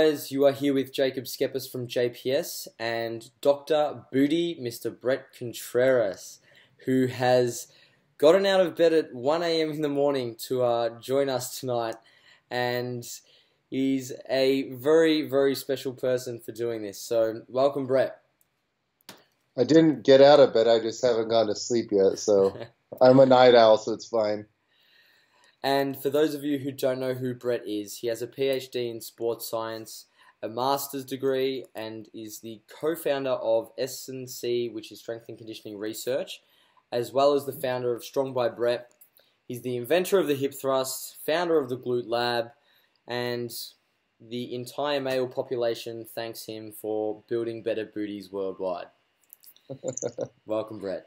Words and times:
Guys, 0.00 0.32
you 0.32 0.46
are 0.46 0.52
here 0.52 0.72
with 0.72 0.94
Jacob 0.94 1.24
Schepis 1.24 1.70
from 1.70 1.86
JPS 1.86 2.68
and 2.78 3.28
Dr. 3.42 4.02
Booty, 4.10 4.58
Mr. 4.58 4.98
Bret 4.98 5.26
Contreras, 5.38 6.38
who 6.86 7.04
has 7.04 7.66
gotten 8.16 8.46
out 8.46 8.62
of 8.62 8.74
bed 8.74 8.94
at 8.94 9.14
1 9.14 9.42
a.m. 9.42 9.70
in 9.72 9.82
the 9.82 9.90
morning 9.90 10.36
to 10.46 10.62
uh, 10.62 10.98
join 11.00 11.28
us 11.28 11.60
tonight. 11.60 11.96
And 12.50 13.06
he's 13.68 14.10
a 14.30 14.70
very, 14.70 15.28
very 15.28 15.54
special 15.54 15.92
person 15.92 16.40
for 16.40 16.52
doing 16.52 16.80
this. 16.80 16.98
So, 16.98 17.42
welcome, 17.46 17.86
Bret. 17.86 18.22
I 19.54 19.64
didn't 19.64 20.02
get 20.02 20.22
out 20.22 20.40
of 20.40 20.54
bed, 20.54 20.66
I 20.66 20.80
just 20.80 21.04
haven't 21.04 21.28
gone 21.28 21.48
to 21.48 21.54
sleep 21.54 21.90
yet. 21.92 22.18
So, 22.18 22.56
I'm 23.02 23.20
a 23.20 23.26
night 23.26 23.54
owl, 23.54 23.76
so 23.76 23.92
it's 23.92 24.08
fine. 24.08 24.46
And 25.62 26.00
for 26.00 26.10
those 26.10 26.34
of 26.34 26.44
you 26.44 26.58
who 26.58 26.72
don't 26.72 27.00
know 27.00 27.14
who 27.14 27.34
Bret 27.34 27.66
is, 27.66 27.98
he 27.98 28.06
has 28.06 28.22
a 28.22 28.26
PhD 28.26 28.90
in 28.90 29.00
sports 29.00 29.48
science, 29.48 30.06
a 30.42 30.48
master's 30.48 31.04
degree, 31.04 31.66
and 31.74 32.08
is 32.14 32.40
the 32.40 32.62
co-founder 32.80 33.30
of 33.30 33.70
S&C, 33.76 34.70
which 34.70 34.90
is 34.90 35.00
Strength 35.00 35.26
and 35.28 35.36
Conditioning 35.36 35.78
Research, 35.78 36.40
as 36.90 37.12
well 37.12 37.34
as 37.34 37.44
the 37.44 37.52
founder 37.52 37.94
of 37.94 38.04
Strong 38.04 38.32
by 38.32 38.48
Bret. 38.48 38.94
He's 39.46 39.62
the 39.62 39.76
inventor 39.76 40.18
of 40.18 40.28
the 40.28 40.34
hip 40.34 40.54
thrust, 40.54 41.18
founder 41.26 41.58
of 41.58 41.68
the 41.68 41.76
Glute 41.76 42.08
Lab, 42.08 42.52
and 43.06 43.50
the 44.20 44.54
entire 44.54 45.00
male 45.00 45.26
population 45.26 46.06
thanks 46.14 46.46
him 46.46 46.72
for 46.72 47.22
building 47.28 47.62
better 47.62 47.84
booties 47.84 48.30
worldwide. 48.30 48.86
Welcome, 50.46 50.78
Bret. 50.78 51.06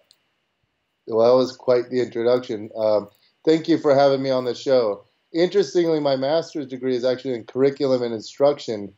Well, 1.07 1.27
that 1.27 1.37
was 1.37 1.55
quite 1.55 1.89
the 1.89 2.01
introduction. 2.01 2.69
Um, 2.77 3.09
Thank 3.45 3.67
you 3.67 3.77
for 3.77 3.95
having 3.95 4.21
me 4.21 4.29
on 4.29 4.45
the 4.45 4.55
show. 4.55 5.03
Interestingly, 5.33 5.99
my 5.99 6.15
master's 6.15 6.67
degree 6.67 6.95
is 6.95 7.03
actually 7.03 7.33
in 7.33 7.43
curriculum 7.43 8.03
and 8.03 8.13
instruction 8.13 8.93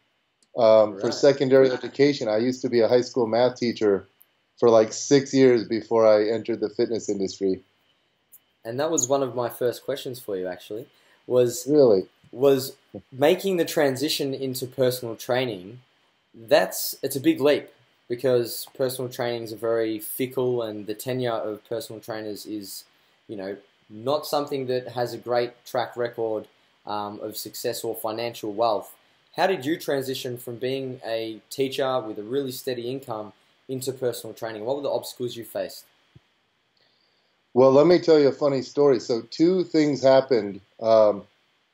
um, 0.58 0.94
right. 0.94 1.02
for 1.02 1.12
secondary 1.12 1.70
education. 1.72 2.28
I 2.28 2.38
used 2.38 2.62
to 2.62 2.70
be 2.70 2.82
a 2.82 2.88
high 2.88 3.02
school 3.02 3.28
math 3.28 3.58
teacher 3.58 4.08
for 4.60 4.70
like 4.70 4.94
six 4.94 5.34
years 5.34 5.68
before 5.68 6.08
I 6.08 6.30
entered 6.30 6.60
the 6.60 6.70
fitness 6.70 7.10
industry. 7.10 7.62
And 8.64 8.80
that 8.80 8.90
was 8.90 9.08
one 9.08 9.22
of 9.22 9.36
my 9.36 9.50
first 9.50 9.86
questions 9.86 10.20
for 10.20 10.38
you, 10.38 10.48
actually. 10.48 10.88
Was 11.28 11.66
really 11.68 12.08
was 12.32 12.76
making 13.12 13.58
the 13.58 13.66
transition 13.66 14.34
into 14.34 14.68
personal 14.68 15.16
training. 15.16 15.80
That's 16.34 16.96
it's 17.02 17.16
a 17.16 17.20
big 17.20 17.40
leap 17.40 17.70
because 18.10 18.68
personal 18.76 19.10
training 19.10 19.44
is 19.44 19.54
very 19.54 20.00
fickle, 20.00 20.62
and 20.62 20.86
the 20.86 20.94
tenure 20.94 21.32
of 21.32 21.68
personal 21.68 22.02
trainers 22.02 22.46
is, 22.46 22.84
you 23.28 23.36
know, 23.36 23.58
not 23.90 24.26
something 24.26 24.68
that 24.68 24.90
has 24.90 25.14
a 25.14 25.18
great 25.18 25.66
track 25.66 25.96
record 25.96 26.48
um, 26.86 27.20
of 27.22 27.38
success 27.38 27.84
or 27.84 27.96
financial 27.96 28.54
wealth. 28.54 28.94
How 29.36 29.48
did 29.48 29.66
you 29.66 29.78
transition 29.78 30.38
from 30.38 30.58
being 30.58 31.02
a 31.06 31.40
teacher 31.50 32.00
with 32.00 32.18
a 32.20 32.24
really 32.24 32.52
steady 32.52 32.90
income 32.90 33.34
into 33.68 33.92
personal 33.92 34.34
training? 34.34 34.64
What 34.64 34.78
were 34.78 34.82
the 34.82 34.90
obstacles 34.90 35.36
you 35.36 35.44
faced? 35.44 35.86
Well, 37.54 37.72
let 37.72 37.88
me 37.88 38.00
tell 38.00 38.20
you 38.20 38.28
a 38.28 38.34
funny 38.34 38.62
story. 38.62 39.00
So, 39.00 39.22
two 39.32 39.64
things 39.64 40.04
happened 40.04 40.62
um, 40.82 41.24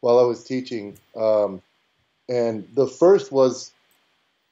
while 0.01 0.19
I 0.19 0.23
was 0.23 0.43
teaching. 0.43 0.97
Um, 1.15 1.61
and 2.29 2.67
the 2.75 2.87
first 2.87 3.31
was 3.31 3.71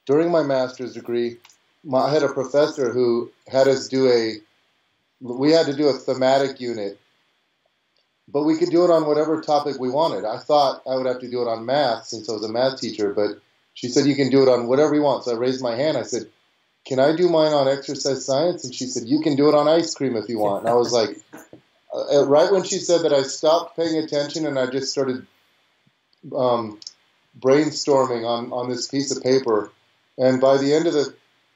during 0.06 0.30
my 0.30 0.42
master's 0.42 0.94
degree, 0.94 1.36
my, 1.84 2.00
I 2.00 2.12
had 2.12 2.22
a 2.22 2.32
professor 2.32 2.92
who 2.92 3.30
had 3.48 3.68
us 3.68 3.88
do 3.88 4.08
a, 4.08 4.36
we 5.20 5.52
had 5.52 5.66
to 5.66 5.74
do 5.74 5.88
a 5.88 5.92
thematic 5.92 6.60
unit 6.60 6.98
but 8.32 8.44
we 8.44 8.56
could 8.56 8.70
do 8.70 8.84
it 8.84 8.90
on 8.90 9.06
whatever 9.06 9.40
topic 9.40 9.78
we 9.78 9.90
wanted. 9.90 10.24
I 10.24 10.38
thought 10.38 10.82
I 10.86 10.94
would 10.94 11.06
have 11.06 11.20
to 11.20 11.30
do 11.30 11.42
it 11.42 11.48
on 11.48 11.66
math 11.66 12.06
since 12.06 12.28
I 12.28 12.32
was 12.32 12.44
a 12.44 12.52
math 12.52 12.80
teacher, 12.80 13.12
but 13.12 13.40
she 13.74 13.88
said 13.88 14.06
you 14.06 14.16
can 14.16 14.30
do 14.30 14.42
it 14.42 14.48
on 14.48 14.66
whatever 14.66 14.94
you 14.94 15.02
want. 15.02 15.24
So 15.24 15.32
I 15.32 15.38
raised 15.38 15.62
my 15.62 15.74
hand. 15.74 15.96
I 15.96 16.02
said, 16.02 16.26
"Can 16.84 16.98
I 16.98 17.14
do 17.14 17.28
mine 17.28 17.52
on 17.52 17.68
exercise 17.68 18.24
science?" 18.24 18.64
And 18.64 18.74
she 18.74 18.86
said, 18.86 19.08
"You 19.08 19.20
can 19.20 19.36
do 19.36 19.48
it 19.48 19.54
on 19.54 19.68
ice 19.68 19.94
cream 19.94 20.16
if 20.16 20.28
you 20.28 20.38
want." 20.38 20.64
And 20.64 20.70
I 20.70 20.74
was 20.74 20.92
like, 20.92 21.18
uh, 21.94 22.26
right 22.26 22.52
when 22.52 22.64
she 22.64 22.78
said 22.78 23.02
that, 23.02 23.12
I 23.12 23.22
stopped 23.22 23.76
paying 23.76 23.96
attention 23.96 24.46
and 24.46 24.58
I 24.58 24.66
just 24.66 24.92
started 24.92 25.26
um, 26.36 26.78
brainstorming 27.38 28.26
on 28.26 28.52
on 28.52 28.68
this 28.68 28.86
piece 28.86 29.14
of 29.14 29.22
paper. 29.22 29.72
And 30.18 30.40
by 30.40 30.58
the 30.58 30.74
end 30.74 30.86
of 30.86 30.92
the 30.92 31.14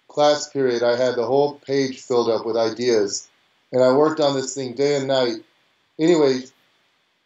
class 0.09 0.49
period, 0.49 0.83
I 0.83 0.97
had 0.97 1.17
the 1.17 1.27
whole 1.27 1.55
page 1.55 2.01
filled 2.01 2.31
up 2.31 2.47
with 2.47 2.57
ideas, 2.57 3.29
and 3.73 3.83
I 3.83 3.93
worked 3.93 4.21
on 4.21 4.35
this 4.35 4.55
thing 4.55 4.75
day 4.75 4.97
and 4.97 5.09
night. 5.09 5.37
Anyway, 5.99 6.41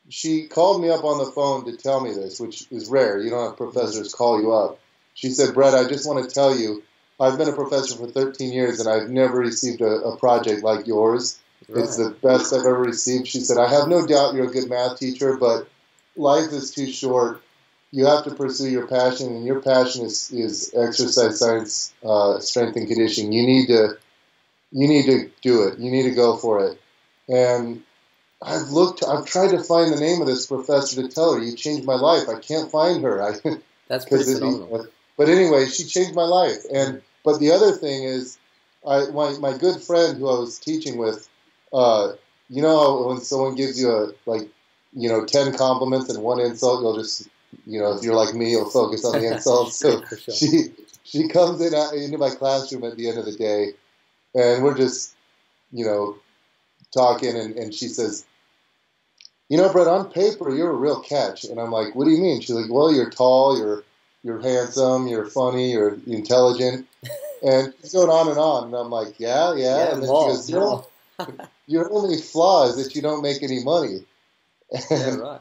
she 0.08 0.46
called 0.46 0.80
me 0.82 0.88
up 0.88 1.04
on 1.04 1.19
the 1.19 1.30
phone 1.32 1.64
to 1.66 1.76
tell 1.76 2.00
me 2.00 2.12
this, 2.14 2.41
which 2.41 2.66
is 2.70 2.88
rare. 2.88 3.20
You 3.20 3.30
don't 3.30 3.46
have 3.46 3.56
professors 3.56 4.14
call 4.14 4.41
you 4.41 4.52
up. 4.52 4.80
She 5.14 5.30
said, 5.30 5.54
Bret, 5.54 5.74
I 5.74 5.88
just 5.88 6.06
want 6.06 6.26
to 6.26 6.34
tell 6.34 6.56
you, 6.56 6.82
I've 7.20 7.36
been 7.36 7.48
a 7.48 7.52
professor 7.52 7.96
for 7.96 8.06
13 8.06 8.52
years 8.52 8.80
and 8.80 8.88
I've 8.88 9.10
never 9.10 9.38
received 9.38 9.80
a, 9.80 9.86
a 9.86 10.16
project 10.16 10.62
like 10.62 10.86
yours. 10.86 11.38
Right. 11.68 11.84
It's 11.84 11.97
the 11.97 12.10
best 12.10 12.52
I've 12.52 12.60
ever 12.60 12.80
received. 12.80 13.26
She 13.26 13.41
said, 13.41 13.58
I 13.58 13.68
have 13.68 13.88
no 13.88 14.06
doubt 14.06 14.34
you're 14.34 14.48
a 14.48 14.52
good 14.52 14.70
math 14.70 14.98
teacher, 14.98 15.36
but 15.36 15.68
life 16.16 16.52
is 16.52 16.70
too 16.70 16.91
short. 16.91 17.42
You 17.91 18.06
have 18.06 18.24
to 18.24 18.34
pursue 18.34 18.70
your 18.70 18.86
passion, 18.86 19.28
and 19.28 19.47
your 19.47 19.62
passion 19.62 20.04
is, 20.04 20.30
is 20.30 20.74
exercise 20.76 21.38
science, 21.38 21.94
uh, 22.04 22.38
strength 22.38 22.76
and 22.76 22.86
conditioning. 22.86 23.32
You 23.32 23.47
need 23.47 23.66
to, 23.68 23.98
you 24.72 24.88
need 24.88 25.06
to 25.06 25.30
do 25.41 25.62
it. 25.64 25.78
You 25.78 25.91
need 25.91 26.02
to 26.02 26.14
go 26.14 26.36
for 26.36 26.66
it. 26.66 26.80
And 27.28 27.82
I've 28.41 28.69
looked, 28.69 29.03
I've 29.03 29.26
tried 29.26 29.50
to 29.50 29.62
find 29.62 29.93
the 29.93 30.00
name 30.00 30.21
of 30.21 30.26
this 30.26 30.47
professor 30.47 31.03
to 31.03 31.09
tell 31.09 31.34
her, 31.34 31.43
you 31.43 31.56
changed 31.56 31.84
my 31.84 31.97
life. 31.97 32.28
I 32.28 32.38
can't 32.38 32.71
find 32.71 33.03
her. 33.03 33.22
I, 33.28 33.32
That's 33.88 34.04
pretty 34.04 34.25
phenomenal. 34.25 34.87
but 35.16 35.28
anyway, 35.28 35.66
she 35.66 35.84
changed 35.84 36.15
my 36.15 36.25
life. 36.25 36.65
And 36.72 37.03
but 37.25 37.41
the 37.41 37.50
other 37.50 37.72
thing 37.72 38.04
is, 38.04 38.38
I 38.87 39.06
my, 39.06 39.37
my 39.38 39.59
good 39.59 39.82
friend 39.82 40.16
who 40.16 40.28
I 40.28 40.38
was 40.38 40.59
teaching 40.59 40.98
with, 40.98 41.28
uh, 41.72 42.12
you 42.48 42.62
know, 42.62 43.06
when 43.09 43.21
someone 43.21 43.56
gives 43.56 43.81
you 43.81 43.91
a 43.91 44.12
like, 44.27 44.48
you 44.93 45.09
know, 45.09 45.25
ten 45.25 45.56
compliments 45.56 46.09
and 46.09 46.22
one 46.22 46.41
insult, 46.41 46.82
you'll 46.82 46.97
just, 46.97 47.28
you 47.66 47.81
know, 47.81 47.93
if 47.93 48.04
you're 48.04 48.15
like 48.15 48.34
me, 48.34 48.53
you'll 48.53 48.71
focus 48.71 49.04
on 49.04 49.21
the 49.21 49.27
insults. 49.32 49.77
So 49.77 50.03
sure. 50.04 50.34
she 50.34 50.72
she 51.03 51.28
comes 51.28 51.60
in 51.60 51.75
uh, 51.75 51.91
into 51.91 52.19
my 52.19 52.31
classroom 52.31 52.84
at 52.84 52.97
the 52.97 53.09
end 53.09 53.19
of 53.19 53.25
the 53.25 53.32
day, 53.32 53.72
and 54.34 54.62
we're 54.62 54.77
just, 54.77 55.16
you 55.72 55.84
know, 55.84 56.16
talking, 56.93 57.37
and, 57.37 57.56
and 57.56 57.75
she 57.75 57.88
says, 57.88 58.25
you 59.49 59.56
know, 59.56 59.72
Bret, 59.72 59.87
on 59.87 60.10
paper, 60.10 60.54
you're 60.54 60.71
a 60.71 60.76
real 60.76 61.00
catch. 61.00 61.44
And 61.44 61.59
I'm 61.59 61.71
like, 61.71 61.94
what 61.94 62.04
do 62.04 62.10
you 62.10 62.21
mean? 62.21 62.41
She's 62.41 62.56
like, 62.56 62.71
well, 62.71 62.93
you're 62.94 63.10
tall, 63.10 63.59
you're 63.59 63.82
you're 64.25 64.41
handsome, 64.41 65.06
you're 65.06 65.27
funny, 65.27 65.72
you're 65.72 65.98
intelligent. 66.06 66.87
And 67.41 67.72
she's 67.81 67.93
going 67.93 68.10
on 68.10 68.28
and 68.28 68.37
on. 68.37 68.65
And 68.65 68.75
I'm 68.75 68.91
like, 68.91 69.21
yeah, 69.21 69.54
yeah. 69.54 69.77
yeah 69.77 69.93
and 69.93 70.03
then 70.03 70.09
long, 70.09 70.31
she 70.31 70.50
goes, 70.50 70.50
your, 70.50 70.87
your 71.69 71.93
only 71.93 72.21
flaw 72.21 72.69
is 72.69 72.82
that 72.82 72.97
you 72.97 73.00
don't 73.00 73.22
make 73.22 73.44
any 73.44 73.62
money. 73.62 74.04
And, 74.72 74.84
yeah, 74.91 75.15
right. 75.19 75.41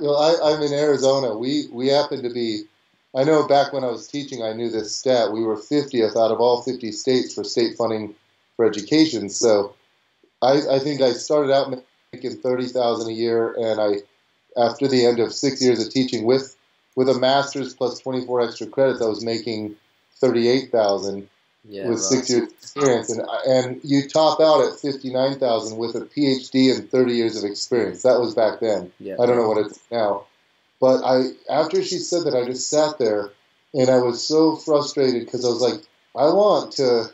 You 0.00 0.08
know, 0.08 0.14
I, 0.16 0.52
I'm 0.52 0.60
in 0.60 0.72
Arizona. 0.72 1.38
We, 1.38 1.68
we 1.70 1.86
happen 1.86 2.24
to 2.24 2.30
be, 2.30 2.64
I 3.14 3.22
know 3.22 3.46
back 3.46 3.72
when 3.72 3.84
I 3.84 3.92
was 3.92 4.08
teaching, 4.08 4.42
I 4.42 4.54
knew 4.54 4.70
this 4.70 4.96
stat. 4.96 5.30
We 5.30 5.44
were 5.44 5.56
50th 5.56 6.16
out 6.16 6.32
of 6.32 6.40
all 6.40 6.62
50 6.62 6.90
states 6.90 7.32
for 7.32 7.44
state 7.44 7.76
funding 7.76 8.16
for 8.56 8.64
education. 8.64 9.30
So 9.30 9.76
I, 10.42 10.76
I 10.76 10.78
think 10.78 11.00
I 11.00 11.12
started 11.12 11.52
out 11.52 11.74
making 12.12 12.36
thirty 12.36 12.66
thousand 12.66 13.10
a 13.10 13.14
year, 13.14 13.54
and 13.58 13.80
I, 13.80 14.60
after 14.60 14.88
the 14.88 15.06
end 15.06 15.20
of 15.20 15.32
six 15.32 15.62
years 15.62 15.84
of 15.84 15.92
teaching 15.92 16.24
with 16.24 16.56
with 16.96 17.08
a 17.08 17.18
master's 17.18 17.74
plus 17.74 17.98
twenty 17.98 18.24
four 18.24 18.40
extra 18.40 18.66
credits, 18.66 19.02
I 19.02 19.06
was 19.06 19.24
making 19.24 19.76
thirty 20.16 20.48
eight 20.48 20.70
thousand 20.72 21.28
yeah, 21.68 21.88
with 21.88 21.98
right. 21.98 22.04
six 22.04 22.30
years 22.30 22.50
experience, 22.52 23.10
and 23.10 23.22
and 23.46 23.80
you 23.84 24.08
top 24.08 24.40
out 24.40 24.64
at 24.66 24.80
fifty 24.80 25.12
nine 25.12 25.38
thousand 25.38 25.78
with 25.78 25.94
a 25.94 26.00
PhD 26.00 26.74
and 26.74 26.90
thirty 26.90 27.14
years 27.14 27.36
of 27.36 27.48
experience. 27.48 28.02
That 28.02 28.20
was 28.20 28.34
back 28.34 28.60
then. 28.60 28.92
Yeah, 28.98 29.16
I 29.20 29.26
don't 29.26 29.36
know 29.36 29.48
what 29.48 29.66
it's 29.66 29.78
now, 29.90 30.24
but 30.80 31.02
I 31.04 31.32
after 31.50 31.82
she 31.82 31.98
said 31.98 32.24
that, 32.24 32.34
I 32.34 32.44
just 32.46 32.68
sat 32.68 32.98
there 32.98 33.30
and 33.74 33.90
I 33.90 33.98
was 33.98 34.26
so 34.26 34.56
frustrated 34.56 35.24
because 35.24 35.44
I 35.44 35.48
was 35.48 35.60
like, 35.60 35.80
I 36.16 36.32
want 36.32 36.72
to, 36.72 37.06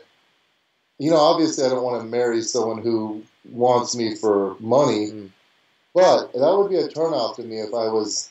you 0.99 1.11
know, 1.11 1.17
obviously 1.17 1.65
I 1.65 1.69
don't 1.69 1.83
want 1.83 2.01
to 2.01 2.07
marry 2.07 2.41
someone 2.41 2.81
who 2.81 3.23
wants 3.49 3.95
me 3.95 4.15
for 4.15 4.55
money. 4.59 5.11
Mm. 5.11 5.29
But 5.93 6.33
that 6.33 6.57
would 6.57 6.69
be 6.69 6.77
a 6.77 6.87
turnoff 6.87 7.35
to 7.37 7.43
me 7.43 7.59
if 7.59 7.73
I 7.73 7.87
was 7.87 8.29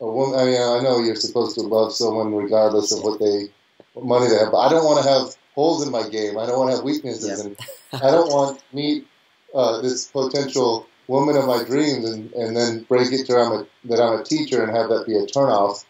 a 0.00 0.06
woman. 0.06 0.38
I 0.38 0.44
mean, 0.44 0.60
I 0.60 0.80
know 0.82 1.00
you're 1.00 1.16
supposed 1.16 1.56
to 1.56 1.62
love 1.62 1.92
someone 1.92 2.34
regardless 2.34 2.92
of 2.92 3.02
what 3.02 3.18
they, 3.18 3.48
what 3.94 4.06
money 4.06 4.28
they 4.28 4.38
have, 4.38 4.52
but 4.52 4.58
I 4.58 4.70
don't 4.70 4.84
want 4.84 5.02
to 5.02 5.10
have 5.10 5.36
holes 5.54 5.84
in 5.84 5.90
my 5.90 6.08
game. 6.08 6.38
I 6.38 6.46
don't 6.46 6.58
want 6.58 6.70
to 6.70 6.76
have 6.76 6.84
weaknesses, 6.84 7.40
and 7.40 7.56
I 7.92 8.10
don't 8.12 8.30
want 8.30 8.58
to 8.58 8.76
meet 8.76 9.06
uh, 9.52 9.80
this 9.80 10.06
potential 10.06 10.86
woman 11.08 11.36
of 11.36 11.46
my 11.46 11.64
dreams 11.64 12.08
and, 12.08 12.32
and 12.34 12.56
then 12.56 12.82
break 12.84 13.12
it 13.12 13.26
to 13.26 13.32
her 13.32 13.40
I'm 13.40 13.52
a, 13.52 13.66
that 13.86 14.00
I'm 14.00 14.20
a 14.20 14.24
teacher 14.24 14.62
and 14.62 14.76
have 14.76 14.90
that 14.90 15.06
be 15.06 15.16
a 15.16 15.26
turnoff. 15.26 15.84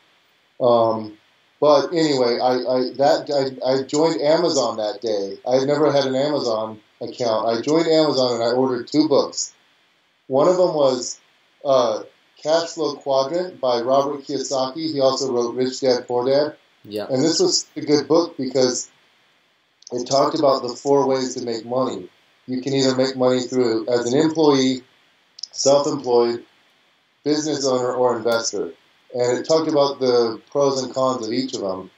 Um, 0.60 1.17
but 1.60 1.88
anyway, 1.92 2.38
I, 2.40 2.54
I 2.54 2.80
that 2.98 3.58
I, 3.64 3.68
I 3.68 3.82
joined 3.82 4.20
Amazon 4.20 4.76
that 4.76 5.00
day. 5.00 5.38
I 5.48 5.56
had 5.56 5.68
never 5.68 5.90
had 5.90 6.04
an 6.04 6.14
Amazon 6.14 6.80
account. 7.00 7.48
I 7.48 7.60
joined 7.60 7.88
Amazon 7.88 8.34
and 8.34 8.42
I 8.44 8.52
ordered 8.52 8.86
two 8.86 9.08
books. 9.08 9.52
One 10.28 10.48
of 10.48 10.56
them 10.56 10.74
was 10.74 11.18
uh, 11.64 12.02
Cash 12.42 12.70
Flow 12.70 12.96
Quadrant 12.96 13.60
by 13.60 13.80
Robert 13.80 14.22
Kiyosaki. 14.22 14.92
He 14.92 15.00
also 15.00 15.32
wrote 15.32 15.54
Rich 15.54 15.80
Dad 15.80 16.06
Poor 16.06 16.26
Dad. 16.26 16.56
Yeah. 16.84 17.06
And 17.10 17.22
this 17.22 17.40
was 17.40 17.66
a 17.76 17.80
good 17.80 18.06
book 18.06 18.36
because 18.36 18.90
it 19.92 20.06
talked 20.06 20.38
about 20.38 20.62
the 20.62 20.68
four 20.68 21.06
ways 21.06 21.34
to 21.34 21.44
make 21.44 21.64
money. 21.64 22.08
You 22.46 22.62
can 22.62 22.72
either 22.74 22.96
make 22.96 23.16
money 23.16 23.42
through 23.42 23.88
as 23.88 24.12
an 24.12 24.18
employee, 24.18 24.82
self-employed, 25.50 26.44
business 27.24 27.66
owner, 27.66 27.92
or 27.92 28.16
investor. 28.16 28.72
And 29.14 29.38
it 29.38 29.46
talked 29.46 29.68
about 29.68 30.00
the 30.00 30.40
pros 30.50 30.82
and 30.82 30.92
cons 30.94 31.26
of 31.26 31.32
each 31.32 31.54
of 31.54 31.60
them. 31.62 31.90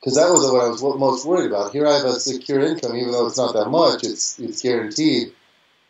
Because 0.00 0.16
that 0.16 0.30
was 0.30 0.50
what 0.50 0.64
I 0.64 0.68
was 0.68 0.82
most 0.82 1.26
worried 1.26 1.50
about. 1.50 1.72
Here 1.72 1.86
I 1.86 1.96
have 1.96 2.06
a 2.06 2.12
secure 2.14 2.60
income, 2.60 2.96
even 2.96 3.12
though 3.12 3.26
it's 3.26 3.36
not 3.36 3.52
that 3.52 3.68
much, 3.68 4.02
it's, 4.02 4.38
it's 4.38 4.62
guaranteed. 4.62 5.32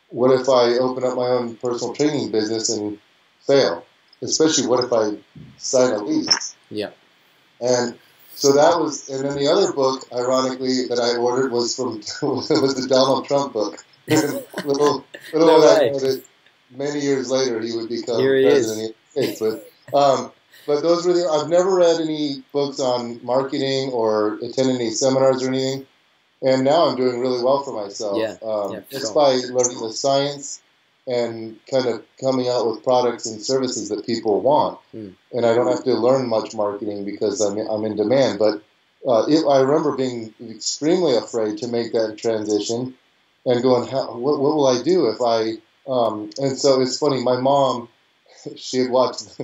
What 0.08 0.32
if 0.38 0.48
I 0.48 0.78
open 0.78 1.04
up 1.04 1.14
my 1.16 1.28
own 1.28 1.54
personal 1.56 1.94
training 1.94 2.32
business 2.32 2.68
and 2.70 2.98
fail? 3.46 3.86
Especially 4.20 4.66
what 4.66 4.82
if 4.84 4.92
I 4.92 5.16
sign 5.58 5.92
a 5.92 5.98
lease? 6.02 6.56
Yeah. 6.70 6.90
And 7.60 7.96
so 8.34 8.52
that 8.52 8.80
was, 8.80 9.08
and 9.08 9.24
then 9.24 9.36
the 9.36 9.46
other 9.46 9.72
book, 9.72 10.04
ironically, 10.12 10.88
that 10.88 10.98
I 10.98 11.16
ordered 11.16 11.52
was 11.52 11.76
from 11.76 11.96
was 12.22 12.74
the 12.74 12.86
Donald 12.88 13.26
Trump 13.26 13.52
book. 13.52 13.84
little 14.08 15.04
little 15.32 15.46
No 15.46 15.60
way. 15.60 15.92
many 16.72 16.98
years 17.00 17.30
later 17.30 17.60
he 17.60 17.76
would 17.76 17.88
become 17.88 18.18
Here 18.18 18.34
he 18.34 18.44
is. 18.44 18.66
president 18.66 18.90
of 18.90 18.96
the 19.14 19.20
United 19.20 19.36
States. 19.36 19.40
But, 19.40 19.69
um, 19.94 20.32
but 20.66 20.82
those 20.82 21.06
were 21.06 21.12
the, 21.12 21.26
I've 21.28 21.48
never 21.48 21.74
read 21.74 22.00
any 22.00 22.42
books 22.52 22.80
on 22.80 23.24
marketing 23.24 23.90
or 23.90 24.34
attended 24.36 24.76
any 24.76 24.90
seminars 24.90 25.42
or 25.42 25.48
anything. 25.48 25.86
And 26.42 26.64
now 26.64 26.86
I'm 26.86 26.96
doing 26.96 27.20
really 27.20 27.42
well 27.42 27.62
for 27.62 27.72
myself. 27.72 28.18
Yeah, 28.18 28.36
Um, 28.42 28.72
yeah, 28.72 28.80
just 28.90 29.12
sure. 29.12 29.14
by 29.14 29.32
learning 29.52 29.80
the 29.80 29.92
science 29.92 30.62
and 31.06 31.58
kind 31.70 31.86
of 31.86 32.02
coming 32.20 32.48
out 32.48 32.66
with 32.66 32.84
products 32.84 33.26
and 33.26 33.42
services 33.42 33.88
that 33.88 34.06
people 34.06 34.40
want. 34.40 34.78
Mm. 34.94 35.14
And 35.32 35.44
I 35.44 35.54
don't 35.54 35.66
have 35.66 35.84
to 35.84 35.94
learn 35.94 36.28
much 36.28 36.54
marketing 36.54 37.04
because 37.04 37.40
I'm, 37.40 37.58
I'm 37.58 37.84
in 37.84 37.96
demand. 37.96 38.38
But 38.38 38.62
uh, 39.06 39.26
it, 39.28 39.44
I 39.46 39.60
remember 39.60 39.96
being 39.96 40.32
extremely 40.48 41.16
afraid 41.16 41.58
to 41.58 41.68
make 41.68 41.92
that 41.92 42.16
transition 42.18 42.94
and 43.46 43.62
going, 43.62 43.88
How, 43.88 44.12
what, 44.14 44.40
what 44.40 44.54
will 44.56 44.66
I 44.66 44.82
do 44.82 45.08
if 45.08 45.20
I. 45.20 45.54
Um, 45.90 46.30
and 46.38 46.56
so 46.56 46.80
it's 46.80 46.98
funny, 46.98 47.22
my 47.24 47.40
mom, 47.40 47.88
she 48.56 48.78
had 48.78 48.90
watched, 48.90 49.40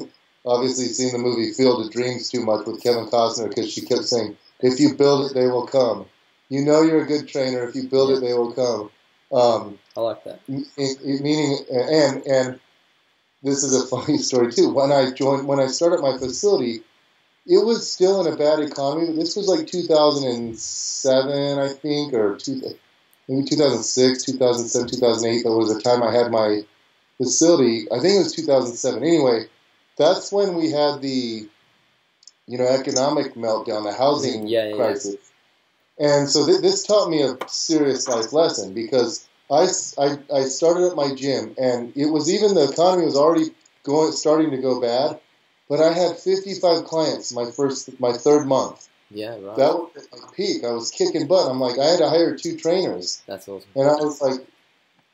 obviously 0.47 0.87
seen 0.87 1.13
the 1.13 1.19
movie 1.19 1.53
Field 1.53 1.85
of 1.85 1.93
Dreams 1.93 2.31
too 2.31 2.45
much 2.45 2.67
with 2.67 2.83
Kevin 2.83 3.07
Costner 3.07 3.49
because 3.49 3.71
she 3.71 3.83
kept 3.83 4.05
saying, 4.05 4.37
if 4.61 4.81
you 4.81 4.95
build 4.95 5.31
it, 5.31 5.35
they 5.35 5.47
will 5.47 5.67
come. 5.67 6.07
You 6.49 6.63
know 6.63 6.83
you're 6.83 7.03
a 7.03 7.07
good 7.07 7.29
trainer. 7.29 7.69
If 7.69 7.75
you 7.75 7.89
build 7.89 8.11
it, 8.11 8.21
they 8.21 8.33
will 8.33 8.53
come. 8.53 8.91
Um, 9.33 9.79
I 9.97 10.01
like 10.01 10.23
that. 10.25 10.41
meaning, 10.49 11.59
and 11.71 12.27
and 12.27 12.61
this 13.43 13.65
is 13.65 13.75
a 13.75 13.87
funny 13.97 14.19
story 14.19 14.53
too. 14.53 14.73
When 14.73 14.93
I 14.93 15.11
joined, 15.11 15.49
when 15.49 15.59
I 15.59 15.67
started 15.67 16.01
my 16.01 16.17
facility, 16.17 16.83
it 17.47 17.65
was 17.65 17.91
still 17.91 18.25
in 18.25 18.33
a 18.33 18.37
bad 18.37 18.61
economy. 18.61 19.13
This 19.13 19.37
was 19.37 19.49
like 19.49 19.67
2007, 19.67 21.59
I 21.59 21.69
think, 21.69 22.15
or 22.15 22.37
two, 22.37 22.61
maybe 23.29 23.49
2006, 23.49 24.25
2007, 24.25 24.89
2008. 24.89 25.43
That 25.43 25.51
was 25.51 25.75
the 25.75 25.81
time 25.81 26.03
I 26.03 26.13
had 26.13 26.31
my 26.31 26.65
facility. 27.19 27.87
I 27.91 27.99
think 27.99 28.15
it 28.15 28.19
was 28.19 28.35
2007. 28.35 29.03
Anyway, 29.03 29.47
that's 29.97 30.33
when 30.33 30.57
we 30.57 30.71
had 30.71 31.01
the, 31.01 31.49
you 32.47 32.59
know, 32.59 32.67
economic 32.67 33.35
meltdown, 33.35 33.85
the 33.85 33.95
housing 33.97 34.47
Yeah, 34.47 34.65
yeah, 34.65 34.69
yeah. 34.71 34.77
crisis. 34.77 35.17
And 35.99 36.29
so 36.29 36.45
th- 36.47 36.61
this 36.61 36.87
taught 36.87 37.09
me 37.09 37.23
a 37.23 37.37
serious 37.49 38.07
life 38.09 38.33
lesson 38.33 38.75
because 38.75 39.27
I, 39.51 39.69
I, 39.99 40.19
I 40.35 40.43
started 40.43 40.91
at 40.91 40.97
my 40.97 41.15
gym 41.15 41.55
and 41.59 41.97
it 41.97 42.07
was 42.07 42.31
even 42.33 42.55
the 42.55 42.69
economy 42.71 43.07
was 43.07 43.17
already 43.17 43.51
going 43.83 44.13
starting 44.13 44.51
to 44.51 44.59
go 44.59 44.81
bad, 44.81 45.19
but 45.69 45.81
I 45.81 45.93
had 45.93 46.19
55 46.19 46.85
clients 46.85 47.33
my 47.33 47.51
first 47.51 47.99
my 48.01 48.13
third 48.13 48.47
month. 48.47 48.89
Yeah, 49.11 49.37
right. 49.39 49.57
That 49.57 49.75
was 49.75 49.91
at 50.13 50.21
my 50.21 50.29
peak. 50.37 50.65
I 50.65 50.73
was 50.73 50.91
kicking 50.91 51.27
butt. 51.27 51.49
I'm 51.49 51.61
like 51.61 51.79
I 51.79 51.85
had 51.87 51.99
to 52.01 52.09
hire 52.09 52.37
two 52.37 52.57
trainers 52.57 53.23
That's 53.27 53.49
awesome. 53.49 53.71
and 53.75 53.89
I 53.89 53.95
was 53.95 54.21
like 54.21 54.47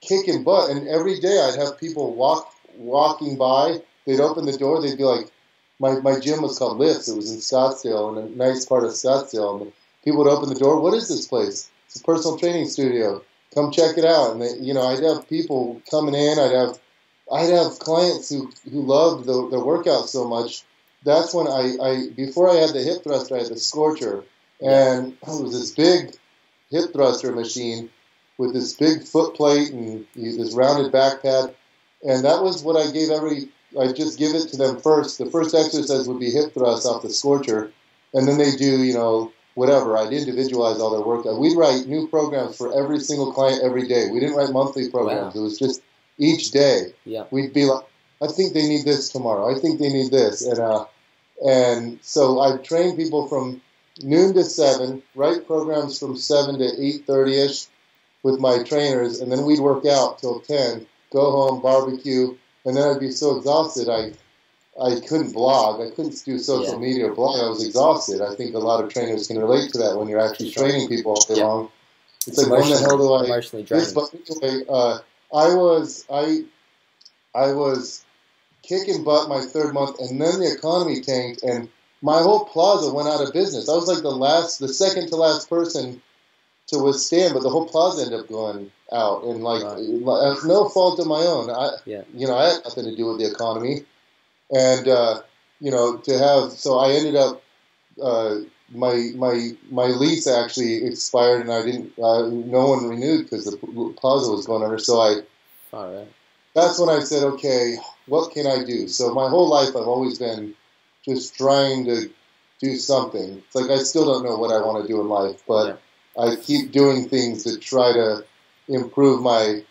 kicking 0.00 0.42
butt. 0.42 0.70
And 0.70 0.88
every 0.88 1.20
day 1.20 1.38
I'd 1.40 1.58
have 1.60 1.78
people 1.78 2.14
walk 2.14 2.52
walking 2.76 3.36
by. 3.36 3.82
They'd 4.06 4.20
open 4.20 4.46
the 4.46 4.56
door. 4.56 4.80
They'd 4.80 4.98
be 4.98 5.04
like, 5.04 5.30
my 5.78 6.00
my 6.00 6.18
gym 6.20 6.42
was 6.42 6.58
called 6.58 6.78
Lifts. 6.78 7.08
It 7.08 7.16
was 7.16 7.30
in 7.30 7.38
Scottsdale, 7.38 8.16
in 8.16 8.24
a 8.24 8.36
nice 8.36 8.64
part 8.64 8.84
of 8.84 8.90
Scottsdale. 8.90 9.62
And 9.62 9.72
people 10.04 10.24
would 10.24 10.30
open 10.30 10.48
the 10.48 10.58
door. 10.58 10.80
What 10.80 10.94
is 10.94 11.08
this 11.08 11.26
place? 11.26 11.70
It's 11.86 12.00
a 12.00 12.04
personal 12.04 12.38
training 12.38 12.68
studio. 12.68 13.22
Come 13.54 13.70
check 13.70 13.98
it 13.98 14.04
out. 14.04 14.32
And 14.32 14.42
they, 14.42 14.56
you 14.58 14.74
know, 14.74 14.82
I'd 14.82 15.02
have 15.02 15.28
people 15.28 15.82
coming 15.90 16.14
in. 16.14 16.38
I'd 16.38 16.52
have 16.52 16.78
I'd 17.30 17.50
have 17.50 17.78
clients 17.78 18.28
who 18.28 18.50
who 18.70 18.82
loved 18.82 19.26
the 19.26 19.48
the 19.48 19.64
workout 19.64 20.08
so 20.08 20.28
much. 20.28 20.64
That's 21.04 21.34
when 21.34 21.48
I, 21.48 21.76
I 21.82 22.08
before 22.14 22.50
I 22.50 22.56
had 22.56 22.70
the 22.70 22.82
hip 22.82 23.02
thruster, 23.02 23.36
I 23.36 23.38
had 23.38 23.48
the 23.48 23.58
Scorcher, 23.58 24.24
and 24.60 25.12
it 25.22 25.42
was 25.42 25.52
this 25.52 25.72
big 25.72 26.14
hip 26.70 26.92
thruster 26.92 27.32
machine 27.32 27.90
with 28.38 28.54
this 28.54 28.74
big 28.74 29.04
foot 29.04 29.34
plate 29.34 29.72
and 29.72 30.06
this 30.14 30.54
rounded 30.54 30.90
back 30.90 31.22
pad. 31.22 31.54
And 32.04 32.24
that 32.24 32.42
was 32.42 32.62
what 32.62 32.76
I 32.76 32.90
gave 32.90 33.10
every, 33.10 33.48
I 33.78 33.92
just 33.92 34.18
give 34.18 34.34
it 34.34 34.48
to 34.48 34.56
them 34.56 34.80
first. 34.80 35.18
The 35.18 35.26
first 35.26 35.54
exercise 35.54 36.08
would 36.08 36.20
be 36.20 36.30
hip 36.30 36.54
thrust 36.54 36.86
off 36.86 37.02
the 37.02 37.10
scorcher. 37.10 37.72
And 38.14 38.28
then 38.28 38.38
they 38.38 38.56
do, 38.56 38.82
you 38.82 38.94
know, 38.94 39.32
whatever. 39.54 39.96
I'd 39.96 40.12
individualize 40.12 40.78
all 40.78 40.90
their 40.90 41.06
workout. 41.06 41.40
We'd 41.40 41.56
write 41.56 41.86
new 41.86 42.08
programs 42.08 42.56
for 42.56 42.78
every 42.78 43.00
single 43.00 43.32
client 43.32 43.62
every 43.64 43.88
day. 43.88 44.08
We 44.12 44.20
didn't 44.20 44.36
write 44.36 44.52
monthly 44.52 44.90
programs. 44.90 45.34
It 45.34 45.40
was 45.40 45.58
just 45.58 45.82
each 46.18 46.50
day. 46.50 46.92
Yeah. 47.04 47.24
We'd 47.30 47.54
be 47.54 47.64
like, 47.64 47.84
I 48.20 48.26
think 48.26 48.52
they 48.52 48.68
need 48.68 48.84
this 48.84 49.08
tomorrow. 49.08 49.54
I 49.54 49.58
think 49.58 49.80
they 49.80 49.88
need 49.88 50.10
this. 50.12 50.46
And, 50.46 50.58
uh, 50.58 50.84
and 51.44 51.98
so 52.02 52.40
I 52.40 52.58
train 52.58 52.96
people 52.96 53.28
from 53.28 53.60
noon 54.02 54.34
to 54.34 54.44
seven, 54.44 55.02
write 55.14 55.46
programs 55.46 55.98
from 55.98 56.16
seven 56.16 56.58
to 56.58 56.70
eight 56.78 57.06
thirty 57.06 57.36
ish 57.36 57.66
with 58.22 58.38
my 58.38 58.62
trainers, 58.62 59.20
and 59.20 59.32
then 59.32 59.44
we'd 59.44 59.58
work 59.60 59.84
out 59.84 60.18
till 60.18 60.40
ten, 60.40 60.86
go 61.12 61.30
home, 61.30 61.60
barbecue, 61.60 62.36
and 62.64 62.76
then 62.76 62.88
I'd 62.88 63.00
be 63.00 63.10
so 63.10 63.36
exhausted 63.36 63.88
I 63.88 64.12
I 64.80 65.00
couldn't 65.06 65.32
blog, 65.32 65.80
I 65.82 65.90
couldn't 65.94 66.24
do 66.24 66.38
social 66.38 66.74
Yeah. 66.74 66.78
media 66.78 67.06
or 67.10 67.14
blog. 67.14 67.38
I 67.38 67.48
was 67.48 67.62
exhausted. 67.64 68.22
I 68.22 68.34
think 68.34 68.54
a 68.54 68.58
lot 68.58 68.82
of 68.82 68.90
trainers 68.90 69.26
can 69.26 69.38
relate 69.38 69.70
to 69.72 69.78
that 69.78 69.98
when 69.98 70.08
you're 70.08 70.18
actually 70.26 70.50
training 70.50 70.88
people 70.88 71.12
all 71.12 71.24
day 71.26 71.34
Yeah. 71.36 71.46
long. 71.46 71.68
It's 72.26 72.38
like 72.38 72.50
when 72.50 72.70
the 72.70 72.78
hell 72.78 72.96
do 72.96 73.12
I 73.12 73.24
emotionally 73.24 73.64
this, 73.64 73.92
but 73.92 74.08
anyway, 74.14 74.64
uh, 74.68 74.98
I 75.34 75.54
was 75.54 76.06
I 76.10 76.44
I 77.34 77.52
was 77.52 78.04
kicking 78.62 79.04
butt 79.04 79.28
my 79.28 79.42
third 79.42 79.74
month, 79.74 79.98
and 80.00 80.20
then 80.20 80.40
the 80.40 80.52
economy 80.52 81.00
tanked, 81.00 81.42
and 81.42 81.68
my 82.00 82.22
whole 82.22 82.44
plaza 82.46 82.92
went 82.92 83.08
out 83.08 83.20
of 83.20 83.32
business. 83.32 83.68
I 83.68 83.74
was 83.74 83.88
like 83.88 84.02
the 84.02 84.10
last, 84.10 84.58
the 84.58 84.68
second 84.68 85.08
to 85.08 85.16
last 85.16 85.48
person 85.50 86.00
to 86.68 86.78
withstand, 86.78 87.34
but 87.34 87.42
the 87.42 87.50
whole 87.50 87.66
plaza 87.68 88.02
ended 88.02 88.20
up 88.20 88.28
going 88.28 88.70
out, 88.92 89.24
and 89.24 89.42
like 89.42 89.62
Right. 89.64 89.76
it's 89.78 90.44
no 90.44 90.68
fault 90.68 90.98
of 91.00 91.06
my 91.06 91.24
own. 91.24 91.50
I 91.50 91.70
Yeah. 91.86 92.02
you 92.14 92.26
know 92.26 92.36
I 92.36 92.52
had 92.52 92.64
nothing 92.64 92.84
to 92.84 92.94
do 92.96 93.06
with 93.06 93.18
the 93.18 93.26
economy, 93.30 93.84
and 94.50 94.88
uh, 94.88 95.22
you 95.60 95.70
know 95.70 95.96
to 95.98 96.18
have 96.18 96.52
so 96.52 96.78
I 96.78 96.92
ended 96.92 97.16
up. 97.16 97.42
Uh, 98.02 98.36
my 98.74 99.10
my 99.16 99.50
my 99.70 99.84
lease 99.86 100.26
actually 100.26 100.84
expired, 100.86 101.42
and 101.42 101.52
I 101.52 101.62
didn't. 101.62 101.92
Uh, 101.98 102.28
no 102.28 102.68
one 102.68 102.88
renewed 102.88 103.24
because 103.24 103.44
the 103.44 103.56
plaza 103.98 104.30
was 104.30 104.46
going 104.46 104.62
under. 104.62 104.78
So 104.78 104.98
I 105.00 105.20
Far 105.70 105.94
out. 105.94 106.08
that's 106.54 106.78
when 106.78 106.88
I 106.88 107.00
said, 107.00 107.22
okay, 107.22 107.76
what 108.06 108.32
can 108.32 108.46
I 108.46 108.64
do? 108.64 108.88
So 108.88 109.12
my 109.12 109.28
whole 109.28 109.48
life 109.48 109.70
I've 109.70 109.86
always 109.88 110.18
been 110.18 110.54
just 111.04 111.34
trying 111.36 111.84
to 111.86 112.10
do 112.60 112.76
something. 112.76 113.42
It's 113.44 113.54
like 113.54 113.70
I 113.70 113.82
still 113.82 114.06
don't 114.06 114.24
know 114.24 114.36
what 114.36 114.52
I 114.54 114.64
want 114.64 114.82
to 114.82 114.88
do 114.88 115.00
in 115.00 115.08
life, 115.08 115.42
but 115.46 115.80
I 116.18 116.36
keep 116.36 116.72
doing 116.72 117.08
things 117.10 117.44
to 117.44 117.58
try 117.58 117.92
to 117.92 118.24
improve 118.68 119.22
my 119.22 119.62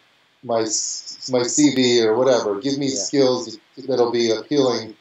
my 0.44 0.62
my 1.30 1.44
CV 1.46 2.04
or 2.04 2.16
whatever. 2.18 2.60
Give 2.60 2.78
me 2.78 2.88
Yeah. 2.88 2.96
skills 2.96 3.58
that'll 3.88 4.12
be 4.12 4.32
appealing 4.32 4.96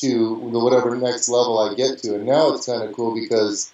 to 0.00 0.50
the 0.52 0.58
whatever 0.58 0.94
next 0.96 1.28
level 1.28 1.58
I 1.58 1.74
get 1.74 1.98
to. 2.02 2.14
And 2.16 2.26
now 2.26 2.52
it's 2.52 2.66
kind 2.66 2.82
of 2.82 2.92
cool 2.94 3.14
because 3.14 3.72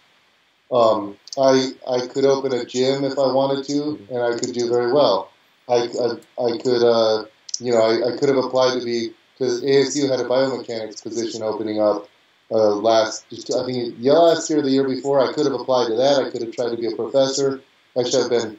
um, 0.70 1.16
I 1.38 1.72
I 1.88 2.06
could 2.06 2.24
open 2.24 2.52
a 2.52 2.64
gym 2.64 3.04
if 3.04 3.18
I 3.18 3.32
wanted 3.32 3.64
to, 3.66 3.98
and 4.10 4.22
I 4.22 4.38
could 4.38 4.52
do 4.52 4.68
very 4.68 4.92
well. 4.92 5.30
I, 5.68 5.74
I, 5.74 6.44
I 6.44 6.58
could, 6.58 6.82
uh, 6.82 7.24
you 7.60 7.72
know, 7.72 7.82
I, 7.82 8.12
I 8.14 8.16
could 8.18 8.28
have 8.28 8.38
applied 8.38 8.78
to 8.78 8.84
be, 8.84 9.12
because 9.34 9.62
ASU 9.62 10.10
had 10.10 10.20
a 10.20 10.24
biomechanics 10.24 11.02
position 11.02 11.42
opening 11.42 11.80
up 11.80 12.08
uh, 12.50 12.74
last, 12.74 13.28
just, 13.30 13.54
I 13.54 13.64
think, 13.64 13.94
yeah, 13.98 14.12
last 14.14 14.50
year 14.50 14.60
the 14.60 14.70
year 14.70 14.86
before. 14.86 15.20
I 15.20 15.32
could 15.32 15.46
have 15.46 15.54
applied 15.54 15.88
to 15.88 15.94
that. 15.96 16.24
I 16.24 16.30
could 16.30 16.42
have 16.42 16.52
tried 16.52 16.70
to 16.70 16.76
be 16.76 16.86
a 16.86 16.96
professor. 16.96 17.62
Actually, 17.98 18.24
I've 18.24 18.30
been 18.30 18.58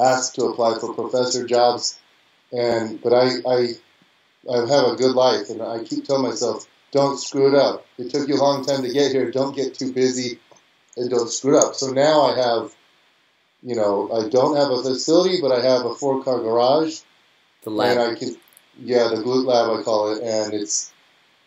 asked 0.00 0.34
to 0.36 0.46
apply 0.46 0.78
for 0.78 0.94
professor 0.94 1.46
jobs, 1.46 1.98
and 2.52 3.00
but 3.02 3.12
I, 3.12 3.28
I, 3.48 3.68
I 4.52 4.58
have 4.58 4.92
a 4.92 4.96
good 4.96 5.14
life, 5.14 5.50
and 5.50 5.62
I 5.62 5.84
keep 5.84 6.04
telling 6.04 6.22
myself, 6.22 6.66
don't 6.92 7.18
screw 7.18 7.48
it 7.48 7.54
up. 7.54 7.86
It 7.98 8.10
took 8.10 8.28
you 8.28 8.34
a 8.34 8.42
long 8.42 8.64
time 8.64 8.82
to 8.82 8.92
get 8.92 9.12
here. 9.12 9.30
Don't 9.30 9.56
get 9.56 9.74
too 9.74 9.92
busy, 9.92 10.38
and 10.96 11.10
don't 11.10 11.30
screw 11.30 11.56
it 11.56 11.64
up. 11.64 11.74
So 11.74 11.90
now 11.90 12.22
I 12.22 12.36
have 12.36 12.74
you 13.62 13.74
know, 13.74 14.08
I 14.12 14.28
don't 14.28 14.56
have 14.56 14.70
a 14.70 14.82
facility, 14.82 15.40
but 15.40 15.50
I 15.50 15.60
have 15.60 15.84
a 15.84 15.94
four 15.94 16.22
car 16.22 16.38
garage, 16.38 17.00
The 17.64 17.70
and. 17.70 17.98
I 17.98 18.14
can, 18.14 18.36
yeah, 18.78 19.08
the 19.08 19.16
glute 19.16 19.44
lab 19.44 19.80
I 19.80 19.82
call 19.82 20.14
it, 20.14 20.22
and 20.22 20.54
it's 20.54 20.92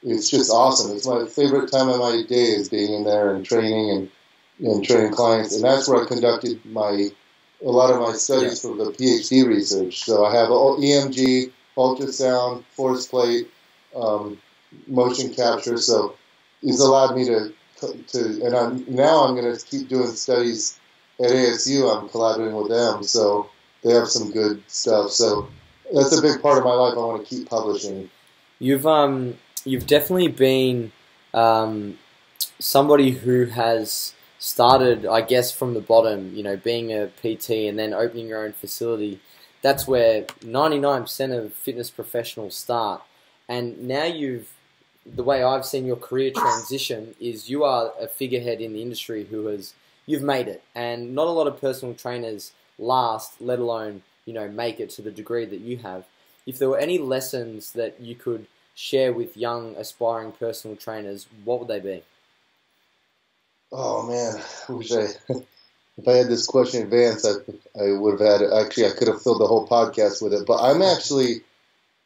it's 0.03 0.29
just 0.29 0.51
awesome. 0.51 0.95
It's 0.95 1.07
my 1.07 1.25
favorite 1.25 1.71
time 1.71 1.87
of 1.89 1.99
my 1.99 2.23
day 2.27 2.51
is 2.55 2.69
being 2.69 2.93
in 2.93 3.03
there 3.03 3.33
and 3.33 3.45
training 3.45 3.89
and 3.91 4.11
and 4.59 4.83
training 4.83 5.13
clients, 5.13 5.55
and 5.55 5.63
that's 5.63 5.87
where 5.87 6.03
I 6.03 6.07
conducted 6.07 6.65
my 6.65 7.09
a 7.65 7.69
lot 7.69 7.91
of 7.91 8.01
my 8.01 8.13
studies 8.13 8.61
for 8.61 8.75
the 8.75 8.91
PhD 8.91 9.45
research. 9.45 10.03
So 10.03 10.25
I 10.25 10.35
have 10.35 10.49
EMG, 10.49 11.51
ultrasound, 11.77 12.63
force 12.71 13.07
plate, 13.07 13.49
um, 13.95 14.37
motion 14.87 15.33
capture. 15.33 15.77
So 15.77 16.15
it's 16.61 16.79
allowed 16.79 17.15
me 17.15 17.25
to 17.25 17.53
to 18.07 18.45
and 18.45 18.55
I'm 18.55 18.85
now 18.93 19.23
I'm 19.23 19.35
going 19.35 19.55
to 19.55 19.65
keep 19.65 19.87
doing 19.87 20.11
studies 20.11 20.79
at 21.19 21.31
ASU. 21.31 21.89
I'm 21.89 22.09
collaborating 22.09 22.55
with 22.55 22.69
them, 22.69 23.03
so 23.03 23.49
they 23.83 23.93
have 23.93 24.09
some 24.09 24.31
good 24.31 24.61
stuff. 24.67 25.11
So 25.11 25.47
that's 25.93 26.17
a 26.17 26.21
big 26.21 26.41
part 26.41 26.57
of 26.57 26.63
my 26.65 26.73
life. 26.73 26.93
I 26.93 26.99
want 26.99 27.25
to 27.25 27.35
keep 27.35 27.49
publishing. 27.49 28.09
You've 28.59 28.85
um 28.85 29.37
you've 29.63 29.87
definitely 29.87 30.27
been 30.27 30.91
um, 31.33 31.97
somebody 32.59 33.11
who 33.11 33.45
has 33.45 34.13
started, 34.39 35.05
I 35.05 35.21
guess, 35.21 35.51
from 35.51 35.73
the 35.75 35.81
bottom. 35.81 36.35
You 36.35 36.43
know, 36.43 36.57
being 36.57 36.91
a 36.91 37.07
PT 37.07 37.51
and 37.69 37.77
then 37.77 37.93
opening 37.93 38.27
your 38.27 38.43
own 38.43 38.53
facility. 38.53 39.19
That's 39.61 39.87
where 39.87 40.23
99% 40.41 41.37
of 41.37 41.53
fitness 41.53 41.89
professionals 41.89 42.55
start. 42.55 43.01
And 43.47 43.87
now 43.87 44.05
you've 44.05 44.53
the 45.05 45.23
way 45.23 45.43
I've 45.43 45.65
seen 45.65 45.85
your 45.85 45.95
career 45.95 46.31
transition 46.31 47.15
is 47.19 47.49
you 47.49 47.63
are 47.63 47.91
a 47.99 48.07
figurehead 48.07 48.61
in 48.61 48.73
the 48.73 48.81
industry 48.81 49.25
who 49.25 49.47
has 49.47 49.73
you've 50.05 50.23
made 50.23 50.47
it, 50.47 50.63
and 50.75 51.13
not 51.13 51.27
a 51.27 51.31
lot 51.31 51.47
of 51.47 51.61
personal 51.61 51.93
trainers 51.93 52.51
last, 52.77 53.41
let 53.41 53.59
alone 53.59 54.01
you 54.25 54.33
know 54.33 54.47
make 54.47 54.79
it 54.79 54.89
to 54.91 55.01
the 55.01 55.11
degree 55.11 55.45
that 55.45 55.61
you 55.61 55.77
have. 55.77 56.05
If 56.45 56.57
there 56.57 56.69
were 56.69 56.79
any 56.79 56.97
lessons 56.97 57.73
that 57.73 57.99
you 57.99 58.15
could 58.15 58.47
share 58.75 59.11
with 59.13 59.37
young 59.37 59.75
aspiring 59.75 60.31
personal 60.31 60.75
trainers, 60.77 61.27
what 61.43 61.59
would 61.59 61.67
they 61.67 61.79
be? 61.79 62.03
Oh 63.71 64.03
man, 64.07 64.41
wish 64.69 64.91
I 64.91 65.07
if 65.97 66.07
I 66.07 66.13
had 66.13 66.27
this 66.27 66.45
question 66.45 66.81
in 66.81 66.87
advance, 66.87 67.25
I, 67.25 67.33
I 67.81 67.97
would 67.97 68.19
have 68.19 68.27
had 68.27 68.41
it. 68.41 68.53
actually 68.53 68.87
I 68.87 68.91
could 68.91 69.07
have 69.09 69.21
filled 69.21 69.41
the 69.41 69.47
whole 69.47 69.67
podcast 69.67 70.21
with 70.21 70.33
it. 70.33 70.45
But 70.47 70.61
I'm 70.63 70.81
actually 70.81 71.41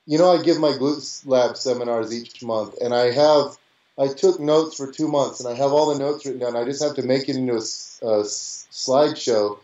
you 0.05 0.17
know, 0.17 0.31
I 0.31 0.43
give 0.43 0.59
my 0.59 0.71
glutes 0.71 1.25
lab 1.25 1.55
seminars 1.55 2.13
each 2.13 2.43
month, 2.43 2.75
and 2.81 2.93
I 2.93 3.11
have 3.11 3.57
I 3.97 4.07
took 4.07 4.39
notes 4.39 4.75
for 4.75 4.91
two 4.91 5.07
months, 5.07 5.39
and 5.39 5.47
I 5.47 5.55
have 5.55 5.71
all 5.71 5.93
the 5.93 5.99
notes 5.99 6.25
written 6.25 6.41
down. 6.41 6.55
I 6.55 6.65
just 6.65 6.83
have 6.83 6.95
to 6.95 7.03
make 7.03 7.29
it 7.29 7.35
into 7.35 7.53
a, 7.53 7.57
a 7.57 8.23
slideshow. 8.23 9.59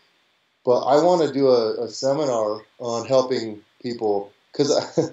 But 0.66 0.82
I 0.82 1.04
want 1.04 1.28
to 1.28 1.34
do 1.34 1.48
a, 1.48 1.86
a 1.86 1.88
seminar 1.88 2.62
on 2.80 3.08
helping 3.08 3.62
people 3.82 4.32
because 4.52 4.72
I, 4.72 5.04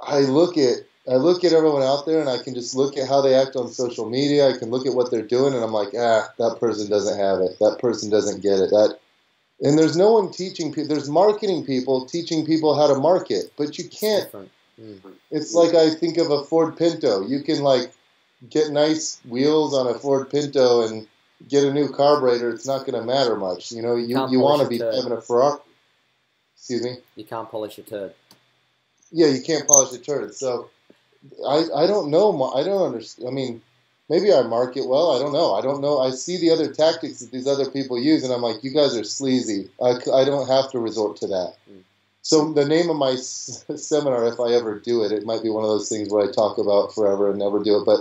I 0.00 0.20
look 0.20 0.58
at 0.58 0.78
I 1.10 1.16
look 1.16 1.44
at 1.44 1.52
everyone 1.52 1.82
out 1.82 2.06
there, 2.06 2.20
and 2.20 2.30
I 2.30 2.38
can 2.38 2.54
just 2.54 2.74
look 2.74 2.96
at 2.96 3.08
how 3.08 3.20
they 3.20 3.34
act 3.34 3.56
on 3.56 3.68
social 3.68 4.08
media. 4.08 4.48
I 4.48 4.58
can 4.58 4.70
look 4.70 4.86
at 4.86 4.94
what 4.94 5.10
they're 5.10 5.22
doing, 5.22 5.52
and 5.54 5.62
I'm 5.62 5.72
like, 5.72 5.90
ah, 5.98 6.28
that 6.38 6.56
person 6.58 6.88
doesn't 6.88 7.18
have 7.18 7.40
it. 7.40 7.58
That 7.60 7.78
person 7.78 8.10
doesn't 8.10 8.42
get 8.42 8.58
it. 8.58 8.70
That 8.70 8.98
and 9.60 9.78
there's 9.78 9.96
no 9.96 10.12
one 10.12 10.30
teaching 10.30 10.72
people. 10.72 10.88
There's 10.88 11.08
marketing 11.08 11.64
people 11.64 12.06
teaching 12.06 12.44
people 12.44 12.74
how 12.74 12.86
to 12.86 12.98
market, 12.98 13.52
but 13.56 13.78
you 13.78 13.88
can't. 13.88 14.30
Mm-hmm. 14.32 15.10
It's 15.30 15.54
like 15.54 15.74
I 15.74 15.90
think 15.90 16.18
of 16.18 16.30
a 16.30 16.42
Ford 16.44 16.76
Pinto. 16.76 17.26
You 17.26 17.42
can 17.42 17.62
like 17.62 17.92
get 18.48 18.70
nice 18.70 19.20
wheels 19.24 19.74
on 19.74 19.86
a 19.86 19.98
Ford 19.98 20.30
Pinto 20.30 20.86
and 20.86 21.06
get 21.48 21.64
a 21.64 21.72
new 21.72 21.88
carburetor. 21.88 22.50
It's 22.50 22.66
not 22.66 22.86
going 22.86 22.98
to 22.98 23.02
matter 23.02 23.36
much. 23.36 23.70
You 23.72 23.82
know, 23.82 23.96
you, 23.96 24.26
you 24.30 24.40
want 24.40 24.62
to 24.62 24.68
be 24.68 24.78
having 24.78 25.12
a 25.12 25.20
Ferrari. 25.20 25.60
Excuse 26.56 26.82
me. 26.82 26.96
You 27.14 27.24
can't 27.24 27.50
polish 27.50 27.78
a 27.78 27.82
turd. 27.82 28.14
Yeah, 29.12 29.28
you 29.28 29.42
can't 29.42 29.66
polish 29.68 29.92
a 29.92 30.02
turd. 30.02 30.34
So 30.34 30.70
I 31.46 31.64
I 31.74 31.86
don't 31.86 32.10
know. 32.10 32.52
I 32.52 32.62
don't 32.62 32.86
understand. 32.86 33.28
I 33.28 33.32
mean 33.32 33.62
maybe 34.08 34.32
I 34.32 34.42
market 34.42 34.86
well. 34.88 35.12
I 35.12 35.18
don't 35.18 35.32
know. 35.32 35.54
I 35.54 35.60
don't 35.62 35.80
know. 35.80 36.00
I 36.00 36.10
see 36.10 36.38
the 36.38 36.50
other 36.50 36.72
tactics 36.72 37.20
that 37.20 37.32
these 37.32 37.46
other 37.46 37.70
people 37.70 37.98
use, 37.98 38.24
and 38.24 38.32
I'm 38.32 38.42
like, 38.42 38.62
you 38.62 38.70
guys 38.70 38.96
are 38.96 39.04
sleazy. 39.04 39.68
I, 39.82 39.92
I 40.12 40.24
don't 40.24 40.48
have 40.48 40.70
to 40.72 40.78
resort 40.78 41.16
to 41.18 41.26
that. 41.28 41.54
Mm. 41.70 41.82
So 42.22 42.52
the 42.52 42.66
name 42.66 42.90
of 42.90 42.96
my 42.96 43.12
s- 43.12 43.64
seminar, 43.76 44.26
if 44.26 44.40
I 44.40 44.52
ever 44.52 44.78
do 44.78 45.02
it, 45.04 45.12
it 45.12 45.24
might 45.24 45.42
be 45.42 45.50
one 45.50 45.64
of 45.64 45.70
those 45.70 45.88
things 45.88 46.10
where 46.10 46.26
I 46.26 46.30
talk 46.30 46.58
about 46.58 46.94
forever 46.94 47.30
and 47.30 47.38
never 47.38 47.62
do 47.62 47.80
it. 47.80 47.86
But 47.86 48.00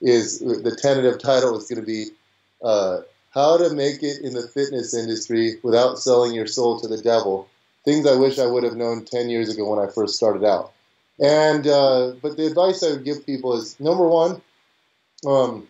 is 0.00 0.38
the 0.40 0.74
tentative 0.80 1.18
title 1.20 1.56
is 1.58 1.68
going 1.68 1.80
to 1.80 1.86
be 1.86 2.06
uh, 2.62 3.00
how 3.34 3.56
to 3.58 3.74
make 3.74 4.02
it 4.02 4.22
in 4.22 4.32
the 4.32 4.48
fitness 4.48 4.94
industry 4.94 5.56
without 5.62 5.98
selling 5.98 6.32
your 6.32 6.46
soul 6.46 6.80
to 6.80 6.88
the 6.88 7.00
devil. 7.00 7.48
Things 7.84 8.06
I 8.06 8.14
wish 8.16 8.38
I 8.38 8.46
would 8.46 8.62
have 8.64 8.76
known 8.76 9.04
10 9.04 9.30
years 9.30 9.48
ago 9.48 9.68
when 9.68 9.78
I 9.78 9.90
first 9.90 10.14
started 10.16 10.44
out. 10.44 10.72
And 11.20 11.66
uh, 11.66 12.12
but 12.22 12.36
the 12.36 12.46
advice 12.46 12.82
I 12.82 12.92
would 12.92 13.04
give 13.04 13.26
people 13.26 13.54
is 13.54 13.78
number 13.78 14.06
one, 14.06 14.40
um, 15.26 15.68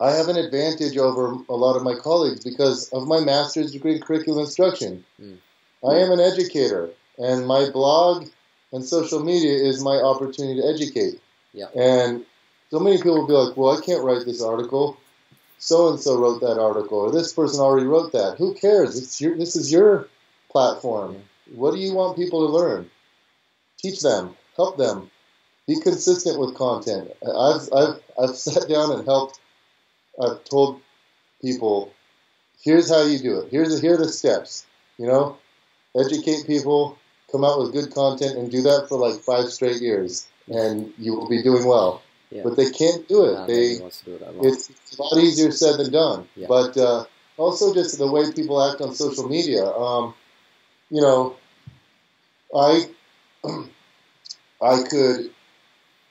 I 0.00 0.10
have 0.10 0.28
an 0.28 0.36
advantage 0.36 0.96
over 0.98 1.38
a 1.48 1.54
lot 1.54 1.76
of 1.76 1.82
my 1.82 1.94
colleagues 1.94 2.44
because 2.44 2.90
of 2.90 3.06
my 3.06 3.20
master's 3.20 3.72
degree 3.72 3.96
in 3.96 4.02
curriculum 4.02 4.40
instruction. 4.40 5.04
Mm. 5.20 5.38
I 5.82 5.98
am 5.98 6.10
an 6.10 6.20
educator, 6.20 6.90
and 7.18 7.46
my 7.46 7.70
blog 7.70 8.28
and 8.72 8.84
social 8.84 9.24
media 9.24 9.52
is 9.52 9.82
my 9.82 9.96
opportunity 9.96 10.60
to 10.60 10.66
educate. 10.66 11.20
Yeah. 11.52 11.68
And 11.74 12.26
so 12.70 12.78
many 12.80 12.96
people 12.96 13.20
will 13.20 13.26
be 13.26 13.32
like, 13.32 13.56
well, 13.56 13.78
I 13.78 13.80
can't 13.80 14.04
write 14.04 14.26
this 14.26 14.42
article. 14.42 14.98
So 15.58 15.88
and 15.88 16.00
so 16.00 16.18
wrote 16.18 16.40
that 16.40 16.60
article, 16.60 16.98
or 16.98 17.12
this 17.12 17.32
person 17.32 17.60
already 17.60 17.86
wrote 17.86 18.12
that. 18.12 18.36
Who 18.36 18.52
cares? 18.54 18.98
It's 18.98 19.20
your, 19.20 19.34
this 19.36 19.56
is 19.56 19.72
your 19.72 20.08
platform. 20.50 21.22
What 21.54 21.72
do 21.72 21.78
you 21.78 21.94
want 21.94 22.16
people 22.16 22.46
to 22.46 22.52
learn? 22.52 22.90
Teach 23.78 24.00
them, 24.00 24.36
help 24.56 24.76
them, 24.76 25.10
be 25.66 25.80
consistent 25.80 26.38
with 26.38 26.54
content. 26.54 27.10
I've, 27.22 27.68
I've, 27.72 28.00
I've 28.20 28.36
sat 28.36 28.68
down 28.68 28.92
and 28.92 29.04
helped, 29.04 29.40
I've 30.20 30.44
told 30.44 30.80
people, 31.40 31.92
here's 32.62 32.90
how 32.90 33.02
you 33.02 33.18
do 33.18 33.40
it. 33.40 33.50
Here's, 33.50 33.80
here 33.80 33.94
are 33.94 33.98
the 33.98 34.08
steps, 34.08 34.66
you 34.98 35.06
know, 35.06 35.38
educate 35.96 36.46
people, 36.46 36.98
come 37.30 37.44
out 37.44 37.58
with 37.58 37.72
good 37.72 37.92
content 37.94 38.38
and 38.38 38.50
do 38.50 38.62
that 38.62 38.86
for 38.88 38.98
like 38.98 39.20
five 39.20 39.50
straight 39.50 39.80
years 39.80 40.28
and 40.48 40.92
you 40.98 41.14
will 41.14 41.28
be 41.28 41.42
doing 41.42 41.66
well. 41.66 42.02
Yeah. 42.30 42.42
But 42.44 42.56
they 42.56 42.70
can't 42.70 43.06
do 43.08 43.24
it. 43.24 43.46
they, 43.46 43.78
do 43.78 44.14
it 44.14 44.22
it's, 44.42 44.70
it's, 44.70 44.98
a 44.98 45.02
lot 45.02 45.16
easier 45.18 45.50
said 45.52 45.78
than 45.78 45.92
done. 45.92 46.28
Yeah. 46.34 46.46
But 46.48 46.76
uh, 46.76 47.04
also 47.36 47.72
just 47.72 47.98
the 47.98 48.10
way 48.10 48.32
people 48.32 48.62
act 48.62 48.80
on 48.80 48.94
social 48.94 49.28
media. 49.28 49.64
Um, 49.64 50.14
you 50.90 51.00
know, 51.00 51.36
I 52.54 52.88
I 54.64 54.82
could 54.88 55.30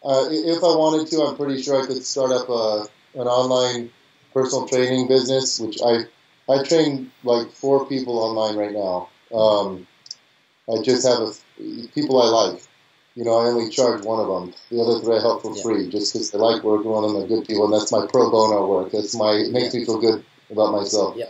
uh, 0.03 0.27
if 0.29 0.63
I 0.63 0.75
wanted 0.75 1.07
to, 1.07 1.24
I'm 1.24 1.38
pretty 1.38 1.62
sure 1.62 1.81
I 1.81 1.86
could 1.86 2.03
start 2.03 2.31
up 2.31 2.50
a, 2.50 2.86
an 3.15 3.27
online 3.27 3.89
personal 4.33 4.67
training 4.67 5.07
business, 5.07 5.60
which 5.60 5.79
I 5.83 6.05
I 6.51 6.63
train 6.63 7.12
like 7.24 7.51
four 7.51 7.86
people 7.86 8.19
online 8.19 8.57
right 8.57 8.74
now. 8.74 9.10
Um, 9.33 9.88
I 10.69 10.81
just 10.81 11.07
have 11.07 11.19
a, 11.19 11.88
people 11.93 12.22
I 12.22 12.50
like. 12.50 12.62
You 13.15 13.24
know, 13.24 13.38
I 13.38 13.45
only 13.45 13.69
charge 13.69 14.03
one 14.03 14.19
of 14.19 14.27
them. 14.27 14.53
The 14.72 14.81
other 14.81 15.00
three 15.00 15.17
I 15.17 15.22
help 15.22 15.43
for 15.43 15.55
yeah. 15.55 15.62
free, 15.62 15.89
just 15.89 16.12
because 16.12 16.33
I 16.33 16.39
like 16.39 16.63
working 16.63 16.91
with 16.91 17.03
them. 17.03 17.13
They're 17.13 17.38
good 17.38 17.48
people, 17.48 17.65
and 17.65 17.74
that's 17.74 17.91
my 17.91 18.07
pro 18.12 18.29
bono 18.31 18.67
work. 18.67 18.91
That's 18.91 19.15
my 19.15 19.33
it 19.33 19.51
makes 19.51 19.74
me 19.74 19.86
feel 19.86 20.01
good 20.01 20.25
about 20.51 20.74
myself. 20.74 21.15
Yeah. 21.15 21.27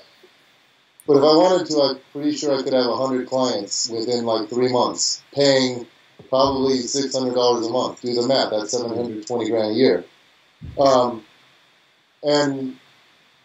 But 1.05 1.17
if 1.17 1.23
I 1.23 1.35
wanted 1.35 1.67
to, 1.67 1.81
I'm 1.81 1.99
pretty 2.13 2.35
sure 2.37 2.57
I 2.57 2.63
could 2.63 2.73
have 2.73 2.85
hundred 2.85 3.27
clients 3.27 3.89
within 3.89 4.25
like 4.25 4.49
three 4.49 4.71
months, 4.71 5.21
paying 5.33 5.85
probably 6.29 6.77
six 6.77 7.15
hundred 7.15 7.35
dollars 7.35 7.67
a 7.67 7.69
month. 7.69 8.01
Do 8.01 8.13
the 8.13 8.27
math. 8.27 8.51
That's 8.51 8.71
seven 8.71 8.95
hundred 8.95 9.25
twenty 9.27 9.49
grand 9.49 9.71
a 9.71 9.75
year. 9.75 10.03
Um, 10.77 11.23
and 12.23 12.77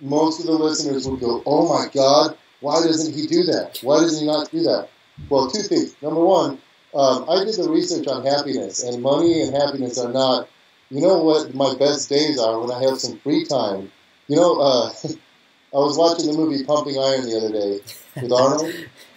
most 0.01 0.41
of 0.41 0.47
the 0.47 0.53
listeners 0.53 1.09
would 1.09 1.21
go, 1.21 1.43
"Oh 1.47 1.69
my 1.69 1.89
God, 1.93 2.37
why 2.61 2.83
doesn't 2.83 3.15
he 3.15 3.27
do 3.27 3.45
that? 3.45 3.79
Why 3.83 4.01
does 4.01 4.21
he 4.21 4.27
not 4.27 4.51
do 4.51 4.63
that?" 4.63 4.89
Well, 5.29 5.51
two 5.51 5.63
things. 5.63 5.95
Number 6.03 6.25
one, 6.25 6.59
um, 6.95 7.29
I 7.29 7.45
did 7.45 7.55
the 7.55 7.69
research 7.69 8.07
on 8.07 8.25
happiness, 8.25 8.83
and 8.83 9.03
money 9.03 9.43
and 9.43 9.55
happiness 9.55 9.99
are 9.99 10.13
not. 10.13 10.49
You 10.91 11.03
know 11.03 11.23
what 11.23 11.55
my 11.55 11.75
best 11.75 12.09
days 12.09 12.39
are 12.39 12.59
when 12.59 12.71
I 12.71 12.83
have 12.89 12.99
some 12.99 13.19
free 13.19 13.45
time. 13.45 13.93
You 14.29 14.37
know, 14.37 14.61
uh, 14.61 14.91
I 15.75 15.77
was 15.77 15.99
watching 15.99 16.31
the 16.31 16.37
movie 16.37 16.65
Pumping 16.65 16.99
Iron 16.99 17.27
the 17.27 17.37
other 17.37 17.53
day 17.53 17.81
with 18.23 18.33
Arnold, 18.33 18.75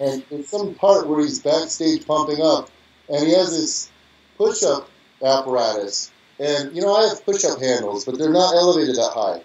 and 0.00 0.24
there's 0.28 0.48
some 0.48 0.74
part 0.74 1.06
where 1.06 1.20
he's 1.20 1.38
backstage 1.38 2.04
pumping 2.06 2.40
up, 2.42 2.70
and 3.12 3.26
he 3.26 3.34
has 3.34 3.50
this 3.50 3.90
push-up 4.36 4.88
apparatus. 5.22 6.10
And 6.40 6.74
you 6.74 6.82
know, 6.82 6.94
I 6.94 7.08
have 7.08 7.24
push-up 7.24 7.60
handles, 7.60 8.04
but 8.04 8.18
they're 8.18 8.30
not 8.30 8.54
elevated 8.54 8.96
that 8.96 9.12
high, 9.14 9.42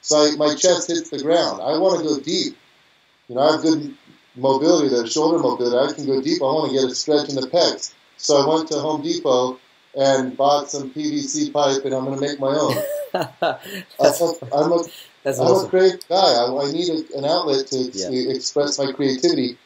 so 0.00 0.16
I, 0.16 0.36
my 0.36 0.54
chest 0.54 0.88
hits 0.88 1.10
the 1.10 1.22
ground. 1.22 1.60
I 1.60 1.76
want 1.76 1.98
to 1.98 2.04
go 2.04 2.20
deep. 2.20 2.56
You 3.28 3.34
know, 3.34 3.42
I 3.42 3.52
have 3.52 3.62
good 3.62 3.94
mobility, 4.36 4.88
the 4.88 5.06
shoulder 5.06 5.38
mobility. 5.38 5.76
I 5.76 5.94
can 5.94 6.06
go 6.06 6.22
deep. 6.22 6.40
I 6.40 6.44
want 6.44 6.72
to 6.72 6.78
get 6.80 6.90
a 6.90 6.94
stretch 6.94 7.28
in 7.28 7.34
the 7.34 7.42
pecs. 7.42 7.92
So 8.16 8.36
I 8.36 8.54
went 8.54 8.68
to 8.68 8.78
Home 8.78 9.02
Depot 9.02 9.58
and 9.98 10.36
bought 10.36 10.70
some 10.70 10.90
PVC 10.90 11.52
pipe, 11.52 11.84
and 11.84 11.94
I'm 11.94 12.04
going 12.04 12.18
to 12.18 12.26
make 12.26 12.40
my 12.40 12.48
own. 12.48 12.74
that's, 13.98 14.20
I'm 14.20 14.72
a, 14.72 14.82
that's 15.24 15.38
I'm 15.38 15.46
awesome. 15.46 15.66
a 15.66 15.70
creative 15.70 16.08
guy. 16.08 16.16
I, 16.16 16.46
I 16.46 16.72
need 16.72 16.88
a, 16.88 17.18
an 17.18 17.24
outlet 17.24 17.66
to, 17.68 17.76
yeah. 17.92 18.08
to 18.08 18.30
express 18.30 18.78
my 18.78 18.92
creativity. 18.92 19.58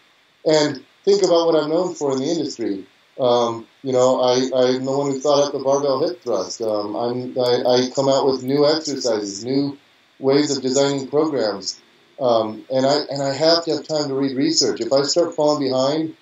And 0.44 0.82
think 1.04 1.22
about 1.22 1.46
what 1.46 1.62
I'm 1.62 1.70
known 1.70 1.94
for 1.94 2.12
in 2.12 2.18
the 2.18 2.26
industry 2.26 2.86
Um, 3.22 3.68
you 3.84 3.92
know, 3.92 4.20
I, 4.20 4.34
I'm 4.34 4.84
the 4.84 4.90
one 4.90 5.12
who 5.12 5.20
thought 5.20 5.46
up 5.46 5.52
the 5.52 5.60
barbell 5.60 6.06
hip 6.06 6.22
thrust. 6.22 6.60
Um, 6.60 6.96
I'm, 6.96 7.38
I, 7.38 7.62
I 7.64 7.90
come 7.94 8.08
out 8.08 8.26
with 8.26 8.42
new 8.42 8.66
exercises, 8.66 9.44
new 9.44 9.78
ways 10.18 10.54
of 10.54 10.62
designing 10.62 11.06
programs. 11.06 11.80
Um, 12.20 12.64
and 12.72 12.84
I 12.84 12.98
and 13.10 13.22
I 13.22 13.32
have 13.32 13.64
to 13.64 13.76
have 13.76 13.86
time 13.86 14.08
to 14.08 14.14
read 14.14 14.36
research. 14.36 14.80
If 14.80 14.92
I 14.92 15.02
start 15.02 15.34
falling 15.34 15.68
behind, 15.68 16.16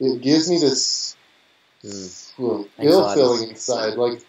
it 0.00 0.20
gives 0.20 0.50
me 0.50 0.58
this 0.58 1.16
mm. 1.84 2.68
ill 2.78 3.14
feeling 3.14 3.50
inside. 3.50 3.94
Like 3.94 4.20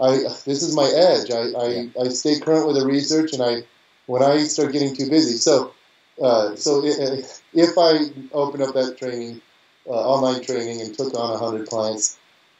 I, 0.00 0.18
this 0.44 0.62
is 0.62 0.74
my 0.74 0.86
edge. 0.86 1.30
I, 1.30 1.58
I, 1.58 1.68
yeah. 1.68 2.02
I 2.02 2.08
stay 2.08 2.40
current 2.40 2.66
with 2.66 2.76
the 2.76 2.86
research, 2.86 3.32
and 3.32 3.42
I 3.42 3.62
when 4.06 4.22
I 4.22 4.44
start 4.44 4.72
getting 4.72 4.96
too 4.96 5.08
busy. 5.08 5.36
So 5.36 5.74
uh, 6.20 6.56
so 6.56 6.84
it, 6.84 7.42
if 7.52 7.78
I 7.78 8.10
open 8.32 8.62
up 8.62 8.74
that 8.74 8.96
training, 8.98 9.40
uh, 9.86 9.90
online 9.90 10.42
training, 10.42 10.80
and 10.80 10.94
took 10.94 11.14
on 11.14 11.38
hundred 11.38 11.68
clients, 11.68 12.18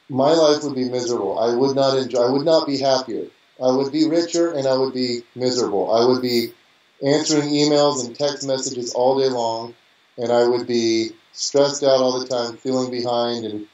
my 0.09 0.33
life 0.33 0.63
would 0.63 0.75
be 0.75 0.89
miserable. 0.89 1.39
I 1.39 1.55
would 1.55 1.75
not 1.75 1.97
enjoy. 1.97 2.21
I 2.21 2.29
would 2.29 2.45
not 2.45 2.67
be 2.67 2.77
happier. 2.77 3.27
I 3.61 3.71
would 3.71 3.91
be 3.91 4.07
richer, 4.07 4.51
and 4.51 4.67
I 4.67 4.77
would 4.77 4.93
be 4.93 5.23
miserable. 5.35 5.91
I 5.91 6.05
would 6.05 6.21
be 6.21 6.51
answering 7.05 7.49
emails 7.49 8.05
and 8.05 8.15
text 8.15 8.45
messages 8.45 8.93
all 8.93 9.19
day 9.19 9.29
long, 9.29 9.73
and 10.17 10.31
I 10.31 10.47
would 10.47 10.67
be 10.67 11.11
stressed 11.31 11.83
out 11.83 12.01
all 12.01 12.19
the 12.19 12.27
time, 12.27 12.57
feeling 12.57 12.91
behind, 12.91 13.45
and 13.45 13.67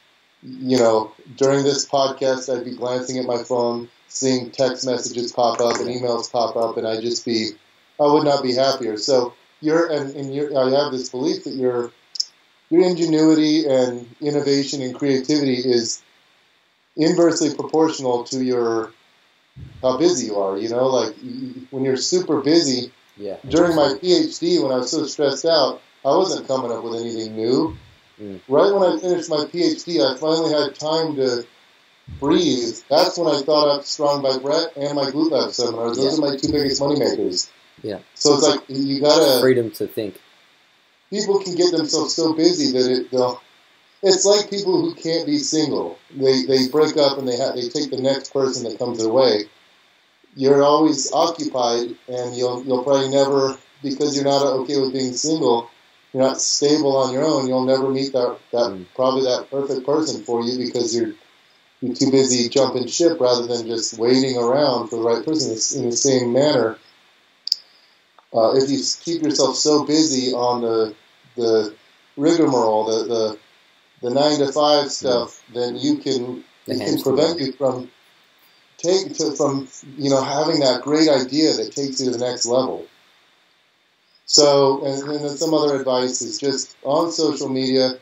you 0.44 0.78
know, 0.78 1.14
during 1.38 1.64
this 1.64 1.86
podcast, 1.86 2.54
I'd 2.54 2.66
be 2.66 2.76
glancing 2.76 3.18
at 3.20 3.26
my 3.26 3.44
phone, 3.44 3.90
seeing 4.08 4.50
text 4.50 4.86
messages 4.86 5.32
pop 5.32 5.60
up 5.60 5.80
and 5.80 5.88
emails 5.88 6.32
pop 6.32 6.56
up, 6.56 6.78
and 6.78 6.88
I'd 6.88 7.02
just 7.02 7.26
be, 7.26 7.52
I 8.00 8.12
would 8.12 8.24
not 8.24 8.42
be 8.42 8.54
happier. 8.54 8.98
So 8.98 9.34
you're, 9.62 9.92
and, 9.92 10.16
and 10.16 10.34
you're, 10.34 10.58
I 10.58 10.70
have 10.82 10.92
this 10.92 11.10
belief 11.10 11.44
that 11.44 11.54
your, 11.54 11.92
your 12.72 12.90
ingenuity 12.90 13.66
and 13.68 14.08
innovation 14.22 14.82
and 14.82 14.96
creativity 14.96 15.58
is 15.58 16.02
inversely 16.96 17.54
proportional 17.54 18.24
to 18.24 18.44
your 18.44 18.94
how 19.82 19.98
busy 19.98 20.28
you 20.28 20.38
are. 20.38 20.58
You 20.58 20.70
know, 20.70 20.88
like 20.88 21.14
when 21.70 21.84
you're 21.84 21.98
super 21.98 22.42
busy. 22.42 22.92
Yeah. 23.18 23.38
During 23.48 23.76
my 23.76 23.96
PhD, 24.02 24.64
when 24.64 24.72
I 24.72 24.78
was 24.78 24.90
so 24.90 25.06
stressed 25.06 25.46
out, 25.46 25.82
I 26.04 26.16
wasn't 26.16 26.48
coming 26.48 26.72
up 26.72 26.84
with 26.84 27.00
anything 27.00 27.36
new. 27.36 27.78
Mm. 28.20 28.40
Right 28.48 28.74
when 28.74 28.84
I 28.84 29.00
finished 29.00 29.30
my 29.30 29.46
PhD, 29.46 30.00
I 30.00 30.18
finally 30.18 30.54
had 30.54 30.74
time 30.76 31.18
to 31.18 31.46
breathe. 32.20 32.76
That's 32.90 33.18
when 33.18 33.28
I 33.28 33.42
thought 33.42 33.78
up 33.78 33.86
Strong 33.86 34.24
by 34.24 34.38
Bret 34.38 34.76
and 34.76 34.96
my 34.96 35.12
Glute 35.12 35.32
Lab 35.32 35.52
seminars. 35.52 35.98
Those 35.98 36.20
yeah. 36.20 36.26
are 36.26 36.32
my 36.32 36.38
two 36.38 36.52
biggest 36.52 36.82
money 36.82 37.00
makers. 37.00 37.52
Yeah. 37.84 38.00
So 38.16 38.36
it's 38.36 38.48
like 38.48 38.62
you 38.70 39.02
gotta 39.02 39.42
freedom 39.42 39.72
to 39.72 39.88
think. 39.88 40.20
People 41.12 41.40
can 41.44 41.56
get 41.56 41.72
themselves 41.72 42.16
so 42.16 42.34
busy 42.34 42.72
that 42.72 42.92
it 42.92 43.12
they'll. 43.12 43.40
It's 44.04 44.26
like 44.26 44.50
people 44.50 44.82
who 44.82 44.96
can't 44.96 45.28
be 45.28 45.38
single. 45.38 46.00
They 46.10 46.46
they 46.46 46.70
break 46.70 46.98
up 46.98 47.20
and 47.20 47.28
they 47.28 47.38
have 47.38 47.56
they 47.56 47.70
take 47.70 47.92
the 47.92 48.02
next 48.02 48.34
person 48.34 48.64
that 48.64 48.80
comes 48.80 48.98
their 48.98 49.14
way. 49.14 49.46
You're 50.36 50.64
always 50.64 51.12
occupied, 51.12 51.96
and 52.08 52.36
you'll 52.36 52.64
you'll 52.64 52.84
probably 52.84 53.10
never 53.10 53.58
because 53.84 54.16
you're 54.16 54.26
not 54.26 54.44
okay 54.44 54.80
with 54.80 54.94
being 54.94 55.14
single 55.14 55.70
you're 56.14 56.24
not 56.24 56.42
stable 56.42 56.98
on 56.98 57.14
your 57.14 57.24
own, 57.24 57.48
you'll 57.48 57.66
never 57.66 57.90
meet 57.90 58.12
that 58.14 58.38
that 58.52 58.72
mm. 58.72 58.86
probably 58.96 59.24
that 59.24 59.50
perfect 59.50 59.86
person 59.86 60.24
for 60.24 60.44
you 60.44 60.58
because 60.58 60.96
you're 60.96 61.14
you're 61.80 61.96
too 61.96 62.12
busy 62.12 62.50
jumping 62.50 62.88
ship 62.88 63.20
rather 63.20 63.48
than 63.48 63.66
just 63.66 63.98
waiting 63.98 64.38
around 64.38 64.90
for 64.90 64.98
the 64.98 65.02
right 65.02 65.26
person. 65.26 65.52
It's 65.52 65.74
in 65.74 65.90
the 65.90 65.96
same 65.96 66.32
manner, 66.34 66.78
uh, 68.34 68.56
if 68.56 68.70
you 68.70 68.80
keep 69.02 69.24
yourself 69.24 69.56
so 69.56 69.84
busy 69.86 70.34
on 70.34 70.62
the 70.62 70.96
the 71.36 71.76
rigmarole, 72.18 72.86
the 72.86 73.14
the, 73.14 74.10
the 74.10 74.14
nine 74.14 74.40
to 74.40 74.52
five 74.52 74.92
stuff, 74.92 75.42
mm. 75.50 75.54
then 75.54 75.76
you 75.76 75.98
can 75.98 76.44
it 76.68 76.80
can 76.80 77.02
prevent 77.02 77.40
you 77.40 77.52
from 77.54 77.90
take 78.78 79.14
to, 79.16 79.32
from 79.36 79.68
you 79.98 80.10
know 80.10 80.22
having 80.22 80.60
that 80.60 80.82
great 80.82 81.10
idea 81.10 81.54
that 81.54 81.74
takes 81.74 82.00
you 82.00 82.12
to 82.12 82.18
the 82.18 82.26
next 82.26 82.46
level. 82.46 82.86
So, 84.26 84.86
and, 84.86 85.10
and 85.10 85.26
then 85.26 85.38
some 85.38 85.54
other 85.54 85.76
advice 85.76 86.22
is 86.22 86.40
just 86.40 86.78
on 86.84 87.12
social 87.12 87.50
media. 87.50 87.96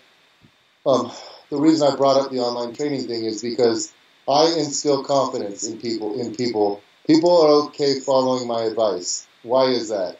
Um, 0.85 1.11
the 1.49 1.57
reason 1.57 1.91
I 1.91 1.95
brought 1.95 2.21
up 2.21 2.31
the 2.31 2.39
online 2.39 2.75
training 2.75 3.07
thing 3.07 3.25
is 3.25 3.41
because 3.41 3.91
I 4.27 4.53
instill 4.57 5.03
confidence 5.03 5.67
in 5.67 5.79
people. 5.79 6.19
In 6.19 6.35
people, 6.35 6.83
people 7.07 7.41
are 7.41 7.67
okay 7.67 7.99
following 7.99 8.47
my 8.47 8.63
advice. 8.63 9.27
Why 9.41 9.65
is 9.65 9.89
that? 9.89 10.19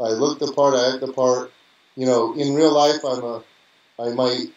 I 0.00 0.10
look 0.10 0.38
the 0.38 0.52
part. 0.52 0.74
I 0.74 0.92
act 0.92 1.00
the 1.00 1.12
part. 1.12 1.52
You 1.98 2.06
know, 2.06 2.32
in 2.34 2.54
real 2.54 2.72
life, 2.72 3.04
I'm 3.04 3.24
a. 3.24 3.42
I 3.98 4.10
might 4.10 4.52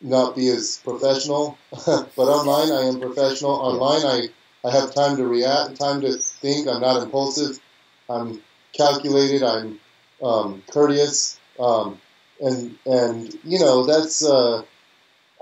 not 0.00 0.34
be 0.34 0.48
as 0.48 0.80
professional, 0.82 1.58
but 1.70 2.18
online 2.18 2.72
I 2.72 2.88
am 2.88 2.98
professional. 2.98 3.50
Online 3.50 4.32
I 4.64 4.66
I 4.66 4.72
have 4.72 4.94
time 4.94 5.18
to 5.18 5.26
react, 5.26 5.78
time 5.78 6.00
to 6.00 6.14
think. 6.14 6.66
I'm 6.66 6.80
not 6.80 7.02
impulsive. 7.02 7.60
I'm 8.08 8.42
calculated. 8.72 9.42
I'm 9.42 9.80
um, 10.22 10.62
courteous, 10.72 11.38
um, 11.60 12.00
and 12.40 12.78
and 12.86 13.38
you 13.44 13.58
know 13.58 13.84
that's. 13.84 14.24
Uh, 14.24 14.62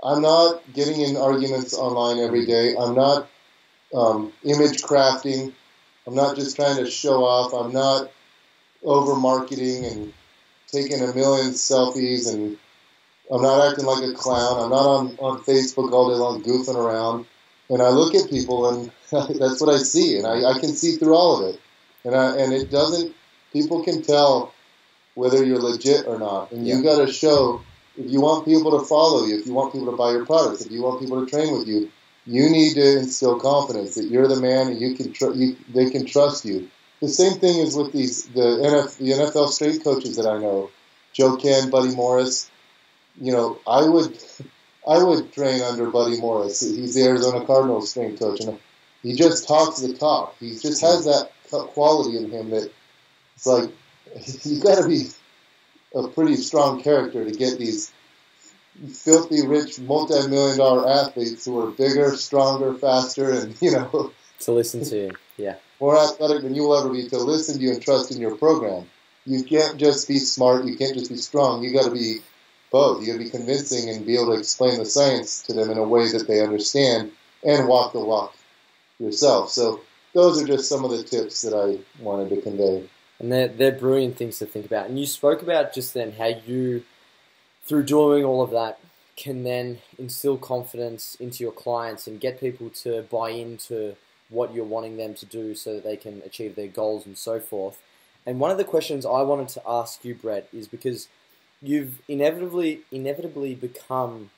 I'm 0.03 0.21
not 0.21 0.61
getting 0.73 0.99
in 0.99 1.15
arguments 1.15 1.73
online 1.73 2.17
every 2.19 2.45
day. 2.45 2.75
I'm 2.75 2.93
not 2.93 3.29
um, 3.93 4.33
image 4.43 4.81
crafting. 4.81 5.53
I'm 6.05 6.15
not 6.15 6.35
just 6.35 6.57
trying 6.57 6.75
to 6.83 6.91
show 6.91 7.23
off. 7.23 7.53
I'm 7.53 7.71
not 7.71 8.11
over 8.83 9.15
marketing 9.15 9.85
and 9.85 10.13
taking 10.71 11.01
a 11.01 11.13
million 11.13 11.51
selfies 11.51 12.31
and 12.31 12.57
I'm 13.31 13.41
not 13.41 13.71
acting 13.71 13.85
like 13.85 14.03
a 14.03 14.13
clown. 14.13 14.63
I'm 14.63 14.69
not 14.69 14.85
on, 14.85 15.17
on 15.19 15.39
Facebook 15.43 15.91
all 15.91 16.09
day 16.09 16.15
long 16.15 16.43
goofing 16.43 16.75
around. 16.75 17.25
And 17.69 17.81
I 17.81 17.89
look 17.89 18.13
at 18.15 18.29
people 18.29 18.69
and 18.69 18.91
that's 19.39 19.61
what 19.61 19.73
I 19.73 19.77
see. 19.77 20.17
And 20.17 20.27
I, 20.27 20.51
I 20.51 20.59
can 20.59 20.73
see 20.73 20.97
through 20.97 21.15
all 21.15 21.39
of 21.39 21.55
it. 21.55 21.61
And 22.03 22.15
I, 22.15 22.37
and 22.37 22.51
it 22.53 22.69
doesn't, 22.69 23.15
people 23.53 23.83
can 23.83 24.01
tell 24.01 24.53
whether 25.15 25.45
you're 25.45 25.59
legit 25.59 26.07
or 26.07 26.19
not. 26.19 26.51
And 26.51 26.67
you 26.67 26.83
got 26.83 27.05
to 27.05 27.11
show 27.11 27.61
if 27.97 28.09
you 28.09 28.21
want 28.21 28.45
people 28.45 28.79
to 28.79 28.85
follow 28.85 29.25
you, 29.25 29.39
if 29.39 29.45
you 29.45 29.53
want 29.53 29.73
people 29.73 29.91
to 29.91 29.97
buy 29.97 30.11
your 30.11 30.25
products, 30.25 30.65
if 30.65 30.71
you 30.71 30.81
want 30.81 30.99
people 30.99 31.23
to 31.23 31.29
train 31.29 31.57
with 31.57 31.67
you, 31.67 31.91
you 32.25 32.49
need 32.49 32.75
to 32.75 32.99
instill 32.99 33.39
confidence 33.39 33.95
that 33.95 34.05
you're 34.05 34.27
the 34.27 34.39
man 34.39 34.67
and 34.67 34.79
you 34.79 34.95
can 34.95 35.11
tr- 35.11 35.33
you, 35.33 35.55
they 35.73 35.89
can 35.89 36.05
trust 36.05 36.45
you. 36.45 36.69
The 37.01 37.09
same 37.09 37.39
thing 37.39 37.57
is 37.57 37.75
with 37.75 37.91
these 37.91 38.25
the, 38.25 38.39
NF, 38.39 38.97
the 38.97 39.11
NFL 39.11 39.49
strength 39.49 39.83
coaches 39.83 40.17
that 40.17 40.27
I 40.27 40.37
know, 40.37 40.69
Joe 41.13 41.35
Kenn, 41.35 41.69
Buddy 41.69 41.95
Morris. 41.95 42.49
You 43.19 43.31
know, 43.31 43.59
I 43.67 43.87
would 43.87 44.17
I 44.87 45.03
would 45.03 45.33
train 45.33 45.61
under 45.61 45.89
Buddy 45.89 46.19
Morris. 46.19 46.61
He's 46.61 46.95
the 46.95 47.03
Arizona 47.03 47.45
Cardinals 47.45 47.89
strength 47.89 48.19
coach, 48.19 48.41
and 48.41 48.59
he 49.03 49.13
just 49.13 49.47
talks 49.47 49.79
the 49.79 49.93
talk. 49.93 50.35
He 50.39 50.51
just 50.51 50.81
has 50.81 51.05
that 51.05 51.31
quality 51.49 52.17
in 52.17 52.29
him 52.29 52.51
that 52.51 52.71
it's 53.35 53.45
like 53.45 53.71
you 54.43 54.61
got 54.61 54.81
to 54.81 54.87
be 54.87 55.07
a 55.95 56.07
pretty 56.07 56.35
strong 56.37 56.81
character 56.81 57.25
to 57.25 57.31
get 57.31 57.57
these 57.57 57.91
filthy 58.93 59.45
rich 59.45 59.79
multi-million 59.79 60.57
dollar 60.57 60.87
athletes 60.87 61.45
who 61.45 61.59
are 61.59 61.71
bigger, 61.71 62.15
stronger, 62.15 62.73
faster, 62.75 63.31
and 63.31 63.55
you 63.61 63.71
know 63.71 64.11
to 64.39 64.51
listen 64.51 64.83
to. 64.85 65.11
Yeah, 65.37 65.55
more 65.81 65.97
athletic 65.97 66.43
than 66.43 66.55
you 66.55 66.63
will 66.63 66.77
ever 66.77 66.89
be 66.89 67.09
to 67.09 67.17
listen 67.17 67.57
to 67.57 67.61
you 67.61 67.71
and 67.71 67.81
trust 67.81 68.11
in 68.11 68.21
your 68.21 68.37
program. 68.37 68.89
You 69.25 69.43
can't 69.43 69.77
just 69.77 70.07
be 70.07 70.19
smart. 70.19 70.65
You 70.65 70.77
can't 70.77 70.95
just 70.95 71.11
be 71.11 71.17
strong. 71.17 71.63
You 71.63 71.73
got 71.73 71.85
to 71.85 71.91
be 71.91 72.19
both. 72.71 73.01
You 73.01 73.07
got 73.07 73.19
to 73.19 73.23
be 73.25 73.29
convincing 73.29 73.89
and 73.89 74.05
be 74.05 74.15
able 74.15 74.33
to 74.33 74.39
explain 74.39 74.79
the 74.79 74.85
science 74.85 75.43
to 75.43 75.53
them 75.53 75.69
in 75.69 75.77
a 75.77 75.83
way 75.83 76.09
that 76.11 76.27
they 76.27 76.41
understand 76.41 77.11
and 77.43 77.67
walk 77.67 77.91
the 77.91 77.99
walk 77.99 78.33
yourself. 78.99 79.49
So 79.49 79.81
those 80.13 80.41
are 80.41 80.47
just 80.47 80.69
some 80.69 80.85
of 80.85 80.91
the 80.91 81.03
tips 81.03 81.41
that 81.41 81.53
I 81.53 81.79
wanted 82.01 82.29
to 82.29 82.41
convey 82.41 82.87
and 83.21 83.31
they're 83.31 83.47
they're 83.47 83.71
brilliant 83.71 84.17
things 84.17 84.39
to 84.39 84.45
think 84.45 84.65
about. 84.65 84.89
And 84.89 84.99
you 84.99 85.05
spoke 85.05 85.41
about 85.41 85.73
just 85.73 85.93
then 85.93 86.13
how 86.13 86.25
you, 86.45 86.83
through 87.63 87.83
doing 87.83 88.25
all 88.25 88.41
of 88.41 88.49
that, 88.49 88.79
can 89.15 89.43
then 89.43 89.77
instill 89.99 90.37
confidence 90.37 91.15
into 91.19 91.43
your 91.43 91.51
clients 91.51 92.07
and 92.07 92.19
get 92.19 92.39
people 92.39 92.69
to 92.69 93.03
buy 93.03 93.29
into 93.29 93.95
what 94.31 94.53
you're 94.53 94.65
wanting 94.65 94.97
them 94.97 95.13
to 95.13 95.25
do 95.25 95.53
so 95.53 95.75
that 95.75 95.83
they 95.83 95.97
can 95.97 96.21
achieve 96.25 96.55
their 96.55 96.67
goals 96.67 97.05
and 97.05 97.17
so 97.17 97.39
forth. 97.39 97.79
And 98.25 98.39
one 98.39 98.51
of 98.51 98.57
the 98.57 98.63
questions 98.63 99.05
I 99.05 99.21
wanted 99.21 99.49
to 99.49 99.61
ask 99.67 100.03
you, 100.05 100.15
Bret, 100.15 100.47
is 100.53 100.67
because 100.67 101.07
you've 101.61 102.01
inevitably 102.07 102.81
inevitably 102.91 103.55
become, 103.55 104.31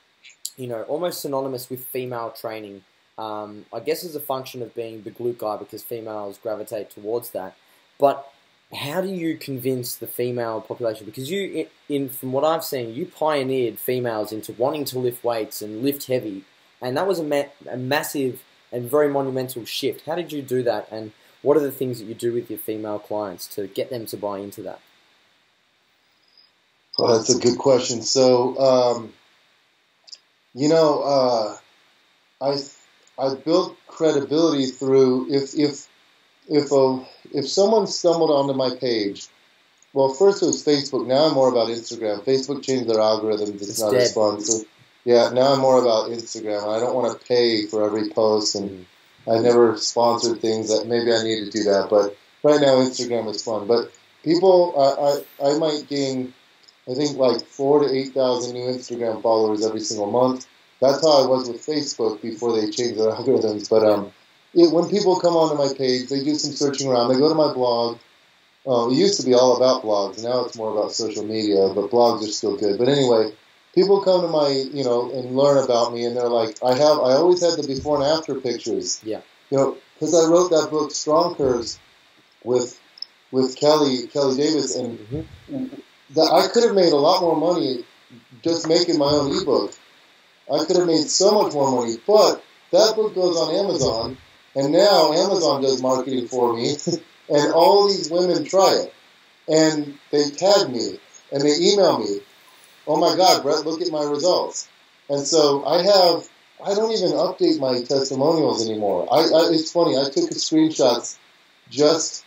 you 0.58 0.67
know, 0.67 0.84
almost 0.84 1.21
synonymous 1.21 1.69
with 1.69 1.86
female 1.86 2.32
training. 2.32 2.84
Um, 3.17 3.65
I 3.71 3.79
guess 3.79 4.03
as 4.03 4.15
a 4.15 4.19
function 4.19 4.62
of 4.62 4.73
being 4.73 5.03
the 5.03 5.12
glute 5.12 5.38
guy 5.38 5.58
because 5.58 5.84
females 5.84 6.39
gravitate 6.41 6.89
towards 6.89 7.29
that. 7.32 7.56
But 7.99 8.27
how 8.73 9.01
do 9.01 9.08
you 9.08 9.38
convince 9.38 9.95
the 9.95 10.08
female 10.08 10.62
population? 10.62 11.06
Because 11.06 11.29
you, 11.29 11.67
in 11.88 12.10
from 12.10 12.32
what 12.32 12.43
I've 12.43 12.63
seen, 12.63 12.93
you 12.95 13.06
pioneered 13.06 13.77
females 13.77 14.32
into 14.32 14.51
wanting 14.53 14.86
to 14.86 14.99
lift 14.99 15.23
weights 15.23 15.62
and 15.62 15.84
lift 15.84 16.08
heavy, 16.08 16.43
and 16.82 16.97
that 16.97 17.08
was 17.08 17.19
a, 17.19 17.23
ma- 17.23 17.43
a 17.69 17.77
massive 17.77 18.41
and 18.74 18.90
very 18.90 19.08
monumental 19.08 19.64
shift. 19.64 20.06
How 20.06 20.16
did 20.16 20.32
you 20.34 20.42
do 20.42 20.64
that, 20.64 20.88
and 20.92 21.14
what 21.42 21.56
are 21.56 21.62
the 21.62 21.72
things 21.72 22.00
that 22.00 22.06
you 22.06 22.16
do 22.16 22.34
with 22.34 22.50
your 22.50 22.60
female 22.60 23.00
clients 23.00 23.48
to 23.56 23.68
get 23.68 23.90
them 23.90 24.06
to 24.08 24.18
buy 24.18 24.40
into 24.40 24.62
that? 24.64 24.82
Well, 26.98 27.16
that's 27.16 27.34
a 27.34 27.40
good 27.40 27.58
question. 27.58 28.02
So, 28.02 28.58
um, 28.60 29.14
You 30.56 30.70
know, 30.70 31.02
uh, 31.02 31.58
I 32.42 32.52
I 33.18 33.36
built 33.36 33.76
credibility 33.88 34.68
through 34.68 35.34
if 35.34 35.56
if 35.56 35.88
if 36.48 36.72
a 36.72 37.04
if 37.34 37.50
someone 37.50 37.88
stumbled 37.88 38.30
onto 38.30 38.54
my 38.54 38.76
page. 38.76 39.28
Well, 39.94 40.14
first 40.14 40.44
it 40.44 40.48
was 40.48 40.64
Facebook. 40.64 41.08
Now 41.08 41.26
I'm 41.26 41.34
more 41.34 41.50
about 41.50 41.70
Instagram. 41.70 42.24
Facebook 42.24 42.62
changed 42.64 42.88
their 42.90 42.98
algorithms. 42.98 43.62
It's, 43.62 43.70
It's 43.70 43.82
not 43.82 43.92
dead. 43.92 44.08
So, 44.10 44.64
yeah, 45.06 45.30
now 45.34 45.54
I'm 45.54 45.60
more 45.60 45.82
about 45.82 46.10
Instagram. 46.10 46.76
I 46.76 46.80
don't 46.80 46.96
want 46.96 47.20
to 47.20 47.28
pay 47.28 47.66
for 47.66 47.86
every 47.86 48.10
post, 48.10 48.56
and 48.56 48.86
I 49.28 49.39
never 49.39 49.78
sponsored 49.78 50.39
things 50.39 50.70
that 50.70 50.88
maybe 50.88 51.13
I 51.13 51.24
need 51.24 51.46
to 51.46 51.52
do 51.52 51.63
that. 51.63 51.88
But 51.89 52.16
right 52.44 52.62
now, 52.62 52.76
Instagram 52.78 53.30
is 53.30 53.44
fun. 53.44 53.68
But 53.68 53.92
people, 54.24 54.74
I, 54.80 55.46
I, 55.46 55.52
I 55.52 55.58
might 55.58 55.88
gain, 55.89 56.34
I 56.89 56.94
think 56.94 57.18
like 57.18 57.46
four 57.46 57.80
to 57.80 57.94
eight 57.94 58.13
thousand 58.13 58.54
new 58.54 58.66
Instagram 58.66 59.22
followers 59.22 59.66
every 59.66 59.82
single 59.82 60.10
month. 60.10 60.48
That's 60.80 61.02
how 61.02 61.24
I 61.24 61.28
was 61.28 61.50
with 61.50 61.66
Facebook 61.66 62.22
before 62.22 62.54
they 62.54 62.70
changed 62.70 63.00
their 63.00 63.12
algorithms. 63.12 63.70
But 63.70 63.84
um, 63.84 64.12
it, 64.54 64.72
when 64.72 64.89
people 64.89 65.20
come 65.20 65.36
onto 65.36 65.58
my 65.58 65.74
page, 65.78 66.10
they 66.10 66.24
do 66.24 66.36
some 66.36 66.54
searching 66.54 66.89
around. 66.89 67.10
They 67.10 67.20
go 67.20 67.30
to 67.30 67.36
my 67.36 67.54
blog. 67.54 68.00
Uh, 68.66 68.88
it 68.89 68.94
used 68.94 69.20
to 69.20 69.26
be 69.26 69.34
all 69.34 69.58
about 69.58 69.84
blogs. 69.84 70.24
Now 70.24 70.46
it's 70.46 70.56
more 70.56 70.72
about 70.72 70.94
social 70.94 71.26
media, 71.26 71.68
but 71.76 71.92
blogs 71.92 72.24
are 72.24 72.32
still 72.32 72.56
good. 72.56 72.80
But 72.80 72.88
anyway, 72.88 73.34
people 73.74 74.02
come 74.02 74.22
to 74.22 74.28
my, 74.28 74.50
you 74.50 74.84
know, 74.84 75.12
and 75.12 75.36
learn 75.36 75.64
about 75.64 75.94
me, 75.94 76.06
and 76.06 76.16
they're 76.16 76.30
like, 76.30 76.58
I 76.64 76.74
have, 76.74 76.98
I 77.00 77.14
always 77.14 77.42
had 77.42 77.62
the 77.62 77.68
before 77.68 77.98
and 77.98 78.06
after 78.06 78.36
pictures. 78.36 79.02
Yeah. 79.04 79.22
You 79.50 79.58
know, 79.58 79.78
because 79.94 80.14
I 80.16 80.30
wrote 80.30 80.50
that 80.52 80.70
book, 80.72 80.92
Strong 80.92 81.36
Curves, 81.36 81.80
with 82.44 82.80
with 83.32 83.56
Kellie 83.56 84.08
Kellie 84.08 84.38
Davis, 84.38 84.76
and 84.76 85.00
Mhm. 85.50 85.82
that 86.12 86.32
I 86.32 86.48
could 86.48 86.64
have 86.64 86.76
made 86.76 86.94
a 86.94 86.98
lot 86.98 87.22
more 87.22 87.36
money 87.36 87.84
just 88.44 88.68
making 88.68 88.98
my 88.98 89.10
own 89.12 89.42
ebook. 89.42 89.74
I 90.52 90.66
could 90.66 90.78
have 90.78 90.88
made 90.88 91.10
so 91.10 91.44
much 91.44 91.54
more 91.54 91.72
money, 91.72 91.98
but 92.06 92.44
that 92.72 92.96
book 92.96 93.16
goes 93.16 93.38
on 93.38 93.56
Amazon, 93.56 94.18
and 94.56 94.72
now 94.72 95.14
Amazon 95.14 95.62
does 95.62 95.82
marketing 95.82 96.28
for 96.28 96.54
me, 96.54 96.76
and 97.30 97.54
all 97.54 97.88
these 97.88 98.10
women 98.12 98.44
try 98.44 98.74
it, 98.74 98.94
and 99.48 99.98
they 100.12 100.30
tag 100.30 100.70
me 100.70 101.00
and 101.32 101.42
they 101.42 101.56
email 101.60 101.98
me, 101.98 102.20
"Oh 102.88 102.98
my 102.98 103.15
God, 103.15 103.43
Bret, 103.43 103.65
look 103.65 103.82
at 103.82 103.91
my 103.91 104.04
results." 104.04 104.67
And 105.10 105.26
so 105.26 105.65
I 105.65 105.82
have. 105.84 106.30
I 106.65 106.74
don't 106.76 106.91
even 106.93 107.12
update 107.12 107.60
my 107.60 107.82
testimonials 107.84 108.65
anymore. 108.65 109.08
I, 109.12 109.17
I 109.17 109.50
it's 109.52 109.72
funny. 109.72 109.98
I 109.98 110.06
took 110.06 110.32
a 110.32 110.36
screenshots 110.36 111.17
just 111.69 112.24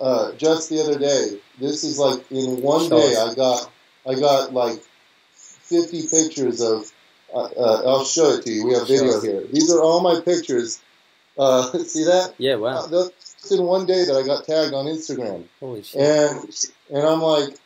uh, 0.00 0.32
just 0.32 0.70
the 0.70 0.80
other 0.82 0.98
day. 0.98 1.38
This 1.60 1.84
is 1.84 1.98
like 1.98 2.30
in 2.32 2.62
one 2.62 2.88
day. 2.88 3.14
I 3.16 3.34
got 3.34 3.70
I 4.06 4.14
got 4.14 4.52
like 4.54 4.82
50 5.34 6.08
pictures 6.08 6.60
of. 6.60 6.90
Uh, 7.34 7.48
uh, 7.56 7.82
I'll 7.84 8.04
show 8.04 8.30
it 8.30 8.44
to 8.44 8.50
you. 8.52 8.64
We 8.64 8.74
have 8.74 8.86
video 8.86 9.20
here. 9.20 9.42
These 9.52 9.72
are 9.72 9.80
all 9.82 10.00
my 10.00 10.20
pictures. 10.20 10.80
Uh, 11.36 11.72
see 11.84 12.04
that? 12.04 12.32
Yeah, 12.38 12.54
Uh, 12.54 12.58
wow. 12.58 12.86
That's 12.86 13.50
in 13.50 13.64
one 13.64 13.86
day 13.86 14.04
that 14.04 14.14
I 14.14 14.24
got 14.24 14.44
tagged 14.46 14.72
on 14.72 14.86
Instagram, 14.86 15.44
Holy 15.58 15.82
shit. 15.82 16.00
and 16.00 16.56
and 16.90 17.04
I'm 17.04 17.20
like, 17.20 17.56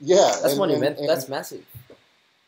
yeah, 0.00 0.16
That's 0.16 0.42
and, 0.44 0.50
and, 0.52 0.58
monumental. 0.60 1.00
and- 1.02 1.08
That's 1.10 1.28
massive. 1.28 1.64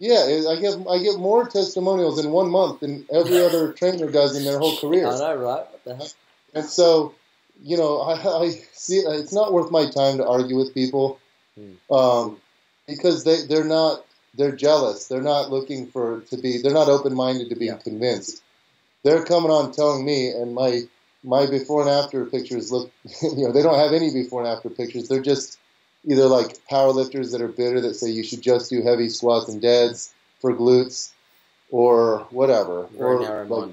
Yeah. 0.01 0.51
I 0.51 0.57
get 0.61 0.75
I 0.91 0.99
get 0.99 1.19
more 1.21 1.47
testimonials 1.49 2.19
in 2.25 2.33
one 2.33 2.51
month 2.51 2.81
than 2.81 3.07
every 3.13 3.41
other 3.45 3.73
trainer 3.73 4.11
does 4.11 4.37
in 4.37 4.45
their 4.45 4.59
whole 4.59 4.77
career. 4.77 5.07
I 5.07 5.19
know, 5.19 5.37
right? 5.37 5.67
What 5.71 5.85
the 5.85 5.95
hell? 5.95 6.09
And 6.55 6.65
so, 6.65 7.15
you 7.63 7.77
know, 7.77 8.01
I, 8.01 8.15
I 8.47 8.51
see 8.73 8.97
it's 8.97 9.33
not 9.33 9.53
worth 9.53 9.71
my 9.71 9.89
time 9.89 10.17
to 10.19 10.27
argue 10.27 10.57
with 10.57 10.75
people 10.75 11.21
Hmm. 11.57 11.95
um, 11.95 12.41
because 12.89 13.25
they 13.25 13.45
they're 13.47 13.65
not 13.65 14.05
they're 14.35 14.57
jealous. 14.57 15.07
They're 15.09 15.23
not 15.23 15.51
looking 15.51 15.87
for 15.89 16.21
to 16.31 16.37
be. 16.37 16.59
They're 16.63 16.73
not 16.73 16.89
open 16.89 17.15
minded 17.15 17.51
to 17.51 17.57
being 17.57 17.73
Yeah. 17.73 17.79
convinced. 17.79 18.43
They're 19.05 19.25
coming 19.25 19.51
on 19.51 19.73
telling 19.73 20.05
me, 20.05 20.31
and 20.31 20.55
my 20.55 20.83
my 21.25 21.47
before 21.47 21.83
and 21.83 21.91
after 21.91 22.25
pictures 22.27 22.73
look. 22.73 22.91
You 23.23 23.47
know, 23.47 23.53
they 23.53 23.63
don't 23.63 23.79
have 23.79 23.93
any 23.93 24.13
before 24.13 24.41
and 24.43 24.49
after 24.49 24.71
pictures. 24.71 25.09
They're 25.09 25.21
just 25.23 25.59
either 26.07 26.27
like 26.27 26.65
power 26.69 26.91
lifters 26.91 27.33
that 27.33 27.43
are 27.43 27.49
bitter 27.49 27.81
that 27.81 27.95
say 27.95 28.11
you 28.11 28.23
should 28.25 28.41
just 28.43 28.71
do 28.71 28.83
heavy 28.83 29.09
squats 29.09 29.49
and 29.49 29.61
deads 29.61 30.13
for 30.41 30.55
glutes, 30.55 31.11
or 31.71 32.27
whatever, 32.31 32.89
or 32.99 33.19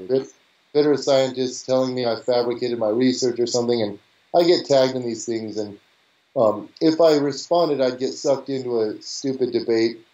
bit- 0.08 0.34
bitter 0.74 0.98
scientists 0.98 1.66
telling 1.66 1.96
me 1.96 2.06
I 2.06 2.18
fabricated 2.18 2.78
my 2.78 2.90
research 2.90 3.40
or 3.40 3.48
something, 3.48 3.82
and 3.82 4.00
I 4.36 4.44
get 4.44 4.66
tagged 4.66 4.96
in 4.96 5.04
these 5.04 5.26
things. 5.26 5.58
And 5.58 5.80
um, 6.36 6.70
if 6.82 7.02
I 7.02 7.16
responded, 7.18 7.82
I'd 7.82 8.00
get 8.00 8.14
sucked 8.14 8.50
into 8.50 8.82
a 8.82 9.02
stupid 9.02 9.52
debate 9.52 10.06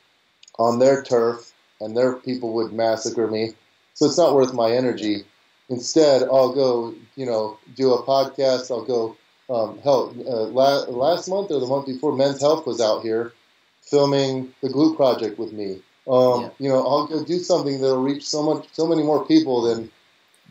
on 0.59 0.79
their 0.79 1.03
turf, 1.03 1.51
and 1.81 1.97
their 1.97 2.13
people 2.13 2.53
would 2.53 2.71
massacre 2.71 3.27
me. 3.27 3.53
So 3.95 4.05
it's 4.05 4.17
not 4.17 4.35
worth 4.35 4.53
my 4.53 4.71
energy. 4.71 5.25
Instead, 5.69 6.23
I'll 6.23 6.53
go, 6.53 6.93
you 7.15 7.25
know, 7.25 7.57
do 7.75 7.93
a 7.93 8.03
podcast. 8.03 8.71
I'll 8.71 8.85
go. 8.85 9.17
Um, 9.49 9.79
hell, 9.83 10.13
uh, 10.27 10.45
la- 10.45 10.85
last 10.85 11.27
month 11.27 11.51
or 11.51 11.59
the 11.59 11.67
month 11.67 11.85
before, 11.85 12.15
Men's 12.15 12.39
Health 12.41 12.65
was 12.65 12.79
out 12.79 13.01
here 13.03 13.33
filming 13.81 14.53
the 14.61 14.69
Glute 14.69 14.95
Project 14.95 15.37
with 15.37 15.51
me. 15.51 15.79
Um, 16.07 16.41
Yeah. 16.41 16.49
You 16.59 16.69
know, 16.69 16.85
I'll 16.87 17.07
go 17.07 17.23
do 17.23 17.39
something 17.39 17.79
that'll 17.81 18.01
reach 18.01 18.25
so 18.25 18.41
much, 18.43 18.67
so 18.73 18.87
many 18.87 19.03
more 19.03 19.25
people 19.25 19.61
than 19.61 19.91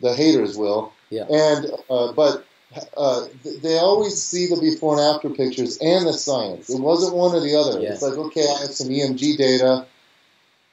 the 0.01 0.13
haters 0.13 0.57
will. 0.57 0.91
Yeah. 1.09 1.25
And 1.29 1.71
uh, 1.89 2.11
but 2.13 2.45
uh, 2.97 3.25
they 3.61 3.77
always 3.77 4.19
see 4.21 4.47
the 4.47 4.57
before 4.59 4.97
and 4.97 5.15
after 5.15 5.29
pictures 5.29 5.77
and 5.79 6.07
the 6.07 6.13
science. 6.13 6.69
It 6.69 6.79
wasn't 6.81 7.15
one 7.15 7.35
or 7.35 7.39
the 7.39 7.55
other. 7.55 7.79
Yeah. 7.79 7.93
It's 7.93 8.01
like 8.01 8.13
okay, 8.13 8.41
I 8.47 8.61
have 8.61 8.71
some 8.71 8.89
EMG 8.89 9.37
data. 9.37 9.85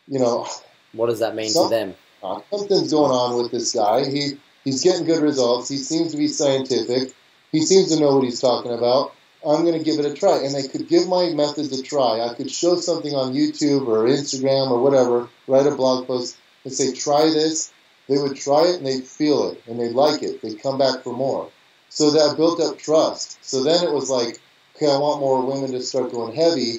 You 0.09 0.19
know, 0.19 0.47
What 0.93 1.07
does 1.09 1.21
that 1.21 1.35
mean 1.35 1.53
to 1.53 1.69
them? 1.69 1.95
uh, 2.23 2.41
something's 2.51 2.91
going 2.91 3.13
on 3.13 3.37
with 3.43 3.51
this 3.51 3.73
guy. 3.73 4.05
He 4.09 4.39
he's 4.65 4.83
getting 4.83 5.05
good 5.07 5.23
results. 5.23 5.69
He 5.69 5.77
seems 5.79 6.11
to 6.13 6.17
be 6.19 6.27
scientific. 6.29 7.15
He 7.53 7.61
seems 7.61 7.95
to 7.95 8.01
know 8.01 8.17
what 8.17 8.25
he's 8.25 8.41
talking 8.41 8.73
about. 8.73 9.13
I'm 9.47 9.65
going 9.65 9.79
to 9.79 9.85
give 9.85 9.99
it 9.99 10.05
a 10.05 10.15
try. 10.15 10.43
And 10.43 10.55
they 10.55 10.69
could 10.69 10.89
give 10.89 11.09
my 11.09 11.31
methods 11.31 11.79
a 11.79 11.83
try. 11.83 12.21
I 12.21 12.35
could 12.35 12.51
show 12.51 12.77
something 12.77 13.15
on 13.15 13.35
YouTube 13.35 13.87
or 13.87 14.07
Instagram 14.07 14.71
or 14.71 14.83
whatever, 14.83 15.29
write 15.47 15.67
a 15.67 15.75
blog 15.75 16.07
post 16.07 16.37
and 16.65 16.73
say, 16.73 16.93
try 16.93 17.25
this. 17.25 17.73
They 18.09 18.19
would 18.19 18.37
try 18.37 18.67
it 18.67 18.77
and 18.77 18.87
they'd 18.87 19.05
feel 19.05 19.51
it 19.51 19.63
and 19.67 19.79
they'd 19.79 19.93
like 19.93 20.23
it. 20.23 20.43
They'd 20.43 20.63
come 20.63 20.79
back 20.79 21.03
for 21.03 21.13
more. 21.13 21.49
So 21.89 22.11
that 22.11 22.37
built 22.37 22.61
up 22.61 22.79
trust. 22.79 23.45
So 23.45 23.65
then 23.65 23.85
it 23.85 23.93
was 23.93 24.11
like, 24.11 24.41
okay, 24.77 24.91
I 24.91 24.99
want 24.99 25.21
more 25.21 25.45
women 25.45 25.73
to 25.73 25.83
start 25.83 26.13
going 26.13 26.35
heavy. 26.35 26.79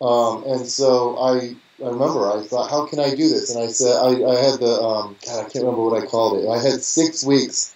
Um, 0.00 0.44
and 0.46 0.66
so 0.66 1.16
I, 1.16 1.54
I 1.82 1.88
remember 1.88 2.30
I 2.30 2.42
thought, 2.42 2.70
how 2.70 2.86
can 2.86 3.00
I 3.00 3.10
do 3.10 3.28
this? 3.28 3.54
And 3.54 3.62
I 3.62 3.68
said, 3.68 3.96
I, 3.96 4.08
I 4.08 4.36
had 4.36 4.60
the, 4.60 4.80
um, 4.80 5.16
God, 5.24 5.40
I 5.40 5.48
can't 5.48 5.64
remember 5.64 5.84
what 5.84 6.02
I 6.02 6.06
called 6.06 6.42
it. 6.42 6.48
I 6.48 6.56
had 6.56 6.82
six 6.82 7.24
weeks, 7.24 7.74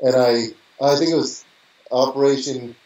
and 0.00 0.14
I, 0.16 0.48
I 0.80 0.96
think 0.96 1.10
it 1.10 1.16
was 1.16 1.44
Operation 1.90 2.76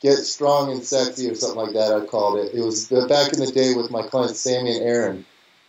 Get 0.00 0.16
Strong 0.16 0.72
and 0.72 0.82
Sexy 0.84 1.28
or 1.30 1.34
something 1.34 1.60
like 1.60 1.74
that. 1.74 1.92
I 1.92 2.04
called 2.06 2.38
it. 2.38 2.54
It 2.54 2.62
was 2.62 2.86
back 2.86 3.32
in 3.32 3.40
the 3.40 3.50
day 3.52 3.74
with 3.74 3.90
my 3.90 4.02
clients 4.02 4.40
Sammy 4.40 4.76
and 4.76 4.84
Aaron, 4.84 5.26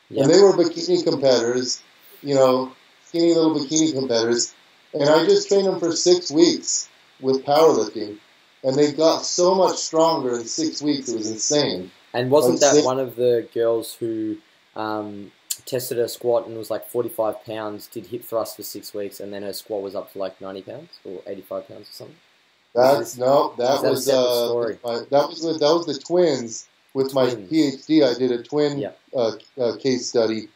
and 0.10 0.30
they 0.30 0.42
were 0.42 0.54
bikini 0.54 1.04
competitors, 1.04 1.82
you 2.22 2.36
know, 2.36 2.72
skinny 3.06 3.34
little 3.34 3.56
bikini 3.56 3.94
competitors, 3.94 4.54
and 4.94 5.10
I 5.10 5.26
just 5.26 5.48
trained 5.48 5.68
them 5.68 5.80
for 5.80 5.92
six 5.92 6.32
weeks 6.32 6.90
with 7.20 7.46
powerlifting, 7.46 8.18
and 8.64 8.76
they 8.76 8.92
got 8.92 9.26
so 9.26 9.54
much 9.54 9.78
stronger 9.78 10.36
in 10.36 10.46
six 10.46 10.82
weeks. 10.82 11.10
It 11.10 11.18
was 11.18 11.30
insane. 11.30 11.92
And 12.14 12.30
wasn't 12.30 12.62
Like 12.62 12.74
that 12.74 12.86
one 12.86 13.00
of 13.00 13.16
the 13.16 13.48
girls 13.54 13.94
who 13.94 14.38
um, 14.76 15.32
tested 15.66 15.98
her 15.98 16.08
squat 16.08 16.48
and 16.48 16.58
was 16.58 16.70
like 16.70 16.88
45 16.88 17.46
pounds, 17.46 17.88
did 17.88 18.08
hip 18.08 18.24
thrust 18.24 18.56
for 18.58 18.64
six 18.64 18.94
weeks, 18.94 19.20
and 19.20 19.34
then 19.34 19.44
her 19.44 19.54
squat 19.54 19.82
was 19.82 19.96
up 19.96 20.12
to 20.14 20.20
like 20.20 20.40
90 20.42 20.62
pounds 20.64 21.00
or 21.04 21.22
85 21.28 21.68
pounds 21.68 21.90
or 21.90 21.94
something? 21.94 22.16
That's 22.74 23.18
no, 23.18 23.54
that 23.58 23.82
that 23.82 23.90
was 23.90 24.08
uh, 24.08 24.48
story? 24.48 24.80
my, 24.84 25.00
that 25.10 25.28
was 25.28 25.42
with, 25.44 25.60
that 25.60 25.74
was 25.74 25.86
the 25.86 25.98
twins. 26.00 26.68
With 26.94 27.14
my 27.14 27.30
Twins. 27.30 27.50
PhD, 27.50 28.04
I 28.06 28.18
did 28.20 28.32
a 28.32 28.44
twin 28.44 28.78
Yeah. 28.80 28.92
uh, 29.16 29.32
uh, 29.58 29.78
case 29.78 30.10
study, 30.10 30.50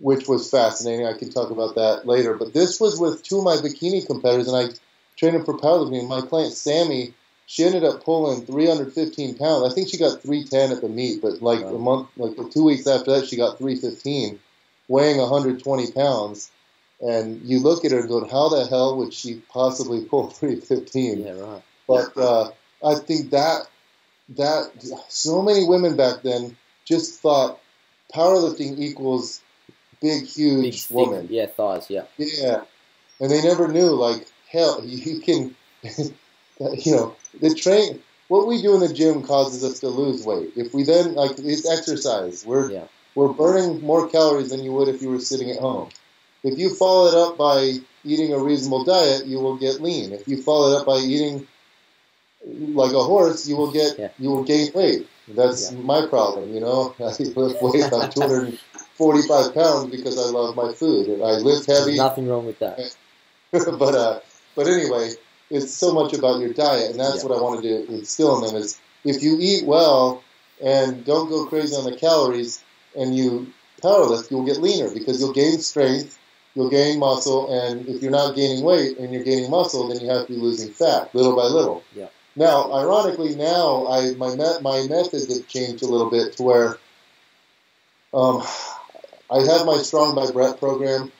which 0.00 0.28
was 0.28 0.48
fascinating. 0.48 1.06
I 1.06 1.12
can 1.18 1.30
talk 1.30 1.50
about 1.50 1.74
that 1.74 2.06
later. 2.06 2.34
But 2.34 2.52
this 2.52 2.80
was 2.80 3.00
with 3.00 3.24
two 3.24 3.38
of 3.38 3.44
my 3.44 3.56
bikini 3.56 4.06
competitors, 4.06 4.46
and 4.46 4.56
I 4.56 4.72
trained 5.16 5.34
them 5.34 5.44
for 5.44 5.58
powerlifting. 5.58 6.08
My 6.08 6.20
client 6.20 6.52
Sammy, 6.52 7.14
she 7.50 7.64
ended 7.64 7.82
up 7.82 8.04
pulling 8.04 8.46
315 8.46 9.36
pounds. 9.36 9.68
I 9.68 9.74
think 9.74 9.88
she 9.88 9.98
got 9.98 10.22
310 10.22 10.70
at 10.70 10.80
the 10.82 10.88
meet, 10.88 11.20
but 11.20 11.42
like 11.42 11.62
Wow. 11.62 11.74
a 11.74 11.78
month, 11.78 12.08
like 12.16 12.36
two 12.52 12.62
weeks 12.62 12.86
after 12.86 13.10
that, 13.10 13.26
she 13.26 13.36
got 13.36 13.58
315, 13.58 14.38
weighing 14.86 15.18
120 15.18 15.90
pounds. 15.90 16.48
And 17.00 17.42
you 17.42 17.58
look 17.58 17.84
at 17.84 17.90
her 17.90 17.98
and 17.98 18.08
go, 18.08 18.24
how 18.28 18.50
the 18.50 18.66
hell 18.68 18.96
would 18.98 19.12
she 19.12 19.42
possibly 19.52 20.04
pull 20.10 20.28
315? 20.30 21.24
Yeah, 21.24 21.32
right. 21.32 21.62
But 21.88 22.16
uh, 22.16 22.50
I 22.84 22.94
think 23.00 23.30
that 23.30 23.62
that 24.36 24.70
so 25.08 25.42
many 25.42 25.64
women 25.66 25.96
back 25.96 26.22
then 26.22 26.56
just 26.84 27.18
thought 27.20 27.58
powerlifting 28.14 28.78
equals 28.78 29.40
big, 30.00 30.20
Big, 30.22 30.28
huge 30.28 30.84
thick, 30.84 30.94
woman. 30.96 31.26
yeah, 31.28 31.46
thighs, 31.46 31.90
yeah. 31.90 32.04
Yeah, 32.16 32.62
and 33.18 33.28
they 33.28 33.42
never 33.42 33.66
knew 33.66 33.90
like 33.90 34.24
hell 34.52 34.80
you 34.84 35.18
can, 35.20 35.56
you 36.60 36.92
know, 36.94 37.16
the 37.40 37.54
train. 37.54 38.02
What 38.28 38.46
we 38.46 38.62
do 38.62 38.74
in 38.74 38.80
the 38.80 38.92
gym 38.92 39.22
causes 39.22 39.64
us 39.64 39.80
to 39.80 39.88
lose 39.88 40.24
weight. 40.24 40.52
If 40.54 40.72
we 40.72 40.84
then 40.84 41.14
like 41.14 41.32
it's 41.38 41.68
exercise, 41.68 42.44
we're 42.46 42.70
Yeah. 42.70 42.84
we're 43.16 43.32
burning 43.32 43.80
more 43.80 44.08
calories 44.08 44.50
than 44.50 44.62
you 44.62 44.72
would 44.72 44.88
if 44.88 45.02
you 45.02 45.10
were 45.10 45.18
sitting 45.18 45.50
at 45.50 45.58
home. 45.58 45.88
If 46.44 46.58
you 46.58 46.74
follow 46.76 47.08
it 47.08 47.14
up 47.14 47.36
by 47.36 47.78
eating 48.04 48.32
a 48.32 48.38
reasonable 48.38 48.84
diet, 48.84 49.26
you 49.26 49.40
will 49.40 49.56
get 49.56 49.80
lean. 49.82 50.12
If 50.12 50.28
you 50.28 50.42
follow 50.42 50.72
it 50.72 50.80
up 50.80 50.86
by 50.86 50.98
eating 50.98 51.46
like 52.46 52.92
a 52.92 53.02
horse, 53.02 53.48
you 53.48 53.56
will 53.56 53.72
get 53.72 53.98
Yeah. 53.98 54.08
you 54.18 54.30
will 54.30 54.44
gain 54.44 54.70
weight. 54.74 55.08
That's 55.28 55.72
Yeah. 55.72 55.78
my 55.78 56.06
problem, 56.06 56.54
you 56.54 56.60
know. 56.60 56.94
I 57.00 57.12
lift 57.18 57.62
weight. 57.62 57.92
I'm 57.92 58.10
245 58.98 59.54
pounds 59.54 59.90
because 59.90 60.18
I 60.18 60.30
love 60.30 60.54
my 60.56 60.72
food. 60.72 61.08
And 61.08 61.22
I 61.22 61.32
lift 61.32 61.66
There's 61.66 61.80
heavy, 61.80 61.96
nothing 61.96 62.28
wrong 62.28 62.46
with 62.46 62.58
that. 62.60 62.94
but 63.52 63.94
uh, 63.94 64.20
but 64.54 64.66
anyway, 64.68 65.10
it's 65.50 65.72
so 65.72 65.92
much 65.92 66.12
about 66.12 66.40
your 66.40 66.52
diet, 66.52 66.90
and 66.90 67.00
that's 67.00 67.22
Yeah. 67.22 67.28
what 67.28 67.38
I 67.38 67.42
wanted 67.42 67.62
to 67.62 67.92
instill 67.92 68.38
in 68.38 68.46
them 68.46 68.56
is 68.62 68.78
if 69.04 69.22
you 69.22 69.36
eat 69.40 69.66
well 69.66 70.22
and 70.62 71.04
don't 71.04 71.28
go 71.28 71.46
crazy 71.46 71.74
on 71.74 71.84
the 71.84 71.96
calories 71.96 72.62
and 72.96 73.16
you 73.16 73.52
powerlift, 73.82 74.30
you'll 74.30 74.44
get 74.44 74.60
leaner 74.60 74.90
because 74.90 75.20
you'll 75.20 75.32
gain 75.32 75.58
strength, 75.58 76.18
you'll 76.54 76.68
gain 76.68 76.98
muscle, 76.98 77.50
and 77.52 77.88
if 77.88 78.02
you're 78.02 78.10
not 78.10 78.36
gaining 78.36 78.62
weight 78.62 78.98
and 78.98 79.12
you're 79.12 79.24
gaining 79.24 79.50
muscle, 79.50 79.88
then 79.88 80.00
you 80.00 80.08
have 80.10 80.26
to 80.26 80.32
be 80.34 80.38
losing 80.38 80.70
fat 80.70 81.14
little 81.14 81.34
by 81.34 81.44
little. 81.44 81.82
Yeah. 81.94 82.06
Now, 82.36 82.72
ironically, 82.72 83.34
now 83.34 83.86
I 83.88 84.14
my 84.14 84.36
met, 84.36 84.62
my 84.62 84.86
methods 84.86 85.34
have 85.36 85.48
changed 85.48 85.82
a 85.82 85.86
little 85.86 86.10
bit 86.10 86.36
to 86.36 86.42
where 86.42 86.78
um, 88.14 88.42
I 89.30 89.40
have 89.40 89.66
my 89.66 89.78
Strong 89.78 90.14
by 90.14 90.30
Bret 90.30 90.58
program, 90.58 91.10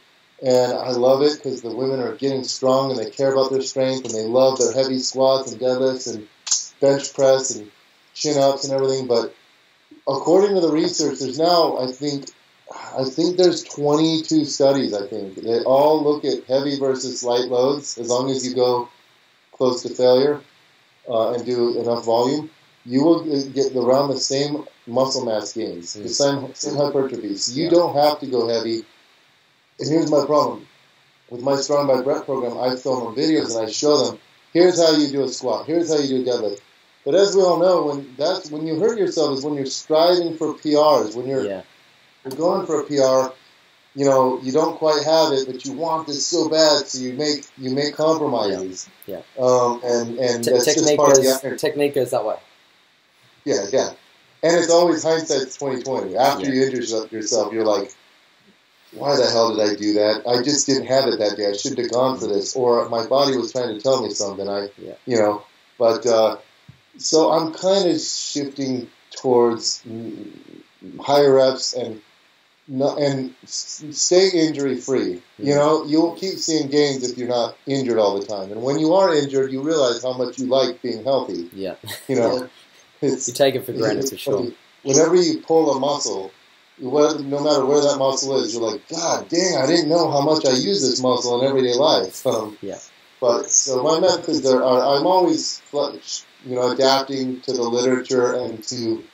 and 0.43 0.73
I 0.73 0.91
love 0.91 1.23
it 1.23 1.37
because 1.37 1.63
the 1.63 1.75
women 1.75 2.01
are 2.01 2.15
getting 2.15 2.45
strong 2.45 2.91
and 2.91 2.99
they 2.99 3.11
care 3.11 3.33
about 3.33 3.51
their 3.51 3.63
strength 3.63 4.07
and 4.07 4.15
they 4.15 4.25
love 4.25 4.59
their 4.59 4.73
heavy 4.73 4.99
squats 4.99 5.53
and 5.53 5.61
deadlifts 5.61 6.13
and 6.13 6.27
bench 6.81 7.13
press 7.15 7.55
and 7.57 7.71
chin 8.15 8.39
ups 8.39 8.65
and 8.65 8.73
everything. 8.73 9.07
But 9.07 9.35
according 10.09 10.55
to 10.55 10.61
the 10.61 10.73
research, 10.73 11.19
there's 11.19 11.39
now 11.39 11.79
I 11.79 11.93
think 11.93 12.31
I 12.73 13.05
think 13.05 13.37
there's 13.37 13.65
22 13.65 14.45
studies. 14.45 14.95
I 14.95 15.07
think 15.07 15.35
they 15.35 15.61
all 15.65 16.03
look 16.03 16.25
at 16.25 16.45
heavy 16.45 16.79
versus 16.79 17.23
light 17.25 17.49
loads. 17.49 17.99
As 17.99 18.09
long 18.09 18.31
as 18.31 18.47
you 18.47 18.55
go 18.55 18.89
close 19.53 19.83
to 19.83 19.89
failure 19.95 20.41
uh, 21.09 21.33
and 21.33 21.45
do 21.45 21.81
enough 21.81 22.05
volume, 22.05 22.49
you 22.87 23.05
will 23.05 23.25
get 23.25 23.75
around 23.77 24.09
the 24.11 24.19
same 24.19 24.65
muscle 24.87 25.25
mass 25.25 25.53
gains, 25.53 25.95
the 25.95 26.09
same, 26.09 26.55
same 26.55 26.77
hypertrophy. 26.77 27.37
So 27.37 27.53
you 27.53 27.65
Yeah. 27.65 27.71
don't 27.71 27.97
have 27.97 28.21
to 28.21 28.27
go 28.27 28.49
heavy. 28.49 28.85
And 29.81 29.89
here's 29.89 30.11
my 30.11 30.25
problem 30.27 30.67
with 31.31 31.43
my 31.43 31.57
Strong 31.57 31.87
by 31.89 32.03
Bret 32.03 32.25
program. 32.25 32.59
I 32.59 32.77
film 32.77 33.15
videos 33.15 33.57
and 33.57 33.67
I 33.67 33.71
show 33.71 33.97
them. 34.07 34.19
Here's 34.53 34.79
how 34.79 34.97
you 34.97 35.09
do 35.09 35.25
a 35.25 35.29
squat. 35.29 35.67
Here's 35.67 35.91
how 35.91 35.99
you 36.01 36.23
do 36.23 36.31
a 36.31 36.35
deadlift. 36.35 36.61
But 37.05 37.15
as 37.15 37.35
we 37.35 37.43
all 37.43 37.59
know, 37.59 37.85
when 37.87 38.15
that's 38.19 38.51
when 38.51 38.67
you 38.67 38.79
hurt 38.79 38.99
yourself 38.99 39.39
is 39.39 39.45
when 39.45 39.55
you're 39.55 39.67
striving 39.67 40.37
for 40.37 40.53
PRs. 40.55 41.17
When 41.17 41.27
you're, 41.27 41.45
Yeah, 41.47 41.63
you're 42.25 42.37
going 42.37 42.67
for 42.67 42.81
a 42.81 42.85
PR, 42.85 43.35
you 43.95 44.05
know 44.05 44.39
you 44.43 44.53
don't 44.53 44.77
quite 44.77 45.03
have 45.05 45.33
it, 45.33 45.47
but 45.47 45.65
you 45.65 45.73
want 45.73 46.07
this 46.09 46.27
so 46.27 46.49
bad, 46.51 46.87
so 46.89 46.99
you 47.01 47.15
make 47.15 47.47
you 47.57 47.71
make 47.71 47.95
compromises. 47.95 48.89
Yeah. 49.07 49.23
Um, 49.39 49.81
and 49.83 50.19
and 50.19 50.45
Te- 50.45 50.51
that's 50.51 50.67
just 50.67 50.79
technique 50.79 50.99
part 50.99 51.17
of 51.17 51.25
the 51.25 51.39
goes 51.51 51.61
technique 51.61 51.95
goes 51.95 52.11
that 52.11 52.25
way. 52.25 52.37
Yeah, 53.47 53.65
yeah. 53.73 53.91
And 54.43 54.57
it's 54.57 54.71
always 54.71 55.03
hindsight's 55.03 55.57
twenty 55.57 55.83
twenty. 55.83 56.17
After 56.17 56.47
Yeah. 56.49 56.53
you 56.55 56.65
injure 56.65 57.07
yourself, 57.11 57.53
you're 57.53 57.65
like, 57.65 57.95
why 58.93 59.17
the 59.17 59.29
hell 59.31 59.55
did 59.55 59.69
I 59.71 59.75
do 59.75 59.93
that? 59.95 60.23
I 60.27 60.43
just 60.43 60.67
didn't 60.67 60.87
have 60.87 61.07
it 61.09 61.19
that 61.19 61.37
day. 61.37 61.47
I 61.47 61.53
should 61.53 61.79
have 61.79 61.91
gone 61.91 62.19
for 62.19 62.27
this, 62.27 62.57
or 62.57 62.89
my 62.89 63.07
body 63.07 63.37
was 63.37 63.53
trying 63.53 63.75
to 63.75 63.81
tell 63.81 64.03
me 64.03 64.11
something. 64.11 64.49
I, 64.49 64.69
Yeah. 64.79 64.95
you 65.07 65.17
know, 65.17 65.45
but 65.79 66.05
uh, 66.07 66.39
so 66.99 67.31
I'm 67.31 67.53
kind 67.53 67.89
of 67.91 68.01
shifting 68.01 68.89
towards 69.11 69.83
higher 71.01 71.35
reps 71.35 71.75
and 71.75 72.01
no, 72.69 72.97
and 72.97 73.35
stay 73.47 74.31
injury 74.33 74.77
free. 74.77 75.23
You 75.39 75.55
know, 75.57 75.85
you'll 75.87 76.15
keep 76.15 76.39
seeing 76.39 76.69
gains 76.69 77.09
if 77.09 77.19
you're 77.19 77.29
not 77.29 77.57
injured 77.67 77.99
all 77.99 78.19
the 78.21 78.25
time. 78.27 78.53
And 78.53 78.63
when 78.63 78.79
you 78.79 78.95
are 78.95 79.13
injured, 79.13 79.51
you 79.51 79.61
realize 79.61 80.03
how 80.05 80.13
much 80.13 80.39
you 80.39 80.47
like 80.47 80.81
being 80.81 81.03
healthy. 81.03 81.51
Yeah, 81.53 81.75
You 82.07 82.17
know, 82.17 82.49
it's 83.01 83.27
you 83.27 83.35
take 83.35 83.57
it 83.57 83.65
for 83.67 83.73
granted 83.73 84.09
for 84.09 84.17
sure. 84.17 84.53
Whenever 84.85 85.17
you 85.17 85.41
pull 85.41 85.73
a 85.73 85.81
muscle, 85.81 86.31
no 86.81 87.45
matter 87.45 87.65
where 87.65 87.81
that 87.81 87.97
muscle 87.99 88.43
is, 88.43 88.55
you're 88.55 88.71
like, 88.71 88.89
God 88.89 89.29
dang, 89.29 89.57
I 89.57 89.67
didn't 89.67 89.89
know 89.89 90.11
how 90.11 90.23
much 90.23 90.47
I 90.47 90.51
use 90.51 90.81
this 90.81 91.03
muscle 91.03 91.41
in 91.41 91.49
everyday 91.49 91.75
life. 91.75 92.25
Um, 92.31 92.57
Yeah. 92.61 92.79
But 93.21 93.51
so 93.51 93.83
my 93.83 94.01
methods 94.01 94.47
are, 94.47 94.63
are 94.63 94.99
I'm 94.99 95.07
always 95.07 95.61
you 95.73 96.55
know 96.55 96.71
adapting 96.71 97.41
to 97.43 97.53
the 97.53 97.63
literature 97.63 98.33
and 98.33 98.65
to 98.65 99.05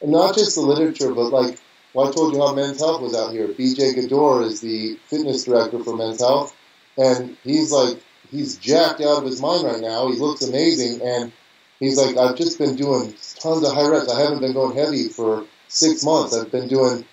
and 0.00 0.12
not 0.12 0.36
just 0.36 0.54
the 0.54 0.60
literature, 0.60 1.12
but 1.12 1.30
like 1.30 1.58
well, 1.92 2.08
I 2.08 2.12
told 2.12 2.34
you 2.34 2.40
how 2.40 2.54
Men's 2.54 2.78
Health 2.78 3.00
was 3.00 3.16
out 3.16 3.32
here. 3.32 3.48
BJ 3.48 3.94
Gaddour 3.94 4.42
is 4.42 4.60
the 4.60 4.96
fitness 5.06 5.44
director 5.44 5.82
for 5.82 5.96
Men's 5.96 6.20
Health, 6.20 6.54
and 6.96 7.36
he's 7.42 7.72
like 7.72 8.00
he's 8.30 8.56
jacked 8.58 9.00
out 9.00 9.18
of 9.18 9.24
his 9.24 9.40
mind 9.40 9.64
right 9.64 9.80
now. 9.80 10.08
He 10.08 10.18
looks 10.18 10.42
amazing, 10.42 11.00
and 11.02 11.32
he's 11.80 11.98
like 11.98 12.16
I've 12.16 12.36
just 12.36 12.58
been 12.58 12.76
doing 12.76 13.14
tons 13.40 13.66
of 13.66 13.74
high 13.74 13.88
reps. 13.88 14.12
I 14.12 14.20
haven't 14.20 14.40
been 14.40 14.52
going 14.52 14.76
heavy 14.76 15.08
for 15.08 15.44
six 15.68 16.04
months. 16.04 16.36
I've 16.36 16.50
been 16.50 16.68
doing 16.68 17.04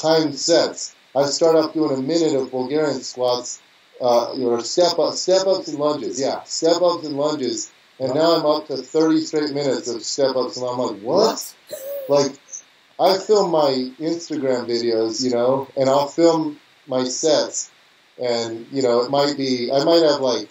timed 0.00 0.36
sets. 0.38 0.94
I 1.14 1.26
start 1.26 1.56
off 1.56 1.74
doing 1.74 1.98
a 1.98 2.02
minute 2.02 2.34
of 2.34 2.50
Bulgarian 2.50 3.00
squats, 3.02 3.60
uh, 4.00 4.32
or 4.32 4.60
step 4.62 4.98
up, 4.98 5.14
step 5.14 5.46
ups 5.46 5.68
and 5.68 5.78
lunges. 5.78 6.20
Yeah, 6.20 6.42
step 6.44 6.82
ups 6.82 7.06
and 7.06 7.16
lunges. 7.16 7.72
And 7.98 8.14
now 8.14 8.36
I'm 8.36 8.46
up 8.46 8.66
to 8.66 8.78
30 8.78 9.20
straight 9.20 9.52
minutes 9.52 9.88
of 9.88 10.02
step 10.02 10.34
ups, 10.34 10.56
and 10.56 10.66
I'm 10.66 10.78
like, 10.78 11.00
what? 11.02 11.54
Like, 12.08 12.32
I 12.98 13.18
film 13.18 13.50
my 13.52 13.90
Instagram 14.00 14.66
videos, 14.66 15.22
you 15.22 15.30
know, 15.30 15.68
and 15.76 15.88
I'll 15.88 16.08
film 16.08 16.58
my 16.86 17.04
sets, 17.04 17.70
and 18.20 18.66
you 18.72 18.82
know, 18.82 19.02
it 19.02 19.10
might 19.10 19.36
be, 19.36 19.70
I 19.70 19.84
might 19.84 20.02
have 20.02 20.20
like 20.20 20.48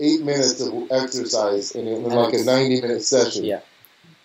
eight 0.00 0.22
minutes 0.22 0.60
of 0.60 0.90
exercise 0.92 1.72
in, 1.72 1.88
in 1.88 2.04
like 2.04 2.34
a 2.34 2.44
90 2.44 2.80
minute 2.80 3.02
session. 3.02 3.44
Yeah, 3.44 3.60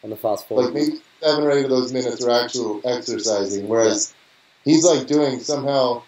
on 0.04 0.10
the 0.10 0.16
fast 0.16 0.48
forward. 0.48 0.66
Like 0.66 0.74
maybe 0.74 1.02
seven 1.24 1.44
or 1.44 1.52
eight 1.52 1.64
of 1.64 1.70
those 1.70 1.94
minutes 1.94 2.24
are 2.24 2.32
actual 2.32 2.82
exercising, 2.84 3.68
whereas 3.68 4.14
he's 4.66 4.84
like 4.84 5.08
doing 5.08 5.40
somehow. 5.40 6.04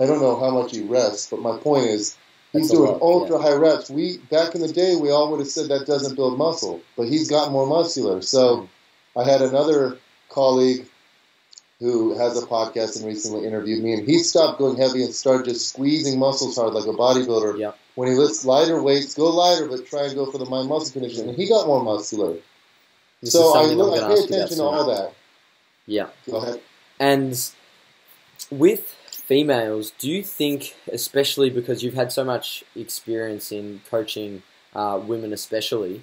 I 0.00 0.06
don't 0.06 0.20
know 0.20 0.38
how 0.38 0.50
much 0.50 0.70
he 0.70 0.82
rests, 0.82 1.28
but 1.30 1.40
my 1.40 1.56
point 1.58 1.86
is 1.86 2.16
he's 2.52 2.68
That's 2.68 2.78
doing 2.78 2.92
lot, 2.92 3.02
ultra 3.02 3.38
high 3.38 3.54
reps. 3.54 3.90
We 3.90 4.18
back 4.30 4.54
in 4.54 4.60
the 4.60 4.72
day, 4.72 4.94
we 4.96 5.10
all 5.10 5.30
would 5.30 5.40
have 5.40 5.48
said 5.48 5.68
that 5.68 5.86
doesn't 5.86 6.14
build 6.14 6.38
muscle, 6.38 6.80
but 6.96 7.08
he's 7.08 7.28
gotten 7.28 7.52
more 7.52 7.66
muscular. 7.66 8.22
So 8.22 8.56
mm-hmm. 8.56 9.18
I 9.18 9.24
had 9.24 9.42
another 9.42 9.98
colleague 10.28 10.86
who 11.80 12.16
has 12.16 12.40
a 12.40 12.46
podcast 12.46 12.96
and 12.96 13.06
recently 13.06 13.46
interviewed 13.46 13.82
me, 13.82 13.94
and 13.94 14.06
he 14.06 14.18
stopped 14.18 14.58
going 14.58 14.76
heavy 14.76 15.02
and 15.02 15.14
started 15.14 15.46
just 15.46 15.70
squeezing 15.70 16.18
muscles 16.18 16.56
hard 16.56 16.74
like 16.74 16.84
a 16.84 16.92
bodybuilder. 16.92 17.58
Yeah. 17.58 17.72
When 17.94 18.08
he 18.08 18.14
lifts 18.14 18.44
lighter 18.44 18.80
weights, 18.80 19.14
go 19.14 19.30
lighter, 19.30 19.66
but 19.66 19.86
try 19.86 20.04
and 20.04 20.14
go 20.14 20.30
for 20.30 20.38
the 20.38 20.44
mind 20.44 20.68
muscle 20.68 20.92
condition, 20.92 21.28
and 21.28 21.36
he 21.36 21.48
got 21.48 21.66
more 21.66 21.82
muscular. 21.82 22.36
This 23.22 23.32
so 23.32 23.54
I 23.54 23.66
look, 23.66 24.02
I 24.02 24.08
pay 24.08 24.22
attention 24.22 24.58
to 24.58 24.64
all 24.64 24.86
that. 24.86 25.12
Yeah. 25.86 26.08
Go 26.28 26.36
ahead. 26.36 26.60
And 26.98 27.50
with 28.50 28.88
females, 29.10 29.92
do 29.98 30.10
you 30.10 30.22
think, 30.22 30.74
especially 30.92 31.50
because 31.50 31.82
you've 31.82 31.94
had 31.94 32.12
so 32.12 32.24
much 32.24 32.64
experience 32.74 33.52
in 33.52 33.80
coaching 33.90 34.42
uh, 34.74 35.00
women, 35.04 35.32
especially, 35.32 36.02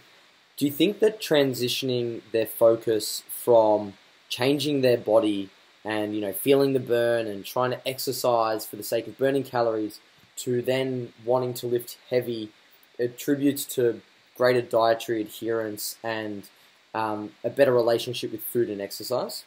do 0.58 0.65
you 0.65 0.71
think 0.71 0.99
that 0.99 1.21
transitioning 1.21 2.21
their 2.32 2.45
focus 2.45 3.23
from 3.30 3.93
changing 4.30 4.82
their 4.82 4.97
body 4.97 5.49
and 5.86 6.13
you 6.13 6.19
know 6.19 6.34
feeling 6.34 6.73
the 6.73 6.80
burn 6.80 7.27
and 7.27 7.45
trying 7.45 7.71
to 7.71 7.88
exercise 7.88 8.65
for 8.65 8.75
the 8.75 8.84
sake 8.84 9.08
of 9.08 9.17
burning 9.17 9.43
calories 9.43 9.99
to 10.36 10.62
then 10.62 11.13
wanting 11.23 11.53
to 11.53 11.65
lift 11.65 11.97
heavy 12.10 12.51
attributes 12.99 13.63
to 13.63 14.01
greater 14.36 14.62
dietary 14.62 15.21
adherence 15.21 15.97
and 16.03 16.49
um, 16.93 17.32
a 17.43 17.50
better 17.50 17.73
relationship 17.73 18.32
with 18.32 18.41
food 18.41 18.69
and 18.69 18.82
exercise? 18.82 19.43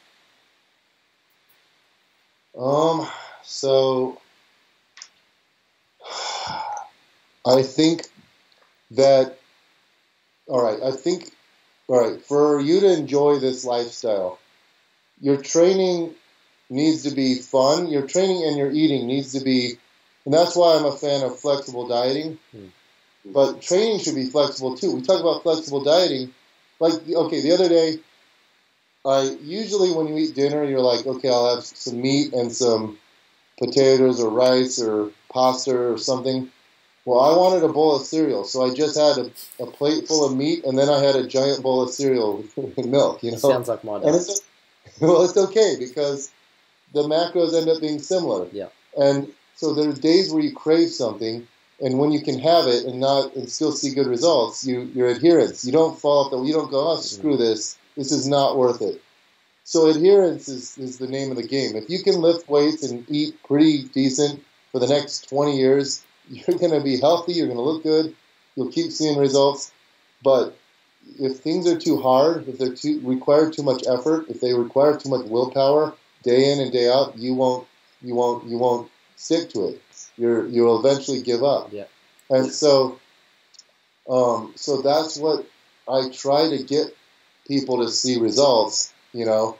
Um, 2.59 3.07
so 3.43 4.21
I 7.47 7.63
think 7.63 8.07
that 8.93 9.39
all 10.47 10.63
right, 10.63 10.83
I 10.83 10.93
think 10.93 11.31
all 11.89 12.01
right, 12.01 12.21
for 12.23 12.61
you 12.61 12.81
to 12.81 12.93
enjoy 12.93 13.39
this 13.39 13.65
lifestyle, 13.65 14.39
your 15.21 15.37
training 15.37 16.15
needs 16.69 17.03
to 17.03 17.15
be 17.15 17.37
fun. 17.37 17.89
Your 17.89 18.07
training 18.07 18.45
and 18.47 18.57
your 18.57 18.71
eating 18.71 19.07
needs 19.07 19.33
to 19.33 19.45
be 19.45 19.79
and 20.25 20.35
that's 20.35 20.55
why 20.55 20.77
I'm 20.77 20.85
a 20.85 20.97
fan 20.97 21.25
of 21.25 21.39
flexible 21.39 21.89
dieting. 21.89 22.39
Hmm. 22.53 22.67
But 23.25 23.63
training 23.63 24.01
should 24.01 24.15
be 24.15 24.27
flexible 24.27 24.77
too. 24.77 24.95
We 24.95 25.03
talk 25.03 25.21
about 25.21 25.43
flexible 25.43 25.83
dieting. 25.83 26.35
Like 26.81 26.95
okay, 27.09 27.41
the 27.43 27.53
other 27.53 27.69
day 27.69 28.01
I 29.05 29.37
usually 29.43 29.93
when 29.93 30.09
you 30.09 30.17
eat 30.19 30.35
dinner, 30.35 30.65
you're 30.65 30.81
like, 30.81 31.07
okay, 31.07 31.29
I'll 31.29 31.55
have 31.57 31.65
some 31.65 32.01
meat 32.01 32.33
and 32.33 32.53
some 32.53 32.99
potatoes 33.59 34.21
or 34.21 34.31
rice 34.31 34.81
or 34.81 35.11
pasta 35.33 35.77
or 35.77 35.99
something. 35.99 36.51
Well, 37.07 37.21
I 37.21 37.37
wanted 37.37 37.65
a 37.65 37.73
bowl 37.73 37.97
of 37.97 38.03
cereal, 38.03 38.45
so 38.45 38.63
I 38.63 38.75
just 38.75 38.97
had 38.97 39.17
a, 39.19 39.63
a 39.63 39.67
plate 39.67 40.07
full 40.07 40.27
of 40.27 40.37
meat, 40.37 40.65
and 40.65 40.79
then 40.79 40.91
I 40.91 40.99
had 40.99 41.17
a 41.17 41.27
giant 41.27 41.63
bowl 41.63 41.83
of 41.83 41.91
cereal 41.91 42.45
with 42.57 42.77
milk. 42.87 43.23
You 43.23 43.33
know, 43.33 43.39
Sounds 43.39 43.69
like 43.69 43.83
my 43.85 43.97
and 43.97 44.15
it's 44.15 44.43
well, 45.01 45.23
it's 45.23 45.37
okay 45.37 45.77
because 45.79 46.31
the 46.93 47.03
macros 47.03 47.59
end 47.59 47.71
up 47.71 47.81
being 47.81 48.01
similar. 48.01 48.49
Yeah. 48.53 48.69
And 48.99 49.33
so 49.57 49.73
there's 49.75 49.99
days 49.99 50.31
where 50.31 50.43
you 50.43 50.55
crave 50.55 50.91
something, 50.91 51.47
and 51.81 51.99
when 51.99 52.13
you 52.13 52.21
can 52.21 52.39
have 52.39 52.67
it 52.67 52.85
and 52.85 53.01
not 53.01 53.35
and 53.35 53.49
still 53.49 53.73
see 53.73 53.95
good 53.95 54.07
results, 54.07 54.67
you 54.67 54.83
your 54.95 55.09
adherence. 55.09 55.65
You 55.65 55.73
don't 55.73 55.99
fall 55.99 56.25
off 56.25 56.31
the. 56.31 56.43
You 56.43 56.53
don't 56.53 56.71
go, 56.71 56.93
oh 56.93 56.97
screw 56.97 57.33
mm-hmm. 57.33 57.43
this. 57.43 57.79
This 57.97 58.13
is 58.13 58.29
not 58.29 58.57
worth 58.57 58.83
it. 58.83 59.03
So 59.65 59.89
adherence 59.89 60.49
is, 60.49 60.77
is 60.79 60.99
the 60.99 61.07
name 61.07 61.31
of 61.31 61.37
the 61.37 61.47
game. 61.47 61.77
If 61.77 61.89
you 61.89 62.03
can 62.03 62.21
lift 62.21 62.49
weights 62.49 62.83
and 62.83 63.05
eat 63.09 63.41
pretty 63.45 63.85
decent 63.85 64.43
for 64.73 64.81
the 64.81 64.89
next 64.89 65.29
20 65.29 65.57
years, 65.57 66.05
you're 66.29 66.59
going 66.59 66.73
to 66.73 66.81
be 66.81 66.99
healthy. 66.99 67.35
You're 67.35 67.47
going 67.47 67.59
to 67.59 67.63
look 67.63 67.83
good. 67.83 68.17
You'll 68.57 68.73
keep 68.73 68.91
seeing 68.91 69.19
results. 69.19 69.73
But 70.23 70.57
if 71.19 71.39
things 71.39 71.67
are 71.67 71.79
too 71.79 72.01
hard, 72.01 72.49
if 72.49 72.59
they 72.59 72.71
too 72.71 73.01
require 73.05 73.51
too 73.51 73.63
much 73.63 73.85
effort, 73.87 74.29
if 74.29 74.41
they 74.41 74.55
require 74.55 74.97
too 74.97 75.09
much 75.09 75.27
willpower, 75.27 75.95
day 76.23 76.53
in 76.53 76.61
and 76.61 76.73
day 76.73 76.91
out, 76.91 77.17
you 77.17 77.35
won't 77.35 77.67
you 78.03 78.15
won't 78.15 78.47
you 78.47 78.59
won't 78.59 78.91
stick 79.17 79.51
to 79.51 79.69
it. 79.69 79.83
You're 80.21 80.47
you'll 80.47 80.85
eventually 80.85 81.23
give 81.23 81.43
up. 81.43 81.73
Yeah. 81.73 81.87
And 82.29 82.53
so 82.53 83.01
um, 84.09 84.53
so 84.57 84.83
that's 84.83 85.17
what 85.17 85.47
I 85.89 86.11
try 86.11 86.49
to 86.51 86.63
get 86.63 86.95
people 87.47 87.79
to 87.79 87.91
see 87.91 88.19
results, 88.19 88.93
you 89.13 89.25
know, 89.25 89.57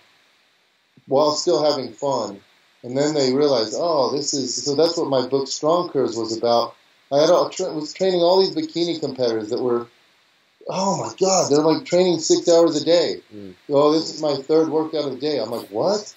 while 1.07 1.33
still 1.33 1.65
having 1.65 1.93
fun. 1.93 2.41
And 2.83 2.97
then 2.97 3.15
they 3.15 3.33
realize, 3.33 3.75
oh, 3.77 4.15
this 4.15 4.35
is 4.35 4.65
so. 4.65 4.75
That's 4.75 4.97
what 4.97 5.09
my 5.09 5.27
book 5.27 5.49
Strong 5.49 5.91
Curves 5.91 6.17
was 6.17 6.37
about. 6.37 6.75
I 7.13 7.21
had 7.21 7.31
a, 7.31 7.73
was 7.75 7.93
training 7.93 8.21
all 8.21 8.41
these 8.41 8.55
bikini 8.55 9.01
competitors 9.01 9.51
that 9.51 9.61
were, 9.61 9.87
oh 10.69 10.97
my 10.97 11.13
god, 11.19 11.51
they're 11.51 11.59
like 11.59 11.85
training 11.85 12.21
six 12.21 12.49
hours 12.49 12.81
a 12.81 12.85
day. 12.85 13.21
Mm. 13.35 13.55
Oh, 13.69 13.93
this 13.93 14.15
is 14.15 14.23
my 14.23 14.37
third 14.37 14.69
workout 14.69 15.07
of 15.07 15.13
the 15.13 15.21
day. 15.21 15.39
I'm 15.39 15.51
like, 15.51 15.69
what? 15.69 16.15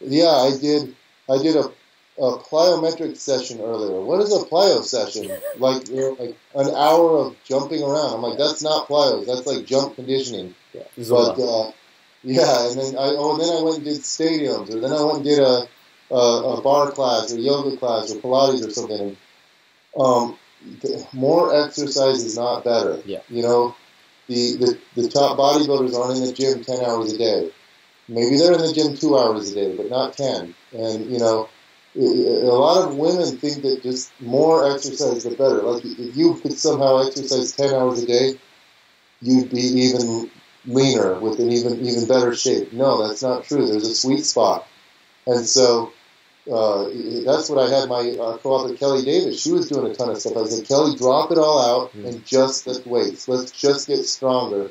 Yeah, 0.00 0.30
I 0.30 0.56
did. 0.58 0.94
I 1.28 1.42
did 1.42 1.56
a, 1.56 1.70
a 2.18 2.38
plyometric 2.38 3.16
session 3.16 3.60
earlier. 3.60 4.00
What 4.00 4.20
is 4.20 4.34
a 4.34 4.44
plyo 4.44 4.82
session? 4.82 5.30
Like, 5.56 5.88
you 5.88 5.96
know, 5.96 6.16
like 6.18 6.36
an 6.54 6.74
hour 6.74 7.18
of 7.18 7.36
jumping 7.44 7.82
around. 7.82 8.14
I'm 8.14 8.22
like, 8.22 8.38
that's 8.38 8.62
not 8.62 8.88
plyos. 8.88 9.26
That's 9.26 9.46
like 9.46 9.66
jump 9.66 9.94
conditioning. 9.94 10.54
Yeah. 10.74 10.82
But 11.08 11.38
uh, 11.38 11.72
yeah, 12.24 12.68
and 12.68 12.78
then 12.78 12.96
I 12.96 13.14
oh, 13.16 13.34
and 13.34 13.42
then 13.42 13.56
I 13.56 13.62
went 13.62 13.76
and 13.76 13.84
did 13.84 14.00
stadiums, 14.00 14.74
or 14.74 14.80
then 14.80 14.92
I 14.92 15.02
went 15.02 15.16
and 15.18 15.24
did 15.24 15.38
a 15.38 15.68
a, 16.10 16.14
a 16.14 16.60
bar 16.62 16.90
class 16.90 17.32
or 17.32 17.38
yoga 17.38 17.76
class 17.76 18.12
or 18.12 18.20
Pilates 18.20 18.66
or 18.66 18.70
something. 18.70 19.16
Um, 19.98 20.38
more 21.12 21.54
exercise 21.54 22.24
is 22.24 22.36
not 22.36 22.64
better. 22.64 23.00
Yeah. 23.04 23.20
You 23.28 23.42
know, 23.42 23.76
the, 24.26 24.56
the, 24.56 24.78
the 25.02 25.08
top 25.08 25.38
bodybuilders 25.38 25.94
aren't 25.94 26.18
in 26.18 26.24
the 26.24 26.32
gym 26.32 26.62
10 26.64 26.84
hours 26.84 27.12
a 27.12 27.18
day. 27.18 27.50
Maybe 28.08 28.36
they're 28.36 28.52
in 28.52 28.60
the 28.60 28.72
gym 28.72 28.96
two 28.96 29.18
hours 29.18 29.52
a 29.52 29.54
day, 29.54 29.76
but 29.76 29.90
not 29.90 30.14
10. 30.14 30.54
And, 30.72 31.10
you 31.10 31.18
know, 31.18 31.48
a 31.96 32.00
lot 32.00 32.86
of 32.86 32.96
women 32.96 33.36
think 33.38 33.62
that 33.62 33.82
just 33.82 34.12
more 34.20 34.70
exercise 34.72 35.24
the 35.24 35.30
better. 35.30 35.62
Like 35.62 35.84
if 35.84 36.16
you 36.16 36.34
could 36.34 36.52
somehow 36.52 37.06
exercise 37.06 37.52
10 37.52 37.74
hours 37.74 38.02
a 38.02 38.06
day, 38.06 38.38
you'd 39.20 39.50
be 39.50 39.60
even 39.60 40.30
leaner 40.66 41.18
with 41.18 41.38
an 41.40 41.50
even 41.50 41.80
even 41.86 42.06
better 42.06 42.34
shape. 42.34 42.72
No, 42.72 43.06
that's 43.06 43.22
not 43.22 43.44
true. 43.44 43.66
There's 43.66 43.88
a 43.88 43.94
sweet 43.94 44.24
spot. 44.24 44.66
And 45.26 45.46
so 45.46 45.92
uh, 46.50 46.88
that's 47.24 47.50
what 47.50 47.58
I 47.58 47.74
had 47.74 47.88
my 47.88 48.16
uh, 48.20 48.38
co-author 48.38 48.74
Kellie 48.74 49.04
Davis. 49.04 49.40
She 49.40 49.52
was 49.52 49.68
doing 49.68 49.90
a 49.90 49.94
ton 49.94 50.10
of 50.10 50.18
stuff. 50.18 50.36
I 50.36 50.44
said, 50.44 50.66
Kellie, 50.66 50.96
drop 50.96 51.30
it 51.30 51.38
all 51.38 51.58
out 51.60 51.90
mm-hmm. 51.90 52.06
and 52.06 52.24
just 52.24 52.66
lift 52.66 52.86
weights. 52.86 53.28
Let's 53.28 53.50
just 53.50 53.88
get 53.88 54.04
stronger. 54.04 54.70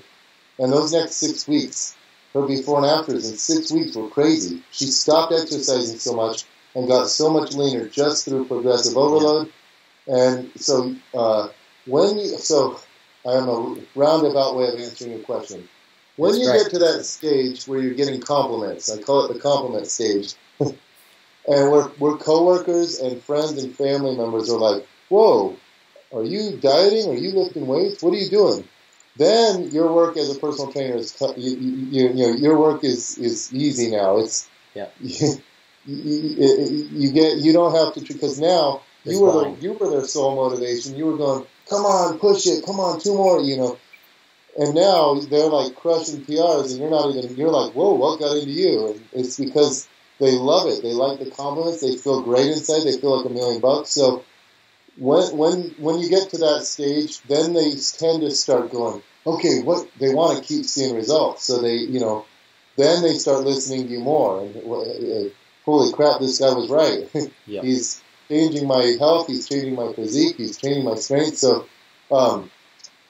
And 0.60 0.71
those 0.71 0.93
next 0.93 1.15
six 1.15 1.47
weeks, 1.47 1.95
her 2.34 2.47
before 2.47 2.77
and 2.77 2.88
afters 2.88 3.30
in 3.30 3.38
six 3.38 3.71
weeks 3.71 3.95
were 3.95 4.10
crazy. 4.10 4.63
She 4.71 4.86
stopped 4.86 5.34
exercising 5.34 5.99
so 5.99 6.15
much 6.15 6.45
and 6.75 6.88
got 6.88 7.08
so 7.08 7.30
much 7.30 7.53
leaner 7.53 7.88
just 7.88 8.25
through 8.25 8.45
progressive 8.45 8.97
overload. 8.97 9.51
And 10.08 10.51
so 10.56 10.95
uh, 11.13 11.49
when 11.86 12.17
you, 12.17 12.27
so 12.38 12.80
I 13.25 13.34
am 13.34 13.49
a 13.49 13.77
roundabout 13.95 14.56
way 14.56 14.67
of 14.67 14.80
answering 14.80 15.12
your 15.12 15.21
question. 15.21 15.67
When 16.15 16.32
That's 16.32 16.45
you 16.45 16.53
get 16.53 16.71
to 16.71 16.80
that 16.80 17.06
stage 17.06 17.65
where 17.65 17.80
you're 17.80 17.93
getting 17.93 18.21
compliments, 18.21 18.89
I 18.89 19.01
call 19.01 19.25
it 19.25 19.34
the 19.34 19.39
compliment 19.39 19.88
stage 19.88 20.34
and 20.60 20.75
we're, 21.47 21.89
we're 21.99 22.17
coworkers 22.17 22.99
and 22.99 23.21
friends 23.21 23.62
and 23.63 23.75
family 23.75 24.15
members 24.17 24.49
are 24.49 24.60
like, 24.60 24.88
whoa, 25.10 25.56
are 26.13 26.23
you 26.23 26.58
dieting? 26.58 27.10
Are 27.10 27.17
you 27.17 27.32
lifting 27.32 27.67
weights? 27.67 28.01
What 28.01 28.13
are 28.13 28.17
you 28.17 28.30
doing? 28.30 28.67
Then 29.17 29.71
your 29.71 29.91
work 29.93 30.15
as 30.17 30.36
a 30.36 30.39
personal 30.39 30.71
trainer 30.71 30.95
is 30.95 31.15
you, 31.38 31.58
you, 31.58 32.10
you 32.10 32.13
know 32.13 32.36
your 32.36 32.58
work 32.58 32.84
is 32.84 33.17
is 33.17 33.51
easy 33.51 33.89
now. 33.89 34.17
It's 34.19 34.47
yeah. 34.75 34.89
You, 35.01 35.41
you, 35.88 36.89
you 36.91 37.12
get 37.12 37.38
you 37.38 37.54
don't 37.54 37.73
have 37.73 37.93
to 37.95 38.13
because 38.13 38.39
now 38.39 38.82
you 39.06 39.21
were 39.21 39.32
the, 39.32 39.62
you 39.62 39.73
were 39.73 39.89
their 39.89 40.06
sole 40.06 40.36
motivation. 40.36 40.95
You 40.95 41.06
were 41.06 41.17
going, 41.17 41.45
come 41.69 41.86
on, 41.86 42.19
push 42.19 42.45
it, 42.47 42.65
come 42.65 42.80
on, 42.80 43.00
two 43.00 43.15
more, 43.15 43.39
you 43.39 43.58
know. 43.58 43.78
And 44.58 44.73
now 44.76 45.19
they're 45.19 45.47
like 45.50 45.76
crushing 45.76 46.26
PRs, 46.26 46.71
and 46.71 46.80
you're 46.80 46.89
not 46.89 47.15
even. 47.15 47.36
You're 47.38 47.52
like, 47.52 47.73
whoa, 47.73 47.93
what 47.93 48.19
got 48.19 48.38
into 48.38 48.52
you? 48.52 48.88
And 48.88 49.06
it's 49.13 49.38
because 49.38 49.88
they 50.19 50.32
love 50.32 50.67
it. 50.67 50.82
They 50.82 50.93
like 50.93 51.19
the 51.19 51.30
compliments. 51.30 51.82
They 51.82 51.95
feel 51.95 52.23
great 52.23 52.47
inside. 52.47 52.84
They 52.84 52.97
feel 52.97 53.17
like 53.17 53.30
a 53.30 53.34
million 53.34 53.62
bucks. 53.62 53.91
So 53.91 54.26
when 54.97 55.38
when 55.38 55.76
when 55.78 56.00
you 56.00 56.10
get 56.10 56.32
to 56.32 56.38
that 56.39 56.63
stage, 56.63 57.21
then 57.21 57.54
they 57.54 57.76
tend 57.76 58.21
to 58.21 58.32
start 58.32 58.71
going, 58.71 59.04
okay, 59.26 59.62
what 59.62 59.88
they 60.00 60.13
want 60.13 60.39
to 60.39 60.43
keep 60.43 60.65
seeing 60.65 60.95
results. 60.95 61.43
So 61.43 61.62
they, 61.62 61.76
you 61.76 62.00
know, 62.00 62.26
then 62.78 63.04
they 63.04 63.13
start 63.13 63.43
listening 63.43 63.88
to 63.88 63.93
you 63.93 64.00
more. 64.00 64.41
And 64.41 64.56
uh, 64.58 65.30
holy 65.67 65.93
crap, 65.93 66.19
this 66.19 66.39
guy 66.39 66.51
was 66.53 66.69
right. 66.69 67.08
Yep. 67.45 67.63
he's 67.63 68.03
changing 68.30 68.67
my 68.67 68.95
health. 68.99 69.27
He's 69.27 69.47
changing 69.47 69.75
my 69.75 69.93
physique. 69.93 70.38
He's 70.38 70.58
changing 70.58 70.84
my 70.84 70.95
strength. 70.95 71.38
So. 71.38 71.67
Um, 72.12 72.49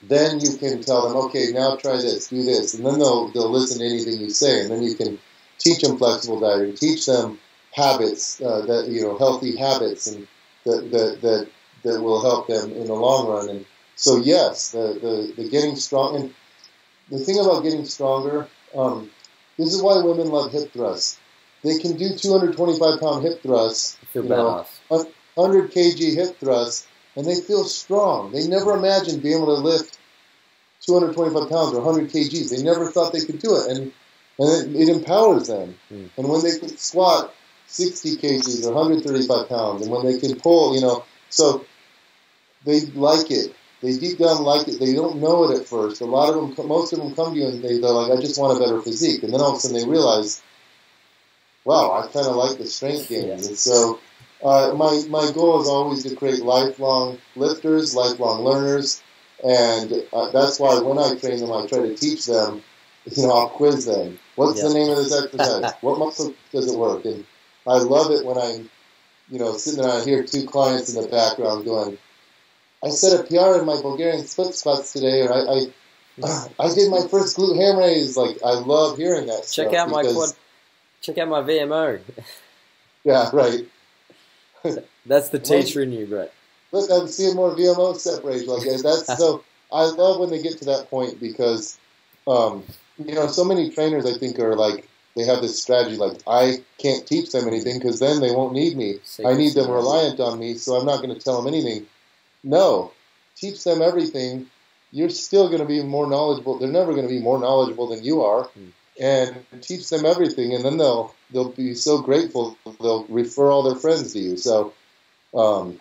then 0.02 0.40
you 0.40 0.56
can 0.56 0.80
tell 0.80 1.08
them, 1.08 1.16
okay, 1.16 1.50
now 1.52 1.76
try 1.76 1.96
this, 1.96 2.28
do 2.28 2.42
this, 2.42 2.74
and 2.74 2.86
then 2.86 2.98
they'll 2.98 3.28
they'll 3.32 3.50
listen 3.50 3.80
to 3.80 3.84
anything 3.84 4.20
you 4.20 4.30
say, 4.30 4.60
and 4.62 4.70
then 4.70 4.82
you 4.82 4.94
can 4.94 5.18
teach 5.58 5.82
them 5.82 5.98
flexible 5.98 6.38
dieting, 6.40 6.74
teach 6.76 7.06
them 7.06 7.38
habits 7.72 8.40
uh, 8.40 8.64
that 8.66 8.88
you 8.88 9.02
know 9.02 9.18
healthy 9.18 9.56
habits 9.56 10.06
and 10.06 10.26
that, 10.64 10.90
that 10.92 11.20
that 11.22 11.48
that 11.82 12.02
will 12.02 12.22
help 12.22 12.46
them 12.46 12.72
in 12.72 12.86
the 12.86 12.94
long 12.94 13.28
run. 13.28 13.48
And 13.48 13.66
so 13.96 14.18
yes, 14.18 14.70
the 14.70 14.98
the, 15.36 15.42
the 15.42 15.48
getting 15.48 15.76
strong 15.76 16.16
and 16.16 16.34
the 17.10 17.18
thing 17.18 17.38
about 17.38 17.62
getting 17.62 17.84
stronger. 17.84 18.48
Um, 18.76 19.10
this 19.58 19.74
is 19.74 19.82
why 19.82 20.00
women 20.04 20.28
love 20.28 20.52
hip 20.52 20.72
thrusts. 20.72 21.18
They 21.64 21.78
can 21.78 21.96
do 21.96 22.14
225 22.16 23.00
pound 23.00 23.24
hip 23.24 23.42
thrusts, 23.42 23.98
you 24.14 24.22
know, 24.22 24.64
100 24.88 25.70
kg 25.72 26.14
hip 26.14 26.38
thrusts, 26.38 26.86
and 27.16 27.26
they 27.26 27.40
feel 27.40 27.64
strong. 27.64 28.32
They 28.32 28.46
never 28.46 28.76
imagined 28.76 29.22
being 29.22 29.36
able 29.36 29.56
to 29.56 29.62
lift 29.62 29.98
225 30.82 31.50
pounds 31.50 31.74
or 31.74 31.80
100 31.80 32.10
kgs. 32.10 32.50
They 32.50 32.62
never 32.62 32.90
thought 32.90 33.12
they 33.12 33.24
could 33.24 33.40
do 33.40 33.56
it, 33.56 33.70
and 33.70 33.92
and 34.38 34.76
it, 34.76 34.82
it 34.82 34.88
empowers 34.88 35.48
them. 35.48 35.74
Mm. 35.92 36.10
And 36.16 36.28
when 36.28 36.42
they 36.42 36.58
can 36.58 36.76
squat 36.76 37.34
60 37.66 38.16
kgs 38.16 38.64
or 38.66 38.72
135 38.72 39.48
pounds, 39.48 39.82
and 39.82 39.90
when 39.90 40.06
they 40.06 40.18
can 40.18 40.38
pull, 40.38 40.74
you 40.74 40.80
know, 40.80 41.04
so 41.28 41.64
they 42.64 42.80
like 42.80 43.30
it. 43.30 43.54
They 43.80 43.96
deep 43.96 44.18
down 44.18 44.42
like 44.42 44.66
it. 44.66 44.80
They 44.80 44.94
don't 44.94 45.20
know 45.20 45.44
it 45.44 45.60
at 45.60 45.66
first. 45.66 46.00
A 46.00 46.04
lot 46.04 46.34
of 46.34 46.56
them, 46.56 46.68
most 46.68 46.92
of 46.92 46.98
them 46.98 47.14
come 47.14 47.34
to 47.34 47.38
you 47.38 47.46
and 47.46 47.62
they, 47.62 47.78
they're 47.78 47.90
like, 47.90 48.10
I 48.10 48.20
just 48.20 48.40
want 48.40 48.56
a 48.56 48.60
better 48.60 48.82
physique. 48.82 49.22
And 49.22 49.32
then 49.32 49.40
all 49.40 49.52
of 49.52 49.56
a 49.56 49.60
sudden 49.60 49.78
they 49.78 49.86
realize, 49.86 50.42
wow, 51.68 51.92
I 51.92 52.12
kind 52.12 52.26
of 52.26 52.36
like 52.36 52.58
the 52.58 52.66
strength 52.66 53.08
gains. 53.08 53.46
And 53.46 53.58
so 53.58 54.00
uh, 54.42 54.72
my, 54.74 55.02
my 55.08 55.30
goal 55.32 55.60
is 55.60 55.68
always 55.68 56.02
to 56.04 56.16
create 56.16 56.42
lifelong 56.42 57.18
lifters, 57.36 57.94
lifelong 57.94 58.42
learners. 58.42 59.02
And 59.44 59.92
uh, 60.12 60.30
that's 60.30 60.58
why 60.58 60.80
when 60.80 60.98
I 60.98 61.14
train 61.20 61.40
them, 61.40 61.52
I 61.52 61.66
try 61.66 61.80
to 61.80 61.94
teach 61.94 62.26
them 62.26 62.62
you 63.16 63.26
know, 63.26 63.32
I'll 63.32 63.48
quiz 63.48 63.86
them. 63.86 64.18
What's 64.34 64.62
yeah. 64.62 64.68
the 64.68 64.74
name 64.74 64.90
of 64.90 64.96
this 64.96 65.24
exercise? 65.24 65.72
what 65.80 65.98
muscle 65.98 66.34
does 66.52 66.72
it 66.72 66.78
work? 66.78 67.04
And 67.04 67.24
I 67.66 67.78
love 67.78 68.10
it 68.10 68.24
when 68.24 68.38
I'm, 68.38 68.70
you 69.30 69.38
know, 69.38 69.52
sitting 69.56 69.84
and 69.84 69.92
I 69.92 70.04
hear 70.04 70.24
two 70.24 70.46
clients 70.46 70.94
in 70.94 71.02
the 71.02 71.08
background 71.08 71.64
going, 71.64 71.98
I 72.84 72.90
set 72.90 73.20
a 73.20 73.24
PR 73.24 73.58
in 73.58 73.66
my 73.66 73.80
Bulgarian 73.80 74.26
split 74.26 74.54
squats 74.54 74.92
today, 74.92 75.22
or 75.22 75.32
I, 75.32 75.38
I, 76.22 76.46
I 76.68 76.74
did 76.74 76.90
my 76.90 77.06
first 77.10 77.36
glute 77.36 77.56
ham 77.56 77.78
raise. 77.78 78.16
Like, 78.16 78.38
I 78.44 78.52
love 78.52 78.96
hearing 78.96 79.26
that 79.26 79.48
Check 79.50 79.74
out 79.74 79.90
my 79.90 80.02
quad, 80.02 80.30
check 81.00 81.18
out 81.18 81.28
my 81.28 81.40
VMO. 81.40 82.00
yeah, 83.04 83.30
right. 83.32 83.66
That's 85.06 85.28
the 85.30 85.38
teacher 85.38 85.82
in 85.82 85.92
you, 85.92 86.06
Bret. 86.06 86.32
Look, 86.72 86.90
I'm 86.90 87.08
seeing 87.08 87.34
more 87.34 87.54
VMO 87.54 87.96
separation. 87.96 88.48
Like 88.48 88.82
that's 88.82 89.16
so. 89.16 89.42
I 89.72 89.84
love 89.84 90.18
when 90.18 90.30
they 90.30 90.40
get 90.40 90.58
to 90.58 90.64
that 90.66 90.88
point 90.88 91.20
because 91.20 91.78
um, 92.26 92.64
you 92.98 93.14
know, 93.14 93.26
so 93.26 93.44
many 93.44 93.70
trainers 93.70 94.06
I 94.06 94.18
think 94.18 94.38
are 94.38 94.54
like 94.54 94.88
they 95.16 95.24
have 95.24 95.40
this 95.40 95.60
strategy 95.60 95.96
like 95.96 96.18
I 96.26 96.62
can't 96.78 97.06
teach 97.06 97.32
them 97.32 97.48
anything 97.48 97.78
because 97.78 98.00
then 98.00 98.20
they 98.20 98.30
won't 98.30 98.52
need 98.52 98.76
me. 98.76 98.98
I 99.24 99.34
need 99.34 99.54
them 99.54 99.70
reliant 99.70 100.20
on 100.20 100.38
me, 100.38 100.54
so 100.54 100.76
I'm 100.76 100.86
not 100.86 101.02
going 101.02 101.14
to 101.14 101.20
tell 101.20 101.40
them 101.40 101.52
anything. 101.52 101.86
No, 102.44 102.92
teach 103.36 103.64
them 103.64 103.82
everything. 103.82 104.46
You're 104.90 105.10
still 105.10 105.48
going 105.48 105.60
to 105.60 105.66
be 105.66 105.82
more 105.82 106.06
knowledgeable. 106.06 106.58
They're 106.58 106.68
never 106.68 106.92
going 106.92 107.06
to 107.06 107.12
be 107.12 107.20
more 107.20 107.38
knowledgeable 107.38 107.88
than 107.88 108.04
you 108.04 108.22
are. 108.22 108.48
And 109.00 109.44
teach 109.60 109.88
them 109.90 110.04
everything, 110.04 110.54
and 110.54 110.64
then 110.64 110.76
they'll 110.76 111.14
they'll 111.30 111.50
be 111.50 111.74
so 111.74 112.00
grateful 112.00 112.56
they'll 112.80 113.04
refer 113.06 113.50
all 113.50 113.62
their 113.62 113.76
friends 113.76 114.12
to 114.12 114.18
you. 114.18 114.36
So 114.36 114.72
um, 115.34 115.80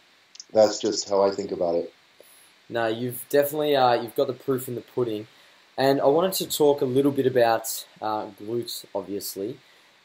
that's 0.53 0.79
just 0.79 1.09
how 1.09 1.23
I 1.23 1.31
think 1.31 1.51
about 1.51 1.75
it. 1.75 1.93
No, 2.69 2.87
you've 2.87 3.25
definitely 3.29 3.75
uh, 3.75 4.01
you've 4.01 4.15
got 4.15 4.27
the 4.27 4.33
proof 4.33 4.67
in 4.67 4.75
the 4.75 4.81
pudding, 4.81 5.27
and 5.77 6.01
I 6.01 6.05
wanted 6.05 6.33
to 6.33 6.47
talk 6.47 6.81
a 6.81 6.85
little 6.85 7.11
bit 7.11 7.25
about 7.25 7.85
uh, 8.01 8.27
glutes, 8.41 8.85
obviously, 8.93 9.57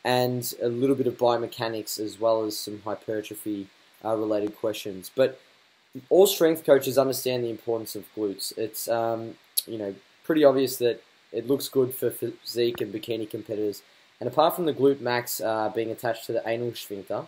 and 0.04 0.52
a 0.62 0.68
little 0.68 0.96
bit 0.96 1.06
of 1.06 1.18
biomechanics 1.18 1.98
as 1.98 2.18
well 2.18 2.44
as 2.44 2.56
some 2.56 2.82
hypertrophy 2.84 3.68
uh, 4.04 4.16
related 4.16 4.56
questions. 4.56 5.10
But 5.14 5.40
all 6.08 6.26
strength 6.26 6.64
coaches 6.64 6.96
understand 6.96 7.44
the 7.44 7.50
importance 7.50 7.94
of 7.96 8.04
glutes. 8.14 8.56
It's 8.56 8.88
um, 8.88 9.34
you 9.66 9.78
know 9.78 9.94
pretty 10.24 10.44
obvious 10.44 10.76
that 10.76 11.02
it 11.32 11.46
looks 11.46 11.68
good 11.68 11.94
for 11.94 12.10
physique 12.10 12.80
and 12.80 12.92
bikini 12.92 13.28
competitors. 13.28 13.82
And 14.20 14.28
apart 14.28 14.54
from 14.54 14.66
the 14.66 14.74
glute 14.74 15.00
max 15.00 15.40
uh, 15.40 15.70
being 15.74 15.90
attached 15.90 16.26
to 16.26 16.32
the 16.32 16.46
anal 16.48 16.74
sphincter, 16.74 17.26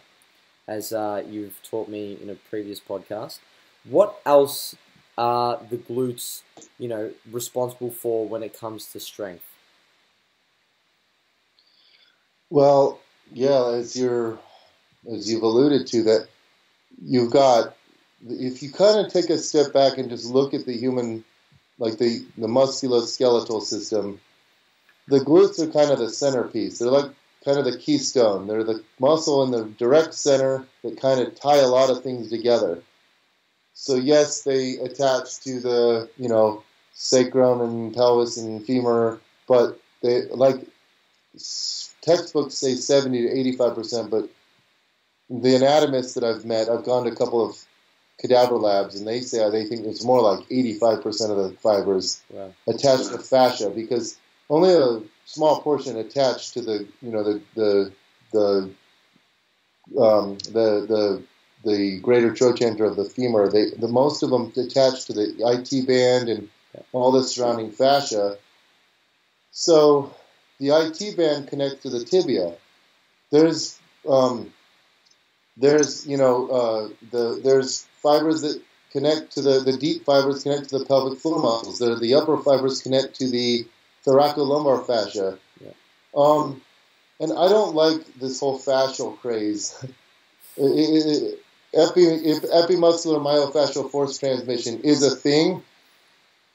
as 0.66 0.92
uh, 0.92 1.22
you've 1.28 1.60
taught 1.62 1.88
me 1.88 2.16
in 2.20 2.30
a 2.30 2.34
previous 2.34 2.80
podcast, 2.80 3.38
what 3.84 4.20
else 4.24 4.74
are 5.16 5.60
the 5.70 5.76
glutes, 5.76 6.42
you 6.78 6.88
know, 6.88 7.10
responsible 7.30 7.90
for 7.90 8.26
when 8.26 8.42
it 8.42 8.58
comes 8.58 8.86
to 8.92 9.00
strength? 9.00 9.44
Well, 12.50 13.00
yeah, 13.32 13.72
as 13.72 13.96
you're 13.96 14.38
as 15.12 15.30
you've 15.30 15.42
alluded 15.42 15.86
to, 15.88 16.02
that 16.04 16.28
you've 17.02 17.32
got 17.32 17.76
if 18.26 18.62
you 18.62 18.70
kind 18.70 19.04
of 19.04 19.12
take 19.12 19.30
a 19.30 19.38
step 19.38 19.72
back 19.72 19.98
and 19.98 20.08
just 20.08 20.26
look 20.26 20.54
at 20.54 20.64
the 20.64 20.76
human, 20.76 21.24
like 21.78 21.98
the 21.98 22.24
the 22.38 22.46
musculoskeletal 22.46 23.62
system, 23.62 24.20
the 25.08 25.20
glutes 25.20 25.60
are 25.60 25.70
kind 25.70 25.90
of 25.90 25.98
the 25.98 26.10
centerpiece. 26.10 26.78
They're 26.78 26.90
like 26.90 27.10
kind 27.44 27.58
of 27.58 27.64
the 27.64 27.78
keystone. 27.78 28.46
They're 28.46 28.64
the 28.64 28.82
muscle 28.98 29.42
in 29.42 29.50
the 29.50 29.64
direct 29.64 30.14
center 30.14 30.66
that 30.82 31.00
kind 31.00 31.20
of 31.20 31.38
tie 31.38 31.58
a 31.58 31.68
lot 31.68 31.90
of 31.90 32.02
things 32.02 32.30
together. 32.30 32.82
So 33.74 33.96
yes, 33.96 34.42
they 34.42 34.76
attach 34.76 35.40
to 35.40 35.60
the 35.60 36.08
you 36.16 36.28
know 36.28 36.62
sacrum 36.94 37.60
and 37.60 37.94
pelvis 37.94 38.36
and 38.36 38.64
femur, 38.64 39.20
but 39.46 39.80
they 40.02 40.22
like 40.26 40.66
textbooks 42.00 42.54
say 42.54 42.74
70 42.74 43.22
to 43.22 43.38
85 43.38 43.74
percent, 43.74 44.10
but 44.10 44.28
the 45.28 45.56
anatomists 45.56 46.14
that 46.14 46.24
I've 46.24 46.44
met, 46.44 46.68
I've 46.68 46.84
gone 46.84 47.04
to 47.04 47.10
a 47.10 47.16
couple 47.16 47.44
of 47.44 47.56
cadaver 48.20 48.56
labs, 48.56 48.94
and 48.96 49.06
they 49.06 49.20
say 49.20 49.48
they 49.50 49.64
think 49.64 49.86
it's 49.86 50.04
more 50.04 50.20
like 50.20 50.46
85 50.50 51.02
percent 51.02 51.32
of 51.32 51.38
the 51.38 51.56
fibers 51.58 52.22
wow. 52.30 52.52
attached 52.66 53.10
to 53.10 53.18
fascia 53.18 53.70
because 53.70 54.16
only 54.50 54.72
a 54.72 55.00
small 55.24 55.60
portion 55.60 55.96
attached 55.96 56.54
to 56.54 56.62
the 56.62 56.86
you 57.02 57.10
know 57.10 57.22
the 57.22 57.40
the 57.54 57.92
the 58.32 58.70
um, 60.00 60.38
the 60.38 60.86
the 60.86 61.22
the 61.64 61.98
greater 62.00 62.32
trochanter 62.32 62.84
of 62.84 62.96
the 62.96 63.04
femur. 63.04 63.48
They, 63.50 63.70
the 63.70 63.88
most 63.88 64.22
of 64.22 64.30
them 64.30 64.52
attached 64.56 65.06
to 65.06 65.12
the 65.12 65.34
IT 65.38 65.86
band 65.86 66.28
and 66.28 66.48
all 66.92 67.10
the 67.10 67.22
surrounding 67.22 67.70
fascia. 67.70 68.36
So 69.50 70.14
the 70.58 70.70
IT 70.70 71.16
band 71.16 71.48
connects 71.48 71.82
to 71.82 71.90
the 71.90 72.04
tibia. 72.04 72.54
There's 73.30 73.78
um, 74.08 74.52
there's 75.56 76.06
you 76.06 76.16
know 76.16 76.48
uh, 76.48 76.88
the 77.10 77.40
there's 77.42 77.86
fibers 78.02 78.42
that 78.42 78.60
connect 78.92 79.32
to 79.32 79.42
the 79.42 79.60
the 79.60 79.76
deep 79.76 80.04
fibers 80.04 80.42
connect 80.42 80.70
to 80.70 80.78
the 80.78 80.84
pelvic 80.84 81.18
floor 81.18 81.40
muscles. 81.40 81.78
The 81.78 81.96
the 81.96 82.14
upper 82.14 82.38
fibers 82.38 82.82
connect 82.82 83.16
to 83.16 83.28
the 83.28 83.66
thoracolumbar 84.06 84.86
fascia. 84.86 85.38
Yeah. 85.60 85.70
Um, 86.16 86.62
and 87.20 87.32
I 87.32 87.48
don't 87.48 87.74
like 87.74 88.02
this 88.14 88.40
whole 88.40 88.58
fascial 88.58 89.18
craze. 89.18 89.76
it, 90.56 90.62
it, 90.62 91.40
epi, 91.72 92.02
if 92.04 92.42
epimuscular 92.42 93.20
myofascial 93.20 93.90
force 93.90 94.18
transmission 94.18 94.80
is 94.80 95.02
a 95.02 95.14
thing, 95.14 95.62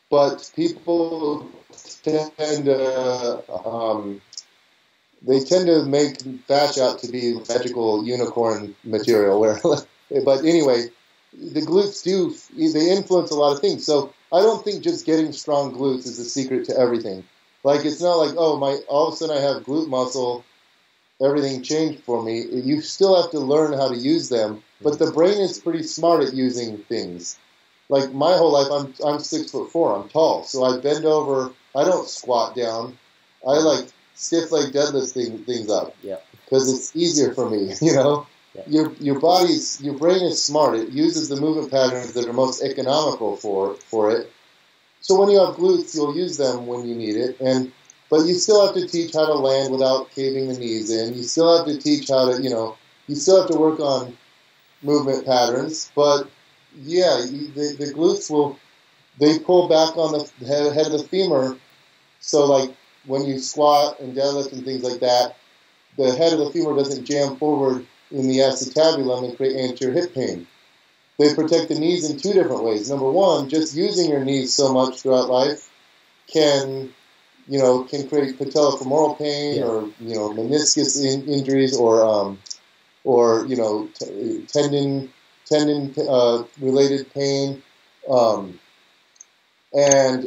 but 0.09 0.51
people 0.55 1.49
tend 2.03 2.65
to 2.65 3.65
um, 3.65 4.21
they 5.21 5.39
tend 5.39 5.67
to 5.67 5.85
make 5.85 6.21
fascia 6.47 6.83
out 6.83 6.99
to 6.99 7.11
be 7.11 7.33
magical 7.47 8.05
unicorn 8.05 8.75
material. 8.83 9.39
Where, 9.39 9.59
but 10.25 10.45
anyway, 10.45 10.85
the 11.33 11.61
glutes 11.61 12.03
do 12.03 12.33
they 12.55 12.91
influence 12.91 13.31
a 13.31 13.35
lot 13.35 13.53
of 13.53 13.61
things. 13.61 13.85
So 13.85 14.13
I 14.31 14.41
don't 14.41 14.63
think 14.63 14.83
just 14.83 15.05
getting 15.05 15.31
strong 15.31 15.73
glutes 15.73 16.05
is 16.05 16.17
the 16.17 16.23
secret 16.23 16.65
to 16.65 16.77
everything. 16.77 17.23
Like 17.63 17.85
it's 17.85 18.01
not 18.01 18.15
like 18.15 18.35
oh 18.37 18.57
my 18.57 18.79
all 18.87 19.07
of 19.07 19.13
a 19.13 19.17
sudden 19.17 19.37
I 19.37 19.41
have 19.41 19.63
glute 19.63 19.89
muscle, 19.89 20.45
everything 21.21 21.61
changed 21.63 22.03
for 22.03 22.23
me. 22.23 22.45
You 22.45 22.81
still 22.81 23.21
have 23.21 23.31
to 23.31 23.39
learn 23.39 23.73
how 23.73 23.89
to 23.89 23.97
use 23.97 24.29
them 24.29 24.63
but 24.81 24.99
the 24.99 25.11
brain 25.11 25.39
is 25.39 25.59
pretty 25.59 25.83
smart 25.83 26.23
at 26.23 26.33
using 26.33 26.77
things. 26.77 27.37
Like 27.89 28.13
my 28.13 28.37
whole 28.37 28.51
life, 28.51 28.71
I'm 28.71 28.93
I'm 29.05 29.19
six 29.19 29.51
foot 29.51 29.71
four. 29.71 29.95
I'm 29.95 30.07
tall, 30.09 30.43
so 30.43 30.63
I 30.63 30.79
bend 30.79 31.05
over. 31.05 31.51
I 31.75 31.83
don't 31.83 32.07
squat 32.07 32.55
down. 32.55 32.97
I 33.45 33.57
like 33.57 33.87
stiff 34.19 34.51
leg 34.51 34.73
deadlift 34.73 35.11
thing, 35.13 35.39
things 35.45 35.69
up. 35.71 35.95
Yeah. 36.03 36.17
Because 36.43 36.71
it's 36.73 36.95
easier 36.95 37.33
for 37.33 37.49
me. 37.49 37.73
You 37.81 37.93
know. 37.93 38.27
Yeah. 38.55 38.63
Your 38.67 38.93
your 38.93 39.19
body's 39.19 39.79
your 39.79 39.93
brain 39.93 40.23
is 40.23 40.43
smart. 40.43 40.75
It 40.75 40.89
uses 40.89 41.29
the 41.29 41.39
movement 41.39 41.69
patterns 41.69 42.13
that 42.13 42.27
are 42.27 42.33
most 42.33 42.63
economical 42.63 43.37
for 43.37 43.75
for 43.75 44.11
it. 44.11 44.31
So 45.01 45.19
when 45.19 45.29
you 45.29 45.39
have 45.39 45.55
glutes, 45.55 45.95
you'll 45.95 46.17
use 46.17 46.37
them 46.37 46.65
when 46.65 46.87
you 46.87 46.95
need 46.95 47.15
it, 47.15 47.39
and 47.39 47.71
but 48.09 48.25
you 48.25 48.33
still 48.33 48.65
have 48.65 48.75
to 48.75 48.87
teach 48.87 49.13
how 49.13 49.27
to 49.27 49.35
land 49.35 49.71
without 49.71 50.09
caving 50.11 50.47
the 50.47 50.57
knees 50.57 50.89
in. 50.89 51.13
You 51.13 51.23
still 51.23 51.57
have 51.57 51.67
to 51.67 51.77
teach 51.79 52.09
how 52.09 52.31
to, 52.31 52.41
you 52.41 52.49
know, 52.49 52.75
you 53.07 53.15
still 53.15 53.41
have 53.41 53.51
to 53.51 53.57
work 53.57 53.79
on 53.79 54.17
movement 54.81 55.27
patterns. 55.27 55.91
But 55.95 56.27
yeah, 56.75 57.21
the, 57.29 57.75
the 57.77 57.93
glutes 57.93 58.31
will 58.31 58.57
they 59.19 59.37
pull 59.37 59.67
back 59.67 59.95
on 59.95 60.11
the 60.13 60.45
head, 60.47 60.73
head 60.73 60.87
of 60.87 60.93
the 60.93 61.07
femur. 61.07 61.55
So 62.19 62.45
like 62.45 62.75
when 63.05 63.25
you 63.25 63.39
squat 63.39 63.99
and 63.99 64.15
deadlift 64.15 64.53
and 64.53 64.63
things 64.63 64.83
like 64.83 64.99
that, 64.99 65.35
the 65.97 66.15
head 66.15 66.33
of 66.33 66.39
the 66.39 66.51
femur 66.51 66.75
doesn't 66.75 67.05
jam 67.05 67.35
forward 67.37 67.85
in 68.11 68.27
the 68.27 68.39
acetabulum 68.39 69.25
and 69.25 69.37
create 69.37 69.55
anterior 69.57 69.93
hip 69.93 70.13
pain. 70.13 70.47
They 71.17 71.35
protect 71.35 71.67
the 71.67 71.75
knees 71.75 72.09
in 72.09 72.17
two 72.17 72.31
different 72.31 72.63
ways. 72.63 72.89
Number 72.89 73.11
one, 73.11 73.49
just 73.49 73.75
using 73.75 74.09
your 74.09 74.23
knees 74.23 74.53
so 74.53 74.71
much 74.71 75.01
throughout 75.01 75.29
life 75.29 75.69
can, 76.27 76.93
you 77.47 77.59
know, 77.59 77.83
can 77.83 78.07
create 78.07 78.39
patellofemoral 78.39 79.17
pain 79.17 79.57
yeah. 79.57 79.63
or 79.63 79.89
you 79.99 80.15
know 80.15 80.29
meniscus 80.29 81.03
in, 81.03 81.27
injuries 81.27 81.77
or 81.77 82.01
um, 82.01 82.39
or 83.03 83.45
you 83.47 83.57
know 83.57 83.89
t- 83.95 84.45
tendon 84.47 85.11
tendon 85.45 85.93
uh, 86.07 86.43
related 86.61 87.13
pain. 87.13 87.61
Um, 88.09 88.59
and 89.73 90.25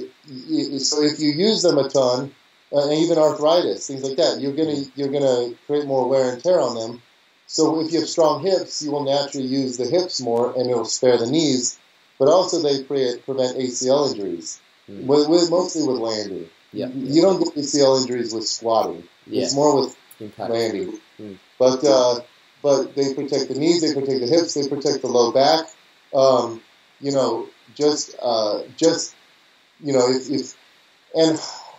so 0.79 1.03
if 1.03 1.19
you 1.19 1.31
use 1.31 1.63
them 1.63 1.79
a 1.79 1.89
ton, 1.89 2.35
uh, 2.73 2.89
and 2.89 2.99
even 2.99 3.19
arthritis, 3.19 3.87
things 3.87 4.03
like 4.03 4.17
that, 4.17 4.41
you're 4.41 4.55
gonna 4.55 4.83
you're 4.97 5.09
gonna 5.09 5.55
create 5.67 5.87
more 5.87 6.09
wear 6.09 6.33
and 6.33 6.43
tear 6.43 6.61
on 6.61 6.75
them. 6.75 7.03
So 7.47 7.81
if 7.81 7.93
you 7.93 8.01
have 8.01 8.09
strong 8.09 8.43
hips, 8.43 8.83
you 8.83 8.91
will 8.91 9.05
naturally 9.05 9.47
use 9.47 9.77
the 9.77 9.85
hips 9.85 10.21
more, 10.21 10.53
and 10.57 10.71
it'll 10.71 10.87
spare 10.87 11.19
the 11.19 11.31
knees. 11.31 11.79
But 12.19 12.29
also 12.29 12.63
they 12.63 12.83
pre- 12.83 13.19
prevent 13.19 13.59
ACL 13.59 14.11
injuries, 14.11 14.61
mm. 14.89 15.05
with, 15.05 15.29
with, 15.29 15.51
mostly 15.51 15.87
with 15.87 15.99
landing. 15.99 16.49
Yeah. 16.73 16.89
You 16.89 17.21
don't 17.21 17.43
get 17.43 17.55
ACL 17.55 18.01
injuries 18.01 18.33
with 18.33 18.47
squatting. 18.47 19.03
Yeah. 19.27 19.43
It's 19.43 19.55
more 19.55 19.81
with 19.81 19.97
Impact. 20.21 20.51
landing. 20.51 20.99
Mm. 21.21 21.39
But 21.59 21.85
uh, 21.85 22.21
but 22.63 22.95
they 22.95 23.13
protect 23.13 23.49
the 23.49 23.55
knees, 23.55 23.83
they 23.83 23.93
protect 23.93 24.21
the 24.21 24.27
hips, 24.29 24.55
they 24.55 24.67
protect 24.69 25.03
the 25.03 25.09
low 25.09 25.33
back. 25.33 25.67
Um, 26.15 26.63
you 27.01 27.13
know, 27.13 27.49
just 27.75 28.15
uh, 28.23 28.63
just 28.77 29.15
you 29.83 29.93
know, 29.93 30.09
if, 30.09 30.31
if 30.31 30.57
and 31.15 31.39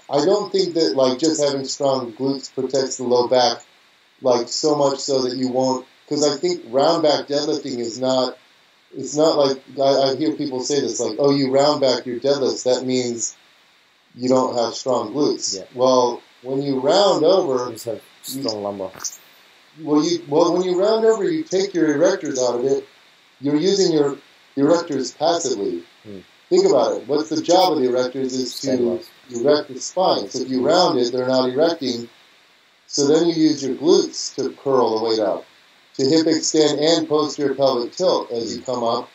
I 0.10 0.26
don't 0.26 0.52
think 0.52 0.76
that 0.76 0.96
like 0.96 1.20
just 1.20 1.44
having 1.44 1.66
strong 1.66 2.14
glutes 2.14 2.54
protects 2.54 2.98
the 2.98 3.04
low 3.04 3.28
back 3.28 3.64
like 4.22 4.48
so 4.48 4.76
much 4.76 5.00
so 5.00 5.24
that 5.24 5.38
you 5.38 5.50
won't 5.50 5.86
because 6.06 6.28
I 6.28 6.38
think 6.38 6.64
round 6.68 7.04
back 7.04 7.28
deadlifting 7.28 7.80
is 7.80 8.00
not 8.00 8.38
it's 8.96 9.16
not 9.16 9.38
like 9.38 9.62
I, 9.80 10.12
I, 10.12 10.16
hear 10.16 10.34
people 10.36 10.62
say 10.62 10.80
this 10.82 11.00
like 11.00 11.18
oh 11.20 11.32
you 11.32 11.52
round 11.52 11.82
back 11.82 12.06
your 12.06 12.20
deadlifts 12.20 12.64
that 12.64 12.86
means 12.86 13.36
you 14.16 14.30
don't 14.30 14.56
have 14.56 14.76
strong 14.76 15.12
glutes. 15.12 15.58
Yeah. 15.58 15.64
Well, 15.74 16.22
when 16.44 16.62
you 16.62 16.80
round 16.80 17.26
over, 17.26 17.76
strong 17.78 18.62
lumbar 18.62 18.92
well, 19.82 20.06
you 20.06 20.24
well 20.28 20.54
when 20.54 20.64
you 20.64 20.80
round 20.80 21.06
over, 21.06 21.24
you 21.30 21.44
take 21.44 21.74
your 21.74 21.98
erectors 21.98 22.38
out 22.38 22.60
of 22.60 22.66
it. 22.66 22.88
You're 23.42 23.56
using 23.56 23.92
your 23.92 24.18
erectors 24.56 25.18
passively. 25.18 25.84
Hmm. 26.04 26.20
Think 26.50 26.66
about 26.66 26.98
it. 26.98 27.08
What's 27.08 27.30
the 27.30 27.42
job 27.42 27.74
of 27.74 27.80
the 27.80 27.90
erectors 27.90 28.34
is 28.34 28.60
to 28.62 29.02
erect 29.34 29.70
the 29.74 29.80
spine. 29.80 30.30
So 30.30 30.40
if 30.40 30.50
you 30.50 30.66
round 30.66 31.00
it, 31.00 31.12
they're 31.12 31.28
not 31.28 31.50
erecting. 31.50 32.10
So 32.88 33.08
then 33.08 33.28
you 33.28 33.34
use 33.34 33.64
your 33.64 33.76
glutes 33.76 34.36
to 34.36 34.52
curl 34.62 35.00
the 35.00 35.06
weight 35.06 35.20
out, 35.20 35.46
to 35.96 36.06
hip 36.06 36.28
extend 36.28 36.80
and 36.80 37.08
posterior 37.08 37.56
pelvic 37.56 37.94
tilt 37.94 38.32
as 38.32 38.56
you 38.56 38.62
come 38.62 38.84
up. 38.84 39.10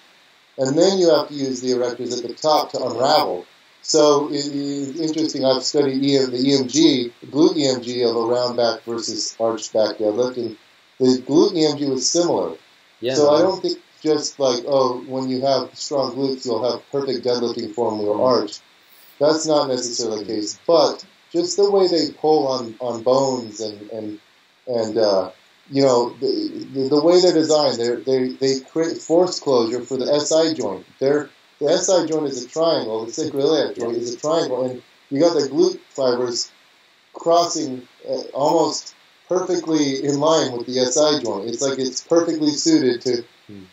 And 0.56 0.76
then 0.76 0.98
you 0.98 1.14
have 1.14 1.28
to 1.28 1.34
use 1.34 1.60
the 1.60 1.68
erectors 1.68 2.16
at 2.16 2.28
the 2.28 2.34
top 2.34 2.72
to 2.72 2.84
unravel. 2.84 3.46
So 3.82 4.28
it 4.28 4.46
is 4.46 5.00
interesting. 5.00 5.44
I've 5.44 5.62
studied 5.62 6.02
EM, 6.02 6.32
the 6.32 6.38
EMG, 6.38 7.12
glute 7.30 7.54
EMG 7.54 8.10
of 8.10 8.16
a 8.16 8.34
round 8.34 8.56
back 8.56 8.82
versus 8.82 9.36
arched 9.38 9.72
back 9.72 9.98
deadlift, 9.98 10.36
and 10.36 10.56
the 10.98 11.22
glute 11.22 11.52
EMG 11.52 11.88
was 11.88 12.08
similar. 12.08 12.56
Yeah. 13.00 13.14
so 13.14 13.34
I 13.34 13.40
don't 13.40 13.62
think 13.62 13.78
just 14.02 14.38
like 14.38 14.64
oh, 14.66 15.04
when 15.06 15.28
you 15.28 15.40
have 15.42 15.74
strong 15.78 16.14
glutes, 16.14 16.44
you'll 16.44 16.70
have 16.70 16.82
perfect 16.90 17.24
deadlifting 17.24 17.72
form 17.74 18.00
or 18.00 18.20
arch. 18.20 18.60
That's 19.18 19.46
not 19.46 19.68
necessarily 19.68 20.24
the 20.24 20.32
case, 20.34 20.58
but 20.66 21.04
just 21.30 21.56
the 21.56 21.70
way 21.70 21.88
they 21.88 22.12
pull 22.12 22.46
on, 22.48 22.74
on 22.80 23.02
bones 23.02 23.60
and 23.60 23.90
and 23.90 24.20
and 24.66 24.98
uh, 24.98 25.30
you 25.70 25.82
know 25.82 26.10
the, 26.20 26.66
the, 26.72 26.88
the 26.88 27.02
way 27.02 27.20
they're 27.20 27.32
designed, 27.32 27.78
they 27.78 27.96
they 27.96 28.28
they 28.28 28.60
create 28.60 28.98
force 28.98 29.40
closure 29.40 29.82
for 29.82 29.96
the 29.96 30.20
SI 30.20 30.54
joint. 30.54 30.86
They're 30.98 31.30
the 31.60 31.76
SI 31.76 32.06
joint 32.06 32.26
is 32.26 32.44
a 32.44 32.48
triangle. 32.48 33.04
The 33.06 33.12
sacroiliac 33.12 33.76
joint 33.76 33.96
is 33.96 34.14
a 34.14 34.18
triangle, 34.18 34.64
and 34.70 34.82
you 35.10 35.20
got 35.20 35.34
the 35.34 35.48
glute 35.48 35.80
fibers 35.90 36.50
crossing 37.14 37.86
uh, 38.08 38.20
almost 38.32 38.94
perfectly 39.28 40.04
in 40.04 40.20
line 40.20 40.52
with 40.52 40.66
the 40.66 40.74
SI 40.74 41.24
joint. 41.24 41.48
It's 41.48 41.60
like 41.60 41.78
it's 41.78 42.02
perfectly 42.02 42.50
suited 42.50 43.00
to 43.02 43.24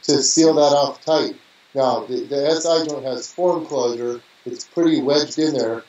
to 0.03 0.23
seal 0.23 0.53
that 0.55 0.61
off 0.61 1.03
tight. 1.05 1.35
Now 1.73 2.05
the, 2.05 2.23
the 2.23 2.55
SI 2.59 2.89
joint 2.89 3.05
has 3.05 3.31
form 3.31 3.65
closure. 3.65 4.21
It's 4.45 4.65
pretty 4.65 5.01
wedged 5.01 5.39
in 5.39 5.53
there. 5.53 5.83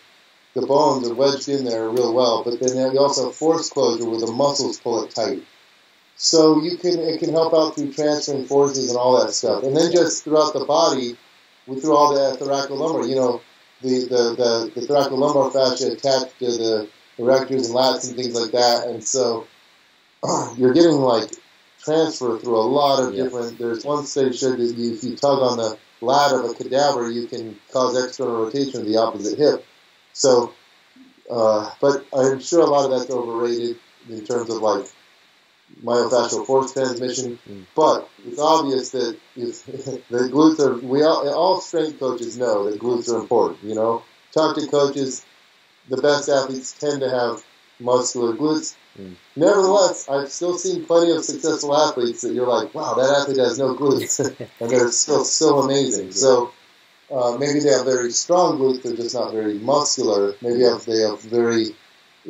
The 0.54 0.66
bones 0.66 1.09
are 1.09 1.14
wedged 1.14 1.48
in 1.48 1.64
there 1.64 1.88
real 1.90 2.14
well, 2.14 2.42
but 2.42 2.59
then 2.61 2.92
you 2.92 2.98
also 2.98 3.26
have 3.26 3.34
force 3.34 3.68
closure 3.68 4.09
where 4.09 4.20
the 4.20 4.32
muscles 4.32 4.80
pull 4.80 5.04
it 5.04 5.11
tight. 5.14 5.42
So 6.16 6.62
you 6.62 6.78
can 6.78 6.98
it 6.98 7.20
can 7.20 7.30
help 7.30 7.52
out 7.52 7.74
through 7.74 7.92
transferring 7.92 8.46
forces 8.46 8.88
and 8.88 8.98
all 8.98 9.22
that 9.22 9.32
stuff, 9.32 9.64
and 9.64 9.76
then 9.76 9.92
just 9.92 10.24
throughout 10.24 10.54
the 10.54 10.64
body 10.64 11.16
through 11.66 11.94
all 11.94 12.14
the 12.14 12.36
thoracolumbar. 12.42 13.09
You 13.09 13.16
know, 13.16 13.40
the, 13.82 14.00
the, 14.00 14.70
the, 14.74 14.80
the 14.80 14.86
thoracolumbar 14.86 15.52
fascia 15.52 15.92
attached 15.92 16.38
to 16.38 16.46
the 16.46 16.88
erectors 17.18 17.66
and 17.66 17.74
lats 17.74 18.09
and 18.09 18.16
things 18.16 18.34
like 18.34 18.52
that. 18.52 18.86
And 18.88 19.02
so 19.04 19.46
you're 20.57 20.72
getting 20.74 20.92
like 20.96 21.30
transfer 21.82 22.38
through 22.38 22.57
a 22.57 22.62
lot 22.62 23.02
of 23.02 23.14
Yeah. 23.14 23.24
different. 23.24 23.59
There's 23.59 23.84
one 23.84 24.07
study 24.07 24.32
showed 24.36 24.59
that 24.59 24.74
you, 24.76 24.94
if 24.94 25.04
you 25.04 25.16
tug 25.16 25.40
on 25.40 25.59
the 25.59 25.78
lat 26.01 26.32
of 26.32 26.51
a 26.51 26.55
cadaver, 26.55 27.11
you 27.11 27.26
can 27.26 27.59
cause 27.72 28.03
external 28.03 28.44
rotation 28.44 28.80
of 28.80 28.86
the 28.86 28.97
opposite 28.97 29.38
hip. 29.38 29.64
So, 30.12 30.53
uh, 31.30 31.70
but 31.80 32.07
I'm 32.16 32.40
sure 32.40 32.61
a 32.61 32.66
lot 32.66 32.90
of 32.90 32.99
that's 32.99 33.11
overrated 33.11 33.78
in 34.09 34.24
terms 34.24 34.51
of 34.51 34.62
like 34.62 34.86
myofascial 35.82 36.47
force 36.47 36.72
transmission. 36.72 37.38
Mm. 37.49 37.66
But 37.74 38.09
it's 38.26 38.38
obvious 38.38 38.90
that 38.90 39.18
if 39.36 39.64
the 39.66 40.30
glutes 40.32 40.61
are, 40.61 40.74
we 40.78 41.03
all, 41.03 41.28
all 41.28 41.61
strength 41.61 41.99
coaches 41.99 42.38
know 42.38 42.70
that 42.70 42.80
glutes 42.80 43.12
are 43.12 43.20
important. 43.20 43.62
You 43.64 43.74
know, 43.74 44.03
talk 44.32 44.57
to 44.57 44.66
coaches. 44.66 45.24
The 45.88 46.03
best 46.03 46.28
athletes 46.28 46.72
tend 46.72 47.01
to 47.01 47.11
have 47.11 47.44
muscular 47.79 48.35
glutes. 48.35 48.77
Mm. 48.99 49.14
Nevertheless, 49.37 50.09
I've 50.09 50.31
still 50.31 50.57
seen 50.59 50.85
plenty 50.85 51.12
of 51.12 51.24
successful 51.24 51.77
athletes 51.77 52.22
that 52.22 52.33
you're 52.33 52.47
like, 52.47 52.74
wow, 52.74 52.95
that 52.95 53.22
athlete 53.22 53.39
has 53.39 53.59
no 53.59 53.74
glutes, 53.74 54.18
and 54.61 54.70
they're 54.70 54.91
still 54.91 55.24
so 55.24 55.59
amazing. 55.61 56.12
So 56.12 56.53
uh, 57.11 57.37
maybe 57.39 57.61
they 57.61 57.70
have 57.70 57.85
very 57.85 58.11
strong 58.11 58.59
glutes, 58.59 58.83
they're 58.83 58.97
just 58.97 59.14
not 59.14 59.33
very 59.33 59.55
muscular. 59.55 60.35
Maybe 60.41 60.59
they 60.59 61.01
have 61.01 61.20
very 61.22 61.74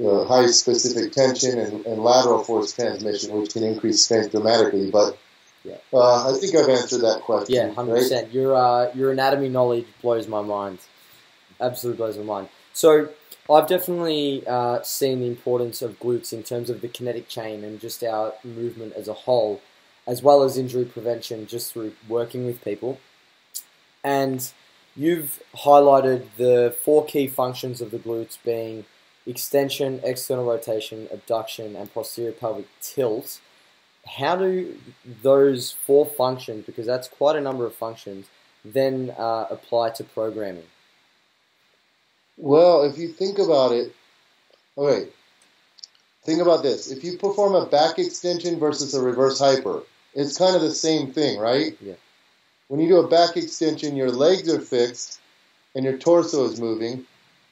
uh, 0.04 0.24
high 0.24 0.46
specific 0.46 1.12
tension 1.12 1.58
and, 1.58 1.86
and 1.86 2.02
lateral 2.02 2.44
force 2.44 2.72
transmission, 2.72 3.32
which 3.32 3.52
can 3.52 3.62
increase 3.62 4.02
strength 4.02 4.32
dramatically. 4.32 4.90
But 4.90 5.18
uh, 5.92 6.34
I 6.34 6.38
think 6.38 6.54
I've 6.54 6.68
answered 6.68 7.02
that 7.02 7.22
question. 7.22 7.54
Yeah, 7.54 7.72
hundred 7.72 7.92
right? 7.92 8.02
percent. 8.02 8.32
Your 8.32 8.54
uh, 8.54 8.92
your 8.94 9.12
anatomy 9.12 9.48
knowledge 9.48 9.86
blows 10.02 10.28
my 10.28 10.42
mind. 10.42 10.78
Absolutely 11.60 11.96
blows 11.96 12.18
my 12.18 12.24
mind. 12.24 12.48
So 12.72 13.08
I've 13.48 13.68
definitely 13.68 14.44
uh, 14.46 14.82
seen 14.82 15.20
the 15.20 15.26
importance 15.26 15.80
of 15.80 16.00
glutes 16.00 16.32
in 16.32 16.42
terms 16.42 16.68
of 16.68 16.80
the 16.80 16.88
kinetic 16.88 17.28
chain 17.28 17.62
and 17.62 17.80
just 17.80 18.02
our 18.02 18.34
movement 18.42 18.94
as 18.94 19.06
a 19.06 19.12
whole, 19.12 19.60
as 20.06 20.22
well 20.22 20.42
as 20.42 20.58
injury 20.58 20.84
prevention, 20.84 21.46
just 21.46 21.72
through 21.72 21.92
working 22.08 22.44
with 22.44 22.64
people. 22.64 22.98
And 24.02 24.50
you've 24.96 25.40
highlighted 25.54 26.26
the 26.36 26.76
four 26.84 27.04
key 27.04 27.28
functions 27.28 27.80
of 27.80 27.92
the 27.92 27.98
glutes 27.98 28.36
being 28.44 28.84
extension, 29.26 30.00
external 30.02 30.44
rotation, 30.44 31.08
abduction, 31.12 31.76
and 31.76 31.92
posterior 31.92 32.32
pelvic 32.32 32.66
tilt. 32.80 33.40
How 34.18 34.36
do 34.36 34.76
those 35.22 35.72
four 35.72 36.06
functions, 36.06 36.64
because 36.66 36.86
that's 36.86 37.08
quite 37.08 37.36
a 37.36 37.40
number 37.40 37.66
of 37.66 37.74
functions, 37.74 38.26
then 38.64 39.14
uh, 39.16 39.46
apply 39.50 39.90
to 39.90 40.04
programming? 40.04 40.64
Well, 42.36 42.84
if 42.84 42.98
you 42.98 43.08
think 43.08 43.38
about 43.38 43.72
it, 43.72 43.94
okay, 44.76 45.08
think 46.24 46.42
about 46.42 46.62
this. 46.62 46.90
If 46.90 47.02
you 47.04 47.16
perform 47.16 47.54
a 47.54 47.66
back 47.66 47.98
extension 47.98 48.58
versus 48.58 48.94
a 48.94 49.02
reverse 49.02 49.38
hyper, 49.38 49.82
it's 50.14 50.36
kind 50.36 50.54
of 50.54 50.62
the 50.62 50.70
same 50.70 51.12
thing, 51.12 51.38
right? 51.38 51.76
Yeah. 51.80 51.94
When 52.68 52.80
you 52.80 52.88
do 52.88 52.98
a 52.98 53.08
back 53.08 53.36
extension, 53.36 53.96
your 53.96 54.10
legs 54.10 54.52
are 54.52 54.60
fixed 54.60 55.20
and 55.74 55.84
your 55.84 55.96
torso 55.98 56.44
is 56.44 56.60
moving. 56.60 57.06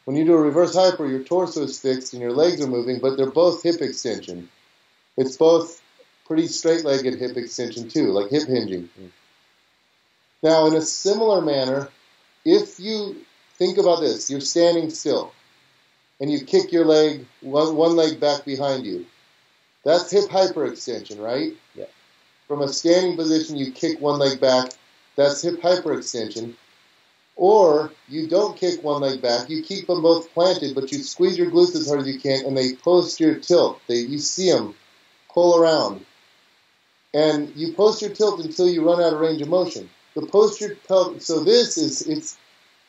When 0.04 0.16
you 0.16 0.24
do 0.24 0.34
a 0.34 0.40
reverse 0.40 0.74
hyper, 0.74 1.06
your 1.06 1.22
torso 1.22 1.62
is 1.62 1.80
fixed 1.80 2.12
and 2.12 2.20
your 2.20 2.32
legs 2.32 2.60
are 2.60 2.66
moving, 2.66 2.98
but 2.98 3.16
they're 3.16 3.30
both 3.30 3.62
hip 3.62 3.80
extension. 3.80 4.50
It's 5.16 5.36
both 5.36 5.80
pretty 6.26 6.48
straight-legged 6.48 7.18
hip 7.18 7.36
extension 7.36 7.88
too, 7.88 8.08
like 8.12 8.30
hip 8.30 8.48
hinging. 8.48 8.88
Mm. 9.00 9.10
Now, 10.42 10.66
in 10.66 10.74
a 10.74 10.82
similar 10.82 11.40
manner, 11.40 11.88
if 12.44 12.80
you 12.80 13.16
think 13.58 13.78
about 13.78 14.00
this, 14.00 14.30
you're 14.30 14.40
standing 14.40 14.90
still 14.90 15.32
and 16.20 16.30
you 16.30 16.44
kick 16.44 16.72
your 16.72 16.84
leg, 16.84 17.26
one, 17.40 17.76
one 17.76 17.96
leg 17.96 18.20
back 18.20 18.44
behind 18.44 18.86
you. 18.86 19.06
That's 19.84 20.10
hip 20.10 20.30
hyperextension, 20.30 21.20
right? 21.20 21.52
Yeah. 21.74 21.86
From 22.48 22.62
a 22.62 22.68
standing 22.68 23.16
position, 23.16 23.56
you 23.56 23.72
kick 23.72 24.00
one 24.00 24.18
leg 24.18 24.40
back. 24.40 24.70
That's 25.16 25.42
hip 25.42 25.60
hyperextension. 25.60 26.54
Or 27.36 27.90
you 28.08 28.28
don't 28.28 28.56
kick 28.56 28.82
one 28.82 29.02
leg 29.02 29.20
back, 29.20 29.50
you 29.50 29.62
keep 29.62 29.88
them 29.88 30.02
both 30.02 30.32
planted, 30.32 30.74
but 30.74 30.92
you 30.92 30.98
squeeze 30.98 31.36
your 31.36 31.50
glutes 31.50 31.74
as 31.74 31.88
hard 31.88 32.00
as 32.00 32.06
you 32.06 32.20
can, 32.20 32.46
and 32.46 32.56
they 32.56 32.74
post 32.74 33.18
your 33.18 33.34
tilt. 33.34 33.80
They, 33.88 33.96
you 33.96 34.18
see 34.18 34.50
them 34.52 34.74
pull 35.32 35.60
around. 35.60 36.06
And 37.12 37.54
you 37.56 37.72
post 37.72 38.02
your 38.02 38.12
tilt 38.12 38.40
until 38.40 38.68
you 38.68 38.86
run 38.86 39.02
out 39.02 39.12
of 39.12 39.20
range 39.20 39.42
of 39.42 39.48
motion. 39.48 39.90
The 40.14 40.26
posterior 40.26 40.76
pelvic, 40.86 41.22
so 41.22 41.42
this 41.42 41.76
is, 41.76 42.02
it's, 42.02 42.38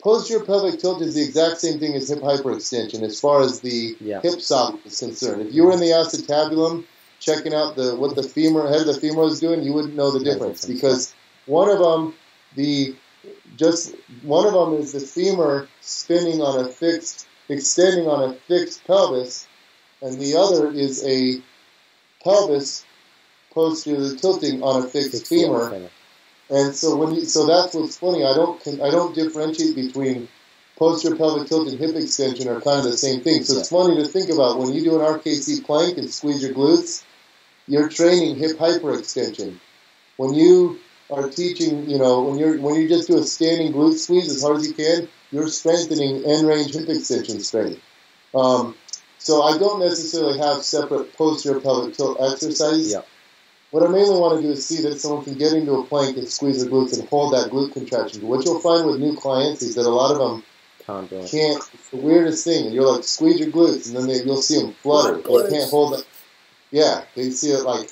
posterior 0.05 0.45
pelvic 0.45 0.79
tilt 0.79 1.01
is 1.01 1.15
the 1.15 1.23
exact 1.23 1.59
same 1.59 1.79
thing 1.79 1.95
as 1.95 2.09
hip 2.09 2.19
hyperextension 2.19 3.01
as 3.01 3.19
far 3.19 3.41
as 3.41 3.61
the 3.61 3.97
Yeah. 3.99 4.21
hip 4.21 4.39
socket 4.39 4.85
is 4.85 4.99
concerned. 4.99 5.41
If 5.41 5.51
you 5.51 5.63
were 5.63 5.71
in 5.71 5.79
the 5.79 5.93
acetabulum 6.01 6.83
checking 7.19 7.55
out 7.55 7.75
the 7.75 7.95
what 7.95 8.15
the 8.15 8.21
femur 8.21 8.67
head 8.67 8.81
of 8.81 8.85
the 8.85 9.01
femur 9.01 9.23
is 9.23 9.39
doing, 9.39 9.63
you 9.63 9.73
wouldn't 9.73 9.95
know 9.95 10.11
the 10.11 10.23
difference 10.23 10.63
because 10.63 11.11
one 11.47 11.69
of 11.69 11.79
them, 11.79 12.13
the 12.55 12.95
just 13.57 13.95
one 14.21 14.45
of 14.45 14.53
them 14.53 14.79
is 14.79 14.91
the 14.91 14.99
femur 14.99 15.67
spinning 15.81 16.39
on 16.39 16.63
a 16.63 16.67
fixed, 16.67 17.25
extending 17.49 18.07
on 18.07 18.29
a 18.29 18.33
fixed 18.47 18.85
pelvis, 18.85 19.47
and 20.03 20.19
the 20.19 20.35
other 20.35 20.71
is 20.71 21.03
a 21.03 21.41
pelvis 22.23 22.85
posteriorly 23.55 24.17
tilting 24.17 24.61
on 24.61 24.83
a 24.83 24.87
fixed 24.87 25.25
femur. 25.25 25.89
And 26.49 26.75
so 26.75 26.95
when 26.95 27.15
you, 27.15 27.25
so 27.25 27.47
that's 27.47 27.73
what's 27.73 27.97
funny. 27.97 28.23
I 28.23 28.33
don't 28.33 28.61
I 28.81 28.91
don't 28.91 29.15
differentiate 29.15 29.75
between 29.75 30.27
posterior 30.77 31.17
pelvic 31.17 31.47
tilt 31.47 31.67
and 31.67 31.79
hip 31.79 31.95
extension 31.95 32.47
are 32.47 32.61
kind 32.61 32.79
of 32.79 32.85
the 32.85 32.97
same 32.97 33.21
thing. 33.21 33.43
So 33.43 33.59
it's 33.59 33.69
funny 33.69 33.95
to 33.95 34.07
think 34.07 34.29
about 34.29 34.59
when 34.59 34.73
you 34.73 34.83
do 34.83 34.99
an 34.99 35.01
RKC 35.01 35.65
plank 35.65 35.97
and 35.97 36.09
squeeze 36.09 36.43
your 36.43 36.53
glutes, 36.53 37.03
you're 37.67 37.89
training 37.89 38.35
hip 38.35 38.57
hyperextension. 38.57 39.59
When 40.17 40.33
you 40.33 40.79
are 41.09 41.29
teaching, 41.29 41.89
you 41.89 41.97
know, 41.97 42.23
when 42.23 42.37
you're 42.37 42.59
when 42.59 42.75
you 42.75 42.87
just 42.87 43.07
do 43.07 43.17
a 43.17 43.23
standing 43.23 43.73
glute 43.73 43.97
squeeze 43.97 44.29
as 44.29 44.41
hard 44.43 44.57
as 44.57 44.67
you 44.67 44.73
can, 44.73 45.07
you're 45.31 45.47
strengthening 45.47 46.23
end 46.25 46.47
range 46.47 46.73
hip 46.73 46.87
extension 46.89 47.39
strength. 47.39 47.81
Um, 48.33 48.75
so 49.17 49.41
I 49.41 49.57
don't 49.57 49.79
necessarily 49.79 50.37
have 50.37 50.61
separate 50.63 51.13
posterior 51.17 51.59
pelvic 51.59 51.95
tilt 51.95 52.19
exercises. 52.21 52.91
Yeah. 52.91 53.01
What 53.75 53.83
I 53.83 53.91
mainly 53.91 54.17
want 54.17 54.39
to 54.39 54.47
do 54.47 54.53
is 54.53 54.65
see 54.65 54.81
that 54.83 55.01
someone 55.01 55.25
can 55.25 55.33
get 55.33 55.51
into 55.51 55.73
a 55.73 55.83
plank 55.83 56.15
and 56.15 56.29
squeeze 56.29 56.63
their 56.63 56.71
glutes 56.71 56.97
and 56.97 57.05
hold 57.09 57.33
that 57.33 57.51
glute 57.51 57.73
contraction. 57.73 58.21
But 58.21 58.27
what 58.27 58.45
you'll 58.45 58.61
find 58.61 58.87
with 58.87 59.01
new 59.01 59.17
clients 59.17 59.61
is 59.63 59.75
that 59.75 59.85
a 59.85 59.89
lot 59.89 60.13
of 60.13 60.17
them 60.17 60.43
Can't 60.85 61.09
do 61.09 61.17
it. 61.17 61.29
can't. 61.29 61.61
It's 61.73 61.89
the 61.89 61.97
weirdest 61.97 62.45
thing. 62.45 62.71
You're 62.71 62.89
like 62.89 63.03
squeeze 63.03 63.37
your 63.37 63.49
glutes, 63.49 63.87
and 63.87 63.97
then 63.97 64.07
they, 64.07 64.23
you'll 64.23 64.41
see 64.41 64.61
them 64.61 64.71
flutter. 64.75 65.17
They 65.17 65.49
can't 65.49 65.69
hold 65.69 65.91
that. 65.91 66.05
Yeah, 66.71 67.03
they 67.17 67.31
see 67.31 67.49
it 67.49 67.63
like, 67.63 67.89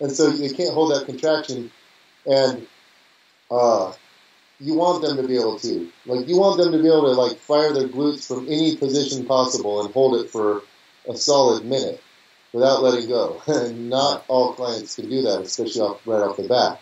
and 0.00 0.10
so 0.10 0.30
they 0.30 0.48
can't 0.48 0.74
hold 0.74 0.90
that 0.90 1.06
contraction, 1.06 1.70
and 2.26 2.66
uh, 3.52 3.92
you 4.58 4.74
want 4.74 5.02
them 5.02 5.16
to 5.16 5.22
be 5.22 5.36
able 5.36 5.60
to, 5.60 5.92
like, 6.06 6.26
you 6.26 6.38
want 6.38 6.58
them 6.60 6.72
to 6.72 6.82
be 6.82 6.88
able 6.88 7.02
to 7.02 7.12
like 7.12 7.36
fire 7.36 7.72
their 7.72 7.86
glutes 7.86 8.26
from 8.26 8.48
any 8.48 8.76
position 8.76 9.24
possible 9.26 9.80
and 9.84 9.94
hold 9.94 10.20
it 10.20 10.28
for 10.28 10.62
a 11.08 11.14
solid 11.14 11.64
minute 11.64 12.02
without 12.52 12.82
letting 12.82 13.08
go. 13.08 13.40
And 13.46 13.88
not 13.90 14.24
all 14.28 14.52
clients 14.54 14.96
can 14.96 15.08
do 15.08 15.22
that, 15.22 15.40
especially 15.42 15.82
off, 15.82 16.06
right 16.06 16.22
off 16.22 16.36
the 16.36 16.48
bat. 16.48 16.80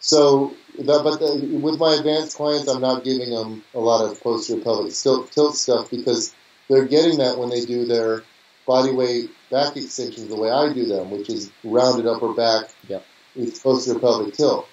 So, 0.00 0.54
that, 0.78 1.02
but 1.04 1.18
the, 1.20 1.58
with 1.58 1.78
my 1.78 1.94
advanced 1.94 2.36
clients, 2.36 2.68
I'm 2.68 2.80
not 2.80 3.04
giving 3.04 3.30
them 3.30 3.62
a 3.74 3.78
lot 3.78 4.04
of 4.04 4.20
posterior 4.20 4.62
pelvic 4.62 4.92
tilt, 4.94 5.30
tilt 5.30 5.56
stuff 5.56 5.90
because 5.90 6.34
they're 6.68 6.86
getting 6.86 7.18
that 7.18 7.38
when 7.38 7.50
they 7.50 7.64
do 7.64 7.84
their 7.84 8.24
body 8.66 8.92
weight 8.92 9.30
back 9.50 9.76
extensions 9.76 10.28
the 10.28 10.36
way 10.36 10.50
I 10.50 10.72
do 10.72 10.86
them, 10.86 11.10
which 11.10 11.28
is 11.30 11.50
rounded 11.62 12.06
upper 12.06 12.32
back. 12.32 12.70
Yep. 12.88 13.04
It's 13.36 13.60
posterior 13.60 14.00
pelvic 14.00 14.34
tilt. 14.34 14.66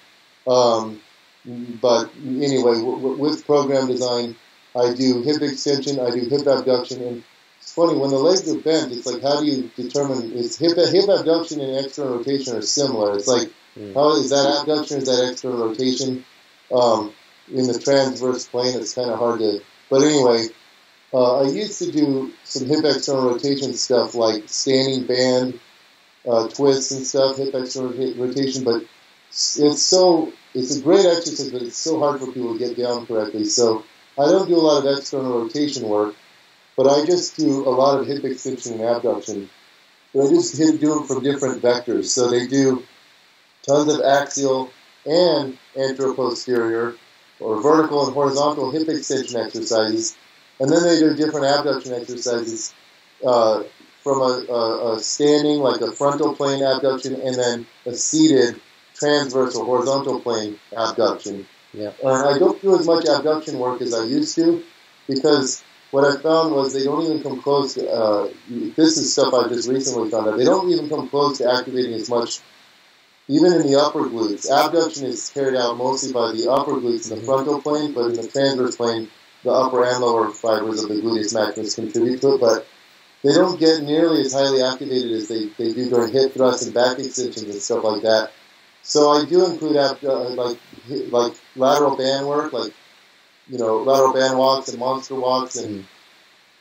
Um, 0.48 1.00
but 1.44 2.10
anyway, 2.24 2.74
w- 2.74 2.96
w- 2.96 3.16
with 3.16 3.46
program 3.46 3.86
design, 3.86 4.36
I 4.76 4.94
do 4.94 5.22
hip 5.22 5.42
extension, 5.42 5.98
I 5.98 6.10
do 6.10 6.20
hip 6.28 6.46
abduction, 6.46 7.02
and 7.02 7.24
funny 7.80 7.98
when 7.98 8.10
the 8.10 8.18
legs 8.18 8.50
are 8.50 8.58
bent. 8.58 8.92
It's 8.92 9.06
like 9.06 9.22
how 9.22 9.40
do 9.40 9.46
you 9.46 9.70
determine? 9.76 10.32
It's 10.36 10.58
hip 10.58 10.76
hip 10.76 11.08
abduction 11.08 11.60
and 11.60 11.84
external 11.84 12.18
rotation 12.18 12.56
are 12.56 12.62
similar. 12.62 13.16
It's 13.16 13.28
like 13.28 13.50
Mm. 13.78 13.94
how 13.94 14.16
is 14.16 14.30
that 14.30 14.60
abduction? 14.60 14.98
Is 14.98 15.06
that 15.06 15.30
external 15.30 15.68
rotation? 15.68 16.24
Um, 16.72 17.12
in 17.52 17.66
the 17.66 17.78
transverse 17.78 18.46
plane, 18.46 18.76
it's 18.78 18.94
kind 18.94 19.10
of 19.10 19.18
hard 19.18 19.38
to. 19.40 19.60
But 19.88 20.02
anyway, 20.02 20.46
uh, 21.14 21.40
I 21.42 21.48
used 21.48 21.78
to 21.78 21.90
do 21.90 22.32
some 22.44 22.66
hip 22.66 22.84
external 22.84 23.30
rotation 23.30 23.74
stuff 23.74 24.14
like 24.14 24.48
standing 24.48 25.06
band 25.06 25.60
uh, 26.28 26.48
twists 26.48 26.90
and 26.92 27.06
stuff, 27.06 27.38
hip 27.38 27.54
external 27.54 27.92
rotation. 28.16 28.64
But 28.64 28.82
it's 29.30 29.82
so 29.82 30.32
it's 30.54 30.76
a 30.76 30.82
great 30.82 31.06
exercise, 31.06 31.50
but 31.52 31.62
it's 31.62 31.78
so 31.78 32.00
hard 32.00 32.20
for 32.20 32.26
people 32.32 32.58
to 32.58 32.58
get 32.58 32.76
down 32.76 33.06
correctly. 33.06 33.44
So 33.44 33.84
I 34.18 34.24
don't 34.26 34.48
do 34.48 34.56
a 34.56 34.66
lot 34.68 34.84
of 34.84 34.98
external 34.98 35.42
rotation 35.42 35.88
work, 35.88 36.16
but 36.80 36.98
I 36.98 37.04
just 37.04 37.36
do 37.36 37.68
a 37.68 37.68
lot 37.68 38.00
of 38.00 38.06
hip 38.06 38.24
extension 38.24 38.72
and 38.72 38.80
abduction. 38.80 39.50
But 40.14 40.28
I 40.28 40.30
just 40.30 40.56
do 40.56 40.94
them 40.94 41.04
from 41.06 41.22
different 41.22 41.60
vectors. 41.60 42.06
So 42.06 42.30
they 42.30 42.46
do 42.46 42.82
tons 43.68 43.92
of 43.92 44.00
axial 44.00 44.70
and 45.04 45.58
anteroposterior 45.76 46.96
or 47.38 47.60
vertical 47.60 48.06
and 48.06 48.14
horizontal 48.14 48.70
hip 48.70 48.88
extension 48.88 49.38
exercises. 49.38 50.16
And 50.58 50.72
then 50.72 50.82
they 50.82 50.98
do 50.98 51.14
different 51.14 51.44
abduction 51.44 51.92
exercises 51.92 52.72
uh, 53.26 53.64
from 54.02 54.22
a, 54.22 54.46
a, 54.48 54.94
a 54.94 55.00
standing, 55.00 55.58
like 55.58 55.82
a 55.82 55.92
frontal 55.92 56.34
plane 56.34 56.62
abduction, 56.62 57.20
and 57.20 57.34
then 57.34 57.66
a 57.84 57.92
seated 57.92 58.58
transverse 58.94 59.54
or 59.54 59.66
horizontal 59.66 60.18
plane 60.18 60.58
abduction. 60.74 61.46
Yeah. 61.74 61.92
And 62.02 62.26
I 62.26 62.38
don't 62.38 62.58
do 62.62 62.74
as 62.74 62.86
much 62.86 63.04
abduction 63.06 63.58
work 63.58 63.82
as 63.82 63.92
I 63.92 64.04
used 64.04 64.34
to 64.36 64.64
because 65.06 65.62
what 65.90 66.04
I 66.04 66.20
found 66.20 66.54
was 66.54 66.72
they 66.72 66.84
don't 66.84 67.04
even 67.04 67.22
come 67.22 67.42
close 67.42 67.74
to, 67.74 67.88
uh, 67.90 68.28
this 68.48 68.96
is 68.96 69.12
stuff 69.12 69.34
I 69.34 69.48
just 69.48 69.68
recently 69.68 70.10
found 70.10 70.28
out, 70.28 70.38
they 70.38 70.44
don't 70.44 70.70
even 70.70 70.88
come 70.88 71.08
close 71.08 71.38
to 71.38 71.52
activating 71.52 71.94
as 71.94 72.08
much 72.08 72.40
even 73.28 73.52
in 73.52 73.62
the 73.62 73.78
upper 73.80 74.00
glutes. 74.00 74.50
Abduction 74.50 75.06
is 75.06 75.30
carried 75.30 75.56
out 75.56 75.76
mostly 75.76 76.12
by 76.12 76.32
the 76.32 76.50
upper 76.50 76.72
glutes 76.72 77.10
in 77.10 77.18
the 77.18 77.24
frontal 77.24 77.60
plane, 77.62 77.92
but 77.92 78.06
in 78.06 78.14
the 78.14 78.26
transverse 78.26 78.76
plane, 78.76 79.08
the 79.44 79.50
upper 79.50 79.84
and 79.84 80.00
lower 80.00 80.30
fibers 80.30 80.82
of 80.82 80.88
the 80.88 80.96
gluteus 80.96 81.32
maximus 81.34 81.74
contribute 81.76 82.20
to 82.20 82.34
it, 82.34 82.40
but 82.40 82.66
they 83.22 83.34
don't 83.34 83.60
get 83.60 83.82
nearly 83.82 84.22
as 84.22 84.32
highly 84.32 84.62
activated 84.62 85.12
as 85.12 85.28
they, 85.28 85.46
they 85.58 85.72
do 85.72 85.88
during 85.90 86.12
hip 86.12 86.32
thrusts 86.34 86.64
and 86.64 86.74
back 86.74 86.98
extensions 86.98 87.42
and 87.42 87.62
stuff 87.62 87.84
like 87.84 88.02
that. 88.02 88.32
So 88.82 89.10
I 89.10 89.24
do 89.26 89.44
include 89.46 89.76
ab- 89.76 90.02
uh, 90.04 90.30
like 90.30 90.58
like 91.10 91.34
lateral 91.54 91.96
band 91.96 92.26
work, 92.26 92.52
like 92.52 92.72
you 93.50 93.58
know 93.58 93.78
lateral 93.78 94.12
band 94.12 94.38
walks 94.38 94.68
and 94.70 94.78
monster 94.78 95.14
walks 95.14 95.56
and 95.56 95.86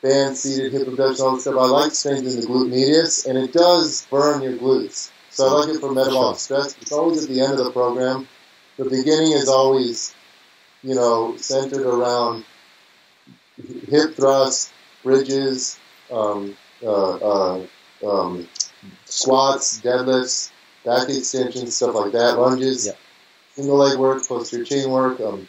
band 0.01 0.37
seated 0.37 0.71
hip 0.73 0.87
abduction, 0.87 1.25
all 1.25 1.35
that 1.35 1.41
stuff. 1.41 1.55
I 1.57 1.65
like 1.65 1.91
strengthening 1.91 2.41
the 2.41 2.47
glute 2.47 2.69
medius, 2.69 3.25
and 3.25 3.37
it 3.37 3.53
does 3.53 4.05
burn 4.09 4.41
your 4.41 4.53
glutes. 4.53 5.11
So 5.29 5.47
I 5.47 5.51
like 5.61 5.75
it 5.75 5.79
for 5.79 5.93
metabolic 5.93 6.39
stress. 6.39 6.75
It's 6.81 6.91
always 6.91 7.23
at 7.23 7.29
the 7.29 7.41
end 7.41 7.53
of 7.53 7.65
the 7.65 7.71
program. 7.71 8.27
The 8.77 8.85
beginning 8.85 9.33
is 9.33 9.47
always, 9.49 10.15
you 10.83 10.95
know, 10.95 11.35
centered 11.37 11.85
around 11.85 12.45
hip 13.89 14.15
thrusts, 14.15 14.71
bridges, 15.03 15.79
um, 16.11 16.57
uh, 16.83 17.15
uh, 17.17 17.65
um, 18.05 18.47
squats, 19.05 19.81
deadlifts, 19.81 20.51
back 20.85 21.09
extensions, 21.09 21.75
stuff 21.75 21.95
like 21.95 22.13
that, 22.13 22.39
lunges, 22.39 22.87
Yeah. 22.87 22.93
single 23.55 23.77
leg 23.77 23.97
work, 23.97 24.25
posterior 24.27 24.65
chain 24.65 24.89
work, 24.89 25.19
um, 25.19 25.47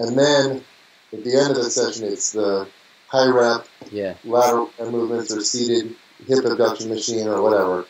and 0.00 0.18
then 0.18 0.64
at 1.12 1.24
the 1.24 1.34
end 1.36 1.50
of 1.50 1.56
the 1.56 1.70
session, 1.70 2.06
it's 2.06 2.32
the 2.32 2.66
high 3.08 3.28
rep 3.28 3.66
Yeah. 3.90 4.14
lateral 4.24 4.70
movements 4.78 5.32
or 5.32 5.40
seated 5.42 5.94
hip 6.26 6.44
abduction 6.44 6.88
machine 6.90 7.26
or 7.28 7.42
whatever. 7.42 7.86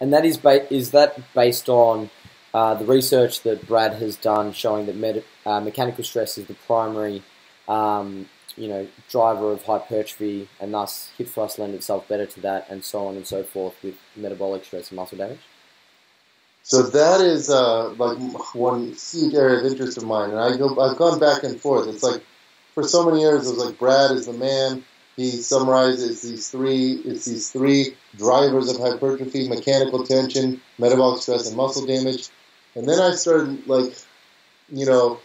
And 0.00 0.12
that 0.12 0.24
is 0.24 0.36
ba- 0.36 0.72
is 0.72 0.92
that 0.92 1.18
based 1.34 1.68
on 1.68 2.10
uh, 2.54 2.74
the 2.74 2.84
research 2.84 3.42
that 3.42 3.66
Brad 3.66 3.94
has 3.94 4.16
done, 4.16 4.52
showing 4.52 4.86
that 4.86 4.96
med- 4.96 5.24
uh, 5.44 5.60
mechanical 5.60 6.04
stress 6.04 6.38
is 6.38 6.46
the 6.46 6.54
primary, 6.54 7.22
um, 7.68 8.28
you 8.56 8.68
know, 8.68 8.86
driver 9.10 9.50
of 9.52 9.64
hypertrophy, 9.64 10.48
and 10.60 10.72
thus 10.72 11.10
hip 11.18 11.28
thrust 11.28 11.58
lend 11.58 11.74
itself 11.74 12.06
better 12.08 12.26
to 12.26 12.40
that, 12.40 12.66
and 12.70 12.84
so 12.84 13.06
on 13.08 13.16
and 13.16 13.26
so 13.26 13.42
forth 13.42 13.74
with 13.82 13.96
metabolic 14.16 14.64
stress 14.64 14.90
and 14.90 14.96
muscle 14.96 15.18
damage. 15.18 15.40
So 16.68 16.82
that 16.82 17.22
is 17.22 17.48
uh, 17.48 17.94
like 17.94 18.18
one 18.54 18.92
huge 18.92 19.32
area 19.32 19.60
of 19.60 19.64
interest 19.64 19.96
of 19.96 20.04
mine, 20.04 20.28
and 20.30 20.38
I 20.38 20.54
go, 20.54 20.78
I've 20.78 20.98
gone 20.98 21.18
back 21.18 21.42
and 21.42 21.58
forth. 21.58 21.88
It's 21.88 22.02
like 22.02 22.22
for 22.74 22.82
so 22.82 23.06
many 23.06 23.22
years, 23.22 23.46
it 23.46 23.54
was 23.54 23.64
like 23.64 23.78
Brad 23.78 24.10
is 24.10 24.26
the 24.26 24.34
man. 24.34 24.84
He 25.16 25.30
summarizes 25.30 26.20
these 26.20 26.50
three. 26.50 26.92
It's 27.06 27.24
these 27.24 27.50
three 27.50 27.96
drivers 28.18 28.68
of 28.68 28.82
hypertrophy: 28.82 29.48
mechanical 29.48 30.04
tension, 30.04 30.60
metabolic 30.78 31.22
stress, 31.22 31.48
and 31.48 31.56
muscle 31.56 31.86
damage. 31.86 32.28
And 32.74 32.86
then 32.86 33.00
I 33.00 33.12
started 33.12 33.66
like, 33.66 33.96
you 34.70 34.84
know, 34.84 35.20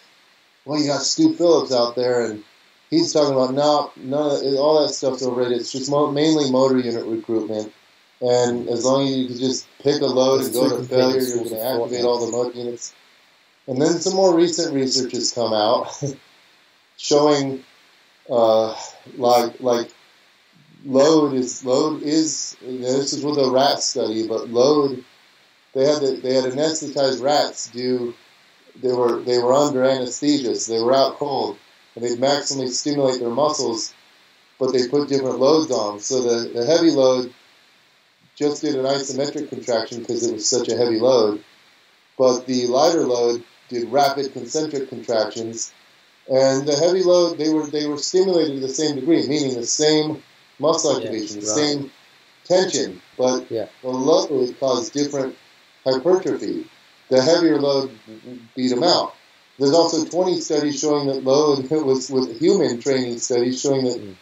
well, 0.64 0.80
you 0.80 0.88
got 0.88 1.02
Stu 1.02 1.36
Phillips 1.36 1.74
out 1.74 1.98
there, 1.98 2.24
and 2.24 2.42
he's 2.90 3.12
talking 3.12 3.36
about 3.36 3.54
no, 3.54 3.92
none 3.98 4.46
of 4.46 4.56
all 4.56 4.82
that 4.82 4.94
stuff's 4.94 5.22
overrated. 5.22 5.60
It's 5.60 5.74
just 5.74 5.92
mo- 5.92 6.10
mainly 6.10 6.50
motor 6.50 6.78
unit 6.80 7.06
recruitment. 7.06 7.74
And 8.24 8.70
as 8.70 8.86
long 8.86 9.04
as 9.06 9.18
you 9.18 9.28
can 9.28 9.38
just 9.38 9.68
pick 9.80 10.02
a 10.02 10.06
load 10.06 10.46
and 10.46 10.54
go 10.54 10.78
to 10.78 10.84
failure, 10.86 11.20
you're 11.20 11.38
going 11.40 11.50
to 11.50 11.62
activate 11.62 12.06
all 12.06 12.26
the 12.26 12.32
motor 12.32 12.58
units. 12.58 12.94
And 13.68 13.82
then 13.82 14.00
some 14.00 14.16
more 14.16 14.34
recent 14.34 14.74
research 14.74 15.12
has 15.12 15.34
come 15.34 15.52
out 15.52 15.92
showing 16.98 17.66
uh, 18.30 18.80
like 19.18 19.60
like 19.60 19.90
load 20.86 21.34
is 21.34 21.66
load 21.66 22.02
is 22.02 22.56
you 22.62 22.80
know, 22.80 22.94
this 22.94 23.12
is 23.12 23.26
with 23.26 23.38
a 23.38 23.52
rat 23.52 23.82
study, 23.82 24.26
but 24.26 24.50
load 24.50 25.04
they 25.74 25.86
had 25.86 26.02
the, 26.02 26.20
they 26.24 26.36
had 26.36 26.46
anesthetized 26.46 27.22
rats 27.22 27.70
do 27.72 28.14
they 28.82 28.94
were 28.94 29.20
they 29.22 29.38
were 29.38 29.54
under 29.54 29.84
anesthesia, 29.84 30.56
so 30.56 30.74
they 30.74 30.82
were 30.82 30.94
out 30.94 31.18
cold, 31.18 31.58
and 31.96 32.06
they'd 32.06 32.20
maximally 32.20 32.70
stimulate 32.70 33.20
their 33.20 33.30
muscles, 33.30 33.94
but 34.60 34.72
they 34.72 34.88
put 34.88 35.10
different 35.10 35.40
loads 35.40 35.72
on. 35.72 36.00
So 36.00 36.22
the, 36.22 36.50
the 36.50 36.66
heavy 36.66 36.92
load 36.92 37.34
just 38.36 38.62
did 38.62 38.76
an 38.76 38.86
isometric 38.86 39.50
contraction 39.50 40.00
because 40.00 40.28
it 40.28 40.34
was 40.34 40.50
such 40.50 40.70
a 40.70 40.78
heavy 40.78 41.00
load, 41.00 41.44
but 42.18 42.46
the 42.46 42.68
lighter 42.68 43.06
load 43.06 43.44
did 43.70 43.90
rapid 43.90 44.34
concentric 44.34 44.90
contractions, 44.90 45.74
and 46.28 46.68
the 46.68 46.76
heavy 46.76 47.04
load 47.04 47.38
they 47.38 47.50
were 47.50 47.68
they 47.68 47.86
were 47.88 47.98
stimulated 47.98 48.56
to 48.56 48.60
the 48.68 48.74
same 48.74 48.96
degree, 48.96 49.28
meaning 49.28 49.56
the 49.56 49.66
same 49.66 50.24
muscle 50.60 50.92
Yeah, 50.92 50.98
activation, 51.08 51.40
the 51.42 51.48
right. 51.48 51.56
same 51.56 51.92
tension, 52.46 53.02
but 53.18 53.50
Yeah. 53.52 53.68
the 53.82 53.90
load 53.90 54.60
caused 54.60 54.94
different 54.94 55.36
hypertrophy. 55.86 56.66
The 57.10 57.22
heavier 57.22 57.60
load 57.60 57.92
beat 58.56 58.70
them 58.70 58.84
out. 58.84 59.16
There's 59.60 59.74
also 59.74 60.06
20 60.06 60.42
studies 60.42 60.80
showing 60.80 61.08
that 61.08 61.24
load 61.24 61.70
was 61.72 62.10
with 62.10 62.40
human 62.40 62.80
training 62.80 63.20
studies 63.20 63.62
showing 63.62 63.86
that 63.86 64.02
Mm. 64.02 64.16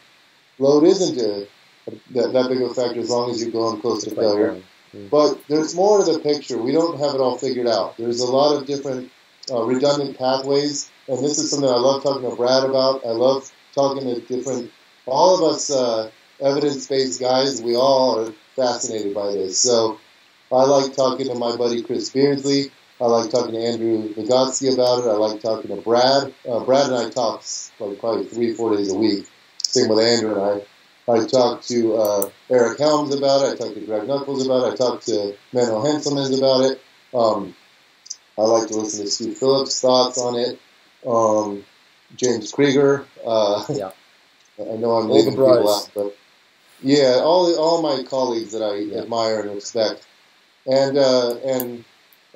load 0.60 0.84
isn't 0.84 1.18
a, 1.20 1.48
that, 1.86 2.34
that 2.34 2.50
big 2.50 2.62
of 2.62 2.72
a 2.72 2.74
factor 2.74 3.00
as 3.00 3.10
long 3.10 3.32
as 3.32 3.42
you're 3.42 3.52
going 3.52 3.82
close 3.82 4.04
to 4.04 4.16
failure. 4.16 4.62
But 5.10 5.42
there's 5.48 5.74
more 5.74 6.04
to 6.04 6.12
the 6.12 6.20
picture. 6.20 6.58
We 6.58 6.74
don't 6.74 7.00
have 7.00 7.16
it 7.16 7.22
all 7.22 7.38
figured 7.38 7.68
out. 7.68 7.96
There's 7.98 8.20
a 8.20 8.30
lot 8.32 8.58
of 8.58 8.68
different 8.68 9.10
uh, 9.50 9.64
redundant 9.64 10.18
pathways, 10.18 10.92
and 11.08 11.18
this 11.24 11.40
is 11.40 11.50
something 11.50 11.70
I 11.70 11.78
love 11.78 12.04
talking 12.04 12.30
to 12.30 12.36
Brad 12.36 12.64
about. 12.64 13.06
I 13.06 13.12
love 13.12 13.50
talking 13.74 14.04
to 14.04 14.20
different, 14.22 14.72
all 15.06 15.36
of 15.36 15.54
us 15.54 15.72
uh, 15.72 16.12
evidence-based 16.42 17.22
guys. 17.22 17.62
We 17.62 17.76
all 17.76 18.20
are 18.20 18.34
fascinated 18.56 19.14
by 19.14 19.32
this. 19.32 19.60
So 19.60 19.98
I 20.52 20.64
like 20.64 20.94
talking 20.94 21.28
to 21.28 21.36
my 21.36 21.56
buddy 21.56 21.82
Chris 21.82 22.10
Beardsley. 22.10 22.72
I 23.00 23.06
like 23.06 23.32
talking 23.32 23.54
to 23.54 23.60
Andrew 23.60 24.14
Vigotsky 24.14 24.74
about 24.74 25.00
it. 25.00 25.10
I 25.10 25.14
like 25.14 25.42
talking 25.42 25.76
to 25.76 25.82
Brad. 25.82 26.34
Uh, 26.48 26.60
Brad 26.64 26.88
and 26.88 26.96
I 26.96 27.10
talk 27.10 27.44
like 27.80 28.00
probably 28.00 28.26
three, 28.26 28.54
four 28.54 28.76
days 28.76 28.92
a 28.92 28.96
week. 28.96 29.26
Same 29.64 29.90
with 29.90 30.00
Andrew 30.00 30.36
and 30.36 30.62
I. 30.62 30.66
I 31.12 31.26
talked 31.26 31.68
to 31.70 31.96
uh, 31.96 32.30
Eric 32.50 32.80
Helms 32.80 33.14
about 33.14 33.46
it. 33.46 33.54
I 33.54 33.56
talked 33.58 33.76
to 33.76 33.82
Greg 33.82 34.08
Nuckols 34.08 34.46
about 34.46 34.68
it. 34.68 34.74
I 34.74 34.76
talked 34.76 35.06
to 35.08 35.36
Menno 35.54 35.84
Henselmans 35.84 36.38
about 36.38 36.72
it. 36.72 36.82
Um, 37.14 37.56
I 38.38 38.44
like 38.44 38.68
to 38.70 38.76
listen 38.76 39.04
to 39.06 39.12
Steve 39.12 39.38
Phillips' 39.38 39.82
thoughts 39.82 40.18
on 40.18 40.36
it. 40.36 40.60
Um, 41.06 41.66
James 42.16 42.52
Krieger. 42.52 43.06
Uh, 43.26 43.66
Yeah. 43.70 43.92
I 44.60 44.76
know 44.76 44.92
I'm 44.92 45.10
leaving 45.10 45.32
people 45.34 45.70
out, 45.70 45.90
but 45.96 46.16
yeah, 46.84 47.22
all 47.24 47.56
all 47.58 47.82
my 47.82 48.04
colleagues 48.04 48.52
that 48.52 48.62
I 48.62 48.76
Yeah. 48.76 49.02
admire 49.02 49.40
and 49.42 49.56
respect, 49.56 50.06
and 50.68 50.98
uh, 50.98 51.38
and 51.38 51.84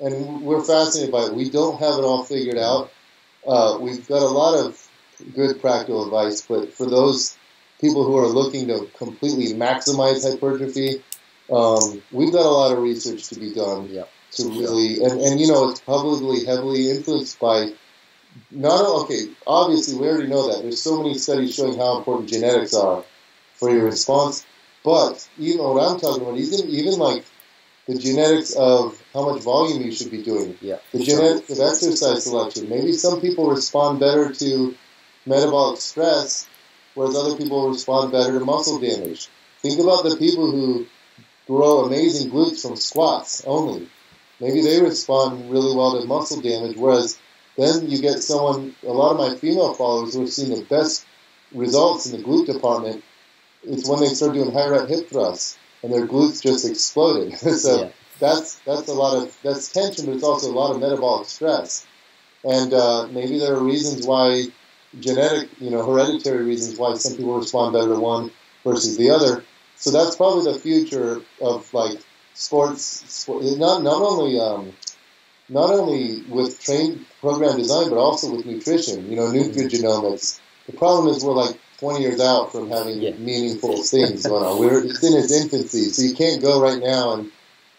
and 0.00 0.42
we're 0.42 0.64
fascinated 0.64 1.12
by 1.12 1.26
it. 1.26 1.34
We 1.34 1.50
don't 1.50 1.78
have 1.78 1.98
it 1.98 2.04
all 2.04 2.24
figured 2.24 2.58
out. 2.58 2.90
Uh, 3.46 3.78
we've 3.80 4.06
got 4.08 4.22
a 4.22 4.26
lot 4.26 4.58
of 4.58 4.88
good 5.34 5.60
practical 5.60 6.04
advice, 6.04 6.42
but 6.42 6.72
for 6.72 6.86
those 6.86 7.36
people 7.80 8.04
who 8.04 8.16
are 8.16 8.26
looking 8.26 8.68
to 8.68 8.86
completely 8.96 9.54
maximize 9.54 10.28
hypertrophy, 10.28 11.02
um, 11.50 12.02
we've 12.10 12.32
got 12.32 12.44
a 12.46 12.50
lot 12.50 12.72
of 12.72 12.82
research 12.82 13.28
to 13.28 13.38
be 13.38 13.52
done 13.54 13.88
Yep. 13.90 14.10
to 14.32 14.48
really, 14.48 15.02
and, 15.04 15.20
and 15.20 15.40
you 15.40 15.46
know, 15.46 15.70
it's 15.70 15.80
probably 15.80 16.44
heavily 16.44 16.90
influenced 16.90 17.38
by 17.38 17.72
not 18.50 18.84
okay. 19.02 19.28
Obviously, 19.46 19.98
we 19.98 20.08
already 20.08 20.28
know 20.28 20.52
that. 20.52 20.62
There's 20.62 20.82
so 20.82 21.02
many 21.02 21.16
studies 21.18 21.54
showing 21.54 21.78
how 21.78 21.98
important 21.98 22.28
genetics 22.28 22.74
are 22.74 23.04
for 23.54 23.70
your 23.70 23.84
response. 23.84 24.44
But 24.84 25.26
even 25.38 25.64
what 25.64 25.82
I'm 25.82 25.98
talking 25.98 26.22
about, 26.22 26.38
even 26.38 26.68
even 26.68 26.98
like 26.98 27.24
the 27.88 27.96
genetics 27.98 28.54
of 28.54 29.00
how 29.14 29.30
much 29.32 29.42
volume 29.42 29.82
you 29.82 29.92
should 29.92 30.10
be 30.10 30.22
doing, 30.22 30.58
Yeah. 30.60 30.76
the 30.92 31.02
genetics 31.02 31.50
of 31.50 31.60
exercise 31.60 32.24
selection. 32.24 32.68
Maybe 32.68 32.92
some 32.92 33.20
people 33.20 33.48
respond 33.48 34.00
better 34.00 34.32
to 34.32 34.74
metabolic 35.24 35.80
stress, 35.80 36.46
whereas 36.96 37.14
other 37.14 37.36
people 37.36 37.68
respond 37.68 38.10
better 38.10 38.36
to 38.38 38.44
muscle 38.44 38.80
damage. 38.80 39.28
Think 39.62 39.78
about 39.78 40.02
the 40.02 40.16
people 40.16 40.50
who 40.50 40.86
grow 41.46 41.84
amazing 41.84 42.30
glutes 42.30 42.62
from 42.62 42.74
squats 42.76 43.44
only. 43.46 43.88
Maybe 44.40 44.62
they 44.62 44.82
respond 44.82 45.50
really 45.50 45.74
well 45.76 46.00
to 46.00 46.06
muscle 46.06 46.40
damage, 46.40 46.76
whereas 46.76 47.18
then 47.56 47.88
you 47.88 48.00
get 48.00 48.22
someone, 48.22 48.74
a 48.82 48.92
lot 48.92 49.12
of 49.12 49.18
my 49.18 49.38
female 49.38 49.74
followers 49.74 50.14
who 50.14 50.24
are 50.24 50.26
seeing 50.26 50.58
the 50.58 50.64
best 50.64 51.06
results 51.52 52.06
in 52.06 52.12
the 52.20 52.26
glute 52.26 52.46
department, 52.46 53.04
it's 53.62 53.88
when 53.88 54.00
they 54.00 54.08
start 54.08 54.34
doing 54.34 54.52
high 54.52 54.68
rep 54.68 54.88
hip 54.88 55.08
thrusts 55.08 55.58
and 55.82 55.92
their 55.92 56.06
glutes 56.06 56.42
just 56.42 56.68
exploded. 56.68 57.38
so 57.38 57.82
Yeah. 57.84 57.88
that's 58.18 58.56
that's 58.66 58.88
a 58.88 58.92
lot 58.94 59.22
of 59.22 59.36
that's 59.42 59.72
tension, 59.72 60.06
but 60.06 60.14
it's 60.14 60.24
also 60.24 60.50
a 60.50 60.52
lot 60.52 60.74
of 60.74 60.80
metabolic 60.80 61.28
stress. 61.28 61.86
And 62.44 62.72
uh, 62.72 63.08
maybe 63.08 63.38
there 63.38 63.54
are 63.54 63.62
reasons 63.62 64.06
why 64.06 64.46
genetic, 65.00 65.48
you 65.60 65.70
know, 65.70 65.84
hereditary 65.84 66.44
reasons 66.44 66.78
why 66.78 66.94
some 66.94 67.16
people 67.16 67.38
respond 67.38 67.72
better 67.72 67.94
to 67.94 68.00
one 68.00 68.30
versus 68.64 68.96
the 68.96 69.10
other. 69.10 69.44
So 69.76 69.90
that's 69.90 70.16
probably 70.16 70.52
the 70.52 70.58
future 70.58 71.20
of 71.40 71.72
like 71.74 71.98
sports. 72.34 72.82
Sport, 73.12 73.44
not 73.58 73.82
not 73.82 74.00
only 74.02 74.38
um, 74.40 74.72
not 75.48 75.70
only 75.70 76.22
with 76.28 76.60
train 76.60 77.04
program 77.20 77.56
design, 77.58 77.90
but 77.90 77.98
also 77.98 78.34
with 78.34 78.46
nutrition. 78.46 79.08
You 79.10 79.16
know, 79.16 79.26
nutrigenomics. 79.30 80.40
The 80.66 80.72
problem 80.72 81.14
is 81.14 81.22
we're 81.24 81.34
like 81.34 81.58
20 81.78 82.00
years 82.00 82.20
out 82.20 82.50
from 82.52 82.70
having 82.70 83.00
Yeah. 83.00 83.12
meaningful 83.12 83.82
things 83.82 84.26
going 84.26 84.44
on. 84.44 84.58
We're 84.58 84.84
it's 84.84 85.04
in 85.04 85.12
its 85.12 85.30
infancy, 85.32 85.84
so 85.90 86.02
you 86.02 86.14
can't 86.14 86.42
go 86.42 86.60
right 86.60 86.82
now 86.82 87.14
and. 87.14 87.30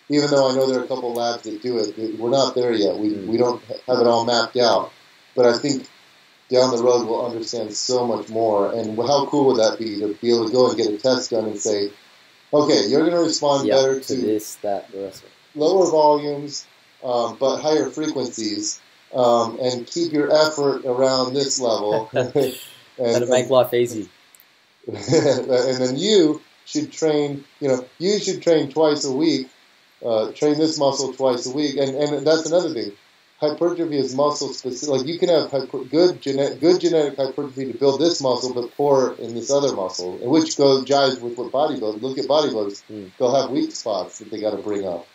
Even 0.10 0.30
though 0.30 0.50
I 0.50 0.56
know 0.56 0.72
there 0.72 0.80
are 0.80 0.86
a 0.86 0.88
couple 0.88 1.12
labs 1.14 1.44
that 1.44 1.62
do 1.62 1.80
it, 1.80 1.98
it- 1.98 2.18
we're 2.18 2.30
not 2.30 2.56
there 2.56 2.72
yet. 2.72 2.96
We, 2.98 3.10
we 3.16 3.36
don't 3.36 3.62
have 3.66 4.00
it 4.00 4.08
all 4.08 4.24
mapped 4.24 4.56
out. 4.56 4.94
But 5.36 5.48
I 5.48 5.58
think 5.58 5.86
down 6.50 6.76
the 6.76 6.82
road 6.82 7.06
we'll 7.08 7.26
understand 7.26 7.74
so 7.74 8.06
much 8.08 8.30
more. 8.30 8.72
And 8.74 8.98
how 8.98 9.26
cool 9.28 9.48
would 9.48 9.58
that 9.58 9.78
be 9.78 10.00
to 10.00 10.14
be 10.16 10.30
able 10.34 10.48
to 10.48 10.52
go 10.54 10.70
and 10.70 10.78
get 10.78 10.88
a 10.94 10.98
test 10.98 11.32
done 11.32 11.46
and 11.46 11.60
say, 11.60 11.92
okay, 12.54 12.88
you're 12.88 13.02
going 13.02 13.12
to 13.12 13.20
respond 13.20 13.68
Yeah. 13.68 13.76
better 13.76 14.00
To 14.00 14.16
this, 14.16 14.56
that, 14.56 14.92
the 14.92 15.02
rest. 15.04 15.24
of 15.24 15.30
it. 15.30 15.60
lower 15.60 15.90
volumes, 15.90 16.66
um, 17.04 17.36
but 17.40 17.58
higher 17.58 17.90
frequencies, 17.90 18.80
um, 19.14 19.58
and 19.62 19.86
keep 19.86 20.14
your 20.14 20.34
effort 20.34 20.86
around 20.86 21.34
this 21.34 21.60
level. 21.60 22.10
and, 22.14 22.54
That'll 22.98 23.28
make 23.30 23.50
life 23.50 23.74
easy. 23.74 24.10
and 24.88 24.98
then 25.82 25.98
you 25.98 26.42
should 26.66 26.92
train. 26.92 27.44
You 27.60 27.68
know, 27.70 27.86
you 28.00 28.20
should 28.20 28.42
train 28.42 28.72
twice 28.72 29.04
a 29.06 29.12
week. 29.12 29.50
Uh, 30.06 30.32
train 30.32 30.58
this 30.58 30.78
muscle 30.80 31.12
twice 31.14 31.46
a 31.46 31.52
week, 31.52 31.76
and 31.78 31.90
and 31.96 32.26
that's 32.26 32.46
another 32.46 32.74
thing. 32.74 32.92
Hypertrophy 33.40 33.98
is 33.98 34.16
muscle 34.16 34.50
specific. 34.50 34.90
Like 34.90 35.08
you 35.08 35.20
can 35.20 35.30
have 35.30 35.52
hyper, 35.52 35.84
good 35.84 36.22
genetic 36.22 36.60
good 36.60 36.82
genetic 36.82 37.18
hypertrophy 37.18 37.72
to 37.72 37.78
build 37.78 38.02
this 38.02 38.20
muscle, 38.20 38.52
but 38.52 38.76
poor 38.76 39.14
in 39.20 39.36
this 39.36 39.52
other 39.52 39.76
muscle, 39.76 40.18
and 40.22 40.32
which 40.32 40.58
goes 40.58 40.86
jives 40.86 41.22
with 41.22 41.38
what 41.38 41.52
bodybuilders. 41.52 42.02
Look 42.02 42.18
at 42.18 42.26
bodybuilders; 42.26 42.82
Mm. 42.90 43.12
they'll 43.20 43.36
have 43.36 43.52
weak 43.52 43.72
spots 43.74 44.18
that 44.20 44.32
they 44.32 44.40
got 44.42 44.52
to 44.52 44.58
bring 44.64 44.88
up. 44.88 45.06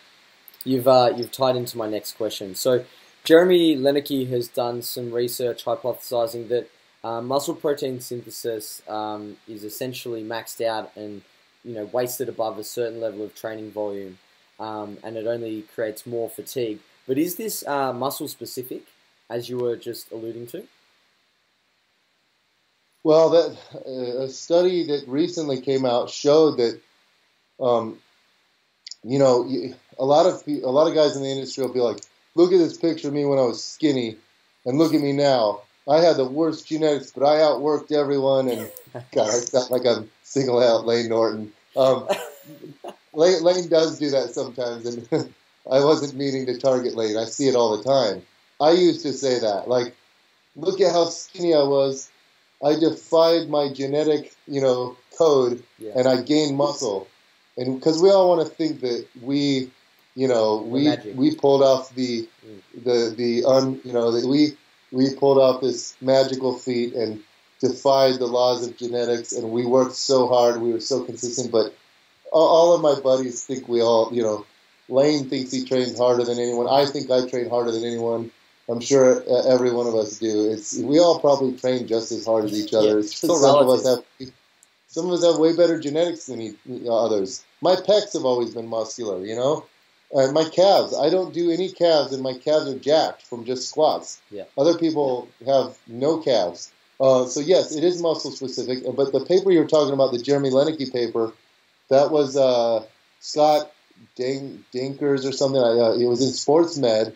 You've 0.63 0.87
uh, 0.87 1.11
you've 1.17 1.33
tied 1.33 1.57
into 1.57 1.77
my 1.77 1.89
next 1.89 2.13
question. 2.13 2.55
So, 2.55 2.85
Jeremy 3.25 3.75
Loenneke 3.75 4.29
has 4.29 4.47
done 4.47 4.81
some 4.81 5.11
research 5.11 5.65
hypothesizing 5.65 6.47
that 6.47 6.69
uh, 7.03 7.19
muscle 7.21 7.55
protein 7.55 7.99
synthesis 7.99 8.81
um, 8.87 9.35
is 9.49 9.65
essentially 9.65 10.23
maxed 10.23 10.65
out 10.65 10.91
and 10.95 11.23
you 11.65 11.73
know 11.73 11.85
wasted 11.91 12.29
above 12.29 12.57
a 12.57 12.63
certain 12.63 13.01
level 13.01 13.21
of 13.25 13.35
training 13.35 13.69
volume, 13.71 14.19
um, 14.61 14.97
and 15.03 15.17
it 15.17 15.27
only 15.27 15.63
creates 15.63 16.05
more 16.05 16.29
fatigue. 16.29 16.79
But 17.07 17.17
is 17.17 17.35
this 17.35 17.65
uh, 17.67 17.93
muscle 17.93 18.27
specific, 18.27 18.83
as 19.29 19.49
you 19.49 19.57
were 19.57 19.75
just 19.75 20.11
alluding 20.11 20.47
to? 20.47 20.63
Well, 23.03 23.29
that 23.31 23.57
uh, 23.85 24.23
a 24.23 24.29
study 24.29 24.87
that 24.87 25.03
recently 25.07 25.59
came 25.59 25.85
out 25.85 26.09
showed 26.09 26.57
that, 26.57 26.79
um, 27.59 27.99
you 29.03 29.19
know, 29.19 29.49
a 29.99 30.05
lot 30.05 30.25
of 30.25 30.43
a 30.47 30.69
lot 30.69 30.87
of 30.87 30.95
guys 30.95 31.17
in 31.17 31.23
the 31.23 31.29
industry 31.29 31.65
will 31.65 31.73
be 31.73 31.81
like, 31.81 31.99
"Look 32.35 32.53
at 32.53 32.59
this 32.59 32.77
picture 32.77 33.09
of 33.09 33.13
me 33.13 33.25
when 33.25 33.39
I 33.39 33.43
was 33.43 33.61
skinny, 33.61 34.15
and 34.65 34.77
look 34.77 34.93
at 34.93 35.01
me 35.01 35.11
now. 35.11 35.61
I 35.85 35.99
had 35.99 36.15
the 36.15 36.25
worst 36.25 36.65
genetics, 36.65 37.11
but 37.11 37.25
I 37.25 37.39
outworked 37.39 37.91
everyone." 37.91 38.47
And 38.47 38.71
God, 39.11 39.27
I 39.27 39.39
sound 39.39 39.69
like 39.69 39.85
I'm 39.85 40.09
singling 40.23 40.65
out 40.65 40.85
Layne 40.85 41.09
Norton. 41.09 41.51
Um, 41.75 42.07
Layne, 43.13 43.43
Layne 43.43 43.67
does 43.67 43.99
do 43.99 44.09
that 44.11 44.33
sometimes, 44.33 44.85
and 44.85 45.33
I 45.69 45.83
wasn't 45.83 46.15
meaning 46.15 46.45
to 46.47 46.57
target 46.57 46.95
Layne. 46.95 47.17
I 47.17 47.25
see 47.25 47.47
it 47.47 47.55
all 47.55 47.77
the 47.77 47.83
time. 47.83 48.23
I 48.61 48.71
used 48.71 49.01
to 49.03 49.13
say 49.13 49.39
that, 49.39 49.67
like, 49.67 49.95
look 50.55 50.81
at 50.81 50.91
how 50.91 51.05
skinny 51.05 51.53
I 51.53 51.63
was. 51.63 52.09
I 52.63 52.75
defied 52.79 53.49
my 53.49 53.71
genetic, 53.73 54.33
you 54.47 54.61
know, 54.61 54.97
code, 55.17 55.63
Yeah. 55.79 55.93
and 55.95 56.07
I 56.07 56.21
gained 56.21 56.55
muscle. 56.57 57.07
And 57.57 57.79
because 57.79 58.01
we 58.01 58.09
all 58.09 58.29
want 58.29 58.47
to 58.47 58.53
think 58.55 58.81
that 58.81 59.05
we, 59.21 59.69
you 60.15 60.27
know, 60.27 60.57
we 60.57 60.95
we 61.15 61.35
pulled 61.35 61.61
off 61.63 61.93
the 61.95 62.27
Mm. 62.45 62.83
the 62.83 63.13
the 63.15 63.45
un, 63.45 63.81
you 63.83 63.93
know, 63.93 64.11
that 64.11 64.27
we 64.27 64.57
we 64.91 65.13
pulled 65.15 65.39
off 65.39 65.61
this 65.61 65.95
magical 66.01 66.57
feat 66.57 66.93
and 66.93 67.23
defied 67.59 68.19
the 68.19 68.27
laws 68.27 68.65
of 68.67 68.75
genetics, 68.77 69.31
and 69.33 69.51
we 69.51 69.65
worked 69.65 69.95
so 69.95 70.27
hard, 70.27 70.61
we 70.61 70.71
were 70.73 70.79
so 70.81 71.03
consistent. 71.03 71.51
But 71.51 71.73
all, 72.31 72.47
all 72.47 72.73
of 72.75 72.81
my 72.81 72.99
buddies 72.99 73.43
think 73.43 73.67
we 73.67 73.81
all, 73.81 74.09
you 74.13 74.21
know, 74.23 74.45
Layne 74.89 75.29
thinks 75.29 75.51
he 75.51 75.63
trains 75.65 75.97
harder 75.97 76.23
than 76.23 76.39
anyone. 76.39 76.67
I 76.67 76.85
think 76.85 77.09
I 77.09 77.27
train 77.27 77.49
harder 77.49 77.71
than 77.71 77.83
anyone. 77.83 78.31
I'm 78.69 78.79
sure 78.79 79.23
uh, 79.29 79.47
every 79.53 79.71
one 79.71 79.87
of 79.87 79.95
us 79.95 80.19
do. 80.19 80.49
It's 80.51 80.77
we 80.77 80.99
all 80.99 81.19
probably 81.19 81.57
train 81.57 81.87
just 81.87 82.11
as 82.11 82.25
hard 82.25 82.45
as 82.45 82.53
each 82.53 82.73
other. 82.73 82.87
Yeah, 82.87 82.97
It's 82.97 83.11
it's 83.11 83.21
just 83.21 83.29
all 83.31 83.39
some 83.39 83.67
of 83.67 83.69
us 83.69 83.85
have 83.85 84.29
some 84.87 85.07
of 85.07 85.13
us 85.13 85.25
have 85.25 85.37
way 85.37 85.55
better 85.55 85.79
genetics 85.79 86.27
than 86.27 86.41
e- 86.41 86.55
others. 86.89 87.43
My 87.61 87.75
pecs 87.75 88.13
have 88.13 88.25
always 88.25 88.53
been 88.53 88.67
muscular, 88.67 89.25
you 89.25 89.35
know. 89.35 89.65
Uh, 90.15 90.31
my 90.31 90.47
calves, 90.47 90.95
I 90.95 91.09
don't 91.09 91.33
do 91.33 91.49
any 91.49 91.71
calves, 91.71 92.13
and 92.13 92.21
my 92.21 92.37
calves 92.37 92.67
are 92.67 92.77
jacked 92.77 93.23
from 93.23 93.43
just 93.45 93.67
squats. 93.67 94.21
Yeah. 94.29 94.43
Other 94.57 94.77
people 94.77 95.27
have 95.45 95.75
no 95.87 96.19
calves. 96.19 96.71
Uh, 96.99 97.25
so 97.25 97.39
yes, 97.39 97.75
it 97.75 97.83
is 97.83 98.01
muscle 98.01 98.31
specific. 98.31 98.83
But 98.95 99.11
the 99.11 99.25
paper 99.25 99.51
you're 99.51 99.67
talking 99.67 99.93
about, 99.93 100.11
the 100.11 100.21
Jeremy 100.21 100.51
Loenneke 100.51 100.93
paper, 100.93 101.33
that 101.89 102.11
was 102.11 102.37
uh, 102.37 102.85
Scott 103.19 103.72
Dink, 104.15 104.63
Dinkers 104.73 105.27
or 105.27 105.31
something. 105.31 105.61
Uh, 105.61 105.93
it 105.99 106.05
was 106.05 106.21
in 106.21 106.31
Sports 106.31 106.77
Med. 106.77 107.15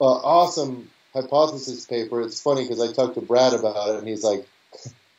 Uh, 0.00 0.04
awesome 0.04 0.90
hypothesis 1.12 1.86
paper. 1.86 2.22
It's 2.22 2.40
funny 2.40 2.62
because 2.62 2.80
I 2.80 2.92
talked 2.92 3.14
to 3.14 3.20
Brad 3.20 3.54
about 3.54 3.90
it, 3.90 3.98
and 3.98 4.08
he's 4.08 4.24
like, 4.24 4.46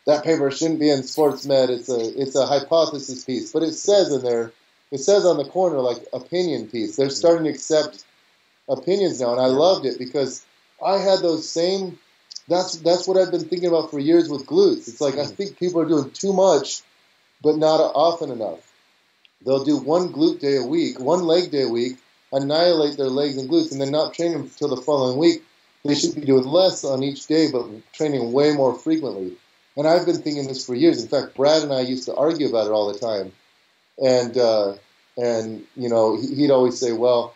"That 0.05 0.23
paper 0.23 0.49
shouldn't 0.51 0.79
be 0.79 0.89
in 0.89 1.03
Sports 1.03 1.45
Med. 1.45 1.69
It's 1.69 1.89
a 1.89 2.21
it's 2.21 2.35
a 2.35 2.45
hypothesis 2.45 3.25
piece." 3.25 3.51
But 3.51 3.63
it 3.63 3.73
says 3.73 4.11
in 4.13 4.21
there, 4.21 4.51
it 4.91 4.99
says 4.99 5.25
on 5.25 5.37
the 5.37 5.45
corner 5.45 5.79
like 5.79 6.05
opinion 6.13 6.67
piece. 6.67 6.95
They're 6.95 7.09
starting 7.09 7.45
to 7.45 7.49
accept 7.49 8.03
opinions 8.67 9.19
now, 9.19 9.31
and 9.31 9.41
I 9.41 9.47
loved 9.47 9.85
it 9.85 9.97
because 9.97 10.45
I 10.83 10.97
had 10.97 11.19
those 11.19 11.49
same. 11.49 11.99
That's 12.47 12.77
that's 12.77 13.07
what 13.07 13.17
I've 13.17 13.31
been 13.31 13.45
thinking 13.45 13.69
about 13.69 13.91
for 13.91 13.99
years 13.99 14.29
with 14.29 14.45
glutes. 14.45 14.87
It's 14.87 15.01
like 15.01 15.15
I 15.15 15.25
think 15.25 15.59
people 15.59 15.81
are 15.81 15.87
doing 15.87 16.11
too 16.11 16.33
much, 16.33 16.81
but 17.43 17.57
not 17.57 17.79
often 17.79 18.31
enough. 18.31 18.68
They'll 19.45 19.63
do 19.63 19.77
one 19.77 20.11
glute 20.11 20.39
day 20.39 20.57
a 20.57 20.65
week, 20.65 20.99
one 20.99 21.23
leg 21.23 21.51
day 21.51 21.63
a 21.63 21.69
week, 21.69 21.97
annihilate 22.33 22.97
their 22.97 23.07
legs 23.07 23.37
and 23.37 23.49
glutes, 23.49 23.71
and 23.71 23.79
then 23.81 23.91
not 23.91 24.13
train 24.13 24.33
them 24.33 24.41
until 24.43 24.67
the 24.75 24.81
following 24.81 25.17
week. 25.17 25.43
They 25.85 25.95
should 25.95 26.15
be 26.15 26.21
doing 26.21 26.43
less 26.45 26.83
on 26.83 27.03
each 27.03 27.27
day, 27.27 27.49
but 27.51 27.65
training 27.93 28.33
way 28.33 28.51
more 28.53 28.75
frequently. 28.77 29.33
And 29.77 29.87
I've 29.87 30.05
been 30.05 30.21
thinking 30.21 30.47
this 30.47 30.65
for 30.65 30.75
years. 30.75 31.01
In 31.01 31.07
fact, 31.07 31.35
Brad 31.35 31.63
and 31.63 31.71
I 31.71 31.79
used 31.81 32.05
to 32.05 32.15
argue 32.15 32.49
about 32.49 32.67
it 32.67 32.71
all 32.71 32.91
the 32.91 32.99
time. 32.99 33.31
And 34.01 34.37
uh, 34.37 34.75
and 35.17 35.65
you 35.75 35.89
know, 35.89 36.19
he- 36.19 36.35
he'd 36.35 36.51
always 36.51 36.77
say, 36.79 36.91
"Well, 36.91 37.33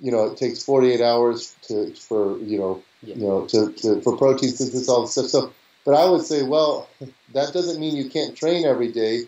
you 0.00 0.10
know, 0.12 0.24
it 0.26 0.36
takes 0.38 0.62
48 0.62 1.00
hours 1.00 1.54
to 1.68 1.94
for 1.94 2.38
you 2.38 2.58
know, 2.58 2.82
Yeah. 3.02 3.14
you 3.16 3.26
know, 3.26 3.46
to, 3.46 3.72
to 3.72 4.00
for 4.02 4.16
protein 4.16 4.50
synthesis, 4.50 4.88
all 4.88 5.02
this 5.02 5.12
stuff." 5.12 5.26
So, 5.26 5.52
but 5.84 5.94
I 5.94 6.08
would 6.08 6.22
say, 6.22 6.42
well, 6.42 6.88
that 7.32 7.52
doesn't 7.52 7.80
mean 7.80 7.96
you 7.96 8.10
can't 8.10 8.36
train 8.36 8.64
every 8.64 8.90
day. 8.92 9.22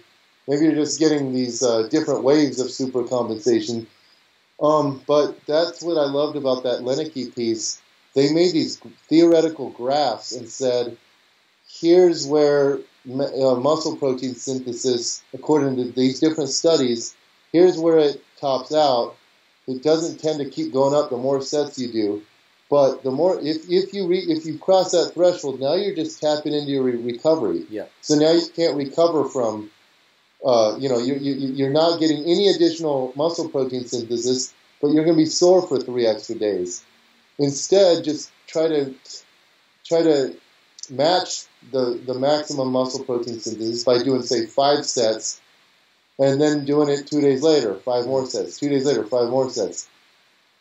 Maybe 0.48 0.64
you're 0.64 0.74
just 0.74 1.00
getting 1.00 1.32
these 1.32 1.62
uh, 1.62 1.88
different 1.88 2.22
waves 2.22 2.60
of 2.60 2.68
supercompensation. 2.68 3.86
Um, 4.60 5.02
but 5.06 5.38
that's 5.46 5.82
what 5.82 5.98
I 5.98 6.04
loved 6.04 6.36
about 6.36 6.62
that 6.62 6.80
Loenneke 6.80 7.34
piece. 7.34 7.80
They 8.14 8.32
made 8.32 8.52
these 8.52 8.80
theoretical 9.08 9.70
graphs 9.70 10.32
and 10.32 10.48
said, 10.48 10.96
here's 11.68 12.26
where 12.26 12.78
uh, 13.06 13.54
muscle 13.56 13.96
protein 13.96 14.34
synthesis, 14.34 15.22
according 15.34 15.76
to 15.76 15.92
these 15.92 16.20
different 16.20 16.50
studies, 16.50 17.14
here's 17.52 17.78
where 17.78 17.98
it 17.98 18.22
tops 18.40 18.74
out. 18.74 19.16
It 19.66 19.82
doesn't 19.82 20.20
tend 20.20 20.38
to 20.38 20.48
keep 20.48 20.72
going 20.72 20.94
up 20.94 21.10
the 21.10 21.16
more 21.16 21.42
sets 21.42 21.78
you 21.78 21.92
do. 21.92 22.22
But 22.70 23.04
the 23.04 23.10
more, 23.10 23.38
if, 23.40 23.68
if 23.68 23.92
you 23.92 24.08
re, 24.08 24.18
if 24.18 24.44
you 24.44 24.58
cross 24.58 24.92
that 24.92 25.12
threshold, 25.14 25.60
now 25.60 25.74
you're 25.74 25.94
just 25.94 26.20
tapping 26.20 26.52
into 26.52 26.70
your 26.70 26.82
re- 26.82 26.96
recovery. 26.96 27.64
Yeah. 27.68 27.86
So 28.00 28.16
now 28.16 28.32
you 28.32 28.46
can't 28.54 28.76
recover 28.76 29.28
from, 29.28 29.70
uh, 30.46 30.76
you 30.78 30.88
know, 30.88 30.98
you, 30.98 31.14
you, 31.16 31.34
you're 31.54 31.70
not 31.70 31.98
getting 31.98 32.22
any 32.24 32.48
additional 32.48 33.12
muscle 33.16 33.48
protein 33.48 33.84
synthesis, 33.84 34.54
but 34.80 34.88
you're 34.92 35.04
going 35.04 35.16
to 35.16 35.22
be 35.22 35.26
sore 35.26 35.66
for 35.66 35.80
three 35.80 36.06
extra 36.06 36.36
days. 36.36 36.84
Instead, 37.38 38.04
just 38.04 38.30
try 38.46 38.68
to 38.68 38.94
try 39.84 40.02
to 40.02 40.36
match 40.88 41.46
the, 41.72 42.00
the 42.06 42.14
maximum 42.14 42.70
muscle 42.70 43.04
protein 43.04 43.40
synthesis 43.40 43.82
by 43.82 44.02
doing 44.02 44.22
say 44.22 44.46
five 44.46 44.86
sets, 44.86 45.40
and 46.18 46.40
then 46.40 46.64
doing 46.64 46.88
it 46.88 47.08
two 47.08 47.20
days 47.20 47.42
later, 47.42 47.74
five 47.74 48.06
more 48.06 48.24
sets. 48.24 48.58
Two 48.58 48.68
days 48.68 48.86
later, 48.86 49.04
five 49.04 49.28
more 49.28 49.50
sets. 49.50 49.88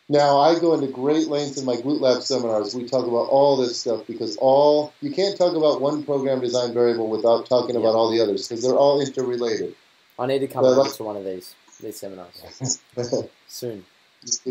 Now 0.08 0.40
I 0.40 0.60
go 0.60 0.76
into 0.76 0.88
great 0.88 1.28
lengths 1.28 1.58
in 1.58 1.66
my 1.66 1.78
glute 1.78 2.00
lab 2.00 2.22
seminars. 2.22 2.76
We 2.76 2.88
talk 2.88 3.08
about 3.08 3.28
all 3.30 3.58
this 3.58 3.80
stuff 3.80 4.06
because 4.06 4.38
all 4.38 4.94
you 5.02 5.12
can't 5.12 5.36
talk 5.36 5.56
about 5.56 5.82
one 5.82 6.04
program 6.04 6.42
design 6.42 6.74
variable 6.74 7.10
without 7.10 7.48
talking 7.48 7.76
about 7.76 7.96
all 7.96 8.12
the 8.12 8.22
others 8.22 8.48
because 8.48 8.64
they're 8.64 8.76
all 8.76 9.02
interrelated. 9.02 9.76
I 10.20 10.28
need 10.28 10.40
to 10.40 10.48
come 10.48 10.64
over 10.64 10.88
to 10.90 11.04
one 11.04 11.18
of 11.18 11.26
these 11.26 11.56
these 11.82 12.00
seminars 12.00 12.80
soon. 13.48 13.86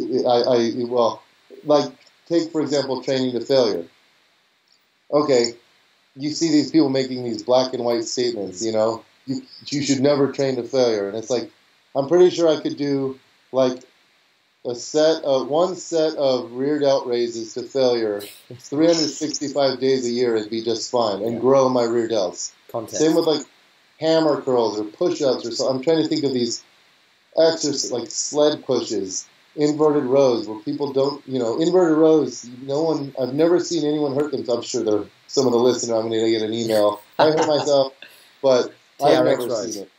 I, 0.04 0.42
I 0.46 0.72
well, 0.86 1.22
like 1.64 1.92
take 2.26 2.50
for 2.50 2.60
example 2.60 3.02
training 3.02 3.32
to 3.38 3.40
failure. 3.40 3.84
Okay, 5.12 5.52
you 6.16 6.30
see 6.30 6.50
these 6.50 6.72
people 6.72 6.88
making 6.88 7.22
these 7.22 7.44
black 7.44 7.72
and 7.74 7.84
white 7.84 8.04
statements. 8.04 8.64
You 8.64 8.72
know, 8.72 9.04
you 9.26 9.42
you 9.66 9.82
should 9.82 10.00
never 10.00 10.32
train 10.32 10.56
to 10.56 10.64
failure, 10.64 11.08
and 11.08 11.16
it's 11.16 11.30
like 11.30 11.52
I'm 11.94 12.08
pretty 12.08 12.30
sure 12.30 12.48
I 12.48 12.60
could 12.60 12.76
do 12.76 13.20
like 13.52 13.84
a 14.66 14.74
set 14.74 15.22
of 15.24 15.48
one 15.48 15.76
set 15.76 16.14
of 16.16 16.52
rear 16.52 16.78
delt 16.78 17.06
raises 17.06 17.52
to 17.54 17.62
failure 17.62 18.22
365 18.58 19.78
days 19.78 20.06
a 20.06 20.10
year 20.10 20.36
and 20.36 20.48
be 20.50 20.62
just 20.62 20.90
fine 20.90 21.22
and 21.22 21.34
Yeah. 21.34 21.38
grow 21.40 21.68
my 21.68 21.84
rear 21.84 22.08
delts. 22.08 22.52
Context. 22.68 22.98
Same 23.00 23.14
with 23.14 23.26
like 23.26 23.46
hammer 24.00 24.40
curls 24.40 24.78
or 24.78 24.84
push-ups 24.84 25.46
or 25.46 25.50
so. 25.50 25.68
I'm 25.68 25.82
trying 25.82 26.02
to 26.02 26.08
think 26.08 26.24
of 26.24 26.32
these 26.32 26.62
exercises 27.36 27.92
like 27.92 28.10
sled 28.10 28.64
pushes, 28.64 29.26
inverted 29.56 30.04
rows 30.04 30.48
where 30.48 30.58
people 30.60 30.92
don't, 30.92 31.26
you 31.28 31.38
know, 31.38 31.60
inverted 31.60 31.98
rows. 31.98 32.46
No 32.62 32.82
one, 32.82 33.14
I've 33.20 33.34
never 33.34 33.60
seen 33.60 33.84
anyone 33.86 34.14
hurt 34.14 34.32
themselves. 34.32 34.58
I'm 34.58 34.68
sure 34.68 34.82
there, 34.84 35.00
are 35.02 35.06
some 35.26 35.46
of 35.46 35.52
the 35.52 35.58
listeners, 35.58 35.90
I'm 35.90 36.08
going 36.08 36.24
to 36.24 36.30
get 36.30 36.42
an 36.42 36.54
email. 36.54 37.02
I 37.18 37.26
hurt 37.26 37.46
myself, 37.46 37.92
but 38.42 38.72
I've 39.02 39.24
never 39.24 39.46
rows. 39.46 39.74
seen 39.74 39.82
it. 39.82 39.90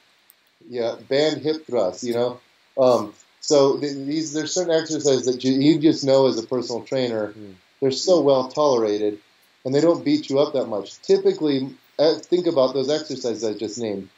Yeah, 0.67 0.95
band 1.07 1.41
hip 1.41 1.67
thrust. 1.67 2.03
You 2.03 2.13
know, 2.15 2.39
um, 2.77 3.13
so 3.45 3.77
th- 3.79 3.93
these 3.95 4.33
there's 4.33 4.53
certain 4.53 4.73
exercises 4.73 5.25
that 5.25 5.43
you, 5.43 5.53
you 5.53 5.79
just 5.79 6.03
know 6.03 6.27
as 6.27 6.37
a 6.37 6.47
personal 6.47 6.81
trainer. 6.83 7.27
Hmm. 7.31 7.51
They're 7.81 7.91
so 7.91 8.21
well 8.21 8.47
tolerated, 8.47 9.19
and 9.63 9.73
they 9.75 9.81
don't 9.81 10.03
beat 10.03 10.29
you 10.29 10.39
up 10.39 10.53
that 10.53 10.65
much. 10.65 10.99
Typically, 11.01 11.75
uh, 11.99 12.15
think 12.19 12.47
about 12.47 12.73
those 12.73 12.89
exercises 12.89 13.43
I 13.43 13.53
just 13.53 13.77
named. 13.77 14.09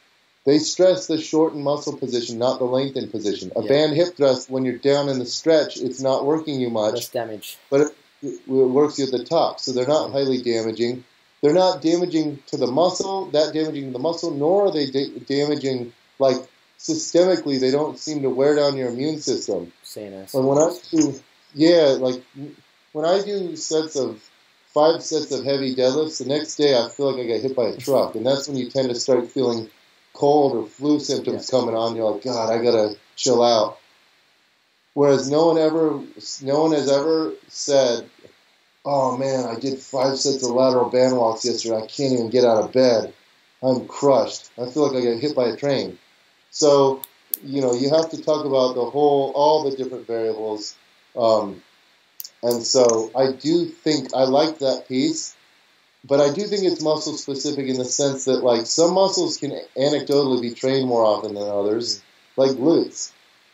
They 0.46 0.60
stress 0.60 1.08
the 1.08 1.20
shortened 1.20 1.64
muscle 1.66 1.98
position, 1.98 2.38
not 2.38 2.60
the 2.60 2.66
lengthened 2.66 3.12
position. 3.12 3.52
A 3.58 3.62
Yeah. 3.64 3.68
band 3.68 3.96
hip 3.96 4.16
thrust, 4.16 4.50
when 4.50 4.64
you're 4.64 4.78
down 4.78 5.10
in 5.10 5.20
the 5.20 5.26
stretch, 5.26 5.76
it's 5.78 6.00
not 6.00 6.26
working 6.26 6.62
you 6.62 6.70
much, 6.70 6.94
Less 6.94 7.10
damage. 7.10 7.58
but 7.70 7.82
it, 7.82 7.94
it 8.24 8.48
works 8.48 8.98
you 8.98 9.06
at 9.06 9.12
the 9.12 9.26
top. 9.26 9.60
So 9.60 9.74
they're 9.74 9.86
not 9.88 10.12
highly 10.12 10.42
damaging. 10.42 11.04
They're 11.42 11.54
not 11.54 11.82
damaging 11.82 12.40
to 12.48 12.56
the 12.58 12.68
muscle, 12.68 13.26
that 13.32 13.54
damaging 13.54 13.88
to 13.88 13.92
the 13.92 14.00
muscle, 14.00 14.32
nor 14.32 14.68
are 14.68 14.72
they 14.72 14.90
da- 14.90 15.20
damaging 15.28 15.92
like 16.18 16.38
systemically. 16.78 17.60
They 17.60 17.72
don't 17.72 17.98
seem 17.98 18.22
to 18.22 18.30
wear 18.30 18.56
down 18.56 18.78
your 18.78 18.90
immune 18.90 19.20
system. 19.20 19.72
CNS. 19.84 20.34
And 20.34 20.48
when 20.48 20.58
I 20.58 20.78
do, 20.92 21.20
yeah, 21.54 21.96
like 22.00 22.24
when 22.94 23.06
I 23.06 23.24
do 23.24 23.56
sets 23.56 23.96
of 23.96 24.24
five 24.74 25.02
sets 25.02 25.32
of 25.32 25.44
heavy 25.44 25.76
deadlifts, 25.76 26.20
the 26.24 26.30
next 26.30 26.56
day 26.56 26.78
I 26.78 26.90
feel 26.90 27.12
like 27.12 27.26
I 27.26 27.28
got 27.28 27.42
hit 27.42 27.56
by 27.56 27.70
a 27.70 27.78
truck, 27.78 28.16
and 28.16 28.26
that's 28.26 28.48
when 28.48 28.58
you 28.58 28.70
tend 28.70 28.90
to 28.90 28.96
start 28.96 29.32
feeling 29.32 29.70
cold 30.14 30.56
or 30.56 30.68
flu 30.68 31.00
symptoms 31.00 31.50
coming 31.50 31.76
on. 31.76 31.96
You're 31.96 32.12
like, 32.12 32.24
God, 32.24 32.52
I 32.52 32.64
gotta 32.64 32.96
chill 33.16 33.44
out. 33.44 33.80
Whereas 34.94 35.30
no 35.30 35.48
one 35.48 35.60
ever, 35.60 36.02
no 36.42 36.64
one 36.64 36.72
has 36.72 36.90
ever 36.90 37.34
said, 37.50 38.10
"Oh 38.84 39.16
man, 39.16 39.46
I 39.46 39.60
did 39.60 39.80
five 39.80 40.18
sets 40.18 40.44
of 40.44 40.52
lateral 40.52 40.90
band 40.90 41.16
walks 41.16 41.46
yesterday. 41.46 41.78
I 41.78 41.86
can't 41.86 42.14
even 42.14 42.32
get 42.32 42.46
out 42.46 42.64
of 42.64 42.72
bed. 42.72 43.14
I'm 43.62 43.88
crushed. 43.88 44.50
I 44.58 44.68
feel 44.70 44.88
like 44.88 44.98
I 44.98 45.06
got 45.06 45.22
hit 45.22 45.36
by 45.36 45.50
a 45.50 45.56
train." 45.56 46.00
So 46.52 47.02
you 47.44 47.62
know, 47.62 47.74
you 47.74 47.90
have 47.90 48.10
to 48.12 48.22
talk 48.22 48.46
about 48.46 48.76
the 48.76 48.86
whole, 48.86 49.32
all 49.36 49.70
the 49.70 49.76
different 49.76 50.08
variables. 50.08 50.76
Um, 51.16 51.62
and 52.44 52.64
so 52.64 53.12
I 53.16 53.32
do 53.32 53.66
think 53.66 54.14
I 54.14 54.24
like 54.24 54.60
that 54.60 54.88
piece, 54.88 55.36
but 56.06 56.20
I 56.20 56.34
do 56.34 56.44
think 56.44 56.64
it's 56.64 56.82
muscle 56.82 57.14
specific 57.14 57.68
in 57.68 57.78
the 57.78 57.86
sense 57.86 58.26
that 58.26 58.44
like 58.44 58.66
some 58.66 58.94
muscles 58.94 59.38
can 59.38 59.60
anecdotally 59.76 60.42
be 60.42 60.54
trained 60.54 60.88
more 60.88 61.04
often 61.04 61.34
than 61.34 61.48
others, 61.48 62.02
like 62.36 62.52
glutes. 62.52 63.12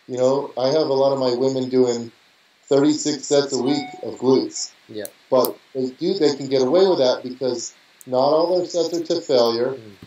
You 0.07 0.17
know, 0.17 0.51
I 0.57 0.67
have 0.67 0.87
a 0.87 0.93
lot 0.93 1.13
of 1.13 1.19
my 1.19 1.35
women 1.35 1.69
doing 1.69 2.11
36 2.63 3.23
sets 3.23 3.53
a 3.53 3.61
week 3.61 3.87
of 4.03 4.15
glutes. 4.15 4.71
Yeah. 4.89 5.05
But 5.29 5.57
they 5.73 5.89
do, 5.91 6.13
they 6.15 6.35
can 6.35 6.49
get 6.49 6.61
away 6.61 6.87
with 6.87 6.99
that 6.99 7.21
because 7.23 7.73
not 8.05 8.17
all 8.17 8.57
their 8.57 8.65
sets 8.65 8.93
are 8.93 9.03
to 9.03 9.21
failure. 9.21 9.71
Mm. 9.71 10.02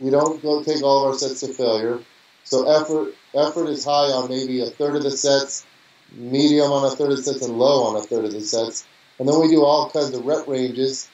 We 0.00 0.10
don't 0.10 0.40
go 0.42 0.62
take 0.62 0.82
all 0.82 1.04
of 1.04 1.12
our 1.12 1.18
sets 1.18 1.40
to 1.40 1.48
failure. 1.48 2.00
So 2.44 2.68
effort 2.68 3.14
effort 3.34 3.68
is 3.68 3.84
high 3.84 4.10
on 4.12 4.28
maybe 4.28 4.62
a 4.62 4.66
third 4.66 4.96
of 4.96 5.02
the 5.02 5.10
sets, 5.10 5.66
medium 6.12 6.70
on 6.72 6.90
a 6.90 6.96
third 6.96 7.10
of 7.10 7.16
the 7.18 7.22
sets, 7.22 7.42
and 7.44 7.58
low 7.58 7.84
on 7.84 7.96
a 7.96 8.02
third 8.02 8.24
of 8.24 8.32
the 8.32 8.40
sets. 8.40 8.86
And 9.18 9.28
then 9.28 9.40
we 9.40 9.48
do 9.48 9.64
all 9.64 9.90
kinds 9.90 10.14
of 10.14 10.24
rep 10.24 10.46
ranges, 10.46 11.08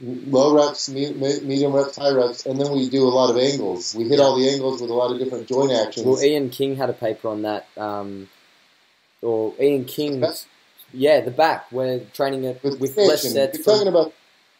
low 0.00 0.54
reps, 0.54 0.88
me- 0.88 1.12
me- 1.12 1.40
medium 1.40 1.72
reps, 1.72 1.96
high 1.96 2.10
reps, 2.12 2.44
and 2.44 2.60
then 2.60 2.72
we 2.72 2.88
do 2.90 3.04
a 3.04 3.08
lot 3.08 3.30
of 3.30 3.36
angles. 3.38 3.94
We 3.94 4.08
hit 4.08 4.18
all 4.20 4.36
the 4.36 4.48
angles 4.50 4.82
with 4.82 4.90
a 4.90 4.94
lot 4.94 5.12
of 5.12 5.18
different 5.18 5.46
joint 5.46 5.72
actions. 5.72 6.04
Well, 6.04 6.22
Ian 6.22 6.50
King 6.50 6.76
had 6.76 6.90
a 6.90 6.94
paper 6.94 7.28
on 7.28 7.42
that. 7.42 7.66
Um, 7.76 8.28
or 9.22 9.54
Ian 9.60 9.84
King's. 9.84 10.46
Yeah, 10.92 11.20
the 11.20 11.30
back. 11.30 11.72
We're 11.72 12.00
training 12.12 12.44
it 12.44 12.62
with, 12.62 12.78
with 12.78 12.96
less 12.98 13.22
sets 13.22 13.56
You're 13.56 13.64
from 13.64 13.72
talking 13.72 13.88
about 13.88 14.12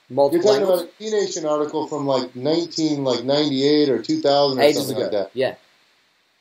you're 0.08 0.42
talking 0.42 0.62
angles. 0.62 0.82
about 0.82 0.92
a 0.92 0.98
T 0.98 1.10
Nation 1.10 1.46
article 1.46 1.86
from 1.86 2.06
like 2.06 2.34
19 2.36 3.04
like 3.04 3.24
98 3.24 3.88
or 3.88 4.02
2000 4.02 4.58
or 4.58 4.62
ages 4.62 4.76
something 4.78 4.96
ago. 4.96 5.02
like 5.02 5.12
that. 5.12 5.30
Yeah. 5.34 5.54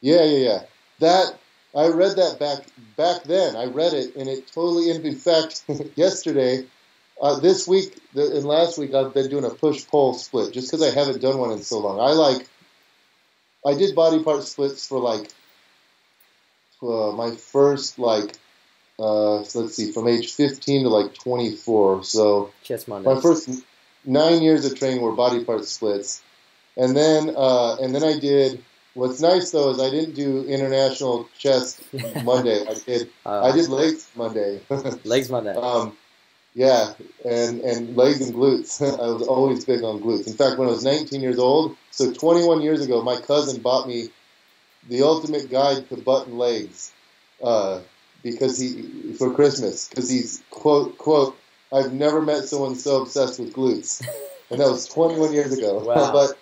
Yeah, 0.01 0.23
yeah, 0.23 0.37
yeah. 0.37 0.63
That 0.99 1.39
I 1.75 1.87
read 1.87 2.17
that 2.17 2.37
back 2.39 2.65
back 2.97 3.23
then. 3.23 3.55
I 3.55 3.65
read 3.65 3.93
it, 3.93 4.15
and 4.15 4.27
it 4.27 4.47
totally. 4.47 4.89
In 4.89 5.15
fact, 5.15 5.63
yesterday, 5.95 6.65
uh, 7.21 7.39
this 7.39 7.67
week, 7.67 7.97
the, 8.13 8.35
and 8.35 8.45
last 8.45 8.77
week, 8.77 8.93
I've 8.93 9.13
been 9.13 9.29
doing 9.29 9.45
a 9.45 9.49
push 9.49 9.87
pull 9.87 10.13
split 10.15 10.53
just 10.53 10.69
because 10.69 10.85
I 10.85 10.93
haven't 10.93 11.21
done 11.21 11.37
one 11.37 11.51
in 11.51 11.61
so 11.63 11.79
long. 11.79 11.99
I 11.99 12.11
like. 12.13 12.47
I 13.65 13.75
did 13.75 13.95
body 13.95 14.23
part 14.23 14.43
splits 14.43 14.87
for 14.87 14.99
like 14.99 15.29
uh, 16.81 17.11
my 17.11 17.35
first 17.35 17.99
like. 17.99 18.33
Uh, 19.01 19.43
so 19.43 19.61
let's 19.61 19.75
see, 19.75 19.91
from 19.91 20.07
age 20.07 20.31
15 20.33 20.83
to 20.83 20.89
like 20.89 21.13
24. 21.15 22.03
So 22.03 22.51
Mondays. 22.87 23.15
my 23.15 23.19
first 23.19 23.49
nine 24.05 24.41
years 24.43 24.63
of 24.65 24.77
training 24.77 25.01
were 25.01 25.13
body 25.13 25.43
part 25.43 25.65
splits, 25.65 26.21
and 26.77 26.95
then 26.95 27.33
uh, 27.35 27.77
and 27.77 27.95
then 27.95 28.03
I 28.03 28.19
did. 28.19 28.63
What's 28.93 29.21
nice 29.21 29.51
though 29.51 29.71
is 29.71 29.79
I 29.79 29.89
didn't 29.89 30.15
do 30.15 30.43
international 30.45 31.27
chest 31.37 31.81
Monday. 32.23 32.63
I 32.67 32.75
did 32.85 33.09
Uh, 33.25 33.41
I 33.41 33.51
did 33.53 33.69
legs 33.69 34.07
Monday. 34.15 34.61
legs 35.03 35.31
Monday. 35.31 35.55
um, 35.55 35.97
yeah, 36.53 36.93
and 37.25 37.61
and 37.61 37.97
legs 37.97 38.21
and 38.21 38.35
glutes. 38.35 38.81
I 39.03 39.07
was 39.07 39.23
always 39.23 39.65
big 39.65 39.81
on 39.83 40.01
glutes. 40.01 40.27
In 40.27 40.33
fact, 40.33 40.59
when 40.59 40.67
I 40.67 40.71
was 40.71 40.83
19 40.83 41.21
years 41.21 41.39
old, 41.39 41.75
so 41.89 42.11
21 42.11 42.61
years 42.61 42.85
ago, 42.85 43.01
my 43.01 43.19
cousin 43.19 43.61
bought 43.61 43.87
me 43.87 44.09
the 44.89 45.01
ultimate 45.01 45.49
guide 45.49 45.87
to 45.89 45.97
button 45.97 46.37
legs 46.37 46.91
uh, 47.41 47.79
because 48.23 48.59
he 48.59 49.13
for 49.13 49.33
Christmas 49.33 49.87
because 49.87 50.09
he's 50.09 50.43
quote 50.51 50.97
quote 50.97 51.37
I've 51.73 51.93
never 51.93 52.21
met 52.21 52.45
someone 52.45 52.75
so 52.75 53.01
obsessed 53.01 53.39
with 53.39 53.53
glutes, 53.53 54.05
and 54.49 54.59
that 54.59 54.69
was 54.69 54.87
21 54.87 55.33
years 55.33 55.57
ago. 55.57 55.79
Wow. 55.79 56.11
but 56.13 56.37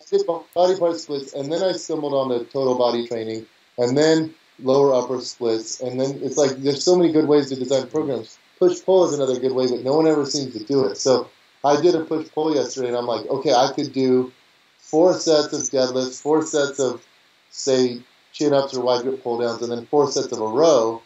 I 0.00 0.04
did 0.16 0.26
body 0.26 0.78
part 0.78 0.96
splits, 0.98 1.34
and 1.34 1.52
then 1.52 1.62
I 1.62 1.72
stumbled 1.72 2.14
on 2.14 2.28
the 2.28 2.44
total 2.44 2.78
body 2.78 3.06
training, 3.08 3.46
and 3.76 3.96
then 3.96 4.34
lower 4.60 4.94
upper 4.94 5.20
splits, 5.20 5.80
and 5.80 6.00
then 6.00 6.20
it's 6.22 6.36
like 6.36 6.50
there's 6.58 6.84
so 6.84 6.96
many 6.96 7.12
good 7.12 7.26
ways 7.26 7.48
to 7.48 7.56
design 7.56 7.88
programs. 7.88 8.38
Push 8.58 8.84
pull 8.84 9.04
is 9.06 9.14
another 9.14 9.38
good 9.38 9.52
way, 9.52 9.68
but 9.68 9.84
no 9.84 9.96
one 9.96 10.06
ever 10.06 10.26
seems 10.26 10.52
to 10.52 10.64
do 10.64 10.84
it. 10.84 10.96
So 10.96 11.28
I 11.64 11.80
did 11.80 11.94
a 11.94 12.04
push 12.04 12.28
pull 12.32 12.54
yesterday, 12.54 12.88
and 12.88 12.96
I'm 12.96 13.06
like, 13.06 13.26
okay, 13.26 13.52
I 13.52 13.72
could 13.74 13.92
do 13.92 14.32
four 14.78 15.14
sets 15.14 15.52
of 15.52 15.60
deadlifts, 15.70 16.20
four 16.20 16.44
sets 16.44 16.78
of 16.78 17.04
say 17.50 18.00
chin 18.32 18.52
ups 18.52 18.74
or 18.74 18.82
wide 18.82 19.02
grip 19.02 19.22
pull 19.22 19.38
downs, 19.38 19.62
and 19.62 19.72
then 19.72 19.86
four 19.86 20.10
sets 20.10 20.32
of 20.32 20.40
a 20.40 20.46
row. 20.46 21.02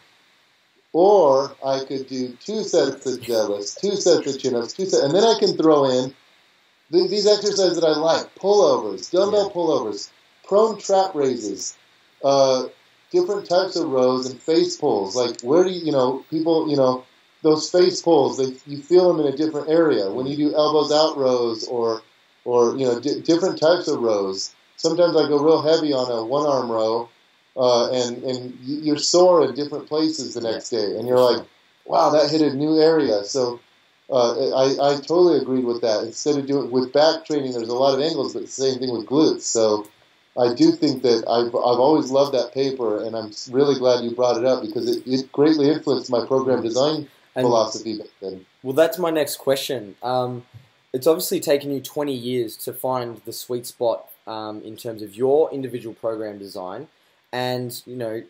Or 0.93 1.55
I 1.65 1.83
could 1.85 2.07
do 2.07 2.37
two 2.45 2.63
sets 2.63 3.05
of 3.07 3.21
deadlifts, 3.21 3.79
two 3.79 3.95
sets 3.95 4.27
of 4.27 4.39
chin 4.39 4.55
ups, 4.55 4.73
two 4.73 4.85
sets, 4.85 5.03
and 5.03 5.13
then 5.15 5.23
I 5.23 5.37
can 5.39 5.57
throw 5.57 5.85
in 5.85 6.13
the, 6.91 7.07
these 7.07 7.27
exercises 7.27 7.79
that 7.79 7.87
I 7.87 7.97
like: 7.97 8.33
pullovers, 8.35 9.11
dumbbell 9.11 9.47
Yeah. 9.47 9.53
pullovers, 9.53 10.09
prone 10.45 10.77
trap 10.79 11.15
raises, 11.15 11.75
uh, 12.23 12.65
different 13.11 13.49
types 13.49 13.75
of 13.75 13.89
rows, 13.89 14.29
and 14.29 14.41
face 14.41 14.77
pulls. 14.77 15.15
Like 15.15 15.41
where 15.41 15.63
do 15.63 15.71
you, 15.71 15.85
you 15.85 15.91
know, 15.91 16.23
people, 16.29 16.69
you 16.69 16.77
know, 16.77 17.05
those 17.41 17.69
face 17.71 18.01
pulls, 18.01 18.37
they, 18.37 18.55
you 18.71 18.81
feel 18.81 19.11
them 19.13 19.25
in 19.25 19.33
a 19.33 19.35
different 19.37 19.69
area. 19.69 20.11
When 20.11 20.27
you 20.27 20.37
do 20.37 20.55
elbows 20.55 20.91
out 20.91 21.17
rows 21.17 21.67
or, 21.67 22.03
or 22.45 22.77
you 22.77 22.85
know, 22.85 22.99
di- 22.99 23.21
different 23.21 23.59
types 23.59 23.87
of 23.87 23.99
rows. 23.99 24.53
Sometimes 24.77 25.15
I 25.15 25.27
go 25.27 25.39
real 25.43 25.61
heavy 25.61 25.93
on 25.93 26.11
a 26.11 26.25
one 26.25 26.45
arm 26.45 26.71
row, 26.71 27.09
uh, 27.57 27.89
and 27.91 28.23
and 28.23 28.57
you- 28.63 28.79
you're 28.81 28.97
sore 28.97 29.43
in 29.45 29.53
different 29.55 29.87
places 29.87 30.33
the 30.33 30.41
next 30.41 30.69
day, 30.69 30.97
and 30.97 31.07
you're 31.07 31.19
like, 31.19 31.45
wow, 31.85 32.09
that 32.09 32.29
hit 32.29 32.41
a 32.41 32.53
new 32.55 32.79
area. 32.79 33.23
So. 33.23 33.59
Uh, 34.09 34.51
I, 34.53 34.65
I 34.91 34.95
totally 34.97 35.37
agreed 35.39 35.63
with 35.63 35.81
that. 35.81 36.03
Instead 36.03 36.37
of 36.37 36.45
doing 36.45 36.69
with 36.69 36.91
back 36.91 37.25
training, 37.25 37.53
there's 37.53 37.69
a 37.69 37.73
lot 37.73 37.95
of 37.95 38.01
angles, 38.01 38.33
but 38.33 38.41
the 38.43 38.47
same 38.49 38.77
thing 38.77 38.91
with 38.91 39.05
glutes. 39.07 39.41
So 39.43 39.87
I 40.37 40.53
do 40.53 40.73
think 40.73 41.01
that 41.03 41.23
I've, 41.27 41.47
I've 41.55 41.79
always 41.79 42.11
loved 42.11 42.33
that 42.35 42.53
paper, 42.53 43.01
and 43.01 43.15
I'm 43.15 43.31
really 43.49 43.79
glad 43.79 44.03
you 44.03 44.11
brought 44.13 44.37
it 44.37 44.43
up 44.45 44.61
because 44.61 44.93
it, 44.97 45.03
it 45.07 45.31
greatly 45.31 45.69
influenced 45.69 46.11
my 46.11 46.25
program 46.27 46.61
design 46.61 47.07
And- 47.35 47.45
philosophy 47.45 48.01
then. 48.21 48.45
Well, 48.61 48.73
that's 48.73 48.99
my 48.99 49.09
next 49.09 49.37
question. 49.37 49.95
Um, 50.03 50.45
it's 50.91 51.07
obviously 51.07 51.39
taken 51.39 51.71
you 51.71 51.79
20 51.79 52.13
years 52.13 52.57
to 52.57 52.73
find 52.73 53.21
the 53.25 53.33
sweet 53.33 53.65
spot 53.65 54.09
um, 54.27 54.61
in 54.63 54.75
terms 54.75 55.01
of 55.01 55.15
your 55.15 55.49
individual 55.51 55.95
program 55.95 56.37
design, 56.37 56.89
and 57.33 57.81
you 57.85 57.97
know 57.97 58.23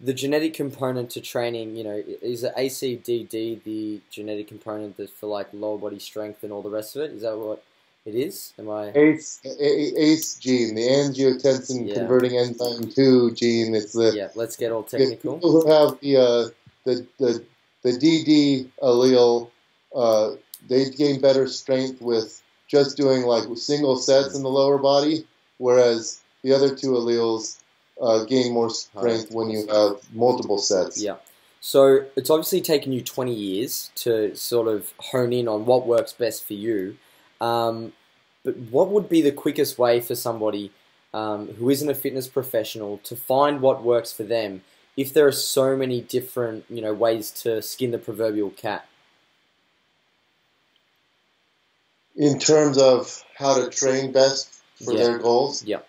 the 0.00 0.12
genetic 0.12 0.54
component 0.54 1.10
to 1.10 1.20
training. 1.20 1.74
You 1.76 1.84
know, 1.84 2.02
is 2.22 2.44
it 2.44 2.54
ACDD 2.56 3.64
the 3.64 4.00
genetic 4.10 4.46
component 4.46 4.96
that's 4.96 5.10
for 5.10 5.26
like 5.26 5.48
lower 5.52 5.78
body 5.78 5.98
strength 5.98 6.44
and 6.44 6.52
all 6.52 6.62
the 6.62 6.70
rest 6.70 6.94
of 6.94 7.02
it? 7.02 7.12
Is 7.12 7.22
that 7.22 7.36
what 7.36 7.64
it 8.04 8.14
is? 8.14 8.52
Am 8.58 8.70
I? 8.70 8.92
ACE, 8.94 9.40
ACE 9.44 10.34
gene, 10.36 10.74
the 10.74 10.82
angiotensin 10.82 11.88
Yeah. 11.88 11.94
converting 11.94 12.36
enzyme 12.36 12.90
2 12.90 13.32
gene. 13.32 13.74
It's 13.74 13.94
the 13.94 14.12
Yeah, 14.14 14.28
let's 14.34 14.56
get 14.56 14.70
all 14.70 14.82
technical. 14.82 15.38
people 15.38 15.50
who 15.50 15.68
have 15.68 15.98
the 16.00 16.16
uh, 16.18 16.48
the, 16.84 17.06
the 17.18 17.44
the 17.82 17.92
DD 17.98 18.68
allele, 18.82 19.50
uh, 19.94 20.32
they 20.68 20.90
gain 20.90 21.20
better 21.20 21.46
strength 21.48 22.00
with 22.02 22.42
just 22.68 22.96
doing 22.96 23.22
like 23.22 23.44
single 23.56 23.96
sets 23.96 24.34
in 24.36 24.42
the 24.42 24.48
lower 24.50 24.78
body, 24.78 25.26
whereas 25.58 26.20
the 26.42 26.52
other 26.52 26.74
two 26.74 26.90
alleles 26.92 27.61
uh, 28.00 28.24
gain 28.24 28.52
more 28.52 28.70
strength 28.70 29.32
when 29.32 29.50
you 29.50 29.66
have 29.68 29.96
multiple 30.12 30.58
sets. 30.58 31.00
Yeah. 31.02 31.16
So 31.60 32.06
it's 32.16 32.30
obviously 32.30 32.60
taken 32.60 32.92
you 32.92 33.02
20 33.02 33.32
years 33.32 33.90
to 33.96 34.34
sort 34.34 34.66
of 34.66 34.92
hone 34.98 35.32
in 35.32 35.46
on 35.46 35.64
what 35.64 35.86
works 35.86 36.12
best 36.12 36.44
for 36.44 36.54
you. 36.54 36.96
Um, 37.40 37.92
but 38.44 38.56
what 38.56 38.88
would 38.88 39.08
be 39.08 39.22
the 39.22 39.30
quickest 39.30 39.78
way 39.78 40.00
for 40.00 40.16
somebody 40.16 40.72
um, 41.14 41.48
who 41.54 41.70
isn't 41.70 41.88
a 41.88 41.94
fitness 41.94 42.26
professional 42.26 42.98
to 43.04 43.14
find 43.14 43.60
what 43.60 43.84
works 43.84 44.12
for 44.12 44.24
them 44.24 44.62
if 44.96 45.12
there 45.12 45.26
are 45.26 45.32
so 45.32 45.76
many 45.76 46.00
different 46.00 46.64
you 46.68 46.82
know 46.82 46.92
ways 46.92 47.30
to 47.30 47.62
skin 47.62 47.92
the 47.92 47.98
proverbial 47.98 48.50
cat? 48.50 48.86
In 52.16 52.38
terms 52.38 52.76
of 52.76 53.22
how 53.38 53.54
to 53.54 53.70
train 53.70 54.12
best 54.12 54.52
for 54.84 54.92
Yeah. 54.92 55.02
their 55.04 55.18
goals. 55.18 55.64
Yeah. 55.64 55.80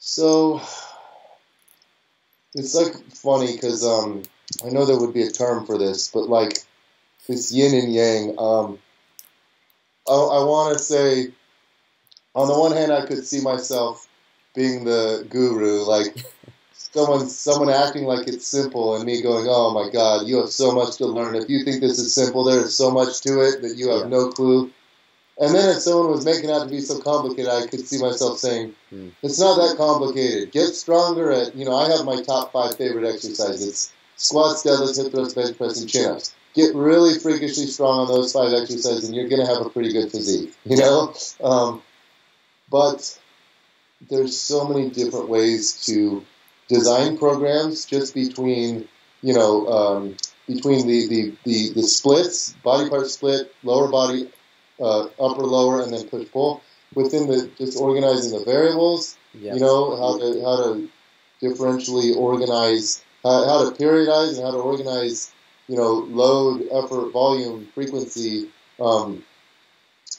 So 0.00 0.60
it's 2.54 2.74
like 2.74 2.94
funny 3.14 3.52
because 3.52 3.84
um, 3.84 4.22
I 4.64 4.70
know 4.70 4.84
there 4.84 4.98
would 4.98 5.14
be 5.14 5.22
a 5.22 5.30
term 5.30 5.66
for 5.66 5.78
this, 5.78 6.08
but 6.08 6.28
like 6.28 6.58
this 7.28 7.52
yin 7.52 7.74
and 7.74 7.92
yang. 7.92 8.34
Um, 8.38 8.78
I, 10.08 10.12
I 10.14 10.44
want 10.44 10.76
to 10.76 10.82
say, 10.82 11.28
on 12.34 12.48
the 12.48 12.58
one 12.58 12.72
hand, 12.72 12.92
I 12.92 13.06
could 13.06 13.24
see 13.26 13.40
myself 13.42 14.08
being 14.54 14.84
the 14.84 15.26
guru, 15.28 15.84
like 15.84 16.24
someone 16.72 17.28
someone 17.28 17.68
acting 17.68 18.04
like 18.04 18.26
it's 18.26 18.46
simple, 18.46 18.96
and 18.96 19.04
me 19.04 19.22
going, 19.22 19.46
"Oh 19.48 19.72
my 19.72 19.90
God, 19.90 20.26
you 20.26 20.38
have 20.38 20.50
so 20.50 20.72
much 20.72 20.96
to 20.96 21.06
learn. 21.06 21.36
If 21.36 21.48
you 21.48 21.62
think 21.62 21.80
this 21.80 21.98
is 21.98 22.14
simple, 22.14 22.42
there 22.42 22.60
is 22.60 22.74
so 22.74 22.90
much 22.90 23.20
to 23.22 23.40
it 23.42 23.62
that 23.62 23.76
you 23.76 23.90
have 23.90 24.02
Yeah. 24.02 24.08
no 24.08 24.30
clue." 24.30 24.72
And 25.40 25.54
then 25.54 25.70
if 25.70 25.78
someone 25.78 26.10
was 26.10 26.24
making 26.24 26.50
it 26.50 26.52
out 26.52 26.64
to 26.64 26.68
be 26.68 26.82
so 26.82 27.00
complicated, 27.00 27.50
I 27.50 27.66
could 27.66 27.88
see 27.88 27.98
myself 27.98 28.38
saying, 28.38 28.74
Hmm. 28.90 29.08
"It's 29.22 29.38
not 29.38 29.56
that 29.56 29.78
complicated. 29.78 30.52
Get 30.52 30.74
stronger 30.76 31.32
at 31.32 31.56
you 31.56 31.64
know." 31.64 31.74
I 31.74 31.88
have 31.88 32.04
my 32.04 32.22
top 32.22 32.52
five 32.52 32.76
favorite 32.76 33.08
exercises: 33.08 33.90
squats, 34.16 34.62
deadlifts, 34.62 35.02
hip 35.02 35.12
thrusts, 35.12 35.34
bench 35.34 35.56
press, 35.56 35.80
and 35.80 35.88
chin 35.88 36.10
ups. 36.10 36.32
Get 36.54 36.74
really 36.74 37.18
freakishly 37.18 37.66
strong 37.66 38.00
on 38.00 38.08
those 38.08 38.32
five 38.32 38.52
exercises, 38.52 39.04
and 39.04 39.14
you're 39.14 39.28
going 39.28 39.40
to 39.40 39.46
have 39.46 39.64
a 39.64 39.70
pretty 39.70 39.92
good 39.92 40.10
physique. 40.12 40.52
You 40.64 40.76
know, 40.76 41.14
um, 41.42 41.82
but 42.70 43.18
there's 44.10 44.36
so 44.38 44.66
many 44.68 44.90
different 44.90 45.28
ways 45.28 45.84
to 45.86 46.24
design 46.68 47.18
programs 47.18 47.84
just 47.84 48.14
between 48.14 48.88
you 49.22 49.32
know 49.32 49.66
um, 49.68 50.16
between 50.46 50.86
the, 50.86 51.06
the, 51.08 51.32
the, 51.44 51.72
the 51.74 51.82
splits 51.82 52.52
body 52.62 52.88
part 52.90 53.06
split 53.06 53.54
lower 53.62 53.88
body 53.88 54.30
uh, 54.80 55.08
upper 55.20 55.42
lower 55.42 55.82
and 55.82 55.92
then 55.92 56.08
push 56.08 56.26
pull 56.30 56.62
within 56.94 57.28
the 57.28 57.50
just 57.58 57.78
organizing 57.78 58.36
the 58.38 58.44
variables 58.44 59.16
Yeah. 59.34 59.54
you 59.54 59.60
know 59.60 59.96
how 60.02 60.18
to 60.18 60.26
how 60.46 60.56
to 60.64 60.88
differentially 61.42 62.16
organize 62.16 63.02
how, 63.22 63.44
how 63.44 63.58
to 63.70 63.76
periodize 63.82 64.36
and 64.36 64.44
how 64.44 64.50
to 64.50 64.58
organize 64.58 65.32
you 65.68 65.76
know 65.76 65.92
load 66.20 66.66
effort 66.72 67.10
volume 67.12 67.68
frequency 67.74 68.48
um, 68.80 69.24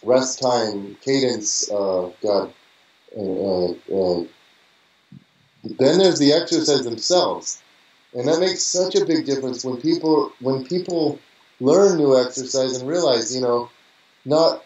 rest 0.03 0.41
time 0.41 0.95
cadence 1.05 1.69
uh, 1.71 2.09
god 2.21 2.53
uh, 3.17 3.71
uh, 3.99 4.23
then 5.63 5.99
there's 5.99 6.19
the 6.19 6.33
exercise 6.33 6.83
themselves, 6.83 7.61
and 8.13 8.27
that 8.27 8.39
makes 8.39 8.63
such 8.63 8.95
a 8.95 9.05
big 9.05 9.25
difference 9.25 9.63
when 9.63 9.77
people 9.79 10.31
when 10.39 10.63
people 10.65 11.19
learn 11.59 11.97
new 11.97 12.19
exercise 12.19 12.77
and 12.77 12.89
realize, 12.89 13.33
you 13.35 13.41
know, 13.41 13.69
not 14.25 14.63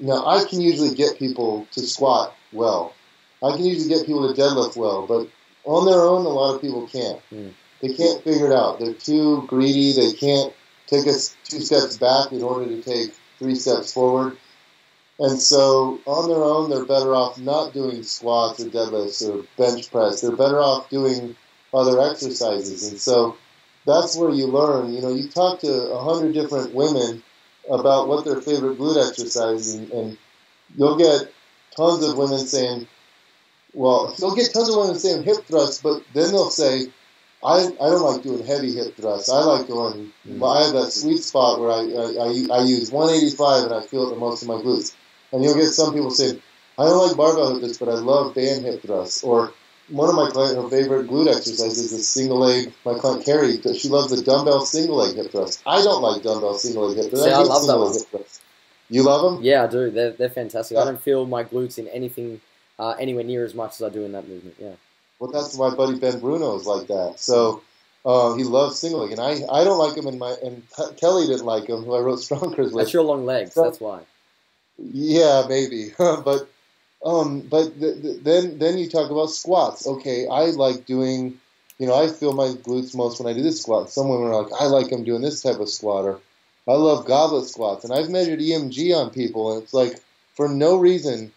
now 0.00 0.26
I 0.26 0.44
can 0.44 0.60
usually 0.60 0.94
get 0.94 1.18
people 1.18 1.66
to 1.72 1.80
squat 1.80 2.34
well. 2.52 2.94
I 3.42 3.52
can 3.52 3.64
usually 3.64 3.88
get 3.88 4.06
people 4.06 4.32
to 4.32 4.40
deadlift 4.40 4.76
well, 4.76 5.06
but 5.06 5.28
on 5.64 5.86
their 5.86 6.00
own, 6.00 6.24
a 6.24 6.28
lot 6.28 6.54
of 6.54 6.60
people 6.60 6.86
can't. 6.88 7.20
Mm. 7.32 7.52
They 7.80 7.94
can't 7.94 8.22
figure 8.24 8.46
it 8.46 8.52
out. 8.52 8.80
They're 8.80 8.94
too 8.94 9.44
greedy. 9.46 9.92
They 9.92 10.12
can't 10.12 10.52
take 10.86 11.06
us 11.06 11.36
two 11.44 11.60
steps 11.60 11.96
back 11.96 12.32
in 12.32 12.42
order 12.42 12.66
to 12.66 12.82
take 12.82 13.14
three 13.38 13.54
steps 13.54 13.92
forward. 13.92 14.36
And 15.20 15.40
so 15.40 16.00
on 16.06 16.28
their 16.28 16.42
own, 16.42 16.70
they're 16.70 16.84
better 16.84 17.14
off 17.14 17.38
not 17.38 17.72
doing 17.72 18.02
squats 18.02 18.60
or 18.60 18.68
deadlifts 18.68 19.28
or 19.28 19.44
bench 19.56 19.90
press. 19.90 20.20
They're 20.20 20.36
better 20.36 20.60
off 20.60 20.90
doing 20.90 21.36
other 21.74 22.00
exercises. 22.00 22.88
And 22.88 23.00
so 23.00 23.36
that's 23.84 24.16
where 24.16 24.30
you 24.30 24.46
learn. 24.46 24.92
You 24.92 25.02
know, 25.02 25.14
you 25.14 25.28
talk 25.28 25.60
to 25.60 25.90
a 25.90 26.02
hundred 26.02 26.34
different 26.34 26.74
women 26.74 27.22
about 27.70 28.08
what 28.08 28.24
their 28.24 28.40
favorite 28.40 28.78
glute 28.78 29.06
exercise, 29.08 29.74
and, 29.74 29.90
and 29.90 30.18
you'll 30.76 30.96
get 30.96 31.32
tons 31.76 32.04
of 32.04 32.16
women 32.16 32.38
saying, 32.38 32.86
well, 33.74 34.14
you'll 34.18 34.34
get 34.34 34.52
tons 34.52 34.68
of 34.68 34.76
women 34.76 34.98
saying 34.98 35.22
hip 35.22 35.44
thrusts, 35.46 35.82
but 35.82 36.02
then 36.14 36.32
they'll 36.32 36.50
say, 36.50 36.86
I, 37.44 37.66
I 37.66 37.90
don't 37.90 38.02
like 38.02 38.22
doing 38.22 38.44
heavy 38.44 38.74
hip 38.74 38.96
thrusts. 38.96 39.28
I 39.28 39.40
like 39.44 39.66
doing, 39.66 40.12
Mm. 40.28 40.44
I 40.44 40.64
have 40.64 40.74
that 40.74 40.90
sweet 40.92 41.22
spot 41.22 41.60
where 41.60 41.70
I, 41.70 41.80
I, 41.80 42.56
I, 42.56 42.60
I 42.60 42.64
use 42.64 42.90
185 42.90 43.64
and 43.64 43.74
I 43.74 43.80
feel 43.86 44.06
it 44.06 44.10
the 44.10 44.16
most 44.16 44.42
in 44.42 44.48
my 44.48 44.54
glutes. 44.54 44.94
And 45.32 45.42
you'll 45.42 45.54
get 45.54 45.68
some 45.68 45.94
people 45.94 46.10
saying, 46.10 46.42
I 46.76 46.84
don't 46.84 47.06
like 47.08 47.16
barbell 47.16 47.52
hip 47.52 47.60
thrusts, 47.60 47.78
but 47.78 47.88
I 47.88 47.94
love 47.94 48.34
band 48.34 48.64
hip 48.64 48.82
thrusts. 48.82 49.22
Or 49.22 49.52
one 49.90 50.08
of 50.08 50.14
my 50.14 50.30
clients, 50.30 50.56
her 50.60 50.68
favorite 50.68 51.08
glute 51.08 51.28
exercise 51.28 51.78
is 51.78 51.90
the 51.90 51.98
single 51.98 52.38
leg. 52.38 52.72
My 52.84 52.94
client 52.98 53.24
Carrie, 53.24 53.60
she 53.76 53.88
loves 53.88 54.10
the 54.14 54.22
dumbbell 54.22 54.64
single 54.66 54.96
leg 54.96 55.16
hip 55.16 55.30
thrust. 55.30 55.62
I 55.66 55.82
don't 55.82 56.02
like 56.02 56.22
dumbbell 56.22 56.54
single 56.54 56.88
leg 56.88 56.96
hip 56.98 57.10
thrust. 57.10 57.24
See, 57.24 57.30
I 57.30 57.38
hate 57.38 57.46
love 57.46 57.62
single 57.62 57.86
leg 57.90 58.00
hip 58.00 58.08
thrusts. 58.10 58.40
You 58.90 59.02
love 59.02 59.34
them? 59.34 59.44
Yeah, 59.44 59.64
I 59.64 59.66
do. 59.66 59.90
They're, 59.90 60.12
they're 60.12 60.30
fantastic. 60.30 60.78
I 60.78 60.84
don't 60.84 61.00
feel 61.00 61.26
my 61.26 61.44
glutes 61.44 61.78
in 61.78 61.88
anything 61.88 62.40
uh, 62.78 62.94
anywhere 62.98 63.24
near 63.24 63.44
as 63.44 63.54
much 63.54 63.72
as 63.74 63.82
I 63.82 63.88
do 63.90 64.04
in 64.04 64.12
that 64.12 64.26
movement. 64.28 64.56
Yeah. 64.58 64.72
Well, 65.18 65.30
that's 65.30 65.58
my 65.58 65.74
buddy 65.74 65.98
Ben 65.98 66.20
Bruno 66.20 66.54
is 66.56 66.64
like 66.66 66.86
that. 66.86 67.14
So 67.18 67.62
uh, 68.06 68.34
he 68.34 68.44
loves 68.44 68.78
single 68.78 69.00
leg, 69.00 69.10
and 69.12 69.20
I, 69.20 69.40
I 69.50 69.64
don't 69.64 69.78
like 69.78 69.96
him. 69.96 70.06
And 70.06 70.18
my 70.18 70.36
and 70.44 70.62
Kellie 70.96 71.26
didn't 71.26 71.44
like 71.44 71.68
him, 71.68 71.82
who 71.84 71.94
I 71.94 72.00
wrote 72.00 72.20
Strong 72.20 72.54
Curves 72.54 72.72
with. 72.72 72.84
That's 72.84 72.92
your 72.94 73.02
long 73.02 73.26
legs. 73.26 73.52
So- 73.54 73.62
That's 73.64 73.80
why. 73.80 74.00
Yeah, 74.78 75.44
maybe, 75.48 75.90
but 75.98 76.48
um, 77.04 77.40
but 77.40 77.78
th- 77.78 78.02
th- 78.02 78.22
then 78.22 78.58
then 78.58 78.78
you 78.78 78.88
talk 78.88 79.10
about 79.10 79.30
squats. 79.30 79.86
Okay, 79.86 80.26
I 80.26 80.46
like 80.46 80.86
doing. 80.86 81.40
You 81.78 81.86
know, 81.86 81.94
I 81.94 82.08
feel 82.08 82.32
my 82.32 82.48
glutes 82.48 82.94
most 82.94 83.20
when 83.20 83.32
I 83.32 83.36
do 83.36 83.42
this 83.42 83.62
squat. 83.62 83.88
Some 83.88 84.08
women 84.08 84.26
are 84.28 84.42
like, 84.42 84.52
I 84.60 84.66
like 84.66 84.90
them 84.90 85.04
doing 85.04 85.22
this 85.22 85.42
type 85.42 85.60
of 85.60 85.68
squat, 85.68 86.04
or 86.04 86.20
I 86.66 86.72
love 86.72 87.06
goblet 87.06 87.46
squats. 87.46 87.84
And 87.84 87.94
I've 87.94 88.10
measured 88.10 88.40
EMG 88.40 88.96
on 88.96 89.10
people, 89.10 89.52
and 89.52 89.62
it's 89.62 89.72
like 89.72 89.94
for 90.34 90.48
no 90.48 90.76
reason 90.76 91.32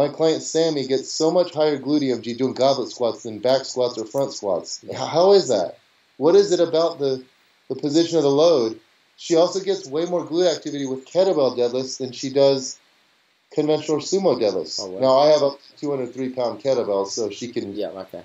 my 0.00 0.08
client 0.08 0.42
Sammy 0.42 0.86
gets 0.86 1.12
so 1.12 1.30
much 1.30 1.52
higher 1.52 1.78
glute 1.78 2.22
G 2.22 2.32
doing 2.32 2.54
goblet 2.54 2.88
squats 2.88 3.24
than 3.24 3.38
back 3.38 3.66
squats 3.66 3.98
or 3.98 4.06
front 4.06 4.32
squats. 4.32 4.82
How 4.96 5.32
is 5.32 5.48
that? 5.48 5.76
What 6.16 6.34
is 6.34 6.52
it 6.52 6.60
about 6.60 6.98
the, 6.98 7.22
the 7.68 7.74
position 7.74 8.16
of 8.16 8.22
the 8.22 8.30
load? 8.30 8.80
She 9.16 9.36
also 9.36 9.60
gets 9.60 9.86
way 9.86 10.06
more 10.06 10.26
glute 10.26 10.50
activity 10.50 10.86
with 10.86 11.04
kettlebell 11.04 11.54
deadlifts 11.54 11.98
than 11.98 12.12
she 12.12 12.30
does 12.30 12.78
conventional 13.52 13.98
sumo 13.98 14.40
deadlifts. 14.40 14.80
Oh, 14.80 14.90
wow. 14.90 15.00
Now 15.00 15.18
I 15.18 15.28
have 15.28 15.42
a 15.42 15.52
203 15.78 16.30
pound 16.30 16.60
kettlebell, 16.60 17.06
so 17.06 17.30
she 17.30 17.48
can. 17.48 17.74
Yeah, 17.74 17.88
okay. 17.88 18.22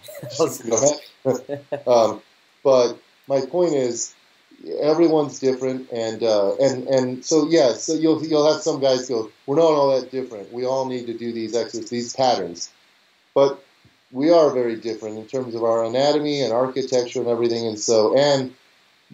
um, 1.87 2.21
but 2.63 2.97
my 3.27 3.41
point 3.41 3.73
is, 3.73 4.13
everyone's 4.81 5.39
different, 5.39 5.91
and 5.91 6.23
uh, 6.23 6.55
and 6.55 6.87
and 6.87 7.25
so 7.25 7.47
yeah, 7.49 7.73
so 7.73 7.93
you'll 7.93 8.23
you'll 8.23 8.51
have 8.51 8.61
some 8.61 8.79
guys 8.79 9.07
go, 9.07 9.31
we're 9.45 9.55
not 9.55 9.63
all 9.63 9.99
that 9.99 10.11
different. 10.11 10.51
We 10.53 10.65
all 10.65 10.85
need 10.85 11.07
to 11.07 11.13
do 11.13 11.31
these 11.31 11.55
exercises, 11.55 11.89
these 11.89 12.15
patterns, 12.15 12.71
but 13.33 13.63
we 14.11 14.29
are 14.29 14.51
very 14.51 14.75
different 14.75 15.17
in 15.17 15.25
terms 15.27 15.55
of 15.55 15.63
our 15.63 15.83
anatomy 15.83 16.41
and 16.41 16.53
architecture 16.53 17.19
and 17.19 17.27
everything, 17.27 17.67
and 17.67 17.79
so 17.79 18.17
and 18.17 18.53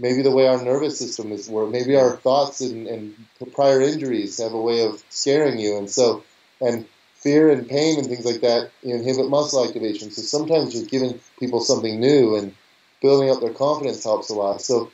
maybe 0.01 0.23
the 0.23 0.31
way 0.31 0.47
our 0.47 0.61
nervous 0.61 0.97
system 0.97 1.31
is 1.31 1.47
work, 1.47 1.69
maybe 1.69 1.95
our 1.95 2.17
thoughts 2.17 2.59
and, 2.59 2.87
and 2.87 3.15
prior 3.53 3.79
injuries 3.81 4.41
have 4.41 4.53
a 4.53 4.61
way 4.61 4.85
of 4.85 5.01
scaring 5.09 5.59
you, 5.59 5.77
and 5.77 5.89
so 5.89 6.23
and 6.59 6.85
fear 7.15 7.51
and 7.51 7.69
pain 7.69 7.99
and 7.99 8.07
things 8.07 8.25
like 8.25 8.41
that 8.41 8.71
inhibit 8.81 9.29
muscle 9.29 9.63
activation. 9.63 10.09
So 10.09 10.23
sometimes 10.23 10.73
just 10.73 10.89
giving 10.89 11.19
people 11.39 11.61
something 11.61 11.99
new 11.99 12.35
and 12.35 12.55
building 13.01 13.29
up 13.29 13.41
their 13.41 13.53
confidence 13.53 14.03
helps 14.03 14.29
a 14.29 14.33
lot. 14.33 14.61
So 14.61 14.91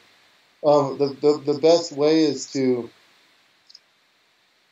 um, 0.66 0.98
the, 0.98 1.16
the, 1.22 1.54
the 1.54 1.60
best 1.60 1.94
way 1.94 2.24
is 2.24 2.52
to, 2.52 2.90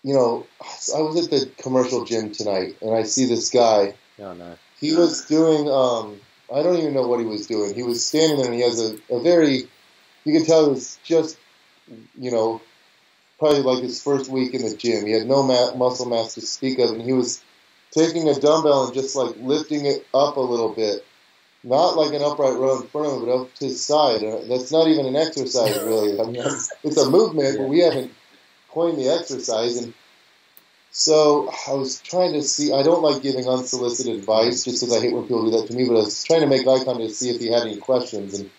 you 0.03 0.13
know, 0.13 0.45
I 0.61 0.99
was 0.99 1.23
at 1.23 1.31
the 1.31 1.49
commercial 1.61 2.03
gym 2.03 2.33
tonight 2.33 2.75
and 2.81 2.93
I 2.93 3.03
see 3.03 3.25
this 3.25 3.49
guy. 3.49 3.93
Oh, 4.19 4.33
no. 4.33 4.57
He 4.79 4.93
was 4.93 5.25
doing, 5.25 5.69
um, 5.69 6.19
I 6.53 6.61
don't 6.61 6.77
even 6.77 6.93
know 6.93 7.07
what 7.07 7.21
he 7.21 7.25
was 7.25 7.47
doing. 7.47 7.73
He 7.73 7.83
was 7.83 8.05
standing 8.05 8.37
there 8.37 8.47
and 8.47 8.55
he 8.55 8.61
has 8.61 8.81
a, 8.81 8.97
a 9.13 9.21
very, 9.21 9.69
you 10.25 10.33
can 10.33 10.45
tell 10.45 10.65
it 10.65 10.69
was 10.71 10.99
just, 11.03 11.37
you 12.17 12.31
know, 12.31 12.61
probably 13.39 13.61
like 13.61 13.83
his 13.83 14.01
first 14.01 14.29
week 14.29 14.53
in 14.53 14.63
the 14.63 14.75
gym. 14.75 15.05
He 15.05 15.13
had 15.13 15.27
no 15.27 15.43
ma- 15.43 15.75
muscle 15.75 16.07
mass 16.07 16.35
to 16.35 16.41
speak 16.41 16.79
of 16.79 16.91
and 16.91 17.01
he 17.01 17.13
was 17.13 17.43
taking 17.91 18.27
a 18.27 18.39
dumbbell 18.39 18.85
and 18.85 18.93
just 18.93 19.15
like 19.15 19.35
lifting 19.37 19.85
it 19.85 20.05
up 20.13 20.37
a 20.37 20.41
little 20.41 20.73
bit 20.73 21.05
not 21.65 21.97
like 21.97 22.13
an 22.13 22.21
upright 22.21 22.53
row 22.53 22.81
in 22.81 22.87
front 22.87 23.07
of 23.07 23.13
him, 23.13 23.25
but 23.25 23.35
up 23.35 23.53
to 23.55 23.65
his 23.65 23.83
side. 23.83 24.23
Uh, 24.23 24.41
that's 24.47 24.71
not 24.71 24.87
even 24.87 25.07
an 25.07 25.15
exercise, 25.15 25.81
really. 25.83 26.19
I 26.19 26.25
mean, 26.25 26.43
it's 26.83 26.97
a 26.97 27.09
movement, 27.09 27.57
but 27.57 27.67
we 27.67 27.79
haven't 27.79 28.13
coined 28.69 28.99
the 28.99 29.09
exercise. 29.09 29.77
And 29.77 29.93
so 30.91 31.51
I 31.67 31.73
was 31.73 31.99
trying 32.01 32.33
to 32.33 32.43
see. 32.43 32.71
I 32.71 32.83
don't 32.83 33.01
like 33.01 33.23
giving 33.23 33.49
unsolicited 33.49 34.15
advice, 34.15 34.63
just 34.63 34.81
because 34.81 34.95
I 34.95 35.01
hate 35.01 35.13
when 35.13 35.23
people 35.23 35.49
do 35.49 35.57
that 35.57 35.67
to 35.67 35.73
me. 35.73 35.87
But 35.87 35.95
I 35.95 36.03
was 36.03 36.23
trying 36.23 36.41
to 36.41 36.47
make 36.47 36.67
eye 36.67 36.83
contact 36.83 37.09
to 37.09 37.09
see 37.09 37.31
if 37.31 37.41
he 37.41 37.47
had 37.47 37.63
any 37.63 37.77
questions. 37.77 38.39
And 38.39 38.51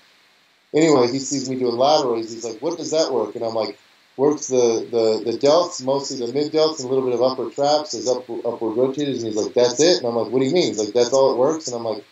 anyway, 0.76 1.10
he 1.10 1.18
sees 1.18 1.48
me 1.48 1.56
doing 1.56 1.76
laterals. 1.76 2.32
He's 2.32 2.44
like, 2.44 2.60
"What 2.60 2.78
does 2.78 2.90
that 2.92 3.12
work?" 3.12 3.34
And 3.34 3.44
I'm 3.44 3.54
like, 3.54 3.78
"Works 4.16 4.46
the 4.48 4.86
the 4.90 5.30
the 5.30 5.38
delts, 5.38 5.82
mostly 5.84 6.24
the 6.24 6.32
mid 6.32 6.52
delts, 6.52 6.80
and 6.80 6.88
a 6.88 6.92
little 6.92 7.08
bit 7.08 7.14
of 7.14 7.22
upper 7.22 7.50
traps 7.50 7.94
as 7.94 8.06
up, 8.08 8.28
upward 8.28 8.76
rotators." 8.76 9.16
And 9.16 9.26
he's 9.26 9.36
like, 9.36 9.54
"That's 9.54 9.80
it." 9.80 9.98
And 9.98 10.06
I'm 10.06 10.14
like, 10.14 10.30
"What 10.30 10.40
do 10.40 10.46
you 10.46 10.54
mean?" 10.54 10.68
He's 10.68 10.78
like, 10.78 10.94
"That's 10.94 11.12
all 11.12 11.32
it 11.32 11.38
works." 11.38 11.66
And 11.66 11.76
I'm 11.76 11.84
like 11.84 12.04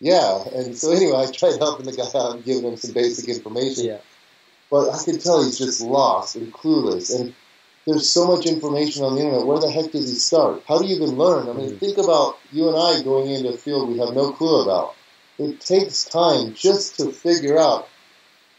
yeah, 0.00 0.44
and 0.54 0.76
so 0.76 0.92
anyway, 0.92 1.16
I 1.16 1.30
tried 1.30 1.58
helping 1.58 1.86
the 1.86 1.92
guy 1.92 2.04
out 2.14 2.34
and 2.34 2.44
giving 2.44 2.64
him 2.64 2.76
some 2.76 2.92
basic 2.92 3.28
information. 3.28 3.86
Yeah. 3.86 3.98
But 4.70 4.90
I 4.90 5.02
could 5.02 5.20
tell 5.20 5.42
he's 5.42 5.58
just 5.58 5.80
lost 5.80 6.36
and 6.36 6.52
clueless. 6.52 7.18
And 7.18 7.34
there's 7.86 8.08
so 8.08 8.26
much 8.26 8.44
information 8.44 9.04
on 9.04 9.14
the 9.14 9.22
internet. 9.22 9.46
Where 9.46 9.58
the 9.58 9.70
heck 9.70 9.92
does 9.92 10.10
he 10.10 10.16
start? 10.16 10.62
How 10.66 10.78
do 10.78 10.86
you 10.86 10.96
even 10.96 11.16
learn? 11.16 11.48
I 11.48 11.52
mean, 11.52 11.68
mm-hmm. 11.68 11.78
think 11.78 11.98
about 11.98 12.38
you 12.50 12.68
and 12.68 12.76
I 12.76 13.02
going 13.02 13.30
into 13.30 13.50
a 13.50 13.56
field 13.56 13.88
we 13.88 13.98
have 13.98 14.14
no 14.14 14.32
clue 14.32 14.62
about. 14.62 14.94
It 15.38 15.60
takes 15.60 16.04
time 16.04 16.54
just 16.54 16.96
to 16.98 17.10
figure 17.10 17.58
out 17.58 17.88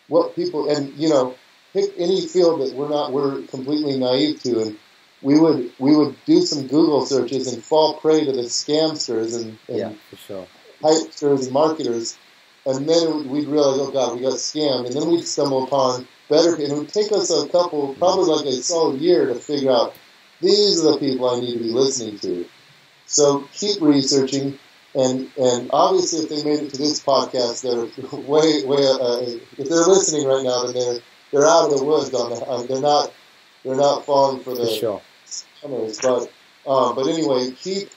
what 0.08 0.36
people 0.36 0.70
and 0.70 0.94
you 0.96 1.10
know 1.10 1.36
pick 1.74 1.94
any 1.98 2.28
field 2.28 2.62
that 2.62 2.76
we're 2.76 2.90
not 2.90 3.12
we're 3.12 3.42
completely 3.44 3.98
naive 3.98 4.42
to 4.44 4.62
and 4.62 4.78
we 5.22 5.40
would 5.40 5.72
we 5.80 5.96
would 5.96 6.16
do 6.26 6.42
some 6.42 6.68
Google 6.68 7.06
searches 7.06 7.52
and 7.52 7.64
fall 7.64 7.96
prey 7.96 8.26
to 8.26 8.32
the 8.32 8.44
scamsters 8.44 9.36
and, 9.36 9.58
and 9.68 9.78
yeah 9.78 9.94
for 10.10 10.16
sure 10.18 10.48
hypesters 10.82 11.46
and 11.46 11.52
marketers, 11.52 12.18
and 12.66 12.88
then 12.88 13.30
we'd 13.30 13.48
realize, 13.48 13.80
oh 13.80 13.92
God, 13.92 14.16
we 14.16 14.22
got 14.22 14.34
scammed, 14.34 14.88
and 14.88 14.96
then 14.96 15.10
we'd 15.10 15.26
stumble 15.26 15.64
upon 15.64 16.08
better. 16.30 16.56
And 16.56 16.64
it 16.64 16.72
would 16.72 16.90
take 16.90 17.12
us 17.12 17.32
a 17.32 17.48
couple, 17.50 17.94
probably 17.96 18.26
like 18.26 18.46
a 18.46 18.54
solid 18.54 19.02
year 19.02 19.28
to 19.28 19.36
figure 19.36 19.72
out 19.72 19.96
these 20.42 20.84
are 20.84 20.94
the 20.94 20.98
people 20.98 21.30
I 21.30 21.40
need 21.40 21.54
to 21.54 21.64
be 21.64 21.72
listening 21.72 22.20
to. 22.20 22.46
So 23.06 23.48
keep 23.54 23.82
researching, 23.82 24.60
and 24.96 25.30
and 25.38 25.70
obviously, 25.74 26.24
if 26.24 26.30
they 26.30 26.44
made 26.44 26.64
it 26.64 26.70
to 26.72 26.78
this 26.78 27.04
podcast, 27.04 27.62
they're 27.62 28.20
way 28.22 28.64
way. 28.66 28.86
Uh, 28.86 29.40
if 29.58 29.70
they're 29.70 29.86
listening 29.86 30.28
right 30.28 30.44
now, 30.44 30.64
then 30.64 30.74
they're 30.74 31.00
they're 31.32 31.48
out 31.48 31.72
of 31.72 31.78
the 31.78 31.84
woods 31.84 32.14
on 32.14 32.30
the. 32.32 32.38
Uh, 32.38 32.64
they're 32.64 32.82
not 32.82 33.14
they're 33.64 33.76
not 33.76 34.06
falling 34.06 34.42
for 34.42 34.56
the. 34.56 34.66
For 34.66 34.74
sure. 34.74 35.02
But 36.02 36.32
um, 36.68 36.96
but 36.96 37.08
anyway, 37.08 37.52
keep 37.52 37.90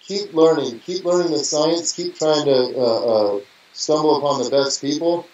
keep 0.00 0.32
learning, 0.34 0.80
keep 0.80 1.04
learning 1.04 1.32
the 1.32 1.38
science, 1.38 1.92
keep 1.92 2.16
trying 2.16 2.44
to 2.44 2.74
uh, 2.76 3.36
uh, 3.36 3.40
stumble 3.72 4.18
upon 4.18 4.42
the 4.42 4.50
best 4.50 4.80
people, 4.80 5.26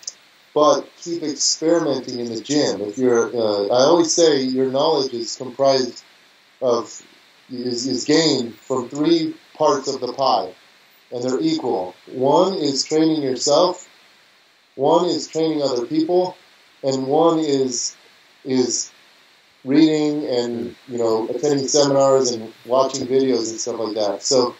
but 0.55 0.89
keep 0.99 1.23
experimenting 1.23 2.21
in 2.21 2.35
the 2.35 2.41
gym. 2.41 2.81
If 2.81 2.99
you're, 2.99 3.29
uh, 3.35 3.67
I 3.67 3.83
always 3.85 4.13
say 4.13 4.43
your 4.43 4.71
knowledge 4.71 5.13
is 5.13 5.37
comprised 5.37 6.03
of 6.61 7.03
is, 7.51 7.87
is 7.87 8.05
gained 8.05 8.55
from 8.55 8.89
three 8.89 9.35
parts 9.55 9.89
of 9.89 10.01
the 10.01 10.13
pie, 10.13 10.55
and 11.13 11.23
they're 11.23 11.41
equal. 11.41 11.95
One 12.13 12.55
is 12.55 12.85
training 12.85 13.23
yourself, 13.23 13.89
one 14.75 15.07
is 15.07 15.29
training 15.29 15.63
other 15.63 15.87
people, 15.87 16.37
and 16.83 17.07
one 17.07 17.39
is 17.39 17.97
is 18.45 18.91
reading 19.65 20.27
and 20.27 20.75
you 20.89 20.99
know 20.99 21.29
attending 21.29 21.69
seminars 21.69 22.33
and 22.33 22.53
watching 22.67 23.07
videos 23.07 23.51
and 23.51 23.61
stuff 23.61 23.79
like 23.79 23.95
that. 23.95 24.23
So 24.23 24.55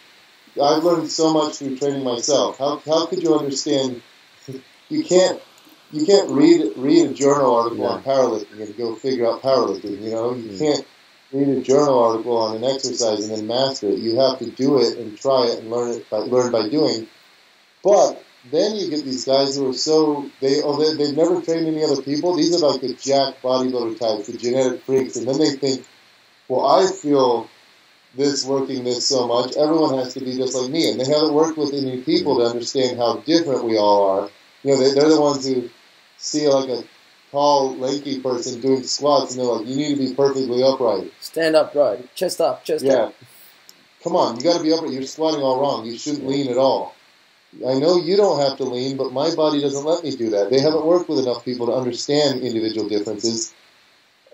I've 0.61 0.83
learned 0.83 1.09
so 1.09 1.33
much 1.33 1.57
through 1.57 1.77
training 1.77 2.03
myself. 2.03 2.59
How, 2.59 2.77
how 2.85 3.07
could 3.07 3.23
you 3.23 3.35
understand? 3.35 4.01
You 4.89 5.03
can't 5.03 5.41
you 5.91 6.05
can't 6.05 6.29
read 6.29 6.73
read 6.75 7.09
a 7.09 7.13
journal 7.13 7.55
article 7.55 7.85
yeah. 7.85 7.91
on 7.91 8.03
powerlifting 8.03 8.61
and 8.61 8.77
go 8.77 8.95
figure 8.95 9.25
out 9.25 9.41
powerlifting. 9.41 10.01
You 10.01 10.11
know, 10.11 10.33
you 10.35 10.51
mm. 10.51 10.59
can't 10.59 10.85
read 11.33 11.49
a 11.49 11.61
journal 11.61 11.99
article 11.99 12.37
on 12.37 12.55
an 12.57 12.63
exercise 12.63 13.27
and 13.27 13.37
then 13.37 13.47
master 13.47 13.87
it. 13.87 13.99
You 13.99 14.19
have 14.19 14.39
to 14.39 14.49
do 14.49 14.79
it 14.79 14.97
and 14.97 15.17
try 15.17 15.47
it 15.47 15.59
and 15.59 15.71
learn 15.71 15.91
it 15.91 16.09
by 16.09 16.17
learn 16.17 16.51
by 16.51 16.69
doing. 16.69 17.07
But 17.83 18.23
then 18.51 18.75
you 18.75 18.89
get 18.89 19.03
these 19.03 19.25
guys 19.25 19.55
who 19.55 19.69
are 19.69 19.73
so 19.73 20.29
they 20.39 20.61
oh 20.61 20.77
they, 20.77 21.03
they've 21.03 21.17
never 21.17 21.41
trained 21.41 21.67
any 21.67 21.83
other 21.83 22.01
people. 22.01 22.35
These 22.35 22.55
are 22.55 22.67
like 22.67 22.81
the 22.81 22.93
jack 22.93 23.41
bodybuilder 23.41 23.99
types, 23.99 24.27
the 24.27 24.37
genetic 24.37 24.83
freaks, 24.83 25.15
and 25.15 25.27
then 25.27 25.39
they 25.39 25.51
think, 25.51 25.85
well, 26.47 26.65
I 26.65 26.91
feel 26.91 27.49
this 28.15 28.45
working 28.45 28.83
this 28.83 29.07
so 29.07 29.27
much. 29.27 29.55
Everyone 29.57 29.97
has 29.97 30.13
to 30.13 30.19
be 30.19 30.37
just 30.37 30.55
like 30.55 30.69
me, 30.69 30.91
and 30.91 30.99
they 30.99 31.05
haven't 31.05 31.33
worked 31.33 31.57
with 31.57 31.73
any 31.73 32.01
people 32.01 32.37
to 32.37 32.45
understand 32.45 32.97
how 32.97 33.17
different 33.17 33.63
we 33.63 33.77
all 33.77 34.09
are. 34.09 34.29
You 34.63 34.71
know, 34.71 34.77
they, 34.77 34.93
they're 34.93 35.09
the 35.09 35.19
ones 35.19 35.47
who 35.47 35.69
see 36.17 36.47
like 36.47 36.69
a 36.69 36.83
tall, 37.33 37.75
lanky 37.75 38.21
person 38.21 38.61
doing 38.61 38.83
squats, 38.83 39.35
and 39.35 39.41
they're 39.41 39.53
like, 39.53 39.67
"You 39.67 39.75
need 39.75 39.95
to 39.95 40.07
be 40.07 40.13
perfectly 40.13 40.63
upright. 40.63 41.11
Stand 41.19 41.55
upright, 41.55 42.15
chest 42.15 42.39
up, 42.39 42.63
chest 42.63 42.85
yeah. 42.85 42.93
up." 42.93 43.15
Come 44.03 44.15
on, 44.15 44.37
you 44.37 44.43
got 44.43 44.57
to 44.57 44.63
be 44.63 44.71
upright. 44.71 44.93
You're 44.93 45.03
squatting 45.03 45.41
all 45.41 45.59
wrong. 45.59 45.85
You 45.85 45.97
shouldn't 45.97 46.27
lean 46.27 46.49
at 46.49 46.57
all. 46.57 46.95
I 47.67 47.75
know 47.75 47.97
you 47.97 48.15
don't 48.15 48.39
have 48.39 48.57
to 48.57 48.63
lean, 48.63 48.97
but 48.97 49.11
my 49.11 49.35
body 49.35 49.61
doesn't 49.61 49.85
let 49.85 50.03
me 50.03 50.15
do 50.15 50.29
that. 50.31 50.49
They 50.49 50.59
haven't 50.59 50.85
worked 50.85 51.09
with 51.09 51.19
enough 51.19 51.43
people 51.43 51.67
to 51.67 51.73
understand 51.73 52.41
individual 52.41 52.87
differences 52.87 53.53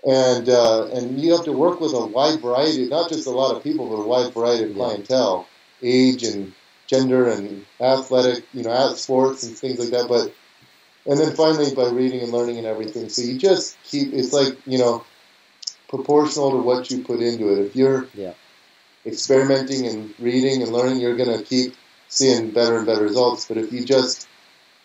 and 0.06 0.48
uh, 0.48 0.86
and 0.86 1.20
you 1.20 1.32
have 1.32 1.44
to 1.44 1.52
work 1.52 1.80
with 1.80 1.92
a 1.92 2.06
wide 2.06 2.40
variety, 2.40 2.88
not 2.88 3.10
just 3.10 3.26
a 3.26 3.30
lot 3.30 3.54
of 3.54 3.62
people, 3.62 3.88
but 3.88 3.96
a 3.96 4.06
wide 4.06 4.32
variety 4.32 4.64
of 4.64 4.74
clientele, 4.74 5.46
age 5.82 6.22
and 6.22 6.52
gender 6.86 7.28
and 7.28 7.66
athletic, 7.80 8.44
you 8.52 8.62
know, 8.62 8.94
sports 8.94 9.42
and 9.42 9.56
things 9.56 9.78
like 9.78 9.90
that. 9.90 10.08
But 10.08 10.32
and 11.06 11.18
then 11.18 11.34
finally 11.34 11.74
by 11.74 11.88
reading 11.88 12.20
and 12.20 12.32
learning 12.32 12.58
and 12.58 12.66
everything. 12.66 13.08
So 13.08 13.22
you 13.22 13.38
just 13.38 13.76
keep. 13.84 14.12
It's 14.12 14.32
like 14.32 14.56
you 14.66 14.78
know, 14.78 15.04
proportional 15.88 16.52
to 16.52 16.58
what 16.58 16.90
you 16.90 17.02
put 17.02 17.20
into 17.20 17.52
it. 17.52 17.66
If 17.66 17.76
you're 17.76 18.08
yeah. 18.14 18.34
experimenting 19.04 19.86
and 19.86 20.14
reading 20.18 20.62
and 20.62 20.72
learning, 20.72 21.00
you're 21.00 21.16
going 21.16 21.36
to 21.36 21.44
keep 21.44 21.74
seeing 22.08 22.50
better 22.50 22.76
and 22.76 22.86
better 22.86 23.02
results. 23.02 23.46
But 23.46 23.58
if 23.58 23.72
you 23.72 23.84
just 23.84 24.28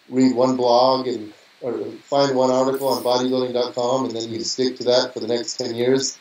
read 0.09 0.35
one 0.35 0.55
blog 0.55 1.07
and 1.07 1.33
or 1.61 1.73
find 2.03 2.35
one 2.35 2.51
article 2.51 2.87
on 2.89 3.03
bodybuilding.com 3.03 4.05
and 4.05 4.15
then 4.15 4.29
you 4.29 4.41
stick 4.41 4.77
to 4.77 4.83
that 4.85 5.13
for 5.13 5.19
the 5.19 5.27
next 5.27 5.57
10 5.57 5.73
years, 5.73 6.17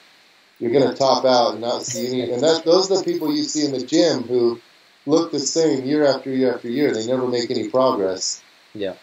you're 0.59 0.71
going 0.71 0.89
to 0.89 0.97
top 0.97 1.25
out 1.25 1.53
and 1.53 1.61
not 1.61 1.83
see 1.83 2.07
any. 2.07 2.33
And 2.33 2.43
that, 2.43 2.65
those 2.65 2.91
are 2.91 2.99
the 2.99 3.05
people 3.05 3.35
you 3.35 3.43
see 3.43 3.65
in 3.65 3.73
the 3.73 3.85
gym 3.85 4.23
who 4.23 4.61
look 5.07 5.33
the 5.33 5.41
same 5.41 5.85
year 5.85 6.07
after 6.07 6.31
year 6.31 6.55
after 6.55 6.69
year. 6.69 6.95
They 6.95 7.07
never 7.07 7.27
make 7.27 7.51
any 7.51 7.69
progress. 7.69 8.43
Yeah. 8.75 8.95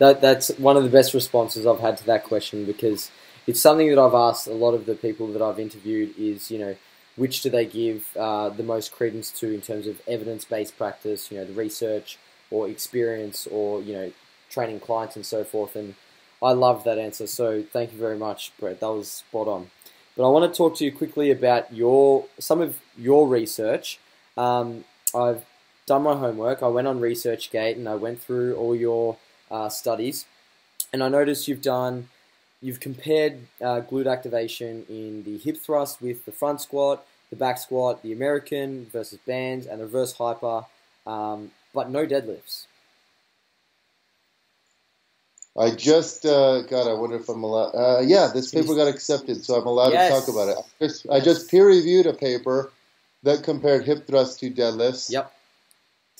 That, 0.00 0.20
that's 0.22 0.48
one 0.58 0.78
of 0.78 0.82
the 0.82 0.88
best 0.88 1.12
responses 1.12 1.66
I've 1.66 1.80
had 1.80 1.98
to 1.98 2.06
that 2.06 2.24
question 2.24 2.64
because 2.64 3.10
it's 3.46 3.60
something 3.60 3.88
that 3.90 3.98
I've 3.98 4.14
asked 4.14 4.46
a 4.46 4.54
lot 4.54 4.72
of 4.72 4.86
the 4.86 4.94
people 4.94 5.26
that 5.34 5.42
I've 5.42 5.58
interviewed 5.58 6.18
is, 6.18 6.50
you 6.50 6.58
know, 6.58 6.76
which 7.16 7.42
do 7.42 7.50
they 7.50 7.66
give 7.66 8.16
uh, 8.16 8.48
the 8.48 8.62
most 8.62 8.92
credence 8.92 9.30
to 9.40 9.52
in 9.52 9.60
terms 9.60 9.86
of 9.86 10.00
evidence-based 10.08 10.78
practice, 10.78 11.30
you 11.30 11.36
know, 11.36 11.44
the 11.44 11.52
research 11.52 12.18
or 12.50 12.66
experience 12.66 13.46
or, 13.46 13.82
you 13.82 13.92
know, 13.92 14.12
training 14.48 14.80
clients 14.80 15.16
and 15.16 15.26
so 15.26 15.44
forth. 15.44 15.76
And 15.76 15.96
I 16.42 16.52
love 16.52 16.84
that 16.84 16.98
answer. 16.98 17.26
So 17.26 17.62
thank 17.62 17.92
you 17.92 17.98
very 17.98 18.16
much, 18.16 18.52
Bret. 18.58 18.80
That 18.80 18.88
was 18.88 19.10
spot 19.10 19.48
on. 19.48 19.70
But 20.16 20.26
I 20.26 20.30
want 20.30 20.50
to 20.50 20.56
talk 20.56 20.76
to 20.76 20.84
you 20.84 20.92
quickly 20.92 21.30
about 21.30 21.72
your 21.74 22.24
some 22.38 22.62
of 22.62 22.80
your 22.96 23.28
research. 23.28 23.98
Um, 24.36 24.84
I've 25.14 25.44
done 25.86 26.02
my 26.02 26.16
homework. 26.16 26.62
I 26.62 26.68
went 26.68 26.88
on 26.88 27.00
ResearchGate 27.00 27.76
and 27.76 27.88
I 27.88 27.96
went 27.96 28.22
through 28.22 28.56
all 28.56 28.74
your 28.74 29.18
uh, 29.50 29.68
studies, 29.68 30.26
and 30.92 31.02
I 31.02 31.08
noticed 31.08 31.48
you've 31.48 31.62
done 31.62 32.08
you've 32.62 32.80
compared 32.80 33.38
uh, 33.60 33.80
glute 33.80 34.10
activation 34.10 34.84
in 34.88 35.22
the 35.24 35.38
hip 35.38 35.56
thrust 35.56 36.02
with 36.02 36.24
the 36.24 36.32
front 36.32 36.60
squat, 36.60 37.04
the 37.30 37.36
back 37.36 37.58
squat, 37.58 38.02
the 38.02 38.12
American 38.12 38.86
versus 38.92 39.18
bands, 39.26 39.66
and 39.66 39.80
the 39.80 39.84
reverse 39.84 40.12
hyper, 40.12 40.64
um, 41.06 41.50
but 41.72 41.90
no 41.90 42.06
deadlifts. 42.06 42.66
I 45.58 45.70
just 45.70 46.24
uh, 46.24 46.62
God, 46.62 46.88
I 46.88 46.94
wonder 46.94 47.16
if 47.16 47.28
I'm 47.28 47.42
allowed. 47.42 47.70
Uh, 47.70 48.00
yeah, 48.00 48.30
this 48.32 48.50
paper 48.50 48.74
got 48.74 48.86
accepted, 48.86 49.44
so 49.44 49.56
I'm 49.56 49.66
allowed 49.66 49.92
yes. 49.92 50.12
to 50.12 50.20
talk 50.20 50.28
about 50.28 50.48
it. 50.48 50.56
I 50.58 50.84
just, 50.84 51.04
yes. 51.04 51.14
I 51.14 51.20
just 51.24 51.50
peer 51.50 51.66
reviewed 51.66 52.06
a 52.06 52.14
paper 52.14 52.70
that 53.24 53.42
compared 53.42 53.84
hip 53.84 54.06
thrust 54.06 54.40
to 54.40 54.50
deadlifts. 54.50 55.10
Yep. 55.10 55.32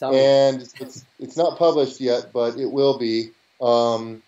Tell 0.00 0.14
and 0.14 0.60
me. 0.60 0.66
it's 0.80 1.04
it's 1.18 1.36
not 1.36 1.58
published 1.58 2.00
yet, 2.00 2.32
but 2.32 2.56
it 2.56 2.72
will 2.72 2.96
be. 2.96 3.32
Um, 3.60 4.22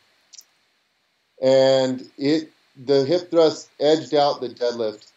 and 1.40 2.07
it 2.19 2.51
the 2.77 3.07
hip 3.07 3.31
thrust 3.31 3.70
edged 3.81 4.12
out 4.12 4.43
the 4.43 4.51
deadlift, 4.51 5.11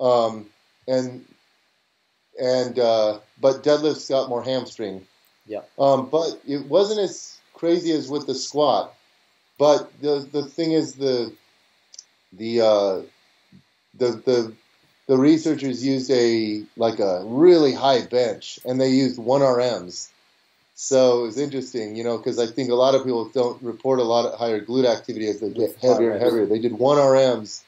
um, 0.00 0.46
and 0.88 1.26
and 2.40 2.78
uh, 2.78 3.18
but 3.38 3.62
deadlifts 3.62 4.08
got 4.08 4.30
more 4.30 4.42
hamstring. 4.42 5.06
Yeah. 5.46 5.60
Um, 5.78 6.08
but 6.08 6.40
it 6.48 6.66
wasn't 6.66 7.00
as 7.00 7.38
crazy 7.52 7.92
as 7.92 8.08
with 8.08 8.26
the 8.26 8.34
squat. 8.34 8.94
But 9.58 9.92
the 10.00 10.26
the 10.32 10.46
thing 10.46 10.72
is 10.72 10.94
the 10.94 11.34
the 12.32 12.62
uh, 12.62 13.00
the 13.94 14.22
the 14.24 14.54
the 15.06 15.16
researchers 15.16 15.84
used 15.84 16.10
a 16.10 16.64
like 16.76 16.98
a 16.98 17.22
really 17.24 17.72
high 17.72 18.06
bench 18.06 18.58
and 18.64 18.80
they 18.80 18.90
used 18.90 19.18
one 19.18 19.40
RMs. 19.40 20.08
So 20.74 21.20
it 21.20 21.26
was 21.26 21.38
interesting, 21.38 21.96
you 21.96 22.04
know, 22.04 22.16
because 22.16 22.38
I 22.38 22.46
think 22.46 22.70
a 22.70 22.74
lot 22.74 22.94
of 22.94 23.04
people 23.04 23.28
don't 23.28 23.62
report 23.62 23.98
a 24.00 24.04
lot 24.04 24.26
of 24.26 24.38
higher 24.38 24.64
glute 24.64 24.86
activity 24.86 25.28
as 25.28 25.40
they 25.40 25.50
get 25.50 25.76
heavier 25.76 26.12
and 26.12 26.22
heavier. 26.22 26.46
They 26.46 26.58
did 26.58 26.72
one 26.72 26.98
RMs. 26.98 27.62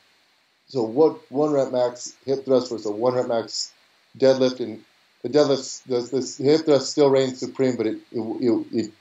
So 0.68 0.82
what 0.82 1.30
one 1.30 1.52
rep 1.52 1.70
max 1.70 2.14
hip 2.24 2.44
thrust 2.44 2.70
versus 2.70 2.86
a 2.86 2.90
one 2.90 3.14
rep 3.14 3.28
max 3.28 3.72
deadlift, 4.18 4.60
and 4.60 4.82
the 5.22 5.28
deadlift, 5.28 5.84
the, 5.84 6.00
the 6.00 6.44
hip 6.44 6.64
thrust 6.64 6.90
still 6.90 7.10
reigns 7.10 7.38
supreme, 7.38 7.76
but 7.76 7.86
it 7.86 7.98
it, 8.10 8.66
it 8.72 8.92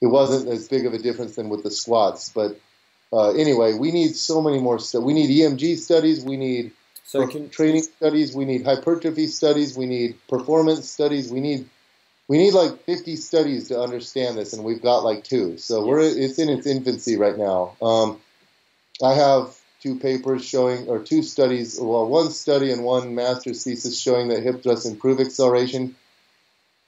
it 0.00 0.06
wasn't 0.06 0.48
as 0.48 0.68
big 0.68 0.86
of 0.86 0.94
a 0.94 0.98
difference 0.98 1.36
than 1.36 1.48
with 1.48 1.62
the 1.62 1.70
squats. 1.70 2.30
But 2.30 2.58
uh, 3.12 3.32
anyway, 3.32 3.74
we 3.74 3.92
need 3.92 4.14
so 4.16 4.40
many 4.40 4.58
more 4.58 4.78
stuff. 4.78 5.02
We 5.02 5.14
need 5.14 5.30
EMG 5.30 5.78
studies. 5.78 6.24
We 6.24 6.36
need 6.36 6.72
so 7.04 7.26
can, 7.26 7.50
training 7.50 7.82
studies. 7.82 8.34
We 8.34 8.44
need 8.44 8.64
hypertrophy 8.64 9.26
studies. 9.26 9.76
We 9.76 9.86
need 9.86 10.16
performance 10.28 10.88
studies. 10.88 11.30
We 11.30 11.40
need 11.40 11.68
we 12.28 12.38
need 12.38 12.54
like 12.54 12.84
50 12.84 13.16
studies 13.16 13.68
to 13.68 13.80
understand 13.80 14.38
this, 14.38 14.52
and 14.52 14.64
we've 14.64 14.82
got 14.82 15.04
like 15.04 15.24
two. 15.24 15.58
So 15.58 15.86
we're 15.86 16.00
it's 16.00 16.38
in 16.38 16.48
its 16.48 16.66
infancy 16.66 17.16
right 17.16 17.36
now. 17.36 17.76
Um, 17.82 18.20
I 19.02 19.14
have 19.14 19.56
two 19.80 19.98
papers 19.98 20.44
showing, 20.44 20.86
or 20.88 21.00
two 21.00 21.22
studies, 21.22 21.76
well, 21.80 22.06
one 22.06 22.30
study 22.30 22.70
and 22.70 22.84
one 22.84 23.16
master's 23.16 23.64
thesis 23.64 24.00
showing 24.00 24.28
that 24.28 24.44
hip 24.44 24.62
thrusts 24.62 24.86
improve 24.86 25.18
acceleration 25.18 25.96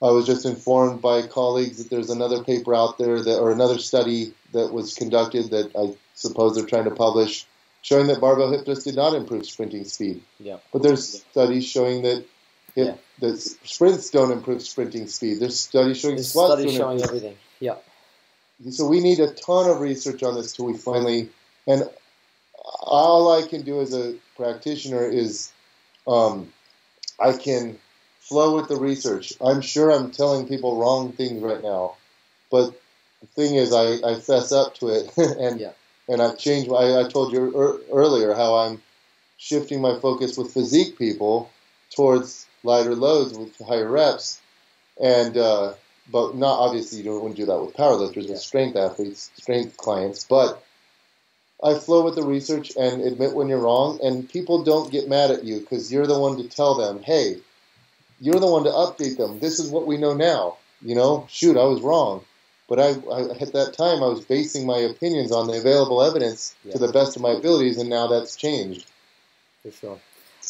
I 0.05 0.11
was 0.11 0.27
just 0.27 0.45
informed 0.45 1.01
by 1.01 1.27
colleagues 1.27 1.79
that 1.79 1.89
there's 1.89 2.11
another 2.11 2.45
paper 2.45 2.75
out 2.75 2.99
there 2.99 3.23
that, 3.23 3.39
or 3.39 3.51
another 3.51 3.79
study 3.79 4.35
that 4.53 4.71
was 4.71 4.93
conducted 4.93 5.51
that 5.51 5.75
I 5.75 5.97
suppose 6.15 6.57
they're 6.57 6.67
trying 6.67 6.85
to 6.85 6.91
publish, 6.91 7.47
showing 7.85 8.07
that 8.07 8.19
barbell 8.19 8.51
hip 8.51 8.65
thrust 8.65 8.85
did 8.85 8.97
not 8.97 9.15
improve 9.15 9.45
sprinting 9.45 9.85
speed. 9.85 10.23
Yeah. 10.41 10.57
But 10.73 10.83
there's 10.83 11.21
studies 11.21 11.67
showing 11.67 12.03
that 12.03 12.25
hip, 12.75 12.87
yeah. 12.87 12.95
that 13.21 13.39
sprints 13.39 14.09
don't 14.09 14.33
improve 14.33 14.63
sprinting 14.63 15.07
speed. 15.07 15.39
There's 15.39 15.61
studies 15.61 16.01
showing 16.01 16.15
there's 16.17 16.31
squats 16.31 16.55
studies 16.55 16.75
showing 16.75 17.03
everything. 17.03 17.37
Yeah. 17.61 17.77
So 18.71 18.87
we 18.87 19.01
need 19.01 19.21
a 19.21 19.31
ton 19.31 19.69
of 19.69 19.81
research 19.81 20.23
on 20.23 20.35
this 20.35 20.55
till 20.55 20.65
we 20.65 20.79
finally, 20.79 21.29
and 21.67 21.87
all 22.81 23.31
I 23.31 23.47
can 23.47 23.63
do 23.63 23.83
as 23.83 23.95
a 23.95 24.15
practitioner 24.35 25.07
is, 25.07 25.53
um, 26.07 26.51
I 27.21 27.33
can 27.35 27.79
flow 28.21 28.57
with 28.57 28.69
the 28.69 28.77
research. 28.77 29.35
I'm 29.43 29.61
sure 29.61 29.91
I'm 29.91 30.11
telling 30.11 30.49
people 30.49 30.79
wrong 30.79 31.13
things 31.13 31.43
right 31.43 31.63
now, 31.63 31.97
but 32.51 32.81
the 33.21 33.27
thing 33.27 33.57
is, 33.57 33.75
I, 33.75 34.13
I 34.13 34.15
fess 34.21 34.53
up 34.53 34.75
to 34.77 34.89
it, 34.89 35.15
and 35.19 35.61
yeah. 35.61 35.73
And 36.09 36.21
I've 36.21 36.39
changed. 36.39 36.71
I, 36.71 37.01
I 37.01 37.09
told 37.09 37.33
you 37.33 37.57
er, 37.57 37.81
earlier 37.93 38.35
how 38.35 38.57
I'm 38.57 38.83
shifting 39.37 39.81
my 39.81 39.99
focus 39.99 40.37
with 40.37 40.53
physique 40.53 40.99
people 40.99 41.51
towards 41.95 42.47
lighter 42.63 42.95
loads 42.95 43.37
with 43.37 43.57
higher 43.59 43.89
reps, 43.89 44.41
and 45.01 45.37
uh, 45.37 45.75
but 46.11 46.35
not 46.37 46.59
obviously 46.59 46.99
you 46.99 47.05
don't 47.05 47.23
want 47.23 47.37
to 47.37 47.43
do 47.43 47.47
that 47.47 47.61
with 47.61 47.77
powerlifters, 47.77 48.25
yeah. 48.25 48.33
with 48.33 48.41
strength 48.41 48.77
athletes, 48.77 49.31
strength 49.37 49.77
clients, 49.77 50.25
but. 50.25 50.63
I 51.63 51.79
flow 51.79 52.05
with 52.05 52.17
the 52.17 52.25
research 52.25 52.73
and 52.77 53.01
admit 53.01 53.33
when 53.33 53.49
you're 53.49 53.61
wrong, 53.61 53.99
and 54.03 54.29
people 54.29 54.65
don't 54.65 54.91
get 54.91 55.09
mad 55.09 55.31
at 55.31 55.45
you 55.45 55.61
because 55.61 55.91
you're 55.91 56.07
the 56.07 56.19
one 56.19 56.37
to 56.37 56.49
tell 56.49 56.75
them, 56.75 57.03
hey, 57.03 57.39
you're 58.21 58.41
the 58.41 58.51
one 58.51 58.65
to 58.65 58.71
update 58.71 59.17
them. 59.17 59.39
This 59.39 59.59
is 59.61 59.71
what 59.71 59.87
we 59.87 59.97
know 59.97 60.15
now. 60.15 60.59
You 60.83 60.95
know, 60.95 61.27
shoot, 61.31 61.57
I 61.57 61.65
was 61.65 61.81
wrong. 61.81 62.25
But 62.69 62.81
I, 62.81 62.89
I 62.89 63.21
at 63.41 63.53
that 63.53 63.75
time, 63.77 64.03
I 64.03 64.07
was 64.07 64.25
basing 64.25 64.67
my 64.67 64.79
opinions 64.79 65.33
on 65.33 65.47
the 65.47 65.59
available 65.59 66.03
evidence 66.03 66.55
yeah. 66.65 66.73
to 66.73 66.79
the 66.79 66.93
best 66.93 67.17
of 67.17 67.23
my 67.23 67.33
abilities, 67.33 67.79
and 67.79 67.91
now 67.91 68.07
that's 68.07 68.37
changed. 68.37 68.87
For 69.63 69.71
sure. 69.71 70.01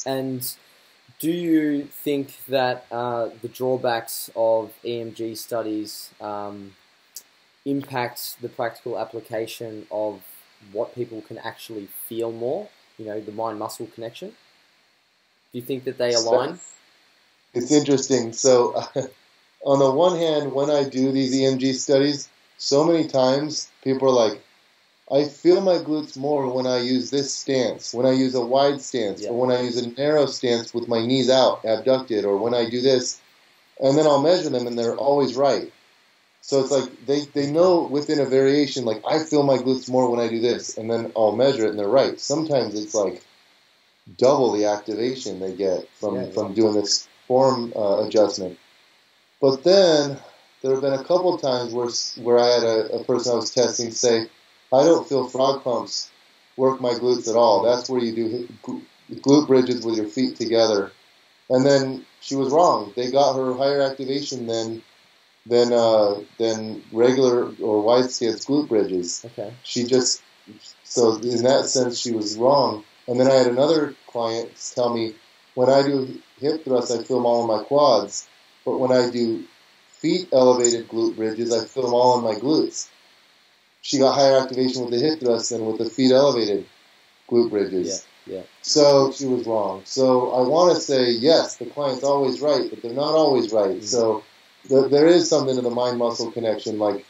And 0.06 0.54
do 1.18 1.30
you 1.30 1.84
think 1.84 2.44
that 2.46 2.86
uh, 2.90 3.30
the 3.42 3.48
drawbacks 3.48 4.30
of 4.36 4.72
EMG 4.84 5.36
studies 5.36 6.10
um, 6.20 6.74
impact 7.64 8.36
the 8.40 8.48
practical 8.48 8.98
application 8.98 9.86
of 9.90 10.22
what 10.72 10.94
people 10.94 11.20
can 11.22 11.38
actually 11.38 11.88
feel 12.08 12.30
more? 12.30 12.68
You 12.98 13.06
know, 13.06 13.20
the 13.20 13.32
mind 13.32 13.58
muscle 13.58 13.86
connection? 13.86 14.28
Do 15.52 15.58
you 15.58 15.62
think 15.62 15.84
that 15.84 15.98
they 15.98 16.14
align? 16.14 16.58
it's 17.54 17.70
interesting. 17.70 18.32
So, 18.32 18.82
on 19.64 19.78
the 19.78 19.90
one 19.90 20.18
hand, 20.18 20.52
when 20.52 20.70
I 20.70 20.84
do 20.84 21.10
these 21.10 21.34
EMG 21.34 21.74
studies, 21.74 22.28
so 22.58 22.84
many 22.84 23.08
times 23.08 23.70
people 23.82 24.08
are 24.08 24.28
like, 24.28 24.42
I 25.10 25.24
feel 25.24 25.60
my 25.60 25.78
glutes 25.78 26.16
more 26.16 26.50
when 26.50 26.66
I 26.66 26.80
use 26.80 27.10
this 27.10 27.34
stance, 27.34 27.92
when 27.92 28.06
I 28.06 28.12
use 28.12 28.34
a 28.34 28.44
wide 28.44 28.80
stance, 28.80 29.22
yeah. 29.22 29.30
or 29.30 29.38
when 29.38 29.56
I 29.56 29.62
use 29.62 29.76
a 29.76 29.90
narrow 29.90 30.26
stance 30.26 30.72
with 30.72 30.88
my 30.88 31.04
knees 31.04 31.28
out, 31.28 31.64
abducted, 31.64 32.24
or 32.24 32.36
when 32.38 32.54
I 32.54 32.68
do 32.68 32.80
this. 32.80 33.20
And 33.80 33.98
then 33.98 34.06
I'll 34.06 34.22
measure 34.22 34.48
them, 34.48 34.66
and 34.66 34.78
they're 34.78 34.96
always 34.96 35.34
right. 35.34 35.72
So 36.40 36.60
it's 36.60 36.70
like 36.70 37.06
they, 37.06 37.20
they 37.32 37.50
know 37.50 37.82
within 37.82 38.20
a 38.20 38.26
variation, 38.26 38.84
like 38.84 39.02
I 39.06 39.18
feel 39.18 39.42
my 39.42 39.56
glutes 39.56 39.90
more 39.90 40.10
when 40.10 40.20
I 40.20 40.28
do 40.28 40.40
this, 40.40 40.76
and 40.76 40.90
then 40.90 41.10
I'll 41.16 41.34
measure 41.34 41.66
it, 41.66 41.70
and 41.70 41.78
they're 41.78 41.88
right. 41.88 42.20
Sometimes 42.20 42.74
it's 42.74 42.94
like 42.94 43.22
double 44.18 44.52
the 44.52 44.66
activation 44.66 45.40
they 45.40 45.54
get 45.54 45.88
from, 45.98 46.16
yeah, 46.16 46.30
from 46.30 46.54
doing 46.54 46.74
this 46.74 47.08
form 47.26 47.72
uh, 47.74 48.06
adjustment. 48.06 48.58
But 49.44 49.62
then 49.62 50.16
there 50.62 50.72
have 50.72 50.80
been 50.80 50.94
a 50.94 51.04
couple 51.04 51.34
of 51.34 51.42
times 51.42 51.74
where 51.74 51.90
where 52.24 52.38
I 52.38 52.48
had 52.48 52.62
a, 52.62 52.94
a, 52.94 53.04
person 53.04 53.32
I 53.32 53.34
was 53.34 53.52
testing 53.52 53.90
say, 53.90 54.22
I 54.72 54.84
don't 54.84 55.06
feel 55.06 55.28
frog 55.28 55.62
pumps 55.62 56.10
work 56.56 56.80
my 56.80 56.94
glutes 56.94 57.28
at 57.28 57.36
all. 57.36 57.62
That's 57.62 57.90
where 57.90 58.00
you 58.00 58.14
do 58.14 58.48
glute 59.12 59.46
bridges 59.46 59.84
with 59.84 59.98
your 59.98 60.08
feet 60.08 60.36
together. 60.36 60.92
And 61.50 61.66
then 61.66 62.06
she 62.22 62.36
was 62.36 62.54
wrong. 62.54 62.94
They 62.96 63.10
got 63.10 63.36
her 63.36 63.52
higher 63.52 63.82
activation 63.82 64.46
than 64.46 64.82
than 65.44 65.74
uh, 65.74 66.20
than 66.38 66.82
regular 66.90 67.52
or 67.60 67.82
wide 67.82 68.10
stance 68.10 68.46
glute 68.46 68.68
bridges. 68.68 69.26
Okay. 69.26 69.52
She 69.62 69.84
just 69.84 70.22
so 70.84 71.16
in 71.16 71.42
that 71.42 71.66
sense 71.66 71.98
she 71.98 72.12
was 72.12 72.38
wrong. 72.38 72.82
And 73.06 73.20
then 73.20 73.26
I 73.26 73.34
had 73.34 73.48
another 73.48 73.94
client 74.06 74.52
tell 74.74 74.94
me 74.94 75.16
when 75.52 75.68
I 75.68 75.82
do 75.82 76.18
hip 76.40 76.64
thrusts, 76.64 76.90
I 76.90 77.02
feel 77.02 77.18
them 77.18 77.26
all 77.26 77.42
in 77.42 77.58
my 77.58 77.62
quads. 77.62 78.26
But 78.64 78.78
when 78.78 78.92
I 78.92 79.10
do 79.10 79.44
feet 79.88 80.28
elevated 80.32 80.88
glute 80.88 81.16
bridges, 81.16 81.52
I 81.52 81.64
feel 81.64 81.84
them 81.84 81.94
all 81.94 82.18
in 82.18 82.24
my 82.24 82.40
glutes. 82.40 82.88
She 83.82 83.98
got 83.98 84.14
higher 84.14 84.38
activation 84.38 84.82
with 84.82 84.90
the 84.90 84.98
hip 84.98 85.20
thrust 85.20 85.50
than 85.50 85.66
with 85.66 85.78
the 85.78 85.90
feet 85.90 86.12
elevated 86.12 86.66
glute 87.28 87.50
bridges. 87.50 88.06
Yeah, 88.26 88.36
yeah. 88.36 88.42
So 88.62 89.12
she 89.12 89.26
was 89.26 89.46
wrong. 89.46 89.82
So 89.84 90.30
I 90.32 90.48
want 90.48 90.74
to 90.74 90.80
say 90.80 91.10
yes, 91.10 91.56
the 91.56 91.66
client's 91.66 92.04
always 92.04 92.40
right, 92.40 92.68
but 92.70 92.82
they're 92.82 92.92
not 92.92 93.14
always 93.14 93.52
right. 93.52 93.76
Mm-hmm. 93.76 93.84
So 93.84 94.24
th- 94.68 94.90
there 94.90 95.06
is 95.06 95.28
something 95.28 95.56
to 95.56 95.62
the 95.62 95.70
mind 95.70 95.98
muscle 95.98 96.30
connection. 96.30 96.78
Like 96.78 97.04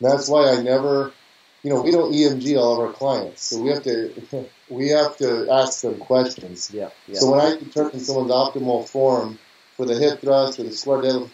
that's 0.00 0.28
why 0.28 0.50
I 0.50 0.62
never, 0.62 1.12
you 1.62 1.70
you 1.70 1.74
know, 1.74 1.82
we 1.82 1.90
don't 1.90 2.12
EMG 2.12 2.58
all 2.58 2.74
of 2.74 2.80
our 2.80 2.92
clients, 2.92 3.42
so 3.42 3.60
we 3.60 3.70
have 3.70 3.82
to 3.84 4.48
we 4.68 4.88
have 4.88 5.16
to 5.18 5.50
ask 5.50 5.82
them 5.82 5.98
questions. 5.98 6.70
Yeah. 6.72 6.90
yeah. 7.06 7.20
So 7.20 7.30
when 7.30 7.40
I 7.40 7.56
determine 7.56 8.00
someone's 8.00 8.30
optimal 8.30 8.88
form 8.88 9.38
for 9.78 9.86
the 9.86 9.94
hip 9.98 10.20
thrust 10.20 10.58
or 10.58 10.64
the 10.64 10.72
squat 10.72 11.04
deadlift, 11.04 11.30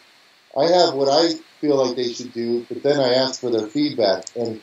I 0.57 0.65
have 0.66 0.95
what 0.95 1.09
I 1.09 1.33
feel 1.61 1.85
like 1.85 1.97
they 1.97 2.12
should 2.12 2.33
do, 2.33 2.65
but 2.69 2.83
then 2.85 3.01
I 3.01 3.15
ask 3.15 3.41
for 3.41 3.51
their 3.51 3.66
feedback. 3.66 4.27
And 4.37 4.61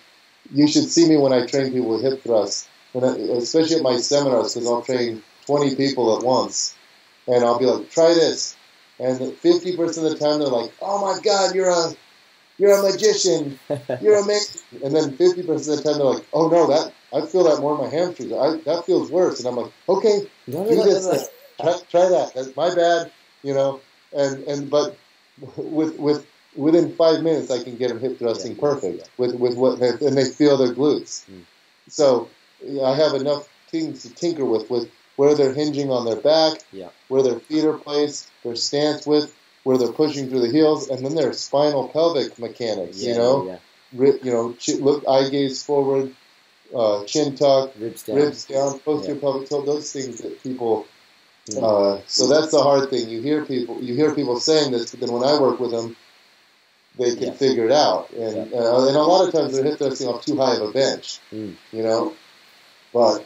you 0.54 0.68
should 0.68 0.90
see 0.90 1.10
me 1.10 1.18
when 1.18 1.34
I 1.34 1.46
train 1.46 1.74
people 1.74 1.90
with 1.90 2.04
hip 2.04 2.24
thrusts, 2.24 2.70
when 2.94 3.04
I, 3.04 3.18
especially 3.38 3.78
at 3.78 3.82
my 3.84 3.98
seminars, 3.98 4.54
because 4.54 4.70
I'll 4.70 4.84
train 4.84 5.24
20 5.48 5.76
people 5.76 6.18
at 6.18 6.24
once, 6.24 6.76
and 7.28 7.44
I'll 7.44 7.60
be 7.60 7.66
like, 7.66 7.90
try 7.90 8.14
this, 8.14 8.56
and 9.00 9.20
50% 9.20 9.80
of 9.80 9.96
the 9.96 10.16
time 10.18 10.40
they're 10.40 10.48
like, 10.48 10.72
oh 10.82 11.02
my 11.02 11.20
god, 11.22 11.56
you're 11.56 11.70
a 11.70 11.92
you're 12.60 12.78
a 12.78 12.84
magician, 12.84 13.58
you're 14.02 14.22
amazing, 14.22 14.62
and 14.84 14.96
then 14.96 15.18
50% 15.18 15.50
of 15.50 15.66
the 15.66 15.82
time 15.84 15.98
they're 15.98 16.06
like, 16.06 16.26
oh 16.34 16.48
no, 16.50 16.68
that 16.68 16.94
I 17.12 17.26
feel 17.26 17.44
that 17.46 17.60
more 17.60 17.74
in 17.76 17.82
my 17.82 17.90
hamstrings, 17.90 18.32
I, 18.32 18.58
that 18.72 18.86
feels 18.86 19.10
worse, 19.12 19.40
and 19.40 19.48
I'm 19.48 19.56
like, 19.56 19.72
okay, 19.90 20.28
No, 20.48 20.64
do 20.70 20.76
no, 20.76 20.76
no, 20.76 20.84
this, 20.84 21.06
no, 21.06 21.12
no. 21.14 21.74
try, 21.74 21.80
try 21.90 22.10
that. 22.10 22.34
That's 22.36 22.56
my 22.56 22.74
bad, 22.76 23.12
you 23.44 23.54
know. 23.54 23.80
And 24.14 24.44
and 24.44 24.70
but 24.70 24.98
with 25.58 25.98
with 25.98 26.26
within 26.56 26.94
five 26.96 27.24
minutes, 27.24 27.50
I 27.52 27.64
can 27.64 27.78
get 27.78 27.90
them 27.90 28.00
hip 28.00 28.20
thrusting 28.20 28.56
Yeah. 28.56 28.62
perfect 28.62 29.10
with 29.18 29.36
with 29.36 29.56
what 29.56 29.80
and 29.80 30.18
they 30.18 30.26
feel 30.26 30.58
their 30.58 30.74
glutes. 30.74 31.24
Mm. 31.30 31.44
So 31.90 32.30
yeah, 32.64 32.84
I 32.84 32.96
have 32.96 33.14
enough 33.14 33.48
things 33.70 34.04
to 34.04 34.10
tinker 34.14 34.46
with 34.46 34.70
with 34.70 34.90
where 35.16 35.36
they're 35.36 35.54
hinging 35.54 35.92
on 35.92 36.06
their 36.06 36.16
back, 36.16 36.60
Yeah. 36.72 36.90
where 37.08 37.22
their 37.24 37.40
feet 37.40 37.64
are 37.66 37.78
placed, 37.78 38.30
their 38.44 38.56
stance 38.56 39.06
width, 39.06 39.34
where 39.64 39.78
they're 39.78 39.92
pushing 39.92 40.30
through 40.30 40.42
the 40.42 40.52
heels, 40.52 40.90
and 40.90 41.06
then 41.06 41.16
their 41.16 41.34
spinal 41.34 41.88
pelvic 41.90 42.40
mechanics. 42.40 42.98
Yeah, 42.98 43.10
you 43.12 43.18
know, 43.18 43.46
yeah. 43.46 43.58
You 44.24 44.32
know, 44.32 44.56
look, 44.80 45.04
eye 45.08 45.30
gaze 45.30 45.64
forward, 45.64 46.16
uh, 46.74 47.04
chin 47.04 47.36
tuck, 47.36 47.74
Ribs 47.78 48.04
down. 48.04 48.16
ribs 48.16 48.46
down, 48.46 48.80
posterior 48.80 49.20
pelvic 49.20 49.50
tilt, 49.50 49.66
those 49.66 49.92
things 49.92 50.22
that 50.22 50.42
people. 50.42 50.88
Uh, 51.50 52.00
so 52.08 52.28
that's 52.28 52.52
the 52.52 52.62
hard 52.62 52.90
thing. 52.90 53.10
You 53.10 53.22
hear 53.22 53.46
people, 53.46 53.82
you 53.82 53.96
hear 53.96 54.14
people 54.14 54.40
saying 54.40 54.72
this, 54.72 54.92
but 54.92 55.00
then 55.00 55.12
when 55.12 55.24
I 55.24 55.40
work 55.40 55.60
with 55.60 55.72
them, 55.72 55.96
they 56.98 57.16
can 57.16 57.30
Yeah. 57.30 57.34
figure 57.34 57.66
it 57.66 57.72
out. 57.72 58.10
And 58.12 58.54
uh, 58.54 58.88
and 58.88 58.96
a 58.96 59.02
lot 59.04 59.28
of 59.28 59.34
times 59.34 59.54
they're 59.54 59.64
hip 59.64 59.80
thrusting 59.80 60.08
off 60.08 60.26
too 60.26 60.38
high 60.38 60.56
of 60.56 60.62
a 60.62 60.72
bench, 60.72 61.20
Mm. 61.34 61.56
you 61.72 61.84
know. 61.84 62.14
But 62.94 63.26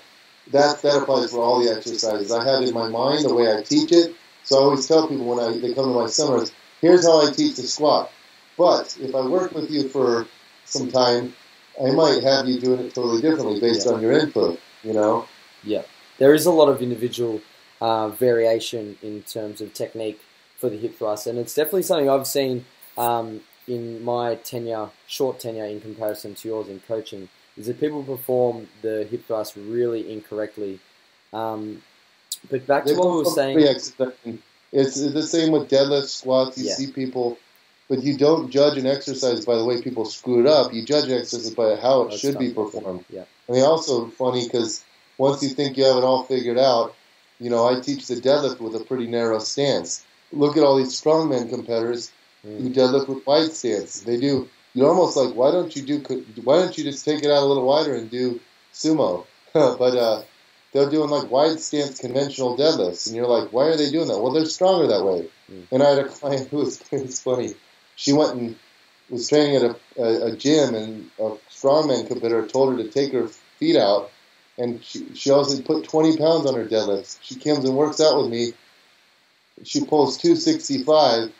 that 0.51 0.81
that 0.83 1.01
applies 1.01 1.31
for 1.31 1.39
all 1.39 1.59
the 1.63 1.71
exercises. 1.71 2.31
I 2.31 2.43
have 2.45 2.63
in 2.63 2.73
my 2.73 2.87
mind 2.87 3.25
the 3.25 3.33
way 3.33 3.51
I 3.55 3.61
teach 3.63 3.91
it. 3.91 4.15
So 4.43 4.59
I 4.59 4.63
always 4.63 4.87
tell 4.87 5.07
people 5.07 5.25
when 5.25 5.39
I 5.39 5.57
they 5.57 5.73
come 5.73 5.85
to 5.91 5.99
my 5.99 6.07
seminars, 6.07 6.51
here's 6.81 7.05
how 7.05 7.27
I 7.27 7.31
teach 7.31 7.55
the 7.57 7.63
squat. 7.63 8.11
But 8.57 8.95
if 9.01 9.13
I 9.13 9.25
work 9.27 9.51
with 9.53 9.69
you 9.69 9.89
for 9.89 10.27
some 10.65 10.89
time, 10.89 11.35
I 11.83 11.91
might 11.91 12.23
have 12.23 12.47
you 12.47 12.59
doing 12.59 12.79
it 12.81 12.95
totally 12.95 13.21
differently 13.21 13.59
based 13.59 13.85
Yeah. 13.87 13.93
on 13.93 14.01
your 14.01 14.13
input. 14.13 14.59
You 14.83 14.93
know. 14.93 15.27
Yeah, 15.63 15.81
There 16.19 16.33
is 16.35 16.45
a 16.45 16.51
lot 16.51 16.69
of 16.69 16.81
individual 16.83 17.41
uh, 17.81 18.09
variation 18.09 18.97
in 19.01 19.23
terms 19.23 19.61
of 19.61 19.73
technique 19.73 20.21
for 20.57 20.69
the 20.69 20.77
hip 20.77 20.97
thrust, 20.97 21.27
and 21.27 21.37
it's 21.37 21.53
definitely 21.53 21.83
something 21.83 22.09
I've 22.09 22.27
seen 22.27 22.65
um, 22.97 23.41
in 23.67 24.03
my 24.03 24.35
tenure, 24.35 24.89
short 25.07 25.39
tenure 25.39 25.65
in 25.65 25.81
comparison 25.81 26.35
to 26.35 26.47
yours 26.47 26.69
in 26.69 26.79
coaching, 26.87 27.29
is 27.57 27.67
that 27.67 27.79
people 27.79 28.03
perform 28.03 28.67
the 28.81 29.07
hip 29.09 29.25
thrust 29.27 29.55
really 29.55 30.11
incorrectly. 30.11 30.79
Um, 31.33 31.81
but 32.49 32.65
back 32.67 32.85
to 32.85 32.95
what 32.95 33.11
we 33.11 33.17
were 33.17 33.25
saying. 33.25 33.59
It's 34.71 34.99
the 34.99 35.23
same 35.23 35.51
with 35.51 35.69
deadlift, 35.69 36.07
squats. 36.07 36.57
You 36.57 36.65
Yeah. 36.65 36.73
see 36.73 36.87
people, 36.87 37.37
but 37.87 38.03
you 38.03 38.17
don't 38.17 38.49
judge 38.49 38.77
an 38.77 38.85
exercise 38.85 39.45
by 39.45 39.55
the 39.55 39.63
way 39.63 39.81
people 39.81 40.05
screw 40.05 40.41
it 40.41 40.47
up. 40.47 40.73
You 40.73 40.83
judge 40.83 41.05
an 41.05 41.17
exercise 41.17 41.51
by 41.51 41.75
how 41.75 42.01
it 42.01 42.09
That's 42.09 42.19
should 42.19 42.37
be 42.37 42.51
performed. 42.51 43.05
Yeah. 43.09 43.23
And 43.47 43.55
they 43.55 43.61
also 43.61 44.07
funny 44.07 44.43
because 44.45 44.83
once 45.17 45.41
you 45.43 45.49
think 45.49 45.77
you 45.77 45.85
have 45.85 45.97
it 45.97 46.03
all 46.03 46.23
figured 46.23 46.57
out, 46.57 46.93
you 47.39 47.49
know, 47.49 47.67
I 47.67 47.79
teach 47.81 48.07
the 48.07 48.15
deadlift 48.15 48.59
with 48.59 48.75
a 48.75 48.83
pretty 48.83 49.07
narrow 49.07 49.39
stance. 49.39 50.05
Look 50.31 50.57
at 50.57 50.63
all 50.63 50.77
these 50.77 50.99
strongman 50.99 51.49
competitors 51.49 52.11
Mm. 52.45 52.61
who 52.61 52.69
deadlift 52.69 53.07
with 53.07 53.25
wide 53.25 53.51
stance. 53.51 54.01
They 54.01 54.17
do. 54.17 54.47
You're 54.75 54.89
almost 54.89 55.17
like, 55.17 55.33
why 55.33 55.49
don't 55.51 55.75
you 55.75 55.81
do? 55.81 55.97
Why 56.43 56.57
don't 56.59 56.77
you 56.77 56.83
just 56.83 57.03
take 57.03 57.23
it 57.23 57.31
out 57.31 57.41
a 57.41 57.45
little 57.45 57.65
wider 57.65 57.95
and 57.95 58.09
do 58.09 58.39
sumo? 58.73 59.25
but 59.53 59.95
uh, 59.97 60.21
they're 60.71 60.89
doing 60.89 61.09
like 61.09 61.31
wide 61.31 61.59
stance 61.59 61.99
conventional 61.99 62.57
deadlifts, 62.57 63.07
and 63.07 63.15
you're 63.15 63.27
like, 63.27 63.51
why 63.51 63.63
are 63.67 63.77
they 63.77 63.89
doing 63.89 64.07
that? 64.09 64.19
Well, 64.19 64.31
they're 64.31 64.45
stronger 64.45 64.87
that 64.87 65.03
way. 65.03 65.27
Mm. 65.51 65.67
And 65.71 65.83
I 65.83 65.89
had 65.89 65.99
a 65.99 66.07
client 66.09 66.47
who 66.51 66.57
was 66.57 66.83
was 66.91 67.19
funny. 67.21 67.55
She 67.95 68.13
went 68.13 68.35
and 68.35 68.55
was 69.09 69.29
training 69.29 69.55
at 69.55 69.63
a, 69.63 69.75
a, 69.97 70.25
a 70.33 70.35
gym, 70.35 70.75
and 70.75 71.09
a 71.17 71.31
strongman 71.49 72.07
competitor 72.07 72.45
told 72.45 72.71
her 72.77 72.83
to 72.83 72.89
take 72.89 73.13
her 73.13 73.27
feet 73.59 73.77
out, 73.77 74.11
and 74.57 74.83
she 74.83 75.13
she 75.15 75.31
also 75.31 75.61
put 75.61 75.83
20 75.83 76.17
pounds 76.17 76.45
on 76.45 76.55
her 76.55 76.65
deadlifts. 76.65 77.17
She 77.21 77.35
comes 77.35 77.65
and 77.65 77.75
works 77.75 77.99
out 77.99 78.17
with 78.21 78.29
me. 78.29 78.53
She 79.63 79.85
pulls 79.85 80.17
265, 80.17 81.31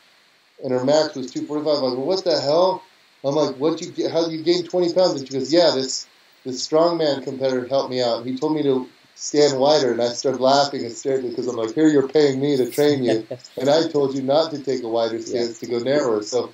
and 0.64 0.72
her 0.72 0.84
max 0.84 1.16
was 1.16 1.32
245. 1.32 1.78
I'm 1.78 1.84
like, 1.84 1.98
well, 1.98 2.08
what 2.08 2.24
the 2.24 2.40
hell? 2.40 2.84
I'm 3.24 3.36
like, 3.36 3.56
what 3.56 3.82
you 3.82 3.92
get? 3.92 4.12
How 4.12 4.28
you 4.28 4.44
gain 4.44 4.64
20 4.64 4.94
pounds? 4.94 5.20
And 5.20 5.28
she 5.28 5.34
goes, 5.34 5.52
yeah, 5.52 5.72
this 5.74 6.08
this 6.44 6.66
strongman 6.66 7.24
competitor 7.24 7.68
helped 7.68 7.90
me 7.90 8.02
out. 8.02 8.26
He 8.26 8.38
told 8.38 8.54
me 8.54 8.64
to 8.64 8.88
stand 9.16 9.60
wider, 9.60 9.92
and 9.92 10.02
I 10.02 10.10
started 10.10 10.42
laughing 10.42 10.84
hysterically 10.84 11.30
because 11.30 11.48
I'm 11.48 11.56
like, 11.56 11.74
here 11.74 11.88
you're 11.88 12.08
paying 12.08 12.40
me 12.40 12.58
to 12.58 12.70
train 12.70 13.04
you, 13.04 13.26
and 13.58 13.70
I 13.70 13.88
told 13.88 14.14
you 14.16 14.22
not 14.22 14.52
to 14.52 14.64
take 14.64 14.84
a 14.84 14.90
wider 14.90 15.22
stance 15.22 15.60
to 15.60 15.68
go 15.68 15.80
narrower. 15.80 16.22
So 16.22 16.54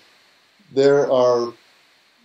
there 0.73 1.11
are 1.11 1.53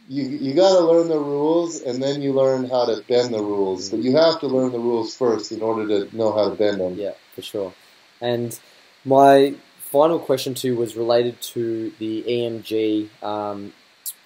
you 0.08 0.24
you 0.24 0.54
got 0.54 0.72
to 0.78 0.80
learn 0.80 1.08
the 1.08 1.18
rules, 1.18 1.80
and 1.82 2.02
then 2.02 2.22
you 2.22 2.32
learn 2.32 2.68
how 2.68 2.86
to 2.86 3.02
bend 3.08 3.34
the 3.34 3.42
rules. 3.42 3.90
But 3.90 4.00
you 4.00 4.16
have 4.16 4.40
to 4.40 4.46
learn 4.46 4.72
the 4.72 4.78
rules 4.78 5.16
first 5.16 5.52
in 5.52 5.62
order 5.62 5.86
to 5.88 6.16
know 6.16 6.32
how 6.32 6.48
to 6.48 6.54
bend 6.54 6.80
them. 6.80 6.94
Yeah, 6.94 7.12
for 7.34 7.42
sure. 7.42 7.74
And 8.20 8.58
my 9.04 9.54
final 9.78 10.18
question 10.18 10.54
to 10.54 10.68
you 10.68 10.76
was 10.76 10.96
related 10.96 11.40
to 11.40 11.90
the 11.98 12.22
EMG 12.22 13.08
um, 13.22 13.72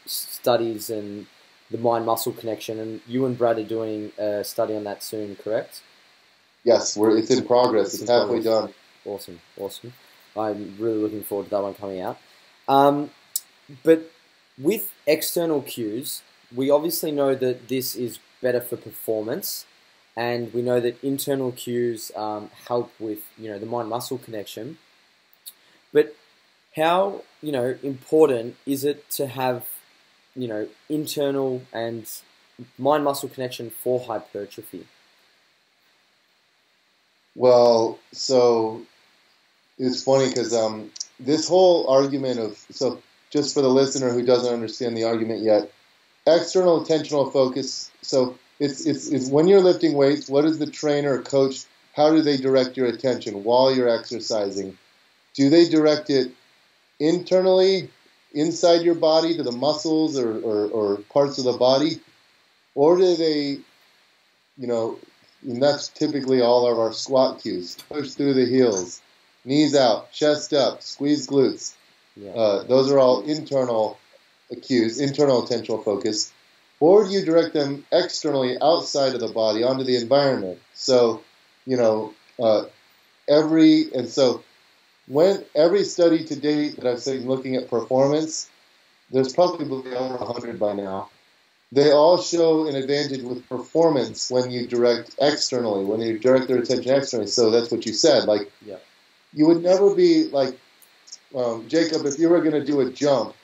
studies 0.06 0.90
and 0.90 1.26
the 1.70 1.78
mind 1.78 2.06
muscle 2.06 2.32
connection. 2.32 2.78
And 2.78 3.00
you 3.06 3.26
and 3.26 3.36
Brad 3.38 3.58
are 3.58 3.64
doing 3.64 4.12
a 4.18 4.44
study 4.44 4.74
on 4.74 4.84
that 4.84 5.02
soon, 5.02 5.36
correct? 5.36 5.82
Yes, 6.64 6.96
we're 6.96 7.16
it's 7.16 7.30
in 7.30 7.46
progress. 7.46 7.94
It's 7.94 8.02
It's 8.02 8.10
in 8.10 8.16
halfway 8.16 8.42
progress. 8.42 8.44
done. 8.44 8.74
Awesome, 9.06 9.40
awesome. 9.58 9.92
I'm 10.36 10.76
really 10.78 10.98
looking 10.98 11.22
forward 11.22 11.44
to 11.44 11.50
that 11.50 11.62
one 11.62 11.74
coming 11.74 12.00
out. 12.00 12.18
Um, 12.68 13.10
but 13.82 14.10
with 14.60 14.92
external 15.06 15.62
cues, 15.62 16.22
we 16.54 16.70
obviously 16.70 17.10
know 17.10 17.34
that 17.34 17.68
this 17.68 17.94
is 17.94 18.18
better 18.42 18.60
for 18.60 18.76
performance, 18.76 19.64
and 20.16 20.52
we 20.52 20.62
know 20.62 20.80
that 20.80 21.02
internal 21.02 21.52
cues 21.52 22.10
um, 22.16 22.50
help 22.66 22.92
with 22.98 23.20
you 23.38 23.50
know 23.50 23.58
the 23.58 23.66
mind 23.66 23.88
muscle 23.88 24.18
connection. 24.18 24.78
But 25.92 26.14
how 26.76 27.22
you 27.42 27.52
know 27.52 27.76
important 27.82 28.56
is 28.66 28.84
it 28.84 29.08
to 29.10 29.26
have 29.26 29.66
you 30.36 30.48
know 30.48 30.68
internal 30.88 31.62
and 31.72 32.08
mind 32.78 33.04
muscle 33.04 33.28
connection 33.28 33.70
for 33.70 34.00
hypertrophy? 34.00 34.86
Well, 37.36 37.98
so 38.12 38.82
it's 39.78 40.02
funny 40.02 40.28
because 40.28 40.52
um, 40.52 40.90
this 41.18 41.48
whole 41.48 41.88
argument 41.88 42.40
of 42.40 42.58
so 42.70 43.00
just 43.30 43.54
for 43.54 43.62
the 43.62 43.68
listener 43.68 44.10
who 44.10 44.24
doesn't 44.24 44.52
understand 44.52 44.96
the 44.96 45.04
argument 45.04 45.42
yet, 45.42 45.70
external 46.26 46.84
attentional 46.84 47.32
focus. 47.32 47.90
So 48.02 48.36
it's 48.58 48.86
it's, 48.86 49.08
it's 49.08 49.30
when 49.30 49.48
you're 49.48 49.60
lifting 49.60 49.94
weights. 49.94 50.28
What 50.28 50.44
is 50.44 50.58
the 50.58 50.70
trainer 50.70 51.14
or 51.14 51.22
coach? 51.22 51.64
How 51.94 52.10
do 52.10 52.22
they 52.22 52.36
direct 52.36 52.76
your 52.76 52.86
attention 52.86 53.44
while 53.44 53.74
you're 53.74 53.88
exercising? 53.88 54.76
Do 55.34 55.50
they 55.50 55.68
direct 55.68 56.10
it 56.10 56.32
internally, 56.98 57.90
inside 58.32 58.82
your 58.82 58.94
body, 58.94 59.36
to 59.36 59.42
the 59.42 59.52
muscles 59.52 60.18
or, 60.18 60.38
or, 60.40 60.66
or 60.68 60.96
parts 61.12 61.38
of 61.38 61.44
the 61.44 61.54
body, 61.54 62.00
or 62.74 62.96
do 62.96 63.16
they, 63.16 63.58
you 64.56 64.66
know, 64.66 64.98
and 65.42 65.62
that's 65.62 65.88
typically 65.88 66.40
all 66.40 66.70
of 66.70 66.78
our 66.78 66.92
squat 66.92 67.40
cues. 67.40 67.76
Push 67.88 68.10
through 68.10 68.34
the 68.34 68.46
heels, 68.46 69.00
knees 69.44 69.74
out, 69.74 70.12
chest 70.12 70.52
up, 70.52 70.82
squeeze 70.82 71.26
glutes. 71.26 71.74
Yeah. 72.16 72.30
Uh, 72.30 72.62
those 72.64 72.90
are 72.90 72.98
all 72.98 73.22
internal 73.22 73.98
cues, 74.62 75.00
internal 75.00 75.42
attentional 75.42 75.84
focus. 75.84 76.32
Or 76.80 77.04
do 77.04 77.10
you 77.10 77.24
direct 77.24 77.52
them 77.52 77.84
externally 77.92 78.56
outside 78.60 79.14
of 79.14 79.20
the 79.20 79.28
body 79.28 79.62
onto 79.62 79.84
the 79.84 79.96
environment? 79.96 80.60
So, 80.74 81.22
you 81.66 81.76
know, 81.76 82.14
uh, 82.38 82.64
every 83.28 83.92
and 83.94 84.08
so 84.08 84.42
when 85.06 85.44
every 85.54 85.84
study 85.84 86.24
to 86.24 86.36
date 86.36 86.76
that 86.76 86.86
I've 86.86 87.02
seen 87.02 87.26
looking 87.26 87.56
at 87.56 87.68
performance, 87.68 88.48
there's 89.10 89.32
probably 89.32 89.66
over 89.94 90.16
100 90.16 90.58
by 90.58 90.72
now. 90.72 91.10
They 91.72 91.92
all 91.92 92.20
show 92.20 92.66
an 92.66 92.74
advantage 92.74 93.22
with 93.22 93.48
performance 93.48 94.30
when 94.30 94.50
you 94.50 94.66
direct 94.66 95.14
externally, 95.20 95.84
when 95.84 96.00
you 96.00 96.18
direct 96.18 96.48
their 96.48 96.58
attention 96.58 96.94
externally. 96.96 97.28
So 97.28 97.50
that's 97.50 97.70
what 97.70 97.86
you 97.86 97.92
said. 97.92 98.24
Like, 98.24 98.50
Yeah. 98.64 98.76
you 99.32 99.46
would 99.46 99.62
never 99.62 99.94
be 99.94 100.24
like, 100.24 100.58
um, 101.34 101.68
Jacob, 101.68 102.06
if 102.06 102.18
you 102.18 102.28
were 102.28 102.40
going 102.40 102.52
to 102.52 102.64
do 102.64 102.80
a 102.80 102.90
jump, 102.90 103.34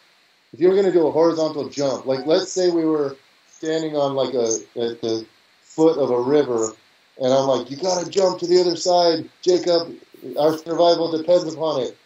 if 0.52 0.60
you 0.60 0.68
were 0.68 0.74
going 0.74 0.86
to 0.86 0.92
do 0.92 1.06
a 1.06 1.10
horizontal 1.10 1.68
jump, 1.68 2.06
like 2.06 2.26
let's 2.26 2.52
say 2.52 2.70
we 2.70 2.84
were 2.84 3.16
standing 3.48 3.96
on 3.96 4.14
like 4.14 4.34
a 4.34 4.46
at 4.80 5.00
the 5.00 5.26
foot 5.62 5.98
of 5.98 6.10
a 6.10 6.20
river, 6.20 6.72
and 7.18 7.32
I'm 7.32 7.46
like, 7.46 7.70
you 7.70 7.76
gotta 7.76 8.08
jump 8.08 8.38
to 8.40 8.46
the 8.46 8.60
other 8.60 8.76
side, 8.76 9.28
Jacob. 9.42 9.94
Our 10.38 10.56
survival 10.58 11.16
depends 11.16 11.52
upon 11.52 11.82
it. 11.82 11.96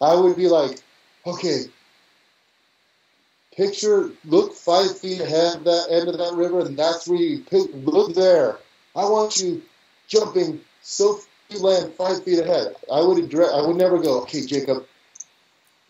I 0.00 0.14
would 0.14 0.36
be 0.36 0.48
like, 0.48 0.82
okay, 1.26 1.64
picture, 3.56 4.10
look 4.24 4.52
five 4.54 4.98
feet 4.98 5.20
ahead 5.20 5.64
that 5.64 5.88
end 5.90 6.08
of 6.08 6.18
that 6.18 6.34
river, 6.34 6.60
and 6.60 6.76
that's 6.76 7.08
where 7.08 7.18
you 7.18 7.40
pick, 7.40 7.70
look 7.74 8.14
there. 8.14 8.58
I 8.96 9.04
want 9.04 9.40
you 9.40 9.62
jumping 10.08 10.60
so 10.82 11.20
you 11.48 11.58
land 11.60 11.92
five 11.94 12.22
feet 12.24 12.38
ahead. 12.38 12.74
I 12.92 13.00
would 13.00 13.18
address, 13.22 13.50
I 13.52 13.66
would 13.66 13.76
never 13.76 13.98
go, 13.98 14.22
okay, 14.22 14.44
Jacob, 14.44 14.86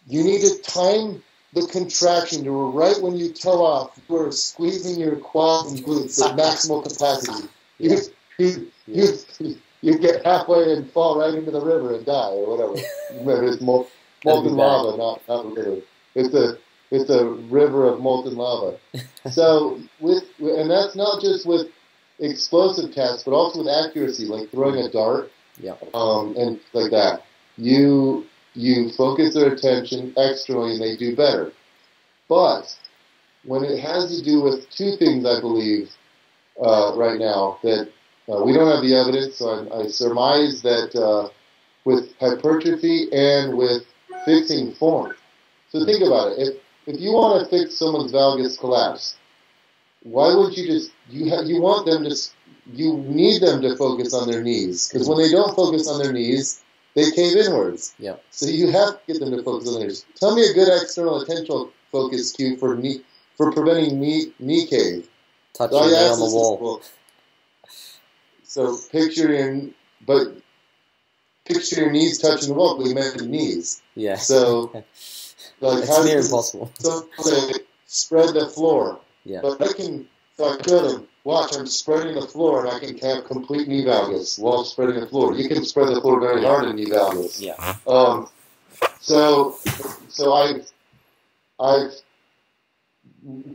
you 0.07 0.23
need 0.25 0.41
to 0.43 0.59
time 0.63 1.23
the 1.55 1.67
contraction 1.67 2.45
to 2.45 2.51
right 2.51 3.01
when 3.01 3.17
you 3.17 3.33
toe 3.33 3.65
off. 3.65 3.99
You 4.09 4.17
are 4.17 4.33
squeezing 4.33 4.99
your 4.99 5.17
quads 5.17 5.73
and 5.73 5.85
glutes 5.85 6.21
at 6.25 6.37
maximal 6.37 6.83
capacity. 6.83 7.49
You, 7.79 7.99
you, 8.39 8.71
you, 8.87 9.57
you 9.83 9.99
get 9.99 10.25
halfway 10.25 10.73
and 10.73 10.91
fall 10.93 11.19
right 11.19 11.35
into 11.35 11.51
the 11.51 11.61
river 11.61 11.95
and 11.95 12.07
die 12.07 12.31
or 12.31 12.57
whatever. 12.57 12.89
Remember, 13.21 13.45
it's 13.45 13.61
molten 14.25 14.55
lava, 14.57 14.97
not 14.97 15.21
not 15.29 15.55
river. 15.57 15.83
It's 16.15 16.35
a 16.35 16.57
it's 16.91 17.11
a 17.11 17.27
river 17.27 17.87
of 17.87 18.01
molten 18.01 18.37
lava. 18.37 18.79
so 19.31 19.79
with 20.01 20.25
and 20.41 20.71
that's 20.71 20.95
not 20.97 21.21
just 21.21 21.45
with 21.47 21.69
explosive 22.19 22.95
tests, 22.95 23.25
but 23.25 23.33
also 23.33 23.59
with 23.59 23.69
accuracy, 23.69 24.27
like 24.27 24.51
throwing 24.51 24.77
a 24.79 24.89
dart, 24.91 25.31
Yeah. 25.61 25.75
um, 25.93 26.35
and 26.37 26.61
like 26.73 26.91
that. 26.93 27.25
You 27.59 28.27
you 28.55 28.91
focus 28.91 29.35
their 29.35 29.53
attention 29.53 30.13
externally, 30.17 30.73
and 30.73 30.83
they 30.83 30.97
do 30.97 31.17
better. 31.17 31.53
But 32.29 32.75
when 33.45 33.65
it 33.65 33.81
has 33.81 34.17
to 34.17 34.23
do 34.23 34.41
with 34.41 34.69
two 34.71 34.97
things, 34.97 35.25
I 35.27 35.41
believe 35.41 35.91
uh, 36.63 36.93
right 36.97 37.19
now 37.19 37.59
that 37.63 37.91
uh, 38.29 38.43
we 38.45 38.53
don't 38.53 38.71
have 38.71 38.83
the 38.83 38.95
evidence, 38.95 39.37
so 39.37 39.69
I, 39.71 39.83
I 39.83 39.87
surmise 39.89 40.63
that 40.63 40.95
uh, 40.95 41.29
with 41.85 42.17
hypertrophy 42.19 43.09
and 43.13 43.57
with 43.57 43.83
fixing 44.25 44.73
form. 44.75 45.15
So 45.71 45.85
think 45.85 46.03
about 46.03 46.33
it. 46.33 46.39
If 46.39 46.95
if 46.95 47.01
you 47.01 47.13
want 47.13 47.43
to 47.43 47.49
fix 47.49 47.77
someone's 47.77 48.13
valgus 48.13 48.59
collapse, 48.59 49.17
why 50.03 50.35
would 50.35 50.57
you 50.57 50.67
just 50.67 50.93
you 51.09 51.31
ha- 51.31 51.43
you 51.43 51.61
want 51.61 51.87
them 51.87 52.05
to 52.05 52.15
you 52.73 52.99
need 52.99 53.43
them 53.43 53.61
to 53.63 53.77
focus 53.77 54.15
on 54.15 54.31
their 54.31 54.43
knees 54.43 54.89
because 54.89 55.09
when 55.09 55.19
they 55.19 55.31
don't 55.31 55.55
focus 55.55 55.89
on 55.89 55.99
their 56.03 56.13
knees, 56.13 56.63
they 56.95 57.11
cave 57.11 57.37
inwards. 57.37 57.95
Yeah. 57.99 58.17
So 58.31 58.47
you 58.47 58.71
have 58.71 58.91
to 58.91 59.01
get 59.07 59.21
them 59.21 59.31
to 59.31 59.43
focus 59.43 59.69
on 59.69 59.75
their 59.75 59.89
knees. 59.89 60.05
Tell 60.17 60.35
me 60.35 60.49
a 60.49 60.53
good 60.53 60.69
external 60.69 61.25
attentional 61.25 61.71
focus 61.91 62.33
cue 62.33 62.57
for 62.57 62.75
knee 62.77 63.03
for 63.37 63.53
preventing 63.53 64.01
knee 64.01 64.33
knee 64.39 64.67
cave. 64.67 65.09
Touch 65.55 65.71
So 65.71 65.87
your 65.87 65.91
knee 65.91 66.09
on 66.09 66.19
the 66.19 66.35
wall. 66.35 66.83
So 68.45 68.77
picture 68.91 69.33
your 69.33 69.71
but 70.07 70.35
picture 71.45 71.83
your 71.83 71.91
knees 71.91 72.19
touching 72.19 72.49
the 72.49 72.55
wall. 72.55 72.77
We 72.77 72.93
mentioned 72.93 73.31
knees. 73.31 73.83
Yeah. 73.95 74.17
So 74.17 74.73
like 75.61 75.79
it's 75.79 75.89
how 75.89 76.05
near 76.05 76.21
impossible. 76.21 76.71
So 76.79 77.09
say 77.21 77.53
spread 77.87 78.35
the 78.35 78.49
floor. 78.49 79.01
Yeah. 79.25 79.41
But 79.43 79.63
I 79.63 79.73
can, 79.73 80.09
if 80.33 80.41
I 80.41 80.57
could, 80.63 80.85
and 80.85 81.09
watch, 81.25 81.57
I'm 81.57 81.67
spreading 81.67 82.15
the 82.15 82.27
floor 82.27 82.65
and 82.65 82.75
I 82.75 82.79
can 82.79 82.97
have 82.99 83.25
complete 83.25 83.69
knee 83.69 83.85
valgus 83.85 84.39
while 84.39 84.65
spreading 84.65 85.01
the 85.01 85.07
floor. 85.07 85.35
You 85.35 85.49
can 85.49 85.65
spread 85.65 85.89
the 85.89 86.01
floor 86.01 86.21
very 86.21 86.45
hard 86.45 86.65
in 86.65 86.77
knee 86.77 86.87
valgus. 86.87 87.41
Yeah. 87.41 87.77
Um, 87.87 88.29
so, 89.01 89.57
so 90.09 90.33
I, 90.33 90.61
I 91.61 91.89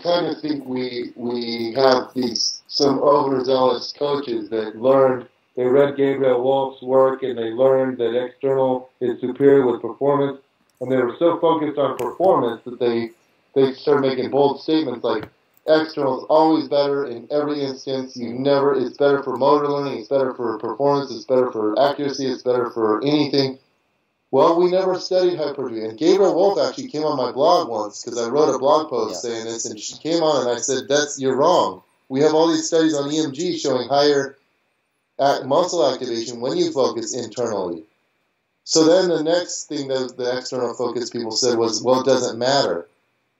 kind 0.02 0.28
of 0.28 0.42
think 0.42 0.66
we 0.66 1.12
we 1.16 1.74
have 1.76 2.14
these 2.14 2.62
some 2.68 3.00
overzealous 3.00 3.94
coaches 3.98 4.50
that 4.50 4.76
learned 4.82 5.28
they 5.56 5.66
read 5.66 5.98
Gabriele 5.98 6.42
Wulf's 6.42 6.82
work 6.82 7.24
and 7.24 7.38
they 7.38 7.50
learned 7.52 7.98
that 7.98 8.16
external 8.16 8.90
is 9.02 9.20
superior 9.20 9.66
with 9.66 9.82
performance, 9.82 10.40
and 10.80 10.92
they 10.92 10.98
were 10.98 11.16
so 11.18 11.40
focused 11.40 11.78
on 11.78 11.98
performance 11.98 12.62
that 12.64 12.80
they 12.80 13.12
they 13.56 13.74
started 13.74 14.08
making 14.08 14.30
bold 14.30 14.62
statements 14.62 15.04
like 15.04 15.28
external 15.68 16.20
is 16.20 16.26
always 16.30 16.68
better 16.68 17.06
in 17.06 17.28
every 17.32 17.62
instance. 17.62 18.16
You 18.16 18.34
never 18.34 18.74
it's 18.74 18.98
better 18.98 19.22
for 19.22 19.38
motor 19.38 19.68
learning, 19.68 20.00
it's 20.00 20.10
better 20.10 20.34
for 20.34 20.58
performance, 20.58 21.12
it's 21.12 21.26
better 21.26 21.52
for 21.52 21.80
accuracy, 21.80 22.26
it's 22.26 22.44
better 22.44 22.70
for 22.72 23.04
anything. 23.04 23.60
Well, 24.32 24.60
we 24.60 24.70
never 24.72 25.00
studied 25.00 25.38
hypertrophy. 25.38 25.86
And 25.86 25.98
Gabriele 25.98 26.36
Wulf 26.36 26.60
actually 26.60 26.90
came 26.90 27.04
on 27.04 27.18
my 27.18 27.32
blog 27.32 27.70
once 27.70 28.04
because 28.04 28.20
I 28.20 28.30
wrote 28.30 28.54
a 28.54 28.60
blog 28.60 28.90
post 28.90 29.24
Yeah. 29.24 29.32
saying 29.32 29.46
this, 29.46 29.66
and 29.66 29.80
she 29.80 29.98
came 29.98 30.22
on 30.22 30.42
and 30.42 30.50
I 30.50 30.60
said, 30.60 30.88
"That's 30.90 31.20
you're 31.20 31.36
wrong. 31.36 31.82
We 32.10 32.22
have 32.22 32.34
all 32.34 32.48
these 32.48 32.68
studies 32.68 32.96
on 32.96 33.10
EMG 33.10 33.58
showing 33.58 33.88
higher 33.88 34.38
muscle 35.46 35.86
activation 35.86 36.42
when 36.42 36.58
you 36.58 36.72
focus 36.72 37.14
internally." 37.14 37.84
So 38.66 38.84
then 38.84 39.08
the 39.08 39.24
next 39.24 39.70
thing 39.70 39.88
that 39.88 40.18
the 40.18 40.38
external 40.38 40.74
focus 40.74 41.10
people 41.10 41.32
said 41.32 41.58
was, 41.58 41.82
"Well, 41.82 42.02
it 42.02 42.06
doesn't 42.06 42.38
matter. 42.38 42.88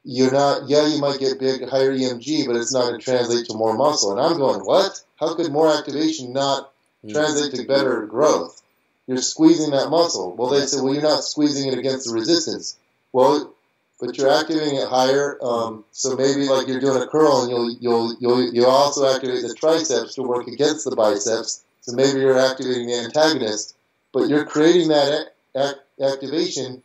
You're 0.10 0.32
not. 0.32 0.70
Yeah, 0.70 0.88
you 0.88 1.00
might 1.02 1.20
get 1.20 1.38
big, 1.40 1.68
higher 1.68 1.92
EMG, 1.92 2.48
but 2.48 2.56
it's 2.56 2.74
not 2.74 2.88
going 2.88 2.98
to 3.00 3.04
translate 3.04 3.46
to 3.48 3.54
more 3.54 3.74
muscle." 3.76 4.12
And 4.12 4.22
I'm 4.22 4.38
going, 4.38 4.62
"What? 4.62 5.02
How 5.20 5.36
could 5.36 5.52
more 5.52 5.68
activation 5.68 6.32
not 6.34 6.72
Mm. 7.06 7.14
translate 7.14 7.54
to 7.54 7.64
better 7.68 8.06
growth. 8.08 8.62
You're 9.06 9.18
squeezing 9.22 9.72
that 9.72 9.90
muscle. 9.90 10.34
Well, 10.36 10.50
they 10.50 10.66
say, 10.66 10.82
well, 10.82 10.94
you're 10.94 11.04
not 11.04 11.24
squeezing 11.24 11.72
it 11.72 11.78
against 11.78 12.08
the 12.08 12.14
resistance. 12.14 12.76
Well, 13.14 13.54
but 14.00 14.18
you're 14.18 14.30
activating 14.32 14.76
it 14.78 14.88
higher. 14.88 15.38
Um, 15.42 15.84
so 15.92 16.16
maybe 16.16 16.48
like 16.48 16.68
you're 16.68 16.80
doing 16.80 17.02
a 17.02 17.08
curl, 17.08 17.42
and 17.44 17.52
you'll 17.52 17.72
you'll 17.80 18.16
you'll 18.20 18.54
you'll 18.54 18.66
also 18.82 19.06
activate 19.14 19.44
the 19.44 19.54
triceps 19.54 20.16
to 20.16 20.24
work 20.24 20.48
against 20.48 20.86
the 20.86 20.96
biceps. 20.96 21.62
So 21.82 21.92
maybe 21.94 22.20
you're 22.20 22.40
activating 22.40 22.88
the 22.88 22.96
antagonist, 22.96 23.76
but 24.12 24.28
you're 24.30 24.46
creating 24.46 24.88
that 24.90 25.12
ac- 25.14 25.30
ac- 25.56 25.80
activation, 26.14 26.82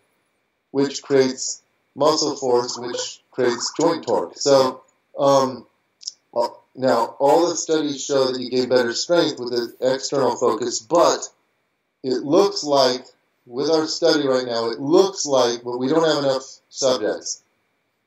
which 0.72 1.02
creates 1.02 1.61
muscle 1.94 2.36
force, 2.36 2.78
which 2.78 3.20
creates 3.30 3.72
joint 3.78 4.06
torque. 4.06 4.36
So 4.36 4.82
um, 5.18 5.66
now, 6.74 7.16
all 7.18 7.48
the 7.48 7.56
studies 7.56 8.02
show 8.02 8.32
that 8.32 8.40
you 8.40 8.50
gain 8.50 8.68
better 8.68 8.94
strength 8.94 9.38
with 9.38 9.50
the 9.50 9.94
external 9.94 10.36
focus, 10.36 10.80
but 10.80 11.28
it 12.02 12.22
looks 12.22 12.64
like, 12.64 13.04
with 13.44 13.68
our 13.68 13.86
study 13.86 14.26
right 14.26 14.46
now, 14.46 14.70
it 14.70 14.80
looks 14.80 15.26
like, 15.26 15.64
but 15.64 15.78
we 15.78 15.88
don't 15.88 16.06
have 16.06 16.24
enough 16.24 16.44
subjects. 16.70 17.42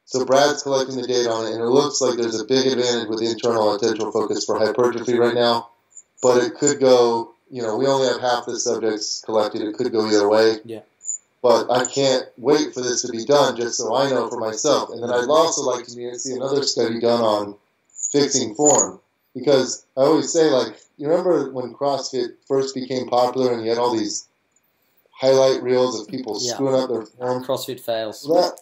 So 0.05 0.25
Brad's 0.25 0.63
collecting 0.63 0.95
the 0.95 1.07
data 1.07 1.29
on 1.29 1.45
it, 1.45 1.53
and 1.53 1.61
it 1.61 1.67
looks 1.67 2.01
like 2.01 2.17
there's 2.17 2.39
a 2.39 2.45
big 2.45 2.65
advantage 2.67 3.07
with 3.07 3.21
internal 3.21 3.77
attentional 3.77 4.11
focus 4.11 4.45
for 4.45 4.57
hypertrophy 4.57 5.17
right 5.17 5.35
now, 5.35 5.69
but 6.21 6.43
it 6.43 6.55
could 6.55 6.79
go, 6.79 7.33
you 7.51 7.61
know, 7.61 7.77
we 7.77 7.85
only 7.85 8.07
have 8.07 8.21
half 8.21 8.45
the 8.45 8.59
subjects 8.59 9.21
collected. 9.25 9.61
It 9.61 9.75
could 9.75 9.91
go 9.91 10.07
either 10.07 10.27
way. 10.27 10.57
Yeah. 10.65 10.81
But 11.45 11.69
I 11.69 11.85
can't 11.85 12.25
wait 12.39 12.73
for 12.73 12.81
this 12.81 13.03
to 13.03 13.11
be 13.11 13.23
done 13.23 13.55
just 13.55 13.77
so 13.77 13.93
I 13.95 14.09
know 14.09 14.27
for 14.31 14.39
myself. 14.39 14.89
And 14.89 15.03
then 15.03 15.11
I'd 15.11 15.29
also 15.29 15.61
like 15.61 15.85
to 15.85 16.17
see 16.17 16.33
another 16.33 16.63
study 16.63 16.99
done 16.99 17.21
on 17.21 17.55
fixing 18.11 18.55
form. 18.55 18.99
Because 19.35 19.85
I 19.95 20.01
always 20.01 20.33
say, 20.33 20.49
like, 20.49 20.75
you 20.97 21.07
remember 21.07 21.51
when 21.51 21.75
CrossFit 21.75 22.29
first 22.47 22.73
became 22.73 23.05
popular 23.07 23.53
and 23.53 23.61
you 23.63 23.69
had 23.69 23.77
all 23.77 23.95
these 23.95 24.27
highlight 25.11 25.61
reels 25.61 26.01
of 26.01 26.07
people 26.07 26.39
Yeah. 26.41 26.55
screwing 26.55 26.81
up 26.81 26.89
their 26.89 27.03
form? 27.05 27.45
CrossFit 27.45 27.79
fails. 27.79 28.23
That 28.23 28.59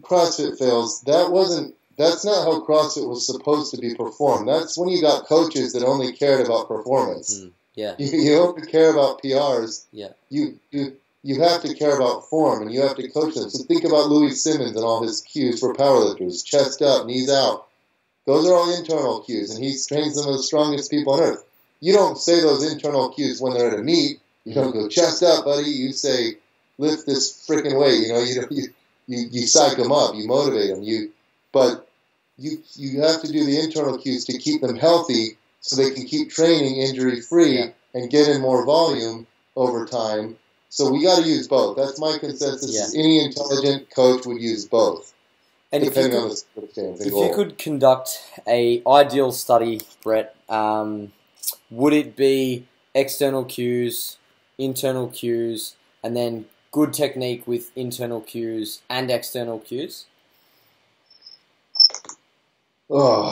CrossFit 0.00 0.58
fails. 0.58 1.02
That 1.02 1.30
wasn't. 1.30 1.74
That's 1.98 2.24
not 2.24 2.44
how 2.46 2.64
CrossFit 2.64 3.06
was 3.06 3.26
supposed 3.26 3.74
to 3.74 3.80
be 3.82 3.94
performed. 3.94 4.48
That's 4.48 4.78
when 4.78 4.88
you 4.88 5.02
got 5.02 5.26
coaches 5.26 5.74
that 5.74 5.84
only 5.84 6.12
cared 6.14 6.46
about 6.46 6.68
performance. 6.68 7.38
Mm. 7.38 7.50
Yeah. 7.74 7.94
You, 7.98 8.18
you 8.18 8.34
don't 8.36 8.66
care 8.72 8.90
about 8.90 9.20
PRs. 9.22 9.84
Yeah. 9.92 10.12
You 10.30 10.58
you 10.70 10.96
you 11.24 11.40
have 11.40 11.62
to 11.62 11.74
care 11.74 11.96
about 11.96 12.28
form 12.28 12.62
and 12.62 12.72
you 12.72 12.82
have 12.82 12.96
to 12.96 13.08
coach 13.10 13.34
them. 13.34 13.48
So 13.50 13.64
think 13.64 13.82
about 13.84 14.08
Louie 14.10 14.30
Simmons 14.30 14.76
and 14.76 14.84
all 14.84 15.02
his 15.02 15.22
cues 15.22 15.58
for 15.58 15.74
powerlifters: 15.74 16.44
chest 16.44 16.82
up, 16.82 17.06
knees 17.06 17.30
out. 17.30 17.66
Those 18.26 18.46
are 18.46 18.54
all 18.54 18.74
internal 18.76 19.20
cues, 19.22 19.50
and 19.50 19.62
he 19.62 19.76
trains 19.88 20.14
some 20.14 20.28
of 20.28 20.36
the 20.36 20.42
strongest 20.42 20.90
people 20.90 21.14
on 21.14 21.20
earth. 21.20 21.44
You 21.80 21.94
don't 21.94 22.18
say 22.18 22.40
those 22.40 22.70
internal 22.70 23.08
cues 23.10 23.40
when 23.40 23.54
they're 23.54 23.72
at 23.72 23.78
a 23.78 23.82
meet. 23.82 24.20
You 24.44 24.54
don't 24.54 24.72
go 24.72 24.88
chest 24.88 25.22
up, 25.22 25.44
buddy. 25.46 25.68
You 25.70 25.92
say 25.92 26.36
lift 26.78 27.06
this 27.06 27.46
freaking 27.48 27.78
weight. 27.80 28.06
You 28.06 28.12
know, 28.12 28.22
you 28.22 28.46
you 28.50 28.68
you, 29.06 29.28
you 29.30 29.46
psych 29.46 29.78
them 29.78 29.92
up. 29.92 30.14
You 30.14 30.26
motivate 30.28 30.74
them. 30.74 30.82
You 30.82 31.10
but 31.52 31.88
you 32.36 32.62
you 32.74 33.00
have 33.00 33.22
to 33.22 33.32
do 33.32 33.44
the 33.44 33.60
internal 33.60 33.96
cues 33.98 34.26
to 34.26 34.38
keep 34.38 34.60
them 34.60 34.76
healthy 34.76 35.38
so 35.60 35.76
they 35.76 35.90
can 35.90 36.04
keep 36.04 36.30
training 36.30 36.76
injury 36.76 37.20
free 37.22 37.58
Yeah. 37.58 37.68
and 37.94 38.10
get 38.10 38.28
in 38.28 38.42
more 38.42 38.64
volume 38.66 39.26
over 39.56 39.86
time. 39.86 40.36
So 40.74 40.90
we 40.90 41.04
got 41.04 41.22
to 41.22 41.28
use 41.28 41.46
both. 41.46 41.76
That's 41.76 42.00
my 42.00 42.18
consensus. 42.18 42.74
Yeah. 42.74 43.00
Any 43.00 43.24
intelligent 43.24 43.90
coach 43.94 44.26
would 44.26 44.42
use 44.42 44.64
both, 44.64 45.14
And 45.70 45.84
if 45.84 45.90
you 45.90 45.94
depending 45.94 46.18
on 46.18 46.22
could, 46.22 46.32
the 46.32 46.36
circumstance 46.36 47.00
and 47.00 47.12
if 47.12 47.14
you 47.14 47.32
could 47.32 47.58
conduct 47.58 48.32
a 48.44 48.82
ideal 48.84 49.30
study, 49.30 49.82
Bret, 50.02 50.34
um, 50.48 51.12
would 51.70 51.92
it 51.92 52.16
be 52.16 52.66
external 52.92 53.44
cues, 53.44 54.18
internal 54.58 55.06
cues, 55.06 55.76
and 56.02 56.16
then 56.16 56.46
good 56.72 56.92
technique 56.92 57.46
with 57.46 57.70
internal 57.76 58.20
cues 58.20 58.82
and 58.90 59.12
external 59.12 59.60
cues? 59.60 60.06
Oh, 62.90 63.30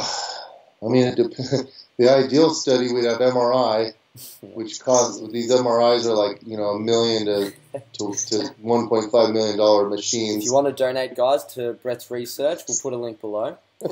I 0.81 0.87
mean, 0.87 1.13
the 1.99 2.09
ideal 2.09 2.51
study 2.55 2.93
we'd 2.93 3.07
have 3.07 3.19
MRI, 3.19 3.95
which 4.43 4.81
cause 4.81 5.27
these 5.33 5.51
MRIs 5.51 6.05
are 6.05 6.13
like 6.15 6.41
you 6.47 6.57
know 6.57 6.71
a 6.71 6.79
million 6.79 7.25
to 7.27 7.51
to, 7.95 8.13
to 8.13 8.55
1.5 8.63 9.33
million 9.33 9.57
dollar 9.57 9.89
machines. 9.89 10.39
If 10.39 10.45
you 10.45 10.53
want 10.53 10.67
to 10.67 10.73
donate, 10.73 11.15
guys, 11.17 11.45
to 11.55 11.75
Bret's 11.75 12.11
research, 12.11 12.61
we'll 12.69 12.79
put 12.83 12.93
a 12.93 12.97
link 12.97 13.21
below. 13.21 13.57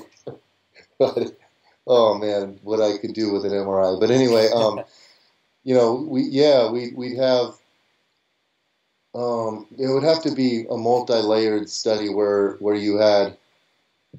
But 0.99 1.35
oh 1.87 2.19
man, 2.19 2.61
what 2.63 2.83
I 2.83 2.99
could 2.99 3.15
do 3.15 3.33
with 3.33 3.47
an 3.47 3.53
MRI. 3.53 3.99
But 3.99 4.11
anyway, 4.11 4.51
um, 4.55 4.83
you 5.65 5.75
know, 5.75 5.95
we 5.95 6.23
yeah, 6.23 6.71
we 6.71 6.93
we'd 6.95 7.17
have. 7.17 7.55
Um, 9.15 9.67
it 9.77 9.89
would 9.89 10.05
have 10.05 10.23
to 10.25 10.31
be 10.33 10.67
a 10.71 10.77
multi-layered 10.77 11.69
study 11.71 12.11
where 12.11 12.53
where 12.61 12.75
you 12.77 12.99
had, 12.99 13.37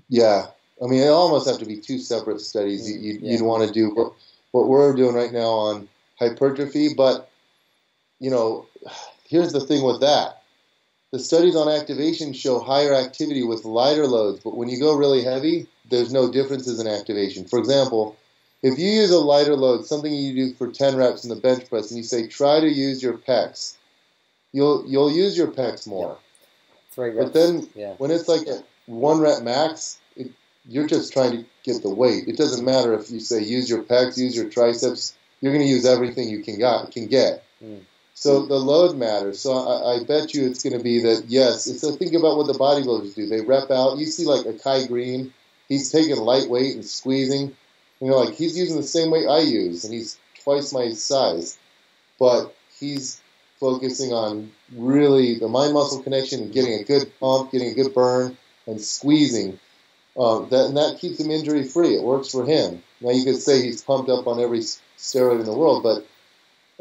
yeah. 0.09 0.47
I 0.83 0.87
mean, 0.87 1.01
it 1.03 1.07
almost 1.09 1.47
have 1.47 1.59
to 1.59 1.65
be 1.65 1.77
two 1.77 1.99
separate 1.99 2.41
studies. 2.41 2.89
You, 2.89 2.99
you'd, 2.99 3.21
Yeah. 3.21 3.31
you'd 3.33 3.41
want 3.43 3.67
to 3.67 3.71
do 3.71 4.13
what, 4.51 4.67
we're 4.67 4.95
doing 4.95 5.15
right 5.15 5.31
now 5.31 5.49
on 5.49 5.87
hypertrophy, 6.19 6.93
but 6.95 7.29
you 8.19 8.29
know, 8.29 8.67
here's 9.27 9.51
the 9.51 9.59
thing 9.59 9.83
with 9.83 10.01
that. 10.01 10.43
The 11.11 11.19
studies 11.19 11.55
on 11.55 11.67
activation 11.67 12.31
show 12.33 12.59
higher 12.59 12.93
activity 12.93 13.43
with 13.43 13.65
lighter 13.65 14.07
loads, 14.07 14.41
but 14.43 14.55
when 14.55 14.69
you 14.69 14.79
go 14.79 14.95
really 14.95 15.23
heavy, 15.23 15.67
there's 15.89 16.13
no 16.13 16.31
differences 16.31 16.79
in 16.79 16.87
activation. 16.87 17.45
For 17.45 17.59
example, 17.59 18.15
if 18.63 18.77
you 18.77 18.89
use 18.89 19.11
a 19.11 19.19
lighter 19.19 19.55
load, 19.55 19.85
something 19.85 20.13
you 20.13 20.33
do 20.33 20.53
for 20.53 20.71
10 20.71 20.95
reps 20.95 21.23
in 21.23 21.29
the 21.29 21.35
bench 21.35 21.67
press, 21.69 21.89
and 21.89 21.97
you 21.97 22.03
say 22.03 22.27
try 22.27 22.59
to 22.59 22.69
use 22.69 23.01
your 23.01 23.17
pecs, 23.17 23.75
you'll 24.53 24.85
you'll 24.87 25.11
use 25.11 25.37
your 25.37 25.47
pecs 25.47 25.87
more. 25.87 26.17
Three 26.91 27.09
reps. 27.09 27.31
But 27.31 27.33
then 27.33 27.69
yeah. 27.75 27.95
when 27.97 28.11
it's 28.11 28.27
like 28.27 28.47
a 28.47 28.63
one 28.85 29.19
rep 29.19 29.41
max, 29.43 29.99
you're 30.67 30.87
just 30.87 31.13
trying 31.13 31.31
to 31.31 31.45
get 31.63 31.81
the 31.81 31.89
weight. 31.89 32.27
It 32.27 32.37
doesn't 32.37 32.65
matter 32.65 32.93
if 32.93 33.11
you 33.11 33.19
say 33.19 33.43
use 33.43 33.69
your 33.69 33.83
pecs, 33.83 34.17
use 34.17 34.35
your 34.35 34.49
triceps. 34.49 35.15
You're 35.39 35.53
going 35.53 35.65
to 35.65 35.71
use 35.71 35.85
everything 35.85 36.29
you 36.29 36.43
can 36.43 36.59
got 36.59 36.91
can 36.91 37.07
get. 37.07 37.43
Mm. 37.63 37.81
So 38.13 38.45
the 38.45 38.55
load 38.55 38.95
matters. 38.95 39.39
So 39.39 39.53
I, 39.53 39.95
I 39.95 40.03
bet 40.03 40.33
you 40.33 40.45
it's 40.45 40.63
going 40.63 40.77
to 40.77 40.83
be 40.83 40.99
that 41.01 41.25
yes. 41.27 41.65
So 41.81 41.95
think 41.95 42.13
about 42.13 42.37
what 42.37 42.47
the 42.47 42.53
bodybuilders 42.53 43.15
do. 43.15 43.25
They 43.27 43.41
rep 43.41 43.71
out. 43.71 43.97
You 43.97 44.05
see 44.05 44.25
like 44.25 44.45
a 44.45 44.53
Kai 44.53 44.85
Greene, 44.85 45.33
he's 45.67 45.91
taking 45.91 46.17
lightweight 46.17 46.75
and 46.75 46.85
squeezing. 46.85 47.55
You 47.99 48.09
know, 48.09 48.17
like 48.17 48.35
he's 48.35 48.57
using 48.57 48.77
the 48.77 48.83
same 48.83 49.11
weight 49.11 49.27
I 49.27 49.39
use, 49.39 49.83
and 49.83 49.93
he's 49.93 50.19
twice 50.43 50.73
my 50.73 50.91
size, 50.91 51.57
but 52.19 52.53
he's 52.79 53.21
focusing 53.59 54.11
on 54.11 54.51
really 54.75 55.37
the 55.37 55.47
mind 55.47 55.73
muscle 55.73 56.01
connection 56.01 56.41
and 56.41 56.53
getting 56.53 56.79
a 56.79 56.83
good 56.83 57.11
pump, 57.19 57.51
getting 57.51 57.69
a 57.69 57.75
good 57.75 57.93
burn, 57.93 58.37
and 58.65 58.81
squeezing. 58.81 59.59
Um, 60.17 60.49
that 60.49 60.65
and 60.65 60.77
that 60.77 60.99
keeps 60.99 61.19
him 61.19 61.31
injury 61.31 61.63
free. 61.63 61.95
It 61.95 62.03
works 62.03 62.29
for 62.29 62.45
him. 62.45 62.83
Now 62.99 63.11
you 63.11 63.23
could 63.23 63.41
say 63.41 63.61
he's 63.61 63.81
pumped 63.81 64.09
up 64.09 64.27
on 64.27 64.39
every 64.39 64.59
steroid 64.59 65.39
in 65.39 65.45
the 65.45 65.57
world, 65.57 65.83
but 65.83 66.05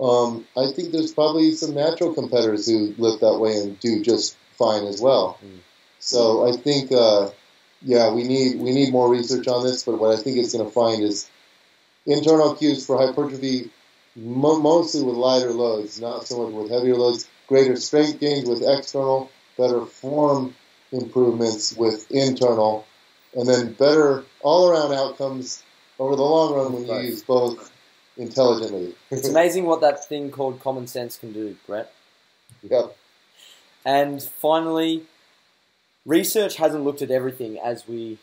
um, 0.02 0.46
I 0.56 0.72
think 0.72 0.92
there's 0.92 1.12
probably 1.12 1.52
some 1.52 1.74
natural 1.74 2.14
competitors 2.14 2.66
who 2.66 2.94
lift 2.98 3.20
that 3.20 3.38
way 3.38 3.56
and 3.56 3.78
do 3.80 4.02
just 4.02 4.36
fine 4.58 4.84
as 4.86 5.00
well. 5.00 5.38
Mm. 5.44 5.58
So 5.98 6.48
I 6.48 6.56
think, 6.56 6.90
uh, 6.90 7.30
yeah, 7.82 8.12
we 8.12 8.24
need 8.24 8.58
we 8.58 8.72
need 8.72 8.92
more 8.92 9.10
research 9.10 9.46
on 9.46 9.64
this. 9.64 9.84
But 9.84 10.00
what 10.00 10.18
I 10.18 10.22
think 10.22 10.38
it's 10.38 10.54
going 10.54 10.64
to 10.64 10.70
find 10.72 11.02
is 11.02 11.30
internal 12.06 12.54
cues 12.54 12.86
for 12.86 12.98
hypertrophy, 12.98 13.70
mo- 14.16 14.58
mostly 14.58 15.02
with 15.02 15.16
lighter 15.16 15.52
loads, 15.52 16.00
not 16.00 16.26
so 16.26 16.42
much 16.42 16.54
with 16.54 16.70
heavier 16.70 16.96
loads. 16.96 17.28
Greater 17.46 17.76
strength 17.76 18.20
gains 18.20 18.48
with 18.48 18.62
external, 18.62 19.30
better 19.58 19.84
form 19.84 20.54
improvements 20.92 21.76
with 21.76 22.10
internal, 22.10 22.86
and 23.34 23.48
then 23.48 23.72
better 23.74 24.24
all-around 24.40 24.92
outcomes 24.92 25.62
over 25.98 26.16
the 26.16 26.22
long 26.22 26.54
run 26.54 26.72
when 26.72 26.86
you 26.86 27.10
use 27.10 27.22
both 27.22 27.70
intelligently. 28.16 28.94
It's 29.10 29.28
amazing 29.36 29.64
what 29.64 29.80
that 29.82 30.06
thing 30.06 30.30
called 30.30 30.60
common 30.60 30.86
sense 30.86 31.16
can 31.16 31.32
do, 31.32 31.56
Bret. 31.66 31.92
yep. 32.62 32.96
And 33.84 34.22
finally, 34.22 35.04
research 36.04 36.56
hasn't 36.56 36.84
looked 36.84 37.02
at 37.02 37.10
everything 37.10 37.58
as 37.58 37.86
we 37.88 38.18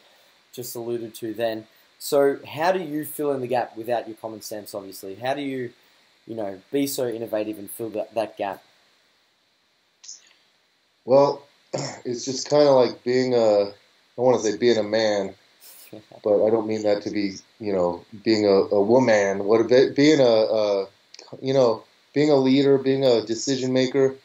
just 0.53 0.75
alluded 0.75 1.13
to 1.15 1.33
then. 1.33 1.67
So, 1.99 2.37
how 2.47 2.71
do 2.71 2.79
you 2.79 3.05
fill 3.05 3.31
in 3.31 3.41
the 3.41 3.47
gap 3.47 3.75
without 3.75 4.07
your 4.07 4.17
common 4.17 4.41
sense, 4.41 4.75
obviously? 4.75 5.15
How 5.15 5.33
do 5.33 5.41
you, 5.41 5.71
you 6.27 6.35
know, 6.35 6.61
be 6.71 6.85
so 6.85 7.07
innovative 7.07 7.57
and 7.57 7.71
fill 7.71 7.89
that, 7.91 8.13
that 8.13 8.37
gap? 8.37 8.63
Well, 11.05 11.43
it's 12.05 12.25
just 12.25 12.49
kind 12.49 12.67
of 12.67 12.75
like 12.75 13.03
being 13.03 13.33
a, 13.33 13.71
I 14.17 14.21
want 14.21 14.41
to 14.41 14.51
say 14.51 14.57
being 14.57 14.77
a 14.77 14.83
man, 14.83 15.35
but 16.23 16.45
I 16.45 16.49
don't 16.49 16.67
mean 16.67 16.83
that 16.83 17.03
to 17.03 17.11
be, 17.11 17.35
you 17.59 17.73
know, 17.73 18.03
being 18.23 18.45
a, 18.45 18.75
a 18.75 18.81
woman. 18.81 19.45
What 19.45 19.67
being 19.67 20.19
a, 20.19 20.23
a, 20.23 20.87
you 21.41 21.53
know, 21.53 21.83
being 22.13 22.31
a 22.31 22.35
leader, 22.35 22.77
being 22.77 23.05
a 23.05 23.21
decision 23.21 23.73
maker. 23.73 24.15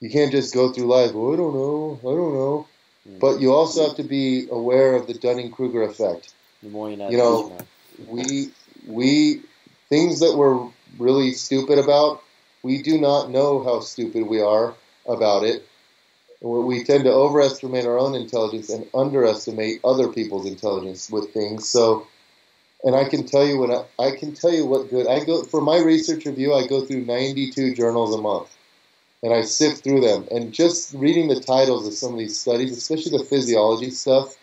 You 0.00 0.10
can't 0.10 0.30
just 0.30 0.52
go 0.52 0.72
through 0.72 0.86
life. 0.86 1.14
Well, 1.14 1.32
I 1.32 1.36
don't 1.36 1.54
know. 1.54 1.98
I 2.00 2.14
don't 2.14 2.34
know. 2.34 2.66
Mm. 3.08 3.18
But 3.18 3.40
you 3.40 3.54
also 3.54 3.86
have 3.86 3.96
to 3.96 4.02
be 4.02 4.46
aware 4.50 4.94
of 4.94 5.06
the 5.06 5.14
Dunning 5.14 5.50
Kruger 5.50 5.82
effect. 5.84 6.34
The 6.62 6.68
more 6.68 6.90
you 6.90 6.98
know, 6.98 7.08
You 7.08 7.16
the 7.16 7.22
know, 7.22 7.40
less 7.40 7.62
you 7.98 8.04
know. 8.04 8.12
we 8.12 8.50
we 8.86 9.42
things 9.88 10.20
that 10.20 10.36
we're 10.36 10.68
really 10.98 11.32
stupid 11.32 11.78
about 11.78 12.22
we 12.62 12.82
do 12.82 13.00
not 13.00 13.30
know 13.30 13.62
how 13.62 13.80
stupid 13.80 14.26
we 14.26 14.40
are 14.40 14.74
about 15.06 15.44
it 15.44 15.66
we 16.40 16.60
we 16.60 16.84
tend 16.84 17.04
to 17.04 17.12
overestimate 17.12 17.86
our 17.86 17.98
own 17.98 18.14
intelligence 18.14 18.70
and 18.70 18.86
underestimate 18.94 19.80
other 19.84 20.08
people's 20.08 20.46
intelligence 20.46 21.10
with 21.10 21.32
things 21.32 21.68
so 21.68 22.06
and 22.84 22.94
i 22.94 23.08
can 23.08 23.26
tell 23.26 23.46
you 23.46 23.58
what 23.58 23.70
I, 23.98 24.08
I 24.08 24.16
can 24.16 24.34
tell 24.34 24.52
you 24.52 24.66
what 24.66 24.90
good 24.90 25.06
i 25.06 25.24
go 25.24 25.42
for 25.44 25.60
my 25.60 25.78
research 25.78 26.24
review 26.26 26.54
i 26.54 26.66
go 26.66 26.84
through 26.84 27.04
92 27.04 27.74
journals 27.74 28.14
a 28.14 28.18
month 28.18 28.54
and 29.22 29.32
i 29.32 29.42
sift 29.42 29.82
through 29.82 30.00
them 30.00 30.28
and 30.30 30.52
just 30.52 30.94
reading 30.94 31.28
the 31.28 31.40
titles 31.40 31.86
of 31.86 31.94
some 31.94 32.12
of 32.12 32.18
these 32.18 32.38
studies 32.38 32.76
especially 32.76 33.16
the 33.16 33.24
physiology 33.24 33.90
stuff 33.90 34.36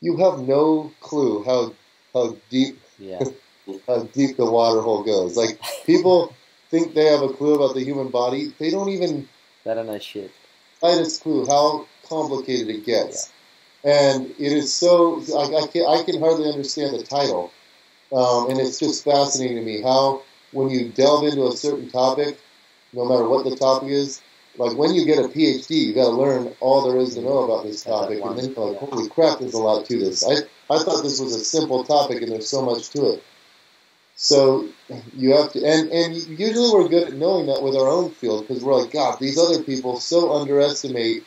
you 0.00 0.16
have 0.16 0.40
no 0.40 0.92
clue 1.00 1.44
how 1.44 1.72
how 2.14 2.36
deep 2.48 2.80
Yeah. 2.98 3.24
how 3.86 4.02
deep 4.04 4.36
the 4.36 4.50
water 4.50 4.80
hole 4.80 5.02
goes. 5.02 5.36
Like 5.36 5.60
people 5.86 6.34
think 6.70 6.94
they 6.94 7.06
have 7.06 7.22
a 7.22 7.32
clue 7.32 7.54
about 7.54 7.74
the 7.74 7.84
human 7.84 8.08
body. 8.08 8.52
They 8.58 8.70
don't 8.70 8.88
even 8.88 9.28
They 9.64 9.74
don't 9.74 9.86
know 9.86 9.98
shit. 9.98 10.30
Slightest 10.80 11.22
clue 11.22 11.46
how 11.46 11.86
complicated 12.08 12.68
it 12.68 12.84
gets. 12.84 13.32
And 13.84 14.30
it 14.38 14.52
is 14.52 14.72
so 14.72 15.22
I, 15.36 15.62
I 15.62 15.66
can 15.68 15.86
I 15.86 16.02
can 16.02 16.20
hardly 16.20 16.50
understand 16.50 16.98
the 16.98 17.02
title, 17.02 17.50
um, 18.12 18.50
and 18.50 18.58
it's 18.60 18.78
just 18.78 19.04
fascinating 19.04 19.56
to 19.56 19.62
me 19.62 19.80
how 19.80 20.22
when 20.52 20.68
you 20.68 20.88
delve 20.90 21.24
into 21.24 21.46
a 21.46 21.52
certain 21.52 21.88
topic, 21.88 22.38
no 22.92 23.06
matter 23.06 23.26
what 23.26 23.44
the 23.44 23.56
topic 23.56 23.88
is, 23.88 24.20
like 24.58 24.76
when 24.76 24.92
you 24.92 25.06
get 25.06 25.24
a 25.24 25.28
PhD, 25.28 25.70
you 25.70 25.94
got 25.94 26.10
to 26.10 26.16
learn 26.16 26.54
all 26.60 26.82
there 26.82 27.00
is 27.00 27.14
to 27.14 27.22
know 27.22 27.44
about 27.44 27.64
this 27.64 27.82
topic, 27.82 28.20
and 28.22 28.38
then 28.38 28.52
you're 28.52 28.70
like, 28.72 28.78
holy 28.78 29.08
crap, 29.08 29.38
there's 29.38 29.54
a 29.54 29.58
lot 29.58 29.86
to 29.86 29.98
this. 29.98 30.22
I 30.22 30.34
I 30.68 30.82
thought 30.82 31.02
this 31.02 31.18
was 31.20 31.34
a 31.34 31.44
simple 31.44 31.84
topic, 31.84 32.20
and 32.20 32.32
there's 32.32 32.48
so 32.48 32.60
much 32.60 32.90
to 32.90 33.12
it. 33.14 33.22
So 34.22 34.68
you 35.16 35.34
have 35.34 35.50
to, 35.54 35.64
and 35.64 35.90
and 35.90 36.14
usually 36.14 36.70
we're 36.70 36.88
good 36.88 37.08
at 37.08 37.14
knowing 37.14 37.46
that 37.46 37.62
with 37.62 37.74
our 37.74 37.88
own 37.88 38.10
field 38.10 38.46
because 38.46 38.62
we're 38.62 38.78
like, 38.78 38.92
God, 38.92 39.18
these 39.18 39.38
other 39.38 39.62
people 39.62 39.98
so 39.98 40.34
underestimate, 40.34 41.24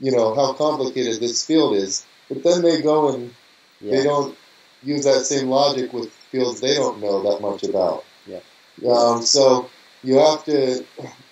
you 0.00 0.12
know, 0.12 0.34
how 0.34 0.52
complicated 0.52 1.18
this 1.18 1.46
field 1.46 1.76
is. 1.76 2.04
But 2.28 2.42
then 2.42 2.60
they 2.60 2.82
go 2.82 3.14
and 3.14 3.34
Yeah. 3.80 3.96
they 3.96 4.02
don't 4.04 4.36
use 4.82 5.04
that 5.04 5.24
same 5.24 5.48
logic 5.48 5.94
with 5.94 6.12
fields 6.30 6.60
they 6.60 6.74
don't 6.74 7.00
know 7.00 7.22
that 7.22 7.40
much 7.40 7.62
about. 7.62 8.04
Yeah. 8.26 8.40
Um, 8.86 9.22
so 9.22 9.70
you 10.02 10.18
have 10.18 10.44
to, 10.44 10.84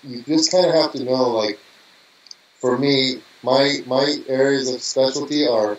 you 0.02 0.22
just 0.22 0.50
kind 0.50 0.64
of 0.64 0.72
have 0.72 0.92
to 0.92 1.04
know, 1.04 1.28
like, 1.32 1.58
for 2.60 2.78
me, 2.78 3.20
my 3.42 3.82
my 3.86 4.16
areas 4.26 4.72
of 4.72 4.80
specialty 4.80 5.46
are 5.46 5.76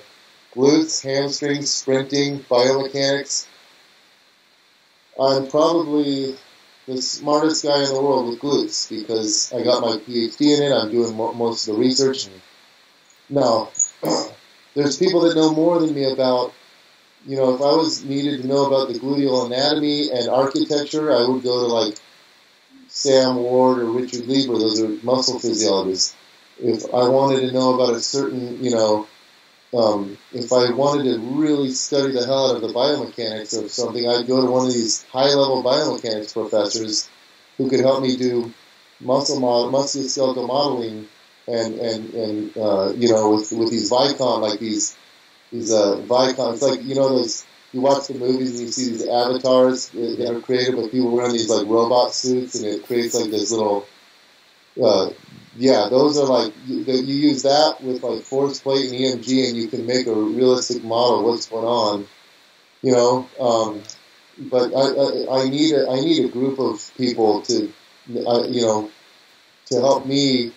glutes, 0.54 1.02
hamstrings, 1.02 1.72
sprinting, 1.72 2.46
biomechanics. 2.48 3.48
I'm 5.20 5.48
probably 5.48 6.36
the 6.88 7.02
smartest 7.02 7.64
guy 7.64 7.84
in 7.84 7.94
the 7.94 8.02
world 8.02 8.30
with 8.30 8.40
glutes 8.40 8.90
because 8.90 9.52
I 9.54 9.62
got 9.64 9.82
my 9.82 9.98
PhD 9.98 10.58
in 10.58 10.64
it. 10.64 10.74
I'm 10.76 10.92
doing 10.92 11.16
mo- 11.16 11.34
most 11.34 11.68
of 11.68 11.76
the 11.76 11.80
research. 11.80 12.28
Now, 13.30 13.70
there's 14.74 14.98
people 14.98 15.22
that 15.22 15.36
know 15.36 15.54
more 15.54 15.80
than 15.80 15.94
me 15.94 16.12
about, 16.12 16.54
you 17.28 17.36
know, 17.36 17.54
if 17.54 17.62
I 17.62 17.76
was 17.76 18.04
needed 18.04 18.42
to 18.42 18.48
know 18.48 18.66
about 18.66 18.88
the 18.92 19.00
gluteal 19.00 19.46
anatomy 19.46 20.10
and 20.10 20.30
architecture, 20.30 21.12
I 21.12 21.28
would 21.28 21.44
go 21.44 21.68
to 21.68 21.74
like 21.74 21.96
Sam 22.88 23.36
Ward 23.36 23.80
or 23.80 23.86
Richard 23.86 24.26
Lieber. 24.26 24.58
Those 24.58 24.82
are 24.82 24.90
muscle 25.04 25.40
physiologists. 25.40 26.16
If 26.62 26.86
I 26.86 27.08
wanted 27.08 27.42
to 27.42 27.52
know 27.52 27.76
about 27.76 27.94
a 27.96 28.00
certain, 28.00 28.64
you 28.64 28.72
know, 28.72 29.08
um, 29.74 30.18
if 30.34 30.52
I 30.52 30.72
wanted 30.72 31.04
to 31.14 31.20
really 31.20 31.72
study 31.72 32.14
the 32.14 32.26
hell 32.26 32.50
out 32.50 32.56
of 32.56 32.62
the 32.62 32.70
biomechanics 32.70 33.62
of 33.62 33.70
something, 33.72 34.08
I'd 34.08 34.28
go 34.28 34.42
to 34.46 34.52
one 34.52 34.66
of 34.66 34.74
these 34.74 35.04
high-level 35.06 35.64
biomechanics 35.64 36.34
professors 36.34 37.10
who 37.58 37.70
could 37.70 37.82
help 37.82 38.02
me 38.02 38.18
do 38.18 38.54
muscle 39.00 39.40
model, 39.40 39.72
musculoskeletal 39.72 40.48
modeling, 40.48 41.08
and 41.48 41.80
and 41.80 42.14
and 42.14 42.58
uh, 42.58 42.94
you 42.96 43.10
know 43.10 43.32
with 43.32 43.52
with 43.52 43.70
these 43.70 43.92
Vicon 43.92 44.42
like 44.42 44.60
these 44.60 44.98
these 45.52 45.72
uh, 45.72 45.98
Vicon. 46.08 46.54
It's 46.54 46.62
like 46.62 46.84
you 46.84 46.96
know 46.96 47.10
those 47.10 47.46
you 47.72 47.82
watch 47.82 48.08
the 48.08 48.16
movies 48.16 48.52
and 48.52 48.62
you 48.62 48.72
see 48.72 48.92
these 48.92 49.08
avatars 49.08 49.90
that 49.90 50.36
are 50.36 50.42
created 50.42 50.76
by 50.76 50.88
people 50.90 51.12
wearing 51.12 51.34
these 51.34 51.50
like 51.50 51.68
robot 51.68 52.14
suits, 52.14 52.56
and 52.56 52.66
it 52.66 52.86
creates 52.86 53.16
like 53.16 53.30
this 53.30 53.52
little. 53.52 53.86
Uh, 54.82 55.10
yeah, 55.58 55.88
those 55.90 56.18
are 56.18 56.26
like 56.26 56.54
you, 56.66 56.84
you 56.84 57.30
use 57.30 57.44
that 57.44 57.82
with 57.82 58.02
like 58.04 58.24
force 58.24 58.60
plate 58.60 58.86
and 58.86 58.94
EMG, 58.94 59.50
and 59.50 59.58
you 59.58 59.68
can 59.68 59.86
make 59.86 60.08
a 60.08 60.14
realistic 60.14 60.84
model 60.84 61.20
of 61.20 61.26
what's 61.26 61.48
going 61.48 61.66
on. 61.66 62.08
You 62.82 62.94
know, 62.94 63.30
um, 63.40 63.84
but 64.38 64.74
I, 64.74 64.80
I, 64.80 65.42
I 65.42 65.50
need 65.50 65.74
a 65.74 65.90
I 65.90 66.00
need 66.00 66.26
a 66.26 66.30
group 66.30 66.60
of 66.60 66.92
people 66.98 67.42
to, 67.42 67.74
uh, 68.26 68.44
you 68.48 68.62
know, 68.62 68.90
to 69.66 69.82
help 69.82 70.06
me 70.06 70.54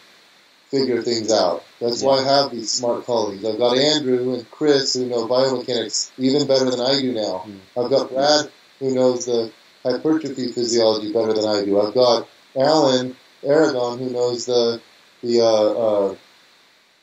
figure 0.73 1.03
things 1.03 1.31
out. 1.31 1.65
That's 1.81 2.03
why 2.03 2.19
I 2.19 2.25
have 2.25 2.51
these 2.51 2.71
smart 2.71 3.05
colleagues. 3.05 3.45
I've 3.45 3.59
got 3.59 3.77
Andrew 3.77 4.35
and 4.35 4.51
Chris 4.51 4.95
who 4.95 5.07
know 5.07 5.27
biomechanics 5.27 6.11
even 6.17 6.47
better 6.47 6.71
than 6.71 6.81
I 6.81 7.01
do 7.01 7.13
now. 7.13 7.45
Mm. 7.47 7.59
I've 7.77 7.91
got 7.91 8.11
Brad 8.11 8.51
who 8.79 8.95
knows 8.95 9.27
the 9.27 9.53
hypertrophy 9.85 10.53
physiology 10.53 11.13
better 11.13 11.35
than 11.35 11.45
I 11.45 11.65
do. 11.65 11.81
I've 11.81 11.93
got 11.93 12.29
Alan 12.57 13.17
Aragon 13.45 13.99
who 13.99 14.11
knows 14.11 14.47
the 14.47 14.81
the 15.23 15.41
uh, 15.41 15.45
uh, 15.45 16.17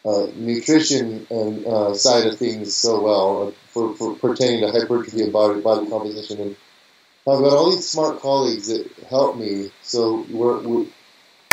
uh, 0.06 0.28
nutrition 0.36 1.28
and 1.30 1.66
uh, 1.66 1.94
side 1.94 2.28
of 2.28 2.38
things 2.38 2.76
so 2.76 3.02
well 3.02 3.48
uh, 3.48 3.52
for, 3.68 3.96
for 3.96 4.16
pertaining 4.16 4.62
to 4.62 4.72
hypertrophy 4.72 5.22
and 5.22 5.34
body, 5.34 5.62
body 5.62 5.90
composition. 5.90 6.40
And 6.40 6.56
I've 7.28 7.40
got 7.40 7.54
all 7.54 7.72
these 7.72 7.88
smart 7.88 8.20
colleagues 8.22 8.68
that 8.68 8.90
help 9.10 9.38
me. 9.38 9.72
So 9.84 10.26
we're, 10.30 10.60
we're 10.62 10.86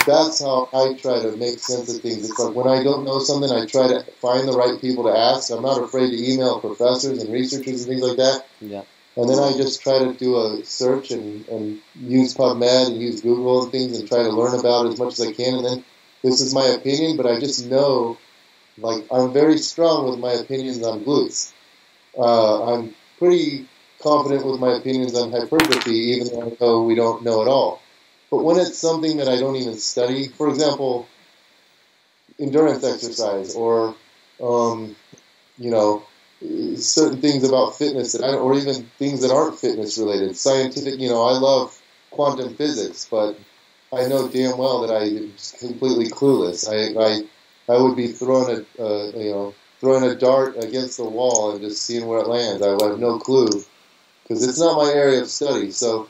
that's 0.06 0.40
how 0.40 0.68
I 0.72 0.94
try 0.94 1.20
to 1.20 1.36
make 1.36 1.58
sense 1.58 1.92
of 1.92 2.00
things. 2.00 2.30
It's 2.30 2.38
like 2.38 2.54
when 2.54 2.68
I 2.68 2.82
don't 2.84 3.04
know 3.04 3.18
something, 3.18 3.50
I 3.50 3.66
try 3.66 3.88
to 3.88 4.04
find 4.20 4.46
the 4.46 4.56
right 4.56 4.80
people 4.80 5.04
to 5.04 5.18
ask. 5.18 5.50
I'm 5.50 5.62
not 5.62 5.82
afraid 5.82 6.10
to 6.10 6.32
email 6.32 6.60
professors 6.60 7.20
and 7.22 7.32
researchers 7.32 7.82
and 7.82 7.88
things 7.88 8.02
like 8.02 8.16
that. 8.18 8.46
Yeah. 8.60 8.82
And 9.16 9.30
then 9.30 9.38
I 9.38 9.52
just 9.52 9.80
try 9.82 9.98
to 9.98 10.12
do 10.12 10.36
a 10.36 10.64
search 10.64 11.10
and, 11.10 11.48
and 11.48 11.80
use 11.94 12.34
PubMed 12.34 12.88
and 12.88 13.00
use 13.00 13.22
Google 13.22 13.62
and 13.62 13.72
things 13.72 13.98
and 13.98 14.06
try 14.06 14.22
to 14.22 14.28
learn 14.28 14.58
about 14.58 14.86
it 14.86 14.92
as 14.92 14.98
much 14.98 15.14
as 15.14 15.26
I 15.26 15.32
can. 15.32 15.54
And 15.54 15.64
then 15.64 15.84
this 16.22 16.40
is 16.40 16.54
my 16.54 16.66
opinion, 16.66 17.16
but 17.16 17.26
I 17.26 17.40
just 17.40 17.66
know, 17.66 18.18
like, 18.76 19.04
I'm 19.10 19.32
very 19.32 19.56
strong 19.56 20.10
with 20.10 20.18
my 20.18 20.32
opinions 20.32 20.84
on 20.84 21.04
glutes. 21.04 21.52
Uh, 22.18 22.74
I'm 22.74 22.94
pretty 23.18 23.66
confident 24.02 24.44
with 24.44 24.60
my 24.60 24.74
opinions 24.74 25.14
on 25.16 25.30
hypertrophy, 25.30 25.96
even 25.96 26.56
though 26.60 26.82
we 26.82 26.94
don't 26.94 27.22
know 27.22 27.40
it 27.42 27.48
all. 27.48 27.80
But 28.30 28.44
when 28.44 28.58
it's 28.58 28.78
something 28.78 29.16
that 29.16 29.28
I 29.28 29.36
don't 29.36 29.56
even 29.56 29.76
study, 29.76 30.28
for 30.28 30.48
example, 30.48 31.08
endurance 32.38 32.84
exercise 32.84 33.54
or, 33.54 33.94
um, 34.42 34.94
you 35.58 35.70
know, 35.70 36.05
certain 36.76 37.20
things 37.20 37.48
about 37.48 37.76
fitness 37.76 38.12
that 38.12 38.24
I 38.24 38.32
don't, 38.32 38.42
or 38.42 38.54
even 38.54 38.84
things 38.98 39.22
that 39.22 39.30
aren't 39.30 39.58
fitness 39.58 39.98
related, 39.98 40.36
scientific, 40.36 41.00
you 41.00 41.08
know, 41.08 41.24
I 41.24 41.38
love 41.38 41.78
quantum 42.10 42.54
physics, 42.54 43.06
but 43.10 43.38
I 43.92 44.06
know 44.06 44.28
damn 44.28 44.58
well 44.58 44.80
that 44.82 44.94
I'm 44.94 45.32
completely 45.58 46.06
clueless. 46.06 46.68
I, 46.68 47.00
I, 47.00 47.74
I 47.74 47.80
would 47.80 47.96
be 47.96 48.08
throwing 48.08 48.64
a, 48.78 48.82
uh, 48.82 49.12
you 49.16 49.30
know, 49.30 49.54
throwing 49.80 50.04
a 50.04 50.14
dart 50.14 50.62
against 50.62 50.96
the 50.96 51.04
wall 51.04 51.52
and 51.52 51.60
just 51.60 51.82
seeing 51.82 52.06
where 52.06 52.20
it 52.20 52.28
lands. 52.28 52.62
I 52.62 52.72
would 52.72 52.82
have 52.82 52.98
no 52.98 53.18
clue 53.18 53.64
because 54.22 54.46
it's 54.46 54.58
not 54.58 54.76
my 54.76 54.90
area 54.90 55.22
of 55.22 55.28
study. 55.28 55.70
So 55.70 56.08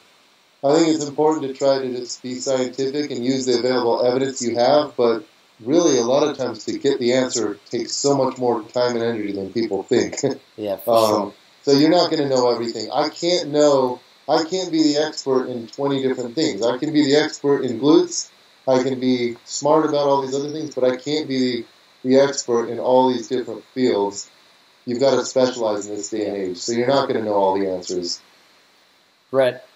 I 0.65 0.75
think 0.75 0.89
it's 0.89 1.07
important 1.07 1.47
to 1.47 1.55
try 1.55 1.79
to 1.79 1.89
just 1.97 2.23
be 2.23 2.37
scientific 2.37 3.11
and 3.11 3.25
use 3.25 3.47
the 3.47 3.59
available 3.59 4.05
evidence 4.05 4.43
you 4.43 4.57
have, 4.57 4.97
but 4.97 5.25
really 5.61 5.99
a 5.99 6.03
lot 6.03 6.29
of 6.29 6.37
times 6.37 6.65
to 6.65 6.79
get 6.79 6.99
the 6.99 7.15
answer 7.15 7.59
takes 7.71 7.93
so 7.93 8.17
much 8.17 8.39
more 8.39 8.63
time 8.63 8.97
and 8.97 9.05
energy 9.05 9.33
than 9.33 9.53
people 9.53 9.83
think. 9.83 10.17
yeah, 10.57 10.73
um, 10.73 10.79
sure. 10.87 11.35
So 11.63 11.73
you're 11.73 11.91
not 11.91 12.11
going 12.11 12.23
to 12.23 12.29
know 12.29 12.51
everything. 12.51 12.91
I 12.93 13.09
can't 13.09 13.51
know. 13.51 14.01
I 14.29 14.45
can't 14.45 14.71
be 14.71 14.83
the 14.83 14.99
expert 14.99 15.47
in 15.47 15.67
20 15.67 16.03
different 16.03 16.35
things. 16.35 16.65
I 16.65 16.79
can 16.79 16.93
be 16.93 17.05
the 17.05 17.17
expert 17.17 17.65
in 17.65 17.81
glutes. 17.81 18.31
I 18.69 18.83
can 18.83 18.99
be 18.99 19.37
smart 19.45 19.85
about 19.87 20.07
all 20.07 20.23
these 20.23 20.35
other 20.35 20.51
things, 20.51 20.75
but 20.75 20.85
I 20.85 20.97
can't 20.97 21.29
be 21.29 21.39
the, 21.39 21.65
the 22.03 22.21
expert 22.21 22.69
in 22.69 22.79
all 22.79 23.13
these 23.13 23.29
different 23.29 23.65
fields. 23.75 24.29
You've 24.85 25.01
got 25.01 25.17
to 25.17 25.25
specialize 25.25 25.87
in 25.87 25.97
this 25.97 26.11
day 26.11 26.27
and 26.27 26.37
age, 26.37 26.59
so 26.59 26.73
you're 26.73 26.87
not 26.87 27.09
going 27.09 27.21
to 27.21 27.25
know 27.25 27.35
all 27.35 27.59
the 27.59 27.69
answers. 27.69 28.21
Bret, 29.31 29.67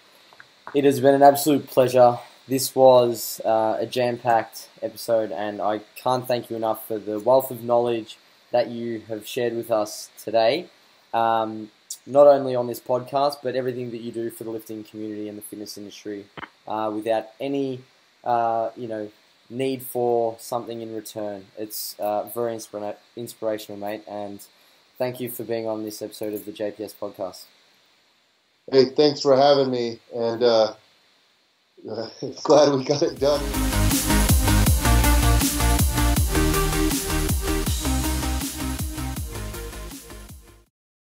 it 0.73 0.85
has 0.85 0.99
been 0.99 1.15
an 1.15 1.23
absolute 1.23 1.67
pleasure. 1.67 2.17
This 2.47 2.75
was 2.75 3.39
uh, 3.45 3.77
a 3.79 3.85
jam 3.85 4.17
packed 4.17 4.69
episode, 4.81 5.31
and 5.31 5.61
I 5.61 5.81
can't 5.95 6.27
thank 6.27 6.49
you 6.49 6.55
enough 6.55 6.87
for 6.87 6.97
the 6.97 7.19
wealth 7.19 7.51
of 7.51 7.63
knowledge 7.63 8.17
that 8.51 8.69
you 8.69 9.03
have 9.07 9.25
shared 9.27 9.55
with 9.55 9.71
us 9.71 10.09
today. 10.21 10.67
Um, 11.13 11.71
not 12.05 12.27
only 12.27 12.55
on 12.55 12.67
this 12.67 12.79
podcast, 12.79 13.37
but 13.43 13.55
everything 13.55 13.91
that 13.91 14.01
you 14.01 14.11
do 14.11 14.29
for 14.29 14.43
the 14.43 14.49
lifting 14.49 14.83
community 14.83 15.29
and 15.29 15.37
the 15.37 15.41
fitness 15.41 15.77
industry 15.77 16.25
uh, 16.67 16.91
without 16.93 17.27
any, 17.39 17.81
uh, 18.23 18.69
you 18.75 18.87
know, 18.87 19.11
need 19.49 19.83
for 19.83 20.35
something 20.39 20.81
in 20.81 20.95
return. 20.95 21.45
It's 21.57 21.95
uh, 21.99 22.23
very 22.23 22.55
inspira- 22.55 22.95
inspirational, 23.15 23.79
mate, 23.79 24.03
and 24.07 24.43
thank 24.97 25.19
you 25.19 25.29
for 25.29 25.43
being 25.43 25.67
on 25.67 25.83
this 25.83 26.01
episode 26.01 26.33
of 26.33 26.45
the 26.45 26.51
JPS 26.51 26.95
podcast. 26.99 27.43
Hey, 28.71 28.85
thanks 28.85 29.21
for 29.21 29.35
having 29.35 29.69
me, 29.69 29.99
and 30.15 30.41
uh, 30.41 30.73
glad 32.43 32.73
we 32.75 32.83
got 32.83 33.01
it 33.01 33.19
done. 33.19 33.70